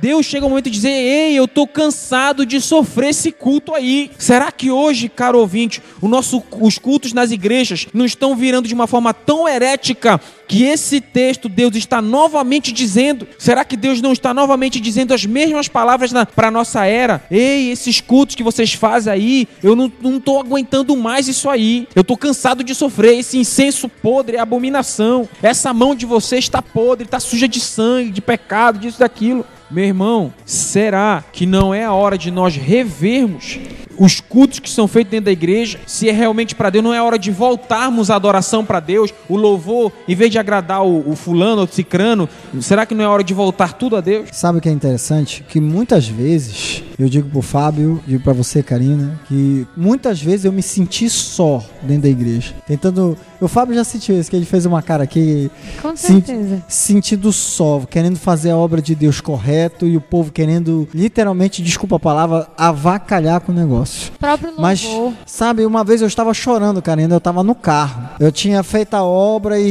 Deus 0.02 0.26
chega 0.26 0.46
o 0.46 0.48
um 0.48 0.50
momento 0.50 0.66
de 0.66 0.72
dizer: 0.72 0.90
ei, 0.90 1.36
eu 1.36 1.48
tô 1.48 1.66
cansado 1.66 2.46
de 2.46 2.60
sofrer 2.60 3.10
esse 3.10 3.32
culto 3.32 3.74
aí. 3.74 4.12
Será 4.18 4.52
que 4.52 4.70
hoje, 4.70 5.08
caro 5.08 5.40
ouvinte, 5.40 5.82
o 6.02 6.08
nosso, 6.08 6.44
os 6.60 6.78
cultos 6.78 7.14
nas 7.14 7.32
igrejas 7.32 7.88
não 7.94 8.06
estão 8.06 8.36
virando 8.36 8.68
de 8.68 8.74
uma 8.74 8.88
forma 8.88 9.14
tão 9.14 9.48
herética 9.48 10.20
que 10.48 10.64
esse 10.64 11.02
texto 11.02 11.50
Deus 11.50 11.76
está 11.76 12.02
novamente 12.02 12.72
dizendo? 12.72 13.28
Será 13.38 13.66
que 13.66 13.76
Deus 13.76 14.02
não 14.02 14.14
está 14.14 14.34
novamente 14.34 14.80
dizendo 14.80 15.14
as 15.14 15.26
mesmas 15.26 15.68
palavras 15.68 16.12
para 16.36 16.48
a 16.48 16.52
nossa 16.52 16.86
era? 16.86 17.24
Ei, 17.30 17.70
esses 17.72 18.00
cultos 18.00 18.36
que 18.36 18.44
vocês 18.44 18.74
fazem 18.74 19.12
aí, 19.12 19.48
eu 19.62 19.76
não 19.76 19.92
estou 20.18 20.40
aguentando 20.40 20.96
mais 20.96 21.28
isso 21.28 21.50
aí. 21.50 21.88
Eu 21.94 22.02
estou 22.02 22.18
cansado 22.18 22.64
de 22.64 22.74
sofrer. 22.74 23.18
Esse 23.18 23.38
incenso 23.38 23.90
podre 23.90 24.38
é 24.38 24.40
abominação. 24.40 25.28
Essa 25.42 25.74
mão 25.74 25.94
de 25.94 26.06
vocês 26.06 26.46
está 26.46 26.62
podre, 26.62 27.06
está 27.06 27.20
suja 27.20 27.48
de 27.48 27.60
sangue, 27.60 28.12
de 28.12 28.22
pecado, 28.22 28.80
disso, 28.80 29.00
daquilo. 29.00 29.46
Meu 29.70 29.84
irmão, 29.84 30.34
será 30.46 31.24
que 31.32 31.46
não 31.46 31.74
é 31.74 31.84
a 31.84 31.94
hora 31.94 32.18
de 32.18 32.32
nós 32.32 32.56
revermos 32.56 33.60
os 33.98 34.20
cultos 34.20 34.60
que 34.60 34.70
são 34.70 34.88
feitos 34.88 35.12
dentro 35.12 35.26
da 35.26 35.32
igreja, 35.32 35.80
se 35.86 36.08
é 36.08 36.12
realmente 36.12 36.54
para 36.54 36.70
Deus, 36.70 36.84
não 36.84 36.94
é 36.94 37.02
hora 37.02 37.18
de 37.18 37.32
voltarmos 37.32 38.10
a 38.10 38.16
adoração 38.16 38.64
para 38.64 38.80
Deus, 38.80 39.14
o 39.28 39.36
louvor, 39.36 39.92
em 40.08 40.16
vez 40.16 40.32
de 40.32 40.38
agradar 40.38 40.86
o, 40.86 41.10
o 41.10 41.16
fulano 41.16 41.62
ou 41.62 41.68
o 41.68 41.72
cicrano, 41.72 42.30
será 42.62 42.86
que 42.86 42.94
não 42.94 43.04
é 43.04 43.08
hora 43.08 43.24
de 43.24 43.34
voltar 43.34 43.74
tudo 43.74 43.96
a 43.96 44.02
Deus? 44.02 44.30
Sabe 44.32 44.60
o 44.60 44.62
que 44.62 44.70
é 44.70 44.72
interessante? 44.72 45.44
Que 45.48 45.60
muitas 45.60 46.08
vezes, 46.08 46.84
eu 46.98 47.10
digo 47.10 47.30
pro 47.30 47.42
Fábio, 47.42 48.02
digo 48.06 48.24
pra 48.24 48.34
você, 48.34 48.62
Karina, 48.62 49.20
que 49.28 49.66
muitas 49.76 50.22
vezes 50.22 50.46
eu 50.46 50.52
me 50.52 50.62
senti 50.62 51.10
só 51.10 51.64
dentro 51.82 52.04
da 52.04 52.10
igreja. 52.10 52.54
Tentando. 52.66 53.18
O 53.40 53.48
Fábio 53.48 53.76
já 53.76 53.84
sentiu 53.84 54.20
isso, 54.20 54.30
que 54.30 54.36
ele 54.36 54.46
fez 54.46 54.66
uma 54.66 54.82
cara 54.82 55.04
aqui. 55.04 55.50
Com 55.82 55.96
certeza. 55.96 56.64
Sentindo 56.68 57.32
só, 57.32 57.82
querendo 57.90 58.18
fazer 58.18 58.52
a 58.52 58.58
obra 58.58 58.82
de 58.82 58.96
Deus 58.96 59.22
correto 59.58 59.88
e 59.88 59.98
o 59.98 60.02
povo 60.02 60.32
querendo, 60.32 60.88
literalmente, 60.94 61.64
desculpa 61.64 61.96
a 61.96 62.00
palavra, 62.00 62.48
avacalhar 62.58 63.42
com 63.42 63.52
o 63.52 63.56
negócio. 63.56 64.12
Próprio 64.20 64.50
louvor. 64.50 64.62
Mas, 64.62 64.88
sabe, 65.26 65.66
uma 65.66 65.84
vez 65.84 66.02
eu 66.02 66.08
estava 66.08 66.34
chorando, 66.34 66.82
cara, 66.82 67.02
ainda 67.02 67.16
eu 67.16 67.18
estava 67.20 67.44
no 67.44 67.56
carro. 67.56 68.10
Eu 68.20 68.32
tinha 68.32 68.62
feito 68.62 68.94
a 68.94 69.04
obra 69.04 69.60
e, 69.60 69.66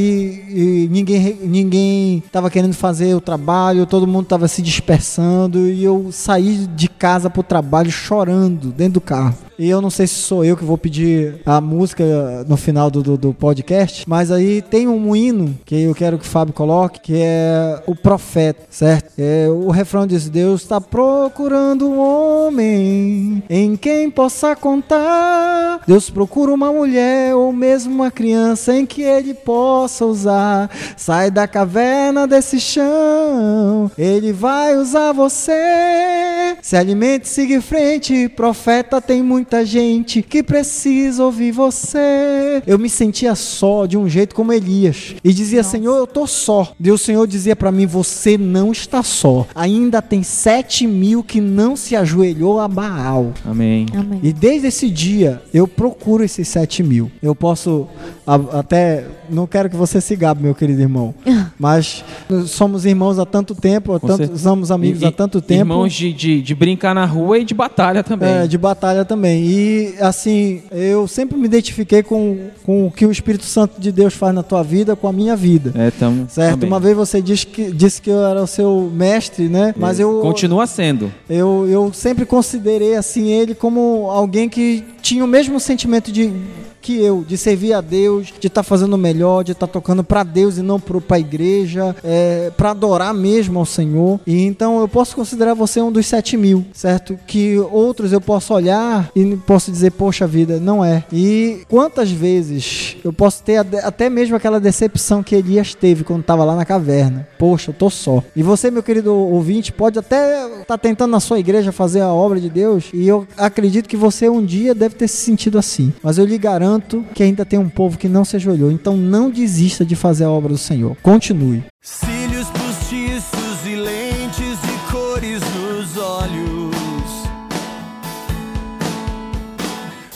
e 0.49 0.89
ninguém 0.91 1.39
ninguém 1.43 2.23
estava 2.27 2.51
querendo 2.51 2.75
fazer 2.75 3.15
o 3.15 3.21
trabalho, 3.21 3.87
todo 3.87 4.07
mundo 4.07 4.25
estava 4.25 4.49
se 4.49 4.61
dispersando 4.61 5.69
e 5.69 5.85
eu 5.85 6.09
saí 6.11 6.67
de 6.67 6.89
casa 6.89 7.31
pro 7.31 7.43
trabalho 7.43 7.91
chorando 7.91 8.71
dentro 8.71 8.95
do 8.95 9.01
carro. 9.01 9.46
E 9.59 9.69
eu 9.69 9.81
não 9.81 9.89
sei 9.89 10.07
se 10.07 10.15
sou 10.15 10.45
eu 10.45 10.57
que 10.57 10.65
vou 10.65 10.77
pedir 10.77 11.41
a 11.47 11.61
música 11.61 12.05
no 12.47 12.57
final 12.57 12.91
do, 12.91 13.03
do, 13.03 13.17
do 13.17 13.35
podcast, 13.35 14.05
mas 14.07 14.31
aí 14.31 14.61
tem 14.61 14.87
um 14.87 15.17
hino 15.17 15.59
que 15.65 15.83
eu 15.83 15.95
quero 15.95 16.19
que 16.19 16.27
o 16.27 16.29
Fábio 16.29 16.53
coloque, 16.53 17.01
que 17.01 17.15
é 17.17 17.83
o 17.87 17.95
profeta, 17.95 18.65
certo? 18.69 19.13
É, 19.19 19.49
o 19.49 19.71
refrão 19.71 20.07
diz: 20.07 20.29
Deus 20.29 20.63
está 20.63 20.81
procurando 20.81 21.89
um 21.89 21.99
homem 21.99 23.43
em 23.49 23.77
quem 23.77 24.11
possa 24.11 24.55
contar. 24.55 25.81
Deus 25.87 26.11
procura 26.11 26.53
uma 26.53 26.73
mulher 26.73 27.35
ou 27.35 27.53
mesmo 27.53 27.95
uma 27.95 28.11
criança 28.11 28.77
em 28.77 28.85
que 28.85 29.03
ele 29.03 29.33
possa 29.33 30.05
usar. 30.05 30.71
Sai 30.97 31.31
da 31.31 31.49
caverna 31.49 32.27
desse 32.27 32.61
chão, 32.61 33.91
ele 33.97 34.33
vai 34.33 34.77
usar 34.77 35.13
você. 35.13 36.26
Se 36.67 36.75
alimente, 36.75 37.29
siga 37.29 37.55
em 37.55 37.61
frente, 37.61 38.29
profeta. 38.29 39.01
Tem 39.01 39.23
muita 39.23 39.65
gente 39.65 40.21
que 40.21 40.43
precisa 40.43 41.25
ouvir 41.25 41.53
você. 41.53 42.61
Eu 42.67 42.77
me 42.77 42.91
sentia 42.91 43.37
só 43.37 43.87
de 43.87 43.97
um 43.97 44.09
jeito 44.09 44.35
como 44.35 44.53
Elias 44.53 45.15
e 45.23 45.33
dizia: 45.33 45.63
Senhor, 45.63 45.97
eu 45.97 46.09
tô 46.09 46.27
só. 46.27 46.73
E 46.81 46.91
o 46.91 46.99
Senhor 46.99 47.25
dizia 47.29 47.55
para 47.55 47.71
mim: 47.71 47.87
Você 47.87 48.37
não 48.37 48.73
está 48.73 49.01
só. 49.05 49.47
Ainda 49.55 50.03
tem 50.03 50.25
sete 50.25 50.89
mil 50.89 51.23
que 51.23 51.41
não 51.41 51.77
se 51.77 51.95
ajoelhou 51.95 52.59
a 52.59 52.67
Baal. 52.67 53.33
Amém. 53.45 53.87
Amém. 53.95 54.19
E 54.21 54.33
desde 54.33 54.67
esse 54.67 54.91
dia 54.91 55.41
eu 55.55 55.69
procuro 55.69 56.25
esses 56.25 56.49
7 56.49 56.83
mil. 56.83 57.13
Eu 57.23 57.37
posso 57.37 57.87
até. 58.27 59.05
Não 59.31 59.47
quero 59.47 59.69
que 59.71 59.77
você 59.77 60.01
se 60.01 60.17
gabe, 60.17 60.43
meu 60.43 60.55
querido 60.55 60.81
irmão. 60.81 61.15
Mas 61.59 62.05
somos 62.47 62.85
irmãos 62.85 63.19
há 63.19 63.25
tanto 63.25 63.55
tempo, 63.55 63.99
tanto, 64.01 64.37
somos 64.39 64.71
amigos 64.71 65.03
E- 65.03 65.07
há 65.07 65.13
tanto 65.13 65.41
tempo. 65.41 65.61
Irmãos 65.61 65.93
de, 65.93 66.13
de, 66.13 66.43
de 66.43 66.55
brincar 66.55 66.95
na 66.95 67.05
rua 67.05 67.39
e 67.39 67.45
de 67.45 67.55
batalha 67.55 68.03
também. 68.03 68.29
É, 68.29 68.47
de 68.47 68.59
batalha 68.59 69.05
também. 69.05 69.45
E 69.47 69.95
assim, 70.01 70.63
eu 70.71 71.07
sempre 71.09 71.37
me 71.39 71.47
identifiquei 71.47 72.03
com, 72.03 72.39
com 72.65 72.87
o 72.87 72.91
que 72.91 73.07
o 73.07 73.11
Espírito 73.13 73.45
Santo 73.45 73.81
de 73.81 73.91
Deus 73.93 74.15
faz 74.15 74.35
na 74.35 74.43
tua 74.43 74.63
vida, 74.63 74.95
com 74.97 75.07
a 75.09 75.13
minha 75.13 75.37
vida. 75.37 75.73
É, 75.75 75.91
tamo, 75.91 76.27
Certo? 76.29 76.53
também. 76.53 76.69
Uma 76.69 76.81
vez 76.81 76.97
você 76.97 77.23
disse 77.23 77.47
que, 77.47 77.71
disse 77.73 78.01
que 78.03 78.11
eu 78.11 78.25
era 78.25 78.43
o 78.43 78.47
seu 78.47 78.91
mestre, 78.93 79.49
né? 79.49 79.75
Mas 79.77 79.99
eu. 80.01 80.21
Continua 80.21 80.67
sendo. 80.67 81.13
Eu, 81.29 81.67
eu 81.69 81.93
sempre 81.93 82.25
considerei 82.27 82.97
assim 82.97 83.29
ele 83.29 83.55
como 83.55 84.09
alguém 84.11 84.49
que 84.49 84.85
tinha 85.01 85.25
o 85.25 85.29
mesmo 85.29 85.59
sentimento 85.61 86.11
de 86.13 86.33
que 86.81 87.03
eu, 87.03 87.25
de 87.27 87.37
servir 87.37 87.73
a 87.73 87.81
Deus, 87.81 88.16
de 88.23 88.47
estar 88.47 88.63
fazendo 88.63 88.95
o 88.95 88.99
melhor, 88.99 89.43
de 89.43 89.53
estar 89.53 89.67
tocando 89.67 90.03
para 90.03 90.23
Deus 90.23 90.59
e 90.59 90.63
não 90.63 90.79
para 90.79 91.17
a 91.17 91.21
igreja, 91.21 91.95
é, 92.03 92.51
para 92.57 92.71
adorar 92.71 93.15
mesmo 93.15 93.59
ao 93.59 93.67
Senhor. 93.67 94.21
E 94.27 94.43
então 94.43 94.81
eu 94.81 94.89
posso 94.89 95.15
considerar 95.15 95.55
você 95.55 95.81
um 95.81 95.93
dos 95.93 96.07
sete 96.07 96.37
mil, 96.37 96.65
certo? 96.73 97.19
Que 97.27 97.59
outros 97.71 98.13
eu 98.13 98.21
posso 98.21 98.55
olhar 98.55 99.11
e 99.15 99.37
posso 99.37 99.71
dizer, 99.71 99.93
poxa 99.93 100.27
vida, 100.27 100.59
não 100.61 100.85
é. 100.85 101.05
E 101.13 101.63
quantas 101.69 102.11
vezes 102.11 102.97
eu 103.05 103.13
posso 103.13 103.43
ter 103.43 103.59
até 103.59 104.09
mesmo 104.09 104.37
aquela 104.37 104.61
decepção 104.61 105.23
que 105.23 105.35
Elias 105.35 105.75
teve 105.75 106.05
quando 106.05 106.21
estava 106.21 106.45
lá 106.45 106.55
na 106.57 106.65
caverna. 106.65 107.27
Poxa, 107.39 107.71
eu 107.71 107.75
tô 107.75 107.91
só. 107.91 108.23
E 108.35 108.43
você, 108.43 108.71
meu 108.71 108.83
querido 108.83 109.15
ouvinte, 109.15 109.73
pode 109.73 109.99
até 109.99 110.47
estar 110.61 110.79
tentando 110.79 111.11
na 111.11 111.21
sua 111.21 111.39
igreja 111.39 111.73
fazer 111.73 112.01
a 112.01 112.13
obra 112.13 112.41
de 112.41 112.49
Deus, 112.49 112.87
e 112.93 113.07
eu 113.07 113.27
acredito 113.37 113.89
que 113.89 113.97
você 113.97 114.29
um 114.29 114.45
dia 114.45 114.75
deve 114.75 114.95
ter 114.95 115.09
se 115.09 115.17
sentido 115.17 115.59
assim. 115.59 115.93
Mas 116.03 116.19
eu 116.19 116.25
lhe 116.25 116.39
garanto 116.39 117.05
que 117.15 117.23
ainda 117.23 117.45
tem 117.45 117.59
um 117.59 117.69
povo 117.69 117.99
que 117.99 118.06
não 118.09 118.25
se 118.25 118.37
ajoelhou. 118.37 118.71
Então 118.71 118.97
não 118.97 119.31
desista 119.31 119.85
de 119.85 119.97
fazer 119.97 120.25
a 120.25 120.31
obra 120.31 120.53
do 120.53 120.59
Senhor. 120.59 120.97
Continue. 121.03 121.65
Cílios 121.83 122.49
postiços 122.49 123.67
e 123.67 123.77
lentes 123.77 124.59
de 124.61 124.93
cores 124.93 125.41
nos 125.41 125.97
olhos. 125.97 126.77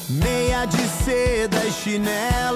Meia 0.08 0.64
de 0.64 0.82
seda 1.04 1.64
e 1.66 1.72
chinelo 1.72 2.49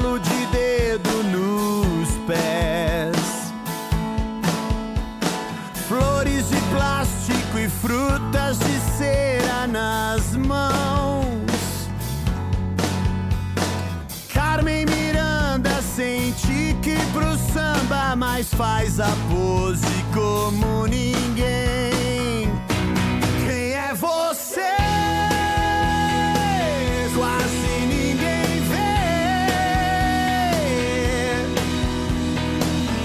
samba 18.15 18.17
mais 18.17 18.53
faz 18.55 19.01
a 19.01 19.11
pose 19.31 19.85
como 20.12 20.87
ninguém. 20.87 22.49
Quem 23.45 23.73
é 23.73 23.93
você? 23.95 24.61
Quase 27.15 27.57
ninguém 27.89 28.61
vê. 28.71 28.95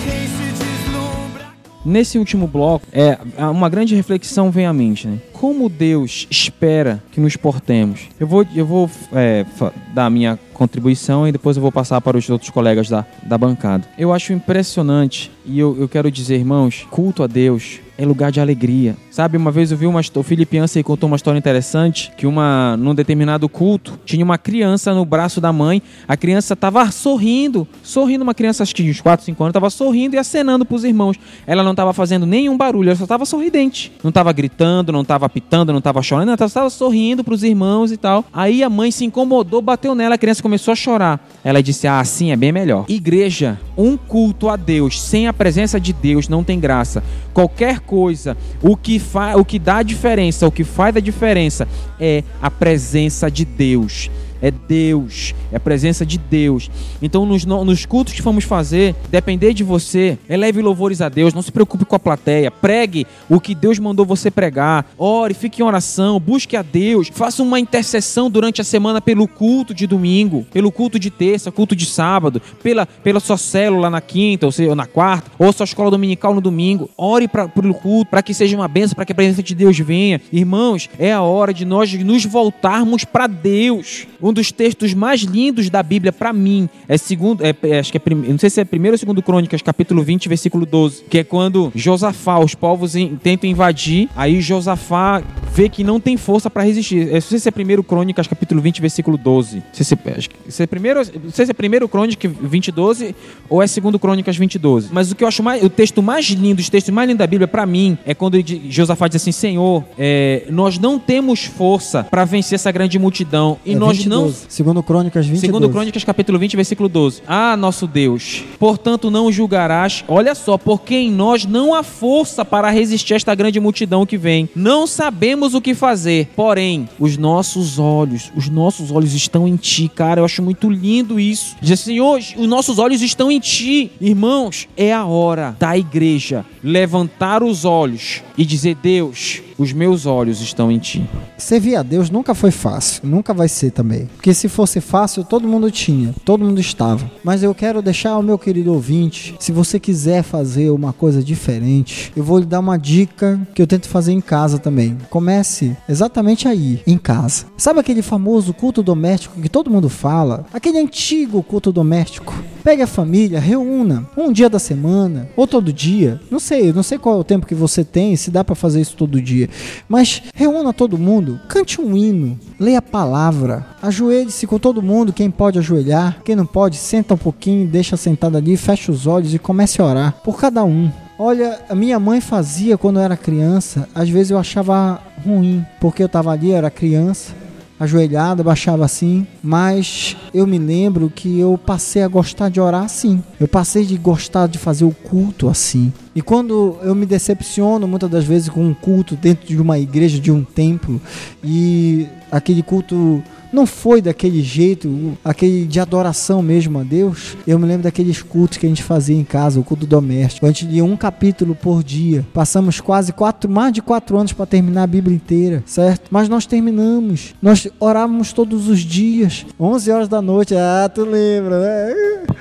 Quem 0.03 0.27
se 0.27 0.63
deslumbra. 0.63 1.45
Nesse 1.83 2.17
último 2.19 2.47
bloco, 2.47 2.85
é 2.91 3.17
uma 3.47 3.69
grande 3.69 3.95
reflexão 3.95 4.51
vem 4.51 4.65
à 4.67 4.73
mente, 4.73 5.07
né? 5.07 5.17
Como 5.39 5.69
Deus 5.69 6.27
espera 6.29 7.01
que 7.13 7.21
nos 7.21 7.37
portemos? 7.37 8.09
Eu 8.19 8.27
vou, 8.27 8.45
eu 8.53 8.65
vou 8.65 8.91
é, 9.13 9.45
dar 9.93 10.07
a 10.07 10.09
minha 10.09 10.37
contribuição 10.53 11.25
e 11.25 11.31
depois 11.31 11.55
eu 11.55 11.61
vou 11.61 11.71
passar 11.71 12.01
para 12.01 12.17
os 12.17 12.29
outros 12.29 12.49
colegas 12.51 12.89
da, 12.89 13.05
da 13.23 13.37
bancada. 13.37 13.87
Eu 13.97 14.11
acho 14.11 14.33
impressionante 14.33 15.31
e 15.45 15.57
eu, 15.57 15.77
eu 15.79 15.87
quero 15.87 16.11
dizer, 16.11 16.35
irmãos, 16.35 16.85
culto 16.91 17.23
a 17.23 17.27
Deus 17.27 17.79
é 17.97 18.05
lugar 18.05 18.31
de 18.31 18.39
alegria. 18.39 18.95
Sabe, 19.11 19.37
uma 19.37 19.51
vez 19.51 19.71
eu 19.71 19.77
vi 19.77 19.85
uma 19.85 19.99
o 20.15 20.23
Felipe 20.23 20.57
Ansem 20.57 20.81
contou 20.81 21.07
uma 21.07 21.17
história 21.17 21.37
interessante 21.37 22.11
que 22.15 22.25
uma 22.25 22.77
num 22.77 22.95
determinado 22.95 23.49
culto 23.49 23.99
tinha 24.05 24.23
uma 24.23 24.37
criança 24.37 24.93
no 24.93 25.03
braço 25.03 25.41
da 25.41 25.51
mãe, 25.51 25.81
a 26.07 26.15
criança 26.15 26.53
estava 26.53 26.89
sorrindo, 26.91 27.67
sorrindo 27.83 28.23
uma 28.23 28.33
criança 28.33 28.63
acho 28.63 28.73
que 28.73 28.83
de 28.83 28.91
uns 28.91 29.01
4, 29.01 29.25
5 29.25 29.43
anos, 29.43 29.51
estava 29.51 29.69
sorrindo 29.69 30.15
e 30.15 30.19
acenando 30.19 30.65
para 30.65 30.75
os 30.75 30.83
irmãos. 30.83 31.17
Ela 31.45 31.61
não 31.61 31.71
estava 31.71 31.91
fazendo 31.91 32.25
nenhum 32.25 32.57
barulho, 32.57 32.89
ela 32.89 32.97
só 32.97 33.03
estava 33.03 33.25
sorridente. 33.25 33.91
Não 34.01 34.09
estava 34.09 34.31
gritando, 34.31 34.91
não 34.91 35.01
estava 35.01 35.28
apitando, 35.29 35.71
não 35.71 35.79
estava 35.79 36.01
chorando, 36.01 36.29
ela 36.29 36.45
estava 36.45 36.69
sorrindo 36.69 37.23
para 37.23 37.33
os 37.33 37.43
irmãos 37.43 37.91
e 37.91 37.97
tal. 37.97 38.25
Aí 38.33 38.63
a 38.63 38.69
mãe 38.69 38.91
se 38.91 39.05
incomodou, 39.05 39.61
bateu 39.61 39.95
nela, 39.95 40.15
a 40.15 40.17
criança 40.17 40.41
começou 40.41 40.71
a 40.71 40.75
chorar. 40.75 41.25
Ela 41.43 41.63
disse: 41.63 41.87
"Ah, 41.87 41.99
assim 41.99 42.31
é 42.31 42.35
bem 42.35 42.51
melhor". 42.51 42.85
Igreja, 42.89 43.59
um 43.77 43.95
culto 43.95 44.49
a 44.49 44.55
Deus 44.55 45.01
sem 45.01 45.27
a 45.27 45.33
presença 45.33 45.79
de 45.79 45.93
Deus 45.93 46.27
não 46.27 46.43
tem 46.43 46.59
graça. 46.59 47.03
Qualquer 47.33 47.79
coisa, 47.79 48.35
o 48.61 48.75
que 48.75 49.01
o 49.35 49.45
que 49.45 49.59
dá 49.59 49.77
a 49.77 49.83
diferença, 49.83 50.47
o 50.47 50.51
que 50.51 50.63
faz 50.63 50.95
a 50.95 50.99
diferença 50.99 51.67
é 51.99 52.23
a 52.41 52.51
presença 52.51 53.29
de 53.29 53.45
Deus. 53.45 54.09
É 54.41 54.51
Deus, 54.51 55.33
é 55.51 55.57
a 55.57 55.59
presença 55.59 56.05
de 56.05 56.17
Deus. 56.17 56.69
Então, 57.01 57.25
nos, 57.25 57.45
no- 57.45 57.65
nos 57.65 57.85
cultos 57.85 58.13
que 58.13 58.21
vamos 58.21 58.43
fazer, 58.45 58.95
depender 59.09 59.53
de 59.53 59.63
você, 59.63 60.17
eleve 60.29 60.61
louvores 60.61 61.01
a 61.01 61.09
Deus, 61.09 61.33
não 61.33 61.41
se 61.41 61.51
preocupe 61.51 61.83
com 61.85 61.95
a 61.95 61.99
plateia, 61.99 62.49
pregue 62.49 63.05
o 63.29 63.39
que 63.39 63.53
Deus 63.53 63.77
mandou 63.79 64.05
você 64.05 64.31
pregar, 64.31 64.85
ore, 64.97 65.33
fique 65.33 65.61
em 65.61 65.65
oração, 65.65 66.19
busque 66.19 66.55
a 66.55 66.61
Deus, 66.61 67.09
faça 67.11 67.43
uma 67.43 67.59
intercessão 67.59 68.29
durante 68.29 68.61
a 68.61 68.63
semana 68.63 69.01
pelo 69.01 69.27
culto 69.27 69.73
de 69.73 69.85
domingo, 69.85 70.45
pelo 70.51 70.71
culto 70.71 70.97
de 70.97 71.09
terça, 71.09 71.51
culto 71.51 71.75
de 71.75 71.85
sábado, 71.85 72.41
pela, 72.63 72.85
pela 72.85 73.19
sua 73.19 73.37
célula 73.37 73.89
na 73.89 73.99
quinta, 74.01 74.45
ou, 74.45 74.51
seja, 74.51 74.73
na 74.75 74.85
quarta, 74.85 75.31
ou 75.37 75.51
sua 75.51 75.63
escola 75.65 75.91
dominical 75.91 76.33
no 76.33 76.41
domingo. 76.41 76.89
Ore 76.97 77.27
pra, 77.27 77.47
pelo 77.47 77.73
culto, 77.73 78.09
para 78.09 78.23
que 78.23 78.33
seja 78.33 78.55
uma 78.55 78.67
bênção, 78.67 78.95
para 78.95 79.05
que 79.05 79.11
a 79.11 79.15
presença 79.15 79.43
de 79.43 79.53
Deus 79.53 79.77
venha. 79.79 80.21
Irmãos, 80.31 80.89
é 80.97 81.11
a 81.11 81.21
hora 81.21 81.53
de 81.53 81.65
nós 81.65 81.91
nos 81.93 82.25
voltarmos 82.25 83.03
para 83.03 83.27
Deus. 83.27 84.07
Um 84.29 84.33
dos 84.33 84.51
textos 84.51 84.93
mais 84.93 85.21
lindos 85.21 85.71
da 85.71 85.81
Bíblia 85.81 86.11
para 86.13 86.31
mim 86.31 86.69
é 86.87 86.97
segundo, 86.97 87.43
é, 87.43 87.55
é, 87.63 87.79
acho 87.79 87.91
que 87.91 87.97
é 87.97 88.01
não 88.29 88.37
sei 88.37 88.47
se 88.51 88.61
é 88.61 88.63
primeiro 88.63 88.93
ou 88.93 88.97
segundo 88.99 89.23
Crônicas, 89.23 89.59
capítulo 89.63 90.03
20, 90.03 90.29
versículo 90.29 90.67
12, 90.67 91.03
que 91.09 91.17
é 91.17 91.23
quando 91.23 91.71
Josafá, 91.73 92.37
os 92.37 92.53
povos 92.53 92.95
in- 92.95 93.15
tentam 93.15 93.49
invadir, 93.49 94.07
aí 94.15 94.39
Josafá 94.39 95.23
vê 95.51 95.67
que 95.67 95.83
não 95.83 95.99
tem 95.99 96.15
força 96.15 96.47
para 96.47 96.61
resistir. 96.61 97.11
É, 97.11 97.19
se 97.19 97.39
você 97.39 97.49
é 97.49 97.51
primeiro 97.51 97.81
Crônicas, 97.83 98.27
capítulo 98.27 98.61
20, 98.61 98.79
versículo 98.81 99.17
12. 99.17 99.63
Se 99.73 99.83
você, 99.83 99.97
acho 100.15 100.29
que- 100.29 100.51
se 100.51 100.61
é 100.61 100.67
primeiro, 100.67 100.99
não 101.23 101.31
sei 101.31 101.45
se 101.45 101.51
é 101.51 101.53
primeiro 101.55 101.89
Crônicas 101.89 102.31
20, 102.39 102.71
12 102.71 103.15
ou 103.49 103.63
é 103.63 103.65
segundo 103.67 103.97
Crônicas 103.97 104.37
20, 104.37 104.59
12. 104.59 104.89
Mas 104.91 105.11
o 105.11 105.15
que 105.15 105.23
eu 105.23 105.27
acho 105.27 105.41
mais, 105.41 105.63
o 105.63 105.69
texto 105.69 106.03
mais 106.03 106.27
lindo, 106.27 106.59
os 106.59 106.69
textos 106.69 106.93
mais 106.93 107.07
lindos 107.07 107.17
da 107.19 107.25
Bíblia 107.27 107.47
para 107.47 107.65
mim 107.65 107.97
é 108.05 108.13
quando 108.13 108.37
Josafá 108.69 109.07
diz 109.07 109.15
assim: 109.15 109.31
Senhor, 109.31 109.83
é, 109.97 110.43
nós 110.51 110.77
não 110.77 110.99
temos 110.99 111.45
força 111.45 112.03
para 112.03 112.23
vencer 112.25 112.53
essa 112.55 112.71
grande 112.71 112.99
multidão 112.99 113.57
e 113.65 113.73
É 113.73 113.75
nós 113.75 113.97
20, 113.97 114.07
não 114.09 114.18
12. 114.23 114.45
Segundo 114.49 114.83
Crônicas 114.83 115.25
20 115.25 115.39
Segundo 115.39 115.61
12. 115.61 115.73
Crônicas, 115.73 116.03
capítulo 116.03 116.39
20, 116.39 116.55
versículo 116.55 116.89
12. 116.89 117.21
Ah, 117.27 117.55
nosso 117.57 117.87
Deus, 117.87 118.43
portanto 118.57 119.09
não 119.09 119.31
julgarás, 119.31 120.03
olha 120.07 120.35
só, 120.35 120.57
porque 120.57 120.95
em 120.95 121.11
nós 121.11 121.45
não 121.45 121.73
há 121.73 121.83
força 121.83 122.43
para 122.43 122.69
resistir 122.69 123.13
a 123.13 123.15
esta 123.15 123.35
grande 123.35 123.59
multidão 123.59 124.05
que 124.05 124.17
vem. 124.17 124.49
Não 124.55 124.87
sabemos 124.87 125.53
o 125.53 125.61
que 125.61 125.73
fazer, 125.73 126.29
porém, 126.35 126.87
os 126.99 127.17
nossos 127.17 127.79
olhos, 127.79 128.31
os 128.35 128.49
nossos 128.49 128.91
olhos 128.91 129.13
estão 129.13 129.47
em 129.47 129.55
ti, 129.55 129.89
cara, 129.93 130.21
eu 130.21 130.25
acho 130.25 130.41
muito 130.41 130.69
lindo 130.69 131.19
isso. 131.19 131.55
Diz 131.61 131.81
assim, 131.81 131.99
hoje, 131.99 132.35
os 132.37 132.47
nossos 132.47 132.79
olhos 132.79 133.01
estão 133.01 133.31
em 133.31 133.39
ti. 133.39 133.91
Irmãos, 133.99 134.67
é 134.75 134.93
a 134.93 135.05
hora 135.05 135.55
da 135.59 135.77
igreja 135.77 136.45
levantar 136.63 137.43
os 137.43 137.65
olhos 137.65 138.21
e 138.37 138.45
dizer, 138.45 138.75
Deus, 138.75 139.41
os 139.59 139.73
meus 139.73 140.05
olhos 140.05 140.41
estão 140.41 140.71
em 140.71 140.79
ti. 140.79 141.05
Servir 141.37 141.75
a 141.75 141.83
Deus 141.83 142.09
nunca 142.09 142.33
foi 142.33 142.49
fácil, 142.49 143.01
nunca 143.05 143.33
vai 143.33 143.49
ser 143.49 143.71
também. 143.71 144.05
Porque 144.15 144.33
se 144.33 144.47
fosse 144.47 144.79
fácil, 144.79 145.23
todo 145.23 145.47
mundo 145.47 145.69
tinha, 145.69 146.15
todo 146.23 146.45
mundo 146.45 146.61
estava. 146.61 147.11
Mas 147.23 147.43
eu 147.43 147.53
quero 147.53 147.81
deixar 147.81 148.11
ao 148.11 148.23
meu 148.23 148.39
querido 148.39 148.73
ouvinte, 148.73 149.35
se 149.37 149.51
você 149.51 149.77
quiser 149.79 150.23
fazer 150.23 150.69
uma 150.69 150.93
coisa 150.93 151.21
diferente, 151.21 152.11
eu 152.15 152.23
vou 152.23 152.39
lhe 152.39 152.45
dar 152.45 152.59
uma 152.61 152.77
dica 152.77 153.39
que 153.53 153.61
eu 153.61 153.67
tento 153.67 153.89
fazer 153.89 154.13
em 154.13 154.21
casa 154.21 154.57
também. 154.57 154.97
Comece 155.09 155.75
exatamente 155.89 156.47
aí, 156.47 156.81
em 156.87 156.97
casa. 156.97 157.45
Sabe 157.57 157.81
aquele 157.81 158.01
famoso 158.01 158.53
culto 158.53 158.81
doméstico 158.81 159.41
que 159.41 159.49
todo 159.49 159.69
mundo 159.69 159.89
fala? 159.89 160.45
Aquele 160.53 160.79
antigo 160.79 161.43
culto 161.43 161.71
doméstico. 161.71 162.33
Pegue 162.63 162.81
a 162.81 162.87
família, 162.87 163.39
reúna 163.39 164.07
um 164.15 164.31
dia 164.31 164.49
da 164.49 164.59
semana 164.59 165.29
ou 165.35 165.45
todo 165.45 165.73
dia. 165.73 166.19
Não 166.31 166.39
sei, 166.39 166.71
não 166.71 166.83
sei 166.83 166.97
qual 166.97 167.17
é 167.17 167.19
o 167.19 167.23
tempo 167.23 167.45
que 167.45 167.55
você 167.55 167.83
tem, 167.83 168.15
se 168.15 168.31
dá 168.31 168.43
para 168.43 168.55
fazer 168.55 168.79
isso 168.79 168.95
todo 168.95 169.21
dia. 169.21 169.48
Mas 169.87 170.21
reúna 170.33 170.73
todo 170.73 170.97
mundo, 170.97 171.39
cante 171.47 171.81
um 171.81 171.95
hino, 171.95 172.39
leia 172.59 172.79
a 172.79 172.81
palavra, 172.81 173.65
ajoelhe-se 173.81 174.47
com 174.47 174.59
todo 174.59 174.81
mundo, 174.81 175.13
quem 175.13 175.29
pode 175.29 175.59
ajoelhar, 175.59 176.21
quem 176.23 176.35
não 176.35 176.45
pode, 176.45 176.77
senta 176.77 177.13
um 177.13 177.17
pouquinho, 177.17 177.67
deixa 177.67 177.97
sentado 177.97 178.37
ali, 178.37 178.55
fecha 178.57 178.91
os 178.91 179.07
olhos 179.07 179.33
e 179.33 179.39
comece 179.39 179.81
a 179.81 179.85
orar 179.85 180.15
por 180.23 180.39
cada 180.39 180.63
um. 180.63 180.91
Olha, 181.17 181.59
a 181.69 181.75
minha 181.75 181.99
mãe 181.99 182.21
fazia 182.21 182.77
quando 182.77 182.97
eu 182.97 183.03
era 183.03 183.17
criança, 183.17 183.89
às 183.93 184.07
vezes 184.07 184.31
eu 184.31 184.37
achava 184.37 185.01
ruim, 185.25 185.65
porque 185.81 186.01
eu 186.01 186.07
estava 186.07 186.31
ali, 186.31 186.51
eu 186.51 186.55
era 186.55 186.71
criança, 186.71 187.33
ajoelhada, 187.79 188.43
baixava 188.43 188.83
assim, 188.83 189.25
mas 189.41 190.17
eu 190.33 190.45
me 190.45 190.57
lembro 190.57 191.09
que 191.09 191.39
eu 191.39 191.57
passei 191.57 192.03
a 192.03 192.07
gostar 192.07 192.49
de 192.49 192.59
orar 192.59 192.83
assim. 192.83 193.23
Eu 193.39 193.47
passei 193.47 193.85
de 193.85 193.97
gostar 193.97 194.47
de 194.47 194.57
fazer 194.57 194.83
o 194.83 194.91
culto 194.91 195.47
assim. 195.47 195.93
E 196.13 196.21
quando 196.21 196.77
eu 196.81 196.93
me 196.93 197.05
decepciono 197.05 197.87
muitas 197.87 198.09
das 198.09 198.25
vezes 198.25 198.49
com 198.49 198.65
um 198.65 198.73
culto 198.73 199.15
dentro 199.15 199.47
de 199.47 199.59
uma 199.61 199.79
igreja, 199.79 200.19
de 200.19 200.31
um 200.31 200.43
templo, 200.43 201.01
e 201.43 202.05
aquele 202.31 202.61
culto 202.61 203.23
não 203.51 203.65
foi 203.65 204.01
daquele 204.01 204.41
jeito, 204.41 205.17
aquele 205.23 205.65
de 205.65 205.79
adoração 205.79 206.41
mesmo 206.41 206.79
a 206.79 206.83
Deus. 206.83 207.35
Eu 207.47 207.57
me 207.59 207.65
lembro 207.65 207.83
daqueles 207.83 208.21
cultos 208.21 208.57
que 208.57 208.65
a 208.65 208.69
gente 208.69 208.83
fazia 208.83 209.15
em 209.15 209.23
casa, 209.23 209.59
o 209.59 209.63
culto 209.63 209.85
doméstico. 209.85 210.45
A 210.45 210.49
gente 210.49 210.65
lia 210.65 210.83
um 210.85 210.95
capítulo 210.97 211.55
por 211.55 211.83
dia. 211.83 212.25
Passamos 212.33 212.79
quase 212.79 213.11
quatro, 213.13 213.49
mais 213.49 213.73
de 213.73 213.81
quatro 213.81 214.17
anos 214.17 214.33
para 214.33 214.45
terminar 214.45 214.83
a 214.83 214.87
Bíblia 214.87 215.15
inteira, 215.15 215.63
certo? 215.65 216.07
Mas 216.11 216.29
nós 216.29 216.45
terminamos. 216.45 217.33
Nós 217.41 217.67
orávamos 217.79 218.33
todos 218.33 218.67
os 218.67 218.79
dias, 218.79 219.45
11 219.59 219.91
horas 219.91 220.07
da 220.07 220.21
noite. 220.21 220.55
Ah, 220.55 220.89
tu 220.93 221.03
lembra, 221.03 221.59
né? 221.59 221.95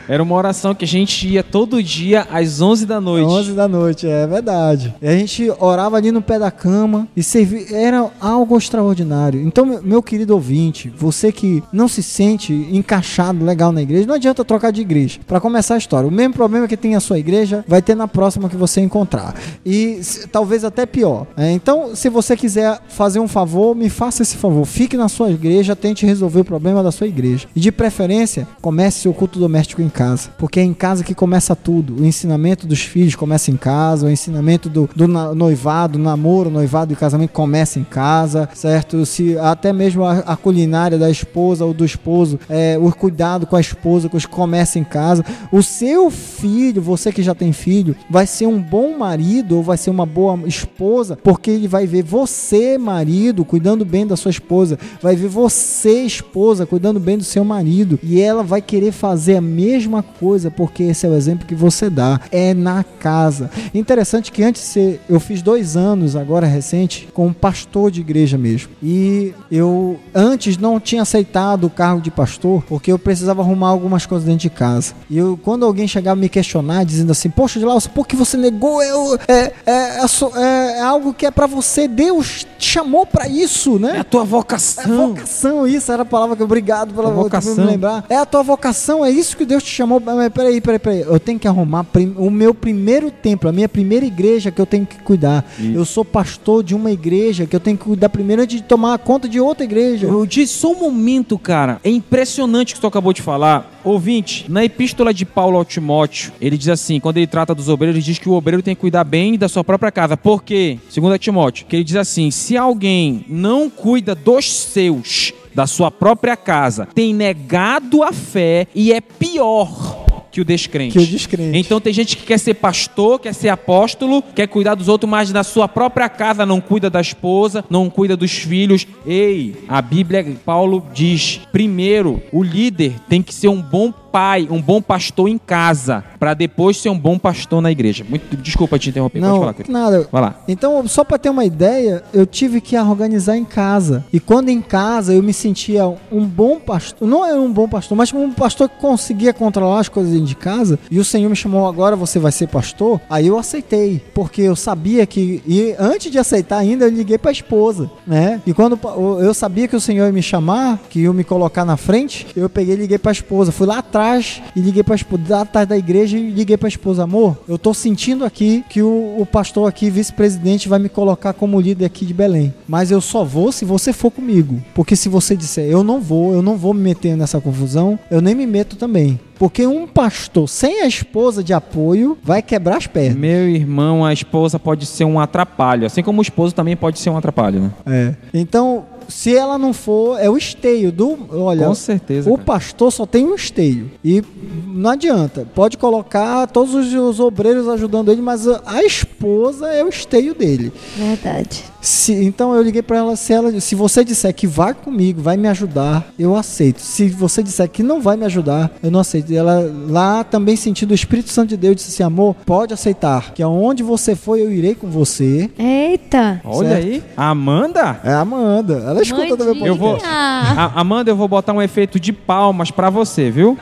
Era 0.09 0.23
uma 0.23 0.35
oração 0.35 0.75
que 0.75 0.85
a 0.85 0.89
gente 0.89 1.29
ia 1.29 1.43
todo 1.43 1.83
dia 1.83 2.27
às 2.31 2.61
11 2.61 2.87
da 2.87 3.01
noite. 3.01 3.27
11 3.27 3.53
da 3.53 3.69
noite, 3.69 4.07
é 4.07 4.27
verdade. 4.27 4.95
E 5.03 5.07
a 5.09 5.13
gente 5.17 5.51
orava 5.61 5.97
ali 5.97 6.11
no 6.11 6.23
pé 6.23 6.39
da 6.39 6.51
cama 6.51 7.07
e 7.17 7.23
servia, 7.23 7.67
era 7.77 8.11
algo 8.21 8.57
extraordinário. 8.57 9.41
Então, 9.41 9.67
meu- 9.67 9.83
meu 9.83 10.03
querido 10.03 10.35
ouvinte, 10.35 10.89
você 10.99 11.33
que 11.33 11.63
não 11.73 11.89
se 11.89 12.03
sente 12.03 12.53
encaixado 12.73 13.45
legal 13.45 13.73
na 13.73 13.83
igreja, 13.83 14.07
não 14.07 14.15
adianta 14.15 14.45
trocar 14.45 14.71
de 14.71 14.81
igreja. 14.81 15.21
Para 15.27 15.41
começar 15.41 15.75
a 15.75 15.79
história, 15.79 16.09
o 16.09 16.13
mesmo 16.13 16.35
problema 16.35 16.67
que 16.67 16.77
tem 16.77 16.95
a 16.95 17.01
sua 17.01 17.19
igreja 17.19 17.65
vai 17.67 17.81
ter 17.81 17.95
na 17.95 18.09
próxima 18.09 18.49
que 18.49 18.57
você 18.57 18.81
encontrar. 18.81 19.35
E 19.65 20.01
talvez 20.31 20.65
até 20.65 20.87
pior. 20.87 21.27
É, 21.37 21.51
então, 21.53 21.95
se 21.95 22.09
você 22.09 22.37
quiser 22.37 22.81
fazer 22.89 23.21
um 23.21 23.29
favor, 23.29 23.75
me 23.75 23.89
faça 23.89 24.23
esse 24.23 24.37
favor. 24.37 24.65
Fique 24.65 24.97
na 24.97 25.09
sua 25.09 25.31
igreja, 25.31 25.77
tente 25.77 26.07
resolver 26.07 26.41
o 26.41 26.45
problema 26.45 26.83
da 26.83 26.91
sua 26.91 27.07
igreja. 27.07 27.47
E 27.55 27.61
de 27.61 27.71
preferência, 27.71 28.47
comece 28.61 29.01
seu 29.01 29.13
culto 29.13 29.39
doméstico 29.39 29.83
em 29.83 29.89
casa. 29.89 30.31
Porque 30.39 30.61
é 30.61 30.63
em 30.63 30.75
casa 30.75 31.05
que 31.05 31.15
começa 31.15 31.55
tudo. 31.55 32.03
O 32.03 32.05
ensinamento 32.05 32.67
dos 32.67 32.81
filhos 32.81 33.15
começa 33.15 33.51
em 33.51 33.57
casa, 33.57 34.07
o 34.07 34.11
ensinamento 34.11 34.69
do, 34.69 34.89
do 34.95 35.07
noivado, 35.09 35.99
namoro, 35.99 36.51
noivado 36.51 36.93
e 36.93 36.97
casamento 36.97 37.31
começa 37.31 37.79
em 37.79 37.85
casa, 37.85 38.49
certo? 38.55 39.05
Se 39.05 39.39
até 39.39 39.73
mesmo 39.73 40.05
a, 40.05 40.19
a 40.21 40.37
culinária 40.37 40.88
da 40.97 41.11
esposa 41.11 41.65
ou 41.65 41.75
do 41.75 41.85
esposo, 41.85 42.39
é, 42.49 42.79
o 42.81 42.91
cuidado 42.93 43.47
com 43.47 43.57
a 43.57 43.61
esposa, 43.61 44.09
que 44.09 44.17
os 44.17 44.25
começa 44.25 44.79
em 44.79 44.85
casa. 44.85 45.25
O 45.51 45.63
seu 45.63 46.11
filho, 46.11 46.81
você 46.81 47.13
que 47.13 47.23
já 47.23 47.35
tem 47.35 47.53
filho, 47.53 47.97
vai 48.09 48.27
ser 48.27 48.47
um 48.47 48.61
bom 48.61 48.97
marido 48.97 49.57
ou 49.57 49.63
vai 49.63 49.77
ser 49.77 49.91
uma 49.91 50.07
boa 50.07 50.39
esposa, 50.47 51.17
porque 51.17 51.51
ele 51.51 51.69
vai 51.69 51.87
ver 51.87 52.03
você, 52.03 52.79
marido, 52.79 53.45
cuidando 53.45 53.85
bem 53.85 54.07
da 54.07 54.17
sua 54.17 54.31
esposa, 54.31 54.79
vai 55.03 55.17
ver 55.17 55.29
você, 55.29 56.03
esposa, 56.03 56.65
cuidando 56.65 57.01
bem 57.01 57.19
do 57.19 57.25
seu 57.25 57.45
marido, 57.45 57.99
e 58.03 58.21
ela 58.21 58.43
vai 58.43 58.63
querer 58.63 58.93
fazer 58.93 59.37
a 59.37 59.41
mesma 59.41 60.03
coisa, 60.03 60.51
porque 60.51 60.85
esse 60.85 61.07
é 61.07 61.09
o 61.09 61.15
exemplo 61.15 61.47
que 61.47 61.55
você 61.55 61.91
dá, 61.91 62.21
é 62.31 62.55
na 62.55 62.85
casa. 62.85 63.51
Interessante 63.75 64.31
que 64.31 64.43
antes 64.43 64.77
eu 65.09 65.19
fiz 65.19 65.43
dois 65.43 65.77
anos, 65.77 66.15
agora 66.15 66.47
recente, 66.47 67.09
com 67.13 67.27
um 67.27 67.33
pastor 67.33 67.91
de 67.91 68.01
igreja 68.01 68.39
mesmo, 68.39 68.71
e 68.83 69.33
eu 69.51 69.99
antes 70.15 70.57
não 70.57 70.78
tinha 70.81 71.03
aceitado 71.03 71.65
o 71.65 71.71
cargo 71.71 72.01
de 72.01 72.11
pastor, 72.11 72.63
porque 72.69 72.91
eu 72.93 72.99
precisava 72.99 73.43
arrumar 73.43 73.69
algumas 73.69 74.07
coisas 74.07 74.27
dentro 74.27 74.41
de 74.43 74.51
casa. 74.51 74.93
E 75.11 75.19
eu, 75.19 75.39
quando 75.43 75.65
alguém 75.65 75.87
chegava 75.89 76.17
me 76.21 76.29
questionar, 76.29 76.85
dizendo 76.85 77.13
assim, 77.13 77.31
poxa, 77.31 77.59
Glaucio, 77.61 77.91
por 77.91 78.07
que 78.07 78.15
você 78.17 78.37
negou? 78.37 78.83
Eu, 78.83 79.19
é, 79.29 79.53
é, 79.67 79.73
é 80.01 80.05
é- 80.37 80.79
é 80.79 80.83
algo 80.83 81.13
que 81.15 81.27
é 81.27 81.31
pra 81.31 81.47
você, 81.47 81.87
Deus 81.89 82.47
te 82.59 82.67
chamou 82.71 83.07
pra 83.07 83.29
isso, 83.29 83.79
né? 83.79 83.97
É 83.97 84.01
a 84.01 84.05
tua 84.05 84.23
É 84.23 84.27
vocação. 84.27 85.09
vocação, 85.09 85.67
isso 85.67 85.91
era 85.93 86.03
a 86.03 86.07
palavra 86.07 86.37
que 86.37 86.43
obrigado 86.43 86.93
pela 86.95 87.11
vocação. 87.11 87.55
por 87.55 87.65
me 87.65 87.71
lembrar. 87.71 88.05
É 88.09 88.17
a 88.17 88.27
tua 88.27 88.43
vocação, 88.43 89.05
é 89.05 89.11
isso 89.11 89.37
que 89.37 89.45
Deus 89.45 89.63
te 89.63 89.71
chamou. 89.71 90.01
Mas 90.05 90.29
peraí, 90.33 90.61
peraí, 90.61 90.79
peraí. 90.79 91.01
Eu 91.01 91.19
tenho 91.21 91.39
que 91.39 91.49
arrumar 91.49 91.85
o 92.17 92.31
meu 92.31 92.55
primeiro 92.55 93.11
templo, 93.11 93.49
a 93.49 93.53
minha 93.53 93.69
primeira 93.69 94.05
igreja 94.07 94.51
que 94.51 94.61
eu 94.61 94.67
tenho 94.67 94.87
que 94.87 94.99
cuidar. 95.03 95.45
Eu 95.59 95.85
sou 95.85 96.05
pastor 96.05 96.63
de 96.63 96.75
uma 96.75 96.91
igreja 96.91 97.47
que 97.47 97.55
eu 97.55 97.61
tenho 97.61 97.77
que 97.77 97.85
cuidar 97.85 98.09
primeiro 98.09 98.43
antes 98.43 98.57
de 98.57 98.63
tomar 98.63 98.99
conta 98.99 99.29
de 99.29 99.41
outra 99.41 99.65
igreja. 99.65 100.07
Eu 100.07 100.25
disse 100.27 100.55
só 100.69 100.73
um 100.73 100.79
momento, 100.79 101.39
cara. 101.39 101.81
É 101.83 101.91
impressionante 101.91 102.73
o 102.73 102.77
que 102.77 102.81
tu 102.81 102.87
acabou 102.87 103.13
de 103.13 103.23
falar. 103.23 103.81
Ouvinte, 103.83 104.45
na 104.49 104.65
epístola 104.65 105.15
de 105.15 105.25
Paulo 105.25 105.57
ao 105.57 105.65
Timóteo, 105.65 106.33
ele 106.41 106.59
diz 106.59 106.69
assim: 106.69 107.01
quando 107.01 107.17
ele 107.17 107.27
trata 107.27 107.55
dos 107.55 107.69
obreiros, 107.69 107.97
ele 107.97 108.05
diz 108.05 108.19
que 108.19 108.29
o 108.29 108.33
obreiro 108.33 108.63
tem 108.63 108.75
que 108.75 108.81
cuidar 108.81 109.05
bem 109.05 109.39
da 109.39 109.49
sua 109.49 109.65
própria 109.65 109.91
casa. 109.91 110.17
Por 110.17 110.43
quê? 110.43 110.79
Segundo 110.91 111.15
a 111.15 111.19
Timóteo, 111.19 111.67
que 111.67 111.77
ele 111.77 111.85
diz 111.85 111.97
assim: 111.97 112.31
se 112.31 112.57
alguém 112.57 113.25
não 113.29 113.71
cuida 113.71 114.15
dos 114.15 114.53
seus, 114.53 115.33
da 115.55 115.67
sua 115.67 115.91
própria 115.91 116.37
casa, 116.37 116.87
tem 116.95 117.15
negado 117.15 118.03
a 118.03 118.13
fé 118.13 118.67
e 118.75 118.93
é 118.93 119.01
pior 119.01 120.08
que 120.31 120.41
o 120.41 120.45
descrente. 120.45 120.93
Que 120.93 120.99
o 120.99 121.07
descrente. 121.07 121.59
Então 121.59 121.81
tem 121.81 121.93
gente 121.93 122.17
que 122.17 122.25
quer 122.25 122.39
ser 122.39 122.55
pastor, 122.55 123.19
quer 123.19 123.35
ser 123.35 123.49
apóstolo, 123.49 124.23
quer 124.35 124.47
cuidar 124.47 124.75
dos 124.75 124.89
outros, 124.89 125.11
mas 125.11 125.33
na 125.33 125.43
sua 125.43 125.69
própria 125.69 126.09
casa 126.09 126.45
não 126.45 126.61
cuida 126.61 126.91
da 126.91 127.01
esposa, 127.01 127.65
não 127.71 127.89
cuida 127.89 128.17
dos 128.17 128.33
filhos. 128.33 128.87
Ei, 129.07 129.57
a 129.69 129.81
Bíblia, 129.81 130.37
Paulo 130.45 130.87
diz: 130.93 131.41
primeiro, 131.53 132.23
o 132.33 132.43
líder 132.43 132.95
tem 133.09 133.23
que 133.23 133.35
ser 133.35 133.49
um 133.49 133.61
bom 133.61 133.93
pai, 134.11 134.49
um 134.51 134.61
bom 134.61 134.81
pastor 134.81 135.29
em 135.29 135.39
casa, 135.39 136.05
para 136.19 136.35
depois 136.35 136.77
ser 136.77 136.89
um 136.89 136.99
bom 136.99 137.19
pastor 137.19 137.61
na 137.61 137.71
igreja. 137.71 138.05
Muito, 138.09 138.37
desculpa 138.37 138.79
te 138.79 138.91
interromper, 138.91 139.21
pode 139.21 139.33
Não, 139.33 139.41
falar. 139.41 139.55
nada. 139.69 140.09
Vai 140.11 140.23
lá. 140.23 140.35
Então, 140.49 140.87
só 140.89 141.05
para 141.05 141.19
ter 141.19 141.31
uma 141.31 141.45
ideia, 141.45 142.03
eu 142.13 142.27
tive 142.27 142.61
que 142.61 142.77
organizar 142.79 143.37
em 143.37 143.45
casa. 143.45 144.05
E 144.13 144.19
quando 144.21 144.49
em 144.49 144.61
casa 144.61 145.13
eu 145.15 145.23
me 145.23 145.33
sentia 145.33 145.87
um 146.11 146.25
bom 146.25 146.59
pastor, 146.59 147.07
não 147.07 147.25
é 147.25 147.35
um 147.35 147.53
bom 147.53 147.69
pastor, 147.69 147.97
mas 147.97 148.13
um 148.13 148.31
pastor 148.33 148.69
que 148.69 148.77
conseguia 148.81 149.33
controlar 149.33 149.81
as 149.81 149.89
coisas 149.89 150.13
dentro 150.13 150.27
de 150.27 150.37
casa, 150.37 150.79
e 150.91 150.99
o 150.99 151.05
Senhor 151.05 151.29
me 151.29 151.37
chamou 151.37 151.67
agora, 151.67 151.97
você 151.97 152.19
vai 152.19 152.33
ser 152.33 152.49
pastor, 152.49 153.01
aí 153.11 153.27
eu 153.27 153.39
aceitei, 153.39 154.03
porque 154.15 154.43
eu 154.43 154.57
sabia 154.57 155.07
que 155.07 155.43
e 155.47 155.75
antes 155.79 156.11
de 156.11 156.19
aceitar 156.19 156.59
ainda 156.59 156.85
eu 156.87 156.91
liguei 156.91 157.19
para 157.19 157.31
a 157.31 157.33
esposa, 157.33 157.91
né? 158.07 158.41
E 158.47 158.53
quando 158.53 158.79
eu 159.21 159.35
sabia 159.35 159.69
que 159.69 159.77
o 159.77 159.81
Senhor 159.81 160.07
ia 160.07 160.13
me 160.13 160.23
chamar, 160.23 160.79
que 160.89 161.01
ia 161.01 161.13
me 161.13 161.25
colocar 161.25 161.65
na 161.65 161.77
frente, 161.77 162.27
eu 162.37 162.49
peguei 162.49 162.75
e 162.75 162.79
liguei 162.79 162.99
para 162.99 163.11
a 163.11 163.13
esposa, 163.13 163.53
fui 163.53 163.67
lá 163.67 163.79
atrás 163.79 163.98
atrás 163.99 164.41
e 164.55 164.61
liguei 164.61 164.83
pra 164.83 164.95
esposa, 164.95 165.41
atrás 165.41 165.67
da 165.67 165.77
igreja 165.77 166.17
e 166.17 166.31
liguei 166.31 166.57
pra 166.57 166.69
esposa, 166.69 167.03
amor, 167.03 167.37
eu 167.49 167.59
tô 167.59 167.75
sentindo 167.75 168.25
aqui 168.25 168.65
que 168.69 168.81
o, 168.81 169.17
o 169.19 169.27
pastor 169.27 169.69
aqui, 169.69 169.91
vice-presidente, 169.91 170.69
vai 170.69 170.79
me 170.79 170.89
colocar 170.89 171.33
como 171.33 171.61
líder 171.61 171.85
aqui 171.85 172.07
de 172.07 172.15
Belém. 172.15 172.55
Mas 172.67 172.91
eu 172.91 173.01
só 173.01 173.25
vou 173.25 173.51
se 173.51 173.65
você 173.65 173.93
for 173.93 174.11
comigo. 174.11 174.63
Porque 174.75 174.95
se 174.95 175.09
você 175.09 175.37
disser, 175.37 175.69
eu 175.69 175.83
não 175.83 176.01
vou, 176.01 176.33
eu 176.33 176.43
não 176.43 176.57
vou 176.57 176.73
me 176.73 176.81
meter 176.81 177.17
nessa 177.17 177.41
confusão, 177.41 177.99
eu 178.11 178.21
nem 178.21 178.35
me 178.35 178.47
meto 178.47 178.77
também. 178.77 179.19
Porque 179.39 179.67
um 179.67 179.87
pastor 179.87 180.49
sem 180.49 180.81
a 180.83 180.87
esposa 180.87 181.45
de 181.45 181.53
apoio 181.53 182.19
vai 182.23 182.43
quebrar 182.43 182.77
as 182.77 182.87
pernas. 182.87 183.17
Meu 183.17 183.49
irmão, 183.49 184.05
a 184.05 184.13
esposa 184.13 184.59
pode 184.59 184.85
ser 184.85 185.05
um 185.05 185.21
atrapalho, 185.21 185.87
assim 185.87 186.03
como 186.03 186.21
o 186.21 186.23
esposo 186.23 186.55
também 186.55 186.77
pode 186.77 186.99
ser 186.99 187.11
um 187.11 187.17
atrapalho, 187.17 187.61
né? 187.61 187.71
É. 187.87 188.15
Então, 188.35 188.85
se 189.09 189.35
ela 189.35 189.57
não 189.59 189.73
for, 189.73 190.21
é 190.21 190.29
o 190.29 190.37
esteio 190.37 190.93
do. 190.93 191.19
Olha, 191.33 191.67
Com 191.67 191.75
certeza, 191.75 192.31
O 192.31 192.35
cara. 192.35 192.45
pastor 192.45 192.93
só 192.93 193.07
tem 193.07 193.25
um 193.27 193.35
esteio. 193.35 193.91
E 194.05 194.23
não 194.67 194.91
adianta. 194.91 195.47
Pode 195.55 195.77
colocar 195.79 196.47
todos 196.47 196.75
os, 196.75 196.93
os 196.93 197.19
obreiros 197.19 197.67
ajudando 197.69 198.13
ele, 198.13 198.21
mas 198.21 198.47
a, 198.47 198.61
a 198.67 198.85
esposa 198.85 199.67
é 199.69 199.83
o 199.83 199.89
esteio 199.89 200.35
dele. 200.35 200.73
Verdade. 200.97 201.65
Se- 201.89 202.13
então 202.25 202.55
eu 202.55 202.63
liguei 202.63 202.83
pra 202.83 202.99
ela 202.99 203.17
se 203.17 203.33
ela 203.33 203.61
se 203.61 203.75
você 203.75 204.05
disser 204.05 204.35
que 204.35 204.47
vai 204.47 204.75
comigo, 204.75 205.23
vai 205.23 205.37
me 205.39 205.49
ajudar, 205.49 206.07
eu 206.19 206.37
aceito. 206.37 206.81
Se 206.83 207.09
você 207.09 207.43
disser 207.43 207.69
que 207.69 207.83
não 207.83 208.01
vai 208.03 208.15
me 208.17 208.27
ajudar, 208.27 208.71
eu 208.83 208.91
não 208.91 209.01
aceito. 209.01 209.33
E 209.33 209.37
ela 209.37 209.73
lá 209.89 210.23
também 210.23 210.55
sentindo 210.55 210.91
o 210.91 210.95
Espírito 210.95 211.31
Santo 211.31 211.49
de 211.49 211.57
Deus 211.57 211.77
disse 211.77 211.91
assim: 211.91 212.03
"Amor, 212.03 212.35
pode 212.45 212.75
aceitar, 212.75 213.33
que 213.33 213.43
aonde 213.43 213.83
você 213.83 214.15
for 214.15 214.37
eu 214.39 214.53
irei 214.53 214.75
com 214.75 214.87
você". 214.89 215.51
Eita. 215.59 216.43
Olha 216.45 216.69
Certo. 216.69 216.85
aí. 216.87 217.03
A 217.17 217.31
Amanda? 217.31 218.01
É 218.05 218.11
a 218.13 218.21
Amanda. 218.21 218.75
Ela 218.87 219.01
escuta 219.03 219.37
também. 219.37 219.65
Eu 219.67 219.75
vou. 219.75 219.99
A- 220.05 220.73
Amanda, 220.75 221.11
eu 221.11 221.17
vou 221.17 221.27
botar 221.29 221.53
um 221.55 221.63
efeito 221.63 221.99
de 221.99 222.13
palmas 222.13 222.71
pra 222.71 222.91
você, 222.91 223.31
viu? 223.31 223.57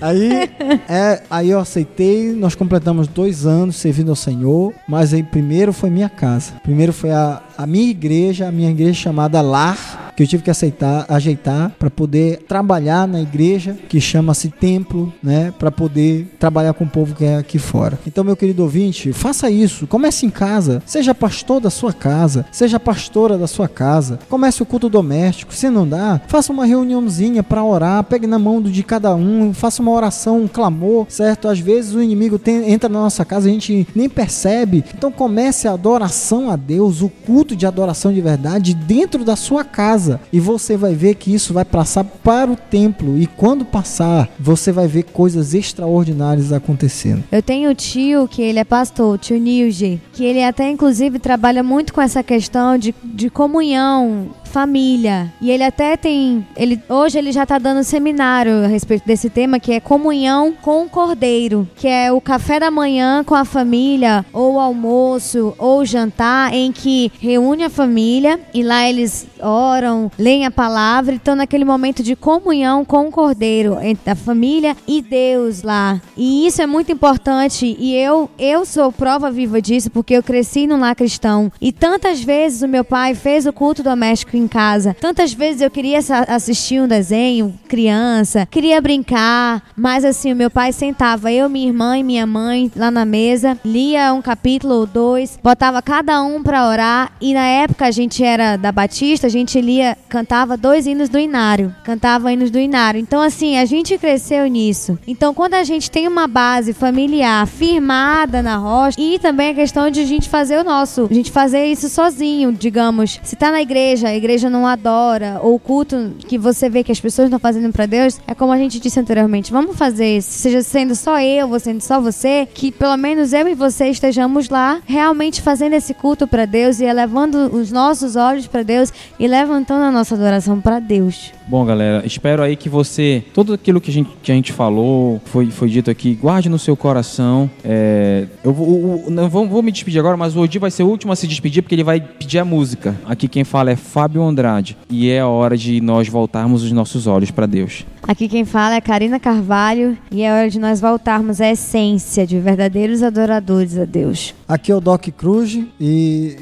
Aí, 0.00 0.50
é, 0.88 1.22
aí 1.30 1.50
eu 1.50 1.58
aceitei, 1.58 2.32
nós 2.32 2.54
completamos 2.54 3.08
dois 3.08 3.46
anos 3.46 3.76
servindo 3.76 4.10
ao 4.10 4.16
Senhor, 4.16 4.72
mas 4.88 5.12
aí 5.14 5.22
primeiro 5.22 5.72
foi 5.72 5.90
minha 5.90 6.08
casa. 6.08 6.52
Primeiro 6.62 6.92
foi 6.92 7.10
a, 7.10 7.40
a 7.62 7.66
minha 7.66 7.88
igreja, 7.88 8.48
a 8.48 8.52
minha 8.52 8.70
igreja 8.70 8.94
chamada 8.94 9.40
Lar, 9.40 10.12
que 10.16 10.22
eu 10.22 10.26
tive 10.26 10.42
que 10.42 10.50
aceitar, 10.50 11.06
ajeitar 11.08 11.70
para 11.78 11.88
poder 11.88 12.42
trabalhar 12.48 13.06
na 13.08 13.20
igreja 13.20 13.78
que 13.88 14.00
chama-se 14.00 14.48
Templo, 14.50 15.12
né, 15.22 15.54
para 15.58 15.70
poder 15.70 16.26
trabalhar 16.38 16.74
com 16.74 16.84
o 16.84 16.88
povo 16.88 17.14
que 17.14 17.24
é 17.24 17.36
aqui 17.36 17.58
fora. 17.58 17.98
Então, 18.06 18.22
meu 18.24 18.36
querido 18.36 18.62
ouvinte, 18.62 19.12
faça 19.12 19.48
isso, 19.48 19.86
comece 19.86 20.26
em 20.26 20.30
casa, 20.30 20.82
seja 20.84 21.14
pastor 21.14 21.60
da 21.60 21.70
sua 21.70 21.92
casa, 21.92 22.44
seja 22.50 22.78
pastora 22.80 23.38
da 23.38 23.46
sua 23.46 23.68
casa, 23.68 24.18
comece 24.28 24.62
o 24.62 24.66
culto 24.66 24.88
doméstico, 24.88 25.54
se 25.54 25.70
não 25.70 25.88
dá, 25.88 26.20
faça 26.26 26.52
uma 26.52 26.66
reuniãozinha 26.66 27.42
para 27.42 27.64
orar, 27.64 28.02
pegue 28.04 28.26
na 28.26 28.38
mão 28.38 28.60
de 28.60 28.82
cada 28.82 29.14
um, 29.14 29.54
faça 29.54 29.80
uma 29.80 29.92
oração, 29.92 30.42
um 30.42 30.48
clamor, 30.48 31.06
certo? 31.08 31.48
Às 31.48 31.60
vezes 31.60 31.94
o 31.94 32.02
inimigo 32.02 32.38
tem- 32.38 32.70
entra 32.70 32.88
na 32.88 32.98
nossa 33.00 33.24
casa, 33.24 33.48
a 33.48 33.52
gente 33.52 33.86
nem 33.94 34.08
percebe. 34.08 34.84
Então 34.94 35.10
comece 35.12 35.66
a 35.68 35.72
adoração 35.72 36.50
a 36.50 36.56
Deus, 36.56 37.00
o 37.00 37.08
culto 37.08 37.51
de 37.56 37.66
adoração 37.66 38.12
de 38.12 38.20
verdade 38.20 38.74
dentro 38.74 39.24
da 39.24 39.36
sua 39.36 39.64
casa. 39.64 40.20
E 40.32 40.40
você 40.40 40.76
vai 40.76 40.94
ver 40.94 41.14
que 41.14 41.32
isso 41.32 41.52
vai 41.52 41.64
passar 41.64 42.04
para 42.04 42.50
o 42.50 42.56
templo. 42.56 43.18
E 43.18 43.26
quando 43.26 43.64
passar, 43.64 44.28
você 44.38 44.72
vai 44.72 44.86
ver 44.86 45.04
coisas 45.04 45.54
extraordinárias 45.54 46.52
acontecendo. 46.52 47.24
Eu 47.30 47.42
tenho 47.42 47.70
um 47.70 47.74
tio 47.74 48.28
que 48.28 48.42
ele 48.42 48.58
é 48.58 48.64
pastor, 48.64 49.14
o 49.14 49.18
tio 49.18 49.38
Nilge, 49.38 50.00
que 50.12 50.24
ele 50.24 50.42
até 50.42 50.70
inclusive 50.70 51.18
trabalha 51.18 51.62
muito 51.62 51.92
com 51.92 52.00
essa 52.00 52.22
questão 52.22 52.76
de, 52.78 52.94
de 53.04 53.30
comunhão, 53.30 54.30
família. 54.52 55.32
E 55.40 55.50
ele 55.50 55.64
até 55.64 55.96
tem, 55.96 56.46
ele 56.54 56.80
hoje 56.88 57.18
ele 57.18 57.32
já 57.32 57.46
tá 57.46 57.58
dando 57.58 57.82
seminário 57.82 58.64
a 58.64 58.66
respeito 58.66 59.06
desse 59.06 59.30
tema 59.30 59.58
que 59.58 59.72
é 59.72 59.80
comunhão 59.80 60.52
com 60.52 60.84
o 60.84 60.88
cordeiro, 60.88 61.66
que 61.74 61.88
é 61.88 62.12
o 62.12 62.20
café 62.20 62.60
da 62.60 62.70
manhã 62.70 63.24
com 63.24 63.34
a 63.34 63.46
família, 63.46 64.24
ou 64.32 64.60
almoço, 64.60 65.54
ou 65.58 65.84
jantar 65.86 66.52
em 66.52 66.70
que 66.70 67.10
reúne 67.18 67.64
a 67.64 67.70
família 67.70 68.38
e 68.52 68.62
lá 68.62 68.86
eles 68.86 69.26
oram, 69.40 70.10
leem 70.18 70.44
a 70.44 70.50
palavra 70.50 71.14
e 71.14 71.16
estão 71.16 71.34
naquele 71.34 71.64
momento 71.64 72.02
de 72.02 72.14
comunhão 72.14 72.84
com 72.84 73.08
o 73.08 73.10
cordeiro 73.10 73.78
entre 73.80 74.10
a 74.10 74.14
família 74.14 74.76
e 74.86 75.00
Deus 75.00 75.62
lá. 75.62 76.00
E 76.16 76.46
isso 76.46 76.60
é 76.60 76.66
muito 76.66 76.92
importante 76.92 77.74
e 77.78 77.94
eu 77.96 78.28
eu 78.38 78.66
sou 78.66 78.92
prova 78.92 79.30
viva 79.30 79.62
disso 79.62 79.90
porque 79.90 80.14
eu 80.14 80.22
cresci 80.22 80.66
num 80.66 80.78
lar 80.78 80.94
cristão 80.94 81.50
e 81.60 81.72
tantas 81.72 82.22
vezes 82.22 82.60
o 82.60 82.68
meu 82.68 82.84
pai 82.84 83.14
fez 83.14 83.46
o 83.46 83.52
culto 83.52 83.82
doméstico 83.82 84.36
em 84.36 84.41
casa. 84.48 84.96
Tantas 85.00 85.32
vezes 85.32 85.60
eu 85.60 85.70
queria 85.70 85.98
assistir 86.28 86.80
um 86.80 86.88
desenho, 86.88 87.54
criança, 87.68 88.46
queria 88.50 88.80
brincar, 88.80 89.62
mas 89.76 90.04
assim, 90.04 90.32
o 90.32 90.36
meu 90.36 90.50
pai 90.50 90.72
sentava 90.72 91.32
eu, 91.32 91.48
minha 91.48 91.68
irmã 91.68 91.98
e 91.98 92.02
minha 92.02 92.26
mãe 92.26 92.70
lá 92.76 92.90
na 92.90 93.04
mesa, 93.04 93.58
lia 93.64 94.12
um 94.12 94.22
capítulo 94.22 94.74
ou 94.74 94.86
dois, 94.86 95.38
botava 95.42 95.80
cada 95.82 96.22
um 96.22 96.42
pra 96.42 96.68
orar 96.68 97.12
e 97.20 97.34
na 97.34 97.46
época 97.46 97.86
a 97.86 97.90
gente 97.90 98.22
era 98.22 98.56
da 98.56 98.72
Batista, 98.72 99.26
a 99.26 99.30
gente 99.30 99.60
lia, 99.60 99.96
cantava 100.08 100.56
dois 100.56 100.86
hinos 100.86 101.08
do 101.08 101.18
Inário, 101.18 101.74
cantava 101.84 102.32
hinos 102.32 102.50
do 102.50 102.58
Inário. 102.58 103.00
Então 103.00 103.20
assim, 103.20 103.56
a 103.56 103.64
gente 103.64 103.96
cresceu 103.98 104.46
nisso. 104.46 104.98
Então 105.06 105.34
quando 105.34 105.54
a 105.54 105.64
gente 105.64 105.90
tem 105.90 106.08
uma 106.08 106.26
base 106.26 106.72
familiar 106.72 107.46
firmada 107.46 108.42
na 108.42 108.56
rocha 108.56 109.00
e 109.00 109.18
também 109.18 109.50
a 109.50 109.54
questão 109.54 109.90
de 109.90 110.00
a 110.00 110.04
gente 110.06 110.28
fazer 110.28 110.58
o 110.58 110.64
nosso, 110.64 111.08
a 111.10 111.14
gente 111.14 111.30
fazer 111.30 111.66
isso 111.66 111.88
sozinho, 111.88 112.52
digamos. 112.52 113.20
Se 113.22 113.36
tá 113.36 113.50
na 113.50 113.62
igreja, 113.62 114.08
a 114.08 114.14
igreja 114.14 114.31
não 114.48 114.66
adora, 114.66 115.38
ou 115.42 115.54
o 115.54 115.58
culto 115.58 116.12
que 116.26 116.38
você 116.38 116.68
vê 116.70 116.82
que 116.82 116.92
as 116.92 117.00
pessoas 117.00 117.26
estão 117.26 117.38
fazendo 117.38 117.72
pra 117.72 117.86
Deus, 117.86 118.18
é 118.26 118.34
como 118.34 118.52
a 118.52 118.58
gente 118.58 118.80
disse 118.80 118.98
anteriormente, 118.98 119.52
vamos 119.52 119.76
fazer 119.76 120.16
isso, 120.18 120.30
seja 120.30 120.62
sendo 120.62 120.94
só 120.94 121.20
eu, 121.20 121.50
ou 121.50 121.58
sendo 121.60 121.80
só 121.80 122.00
você, 122.00 122.46
que 122.54 122.70
pelo 122.72 122.96
menos 122.96 123.32
eu 123.32 123.48
e 123.48 123.54
você 123.54 123.88
estejamos 123.88 124.48
lá 124.48 124.80
realmente 124.86 125.42
fazendo 125.42 125.74
esse 125.74 125.92
culto 125.94 126.26
pra 126.26 126.44
Deus 126.44 126.80
e 126.80 126.84
elevando 126.84 127.54
os 127.54 127.70
nossos 127.72 128.16
olhos 128.16 128.46
pra 128.46 128.62
Deus 128.62 128.92
e 129.18 129.26
levantando 129.26 129.84
a 129.84 129.90
nossa 129.90 130.14
adoração 130.14 130.60
pra 130.60 130.78
Deus. 130.78 131.32
Bom, 131.48 131.64
galera, 131.64 132.02
espero 132.06 132.42
aí 132.42 132.56
que 132.56 132.68
você. 132.68 133.22
Tudo 133.34 133.52
aquilo 133.52 133.80
que 133.80 133.90
a 133.90 133.92
gente, 133.92 134.10
que 134.22 134.30
a 134.32 134.34
gente 134.34 134.52
falou, 134.52 135.20
foi, 135.26 135.50
foi 135.50 135.68
dito 135.68 135.90
aqui, 135.90 136.14
guarde 136.14 136.48
no 136.48 136.58
seu 136.58 136.76
coração. 136.76 137.50
É, 137.64 138.26
eu 138.44 138.52
vou, 138.52 138.66
o- 138.68 139.10
não 139.10 139.28
vou, 139.28 139.46
vou 139.48 139.62
me 139.62 139.72
despedir 139.72 139.98
agora, 139.98 140.16
mas 140.16 140.36
o 140.36 140.40
Odi 140.40 140.58
vai 140.58 140.70
ser 140.70 140.84
o 140.84 140.86
último 140.88 141.12
a 141.12 141.16
se 141.16 141.26
despedir 141.26 141.62
porque 141.62 141.74
ele 141.74 141.84
vai 141.84 142.00
pedir 142.00 142.38
a 142.38 142.44
música. 142.44 142.94
Aqui 143.04 143.26
quem 143.28 143.44
fala 143.44 143.70
é 143.70 143.76
Fábio 143.76 144.21
Andrade. 144.26 144.76
E 144.90 145.10
é 145.10 145.20
a 145.20 145.28
hora 145.28 145.56
de 145.56 145.80
nós 145.80 146.08
voltarmos 146.08 146.62
os 146.62 146.72
nossos 146.72 147.06
olhos 147.06 147.30
para 147.30 147.46
Deus. 147.46 147.84
Aqui 148.06 148.28
quem 148.28 148.44
fala 148.44 148.74
é 148.74 148.80
Karina 148.80 149.20
Carvalho 149.20 149.96
e 150.10 150.22
é 150.22 150.32
hora 150.32 150.50
de 150.50 150.58
nós 150.58 150.80
voltarmos 150.80 151.40
à 151.40 151.48
essência 151.50 152.26
de 152.26 152.38
verdadeiros 152.40 153.02
adoradores 153.02 153.78
a 153.78 153.84
Deus. 153.84 154.34
Aqui 154.48 154.72
é 154.72 154.74
o 154.74 154.80
Doc 154.80 155.06
Cruz 155.16 155.58
e, 155.80 156.36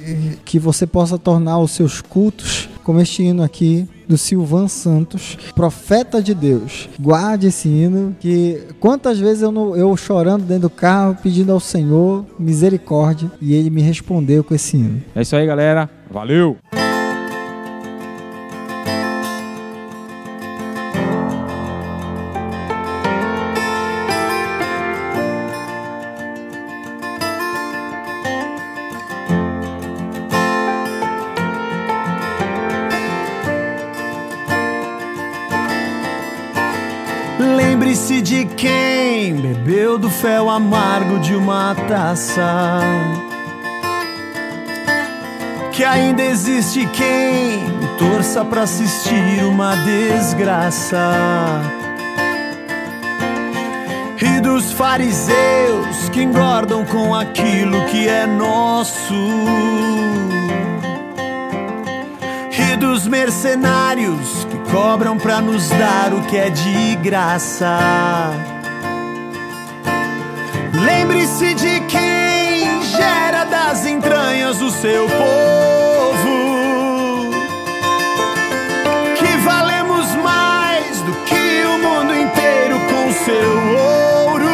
que 0.44 0.58
você 0.58 0.86
possa 0.86 1.18
tornar 1.18 1.58
os 1.58 1.70
seus 1.72 2.00
cultos 2.00 2.68
como 2.82 3.00
este 3.00 3.22
hino 3.22 3.42
aqui 3.42 3.86
do 4.08 4.16
Silvan 4.18 4.66
Santos, 4.66 5.38
profeta 5.54 6.20
de 6.22 6.34
Deus. 6.34 6.88
Guarde 6.98 7.48
esse 7.48 7.68
hino 7.68 8.16
que 8.18 8.60
quantas 8.80 9.18
vezes 9.20 9.42
eu, 9.42 9.52
no- 9.52 9.76
eu 9.76 9.94
chorando 9.96 10.42
dentro 10.44 10.62
do 10.62 10.70
carro 10.70 11.16
pedindo 11.22 11.52
ao 11.52 11.60
Senhor 11.60 12.24
misericórdia 12.38 13.30
e 13.40 13.54
ele 13.54 13.70
me 13.70 13.82
respondeu 13.82 14.42
com 14.42 14.54
esse 14.54 14.76
hino. 14.78 15.02
É 15.14 15.20
isso 15.22 15.36
aí, 15.36 15.46
galera. 15.46 15.88
Valeu! 16.10 16.56
De 38.40 38.54
quem 38.54 39.34
bebeu 39.34 39.98
do 39.98 40.08
fel 40.08 40.48
amargo 40.48 41.18
de 41.18 41.34
uma 41.34 41.74
taça. 41.86 42.80
Que 45.72 45.84
ainda 45.84 46.22
existe 46.22 46.86
quem 46.86 47.60
torça 47.98 48.42
pra 48.42 48.62
assistir 48.62 49.44
uma 49.44 49.76
desgraça. 49.76 50.98
E 54.22 54.40
dos 54.40 54.72
fariseus 54.72 56.08
que 56.10 56.22
engordam 56.22 56.84
com 56.86 57.14
aquilo 57.14 57.84
que 57.86 58.08
é 58.08 58.26
nosso. 58.26 59.14
E 62.58 62.76
dos 62.76 63.06
mercenários 63.06 64.46
cobram 64.70 65.18
pra 65.18 65.40
nos 65.40 65.68
dar 65.68 66.14
o 66.14 66.22
que 66.22 66.36
é 66.36 66.48
de 66.48 66.96
graça. 66.96 67.78
Lembre-se 70.72 71.54
de 71.54 71.80
quem 71.80 72.82
gera 72.82 73.44
das 73.44 73.84
entranhas 73.84 74.60
o 74.60 74.70
seu 74.70 75.08
povo. 75.08 76.30
Que 79.16 79.36
valemos 79.38 80.14
mais 80.16 81.00
do 81.02 81.12
que 81.24 81.64
o 81.66 81.78
mundo 81.78 82.14
inteiro 82.14 82.80
com 82.90 83.12
seu 83.24 83.50
ouro. 83.78 84.48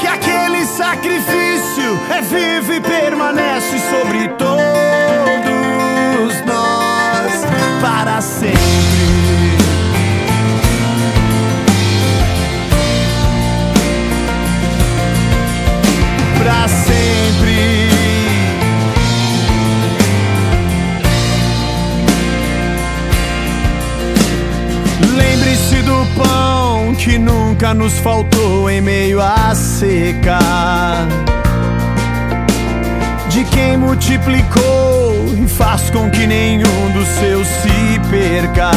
Que 0.00 0.06
aquele 0.06 0.66
sacrifício 0.66 1.98
é 2.10 2.20
vivo 2.20 2.72
e 2.74 2.80
permanece 2.80 3.78
sobre 3.90 4.28
todos. 4.28 4.47
Nunca 27.58 27.74
nos 27.74 27.98
faltou 27.98 28.70
em 28.70 28.80
meio 28.80 29.20
à 29.20 29.52
seca. 29.52 30.38
De 33.28 33.42
quem 33.46 33.76
multiplicou 33.76 35.34
e 35.36 35.48
faz 35.48 35.90
com 35.90 36.08
que 36.08 36.24
nenhum 36.24 36.92
dos 36.92 37.08
seus 37.18 37.48
se 37.48 38.00
perca. 38.10 38.70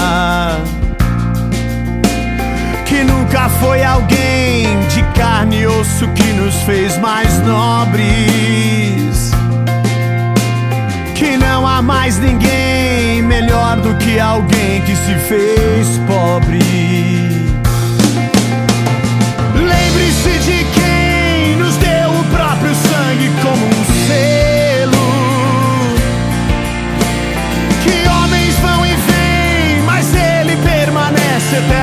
Que 2.88 3.04
nunca 3.04 3.50
foi 3.50 3.84
alguém 3.84 4.66
de 4.88 5.04
carne 5.14 5.60
e 5.60 5.68
osso 5.68 6.08
que 6.16 6.34
nos 6.34 6.56
fez 6.64 6.98
mais 6.98 7.38
nobres. 7.46 8.02
Que 11.14 11.38
não 11.38 11.68
há 11.68 11.84
mais 11.84 12.18
ninguém 12.18 13.22
melhor 13.22 13.78
do 13.78 13.94
que 13.98 14.20
alguém 14.20 14.82
que 14.82 14.96
se 14.96 15.14
fez 15.28 16.00
pobre. 16.08 17.21
sit 31.52 31.60
back. 31.68 31.81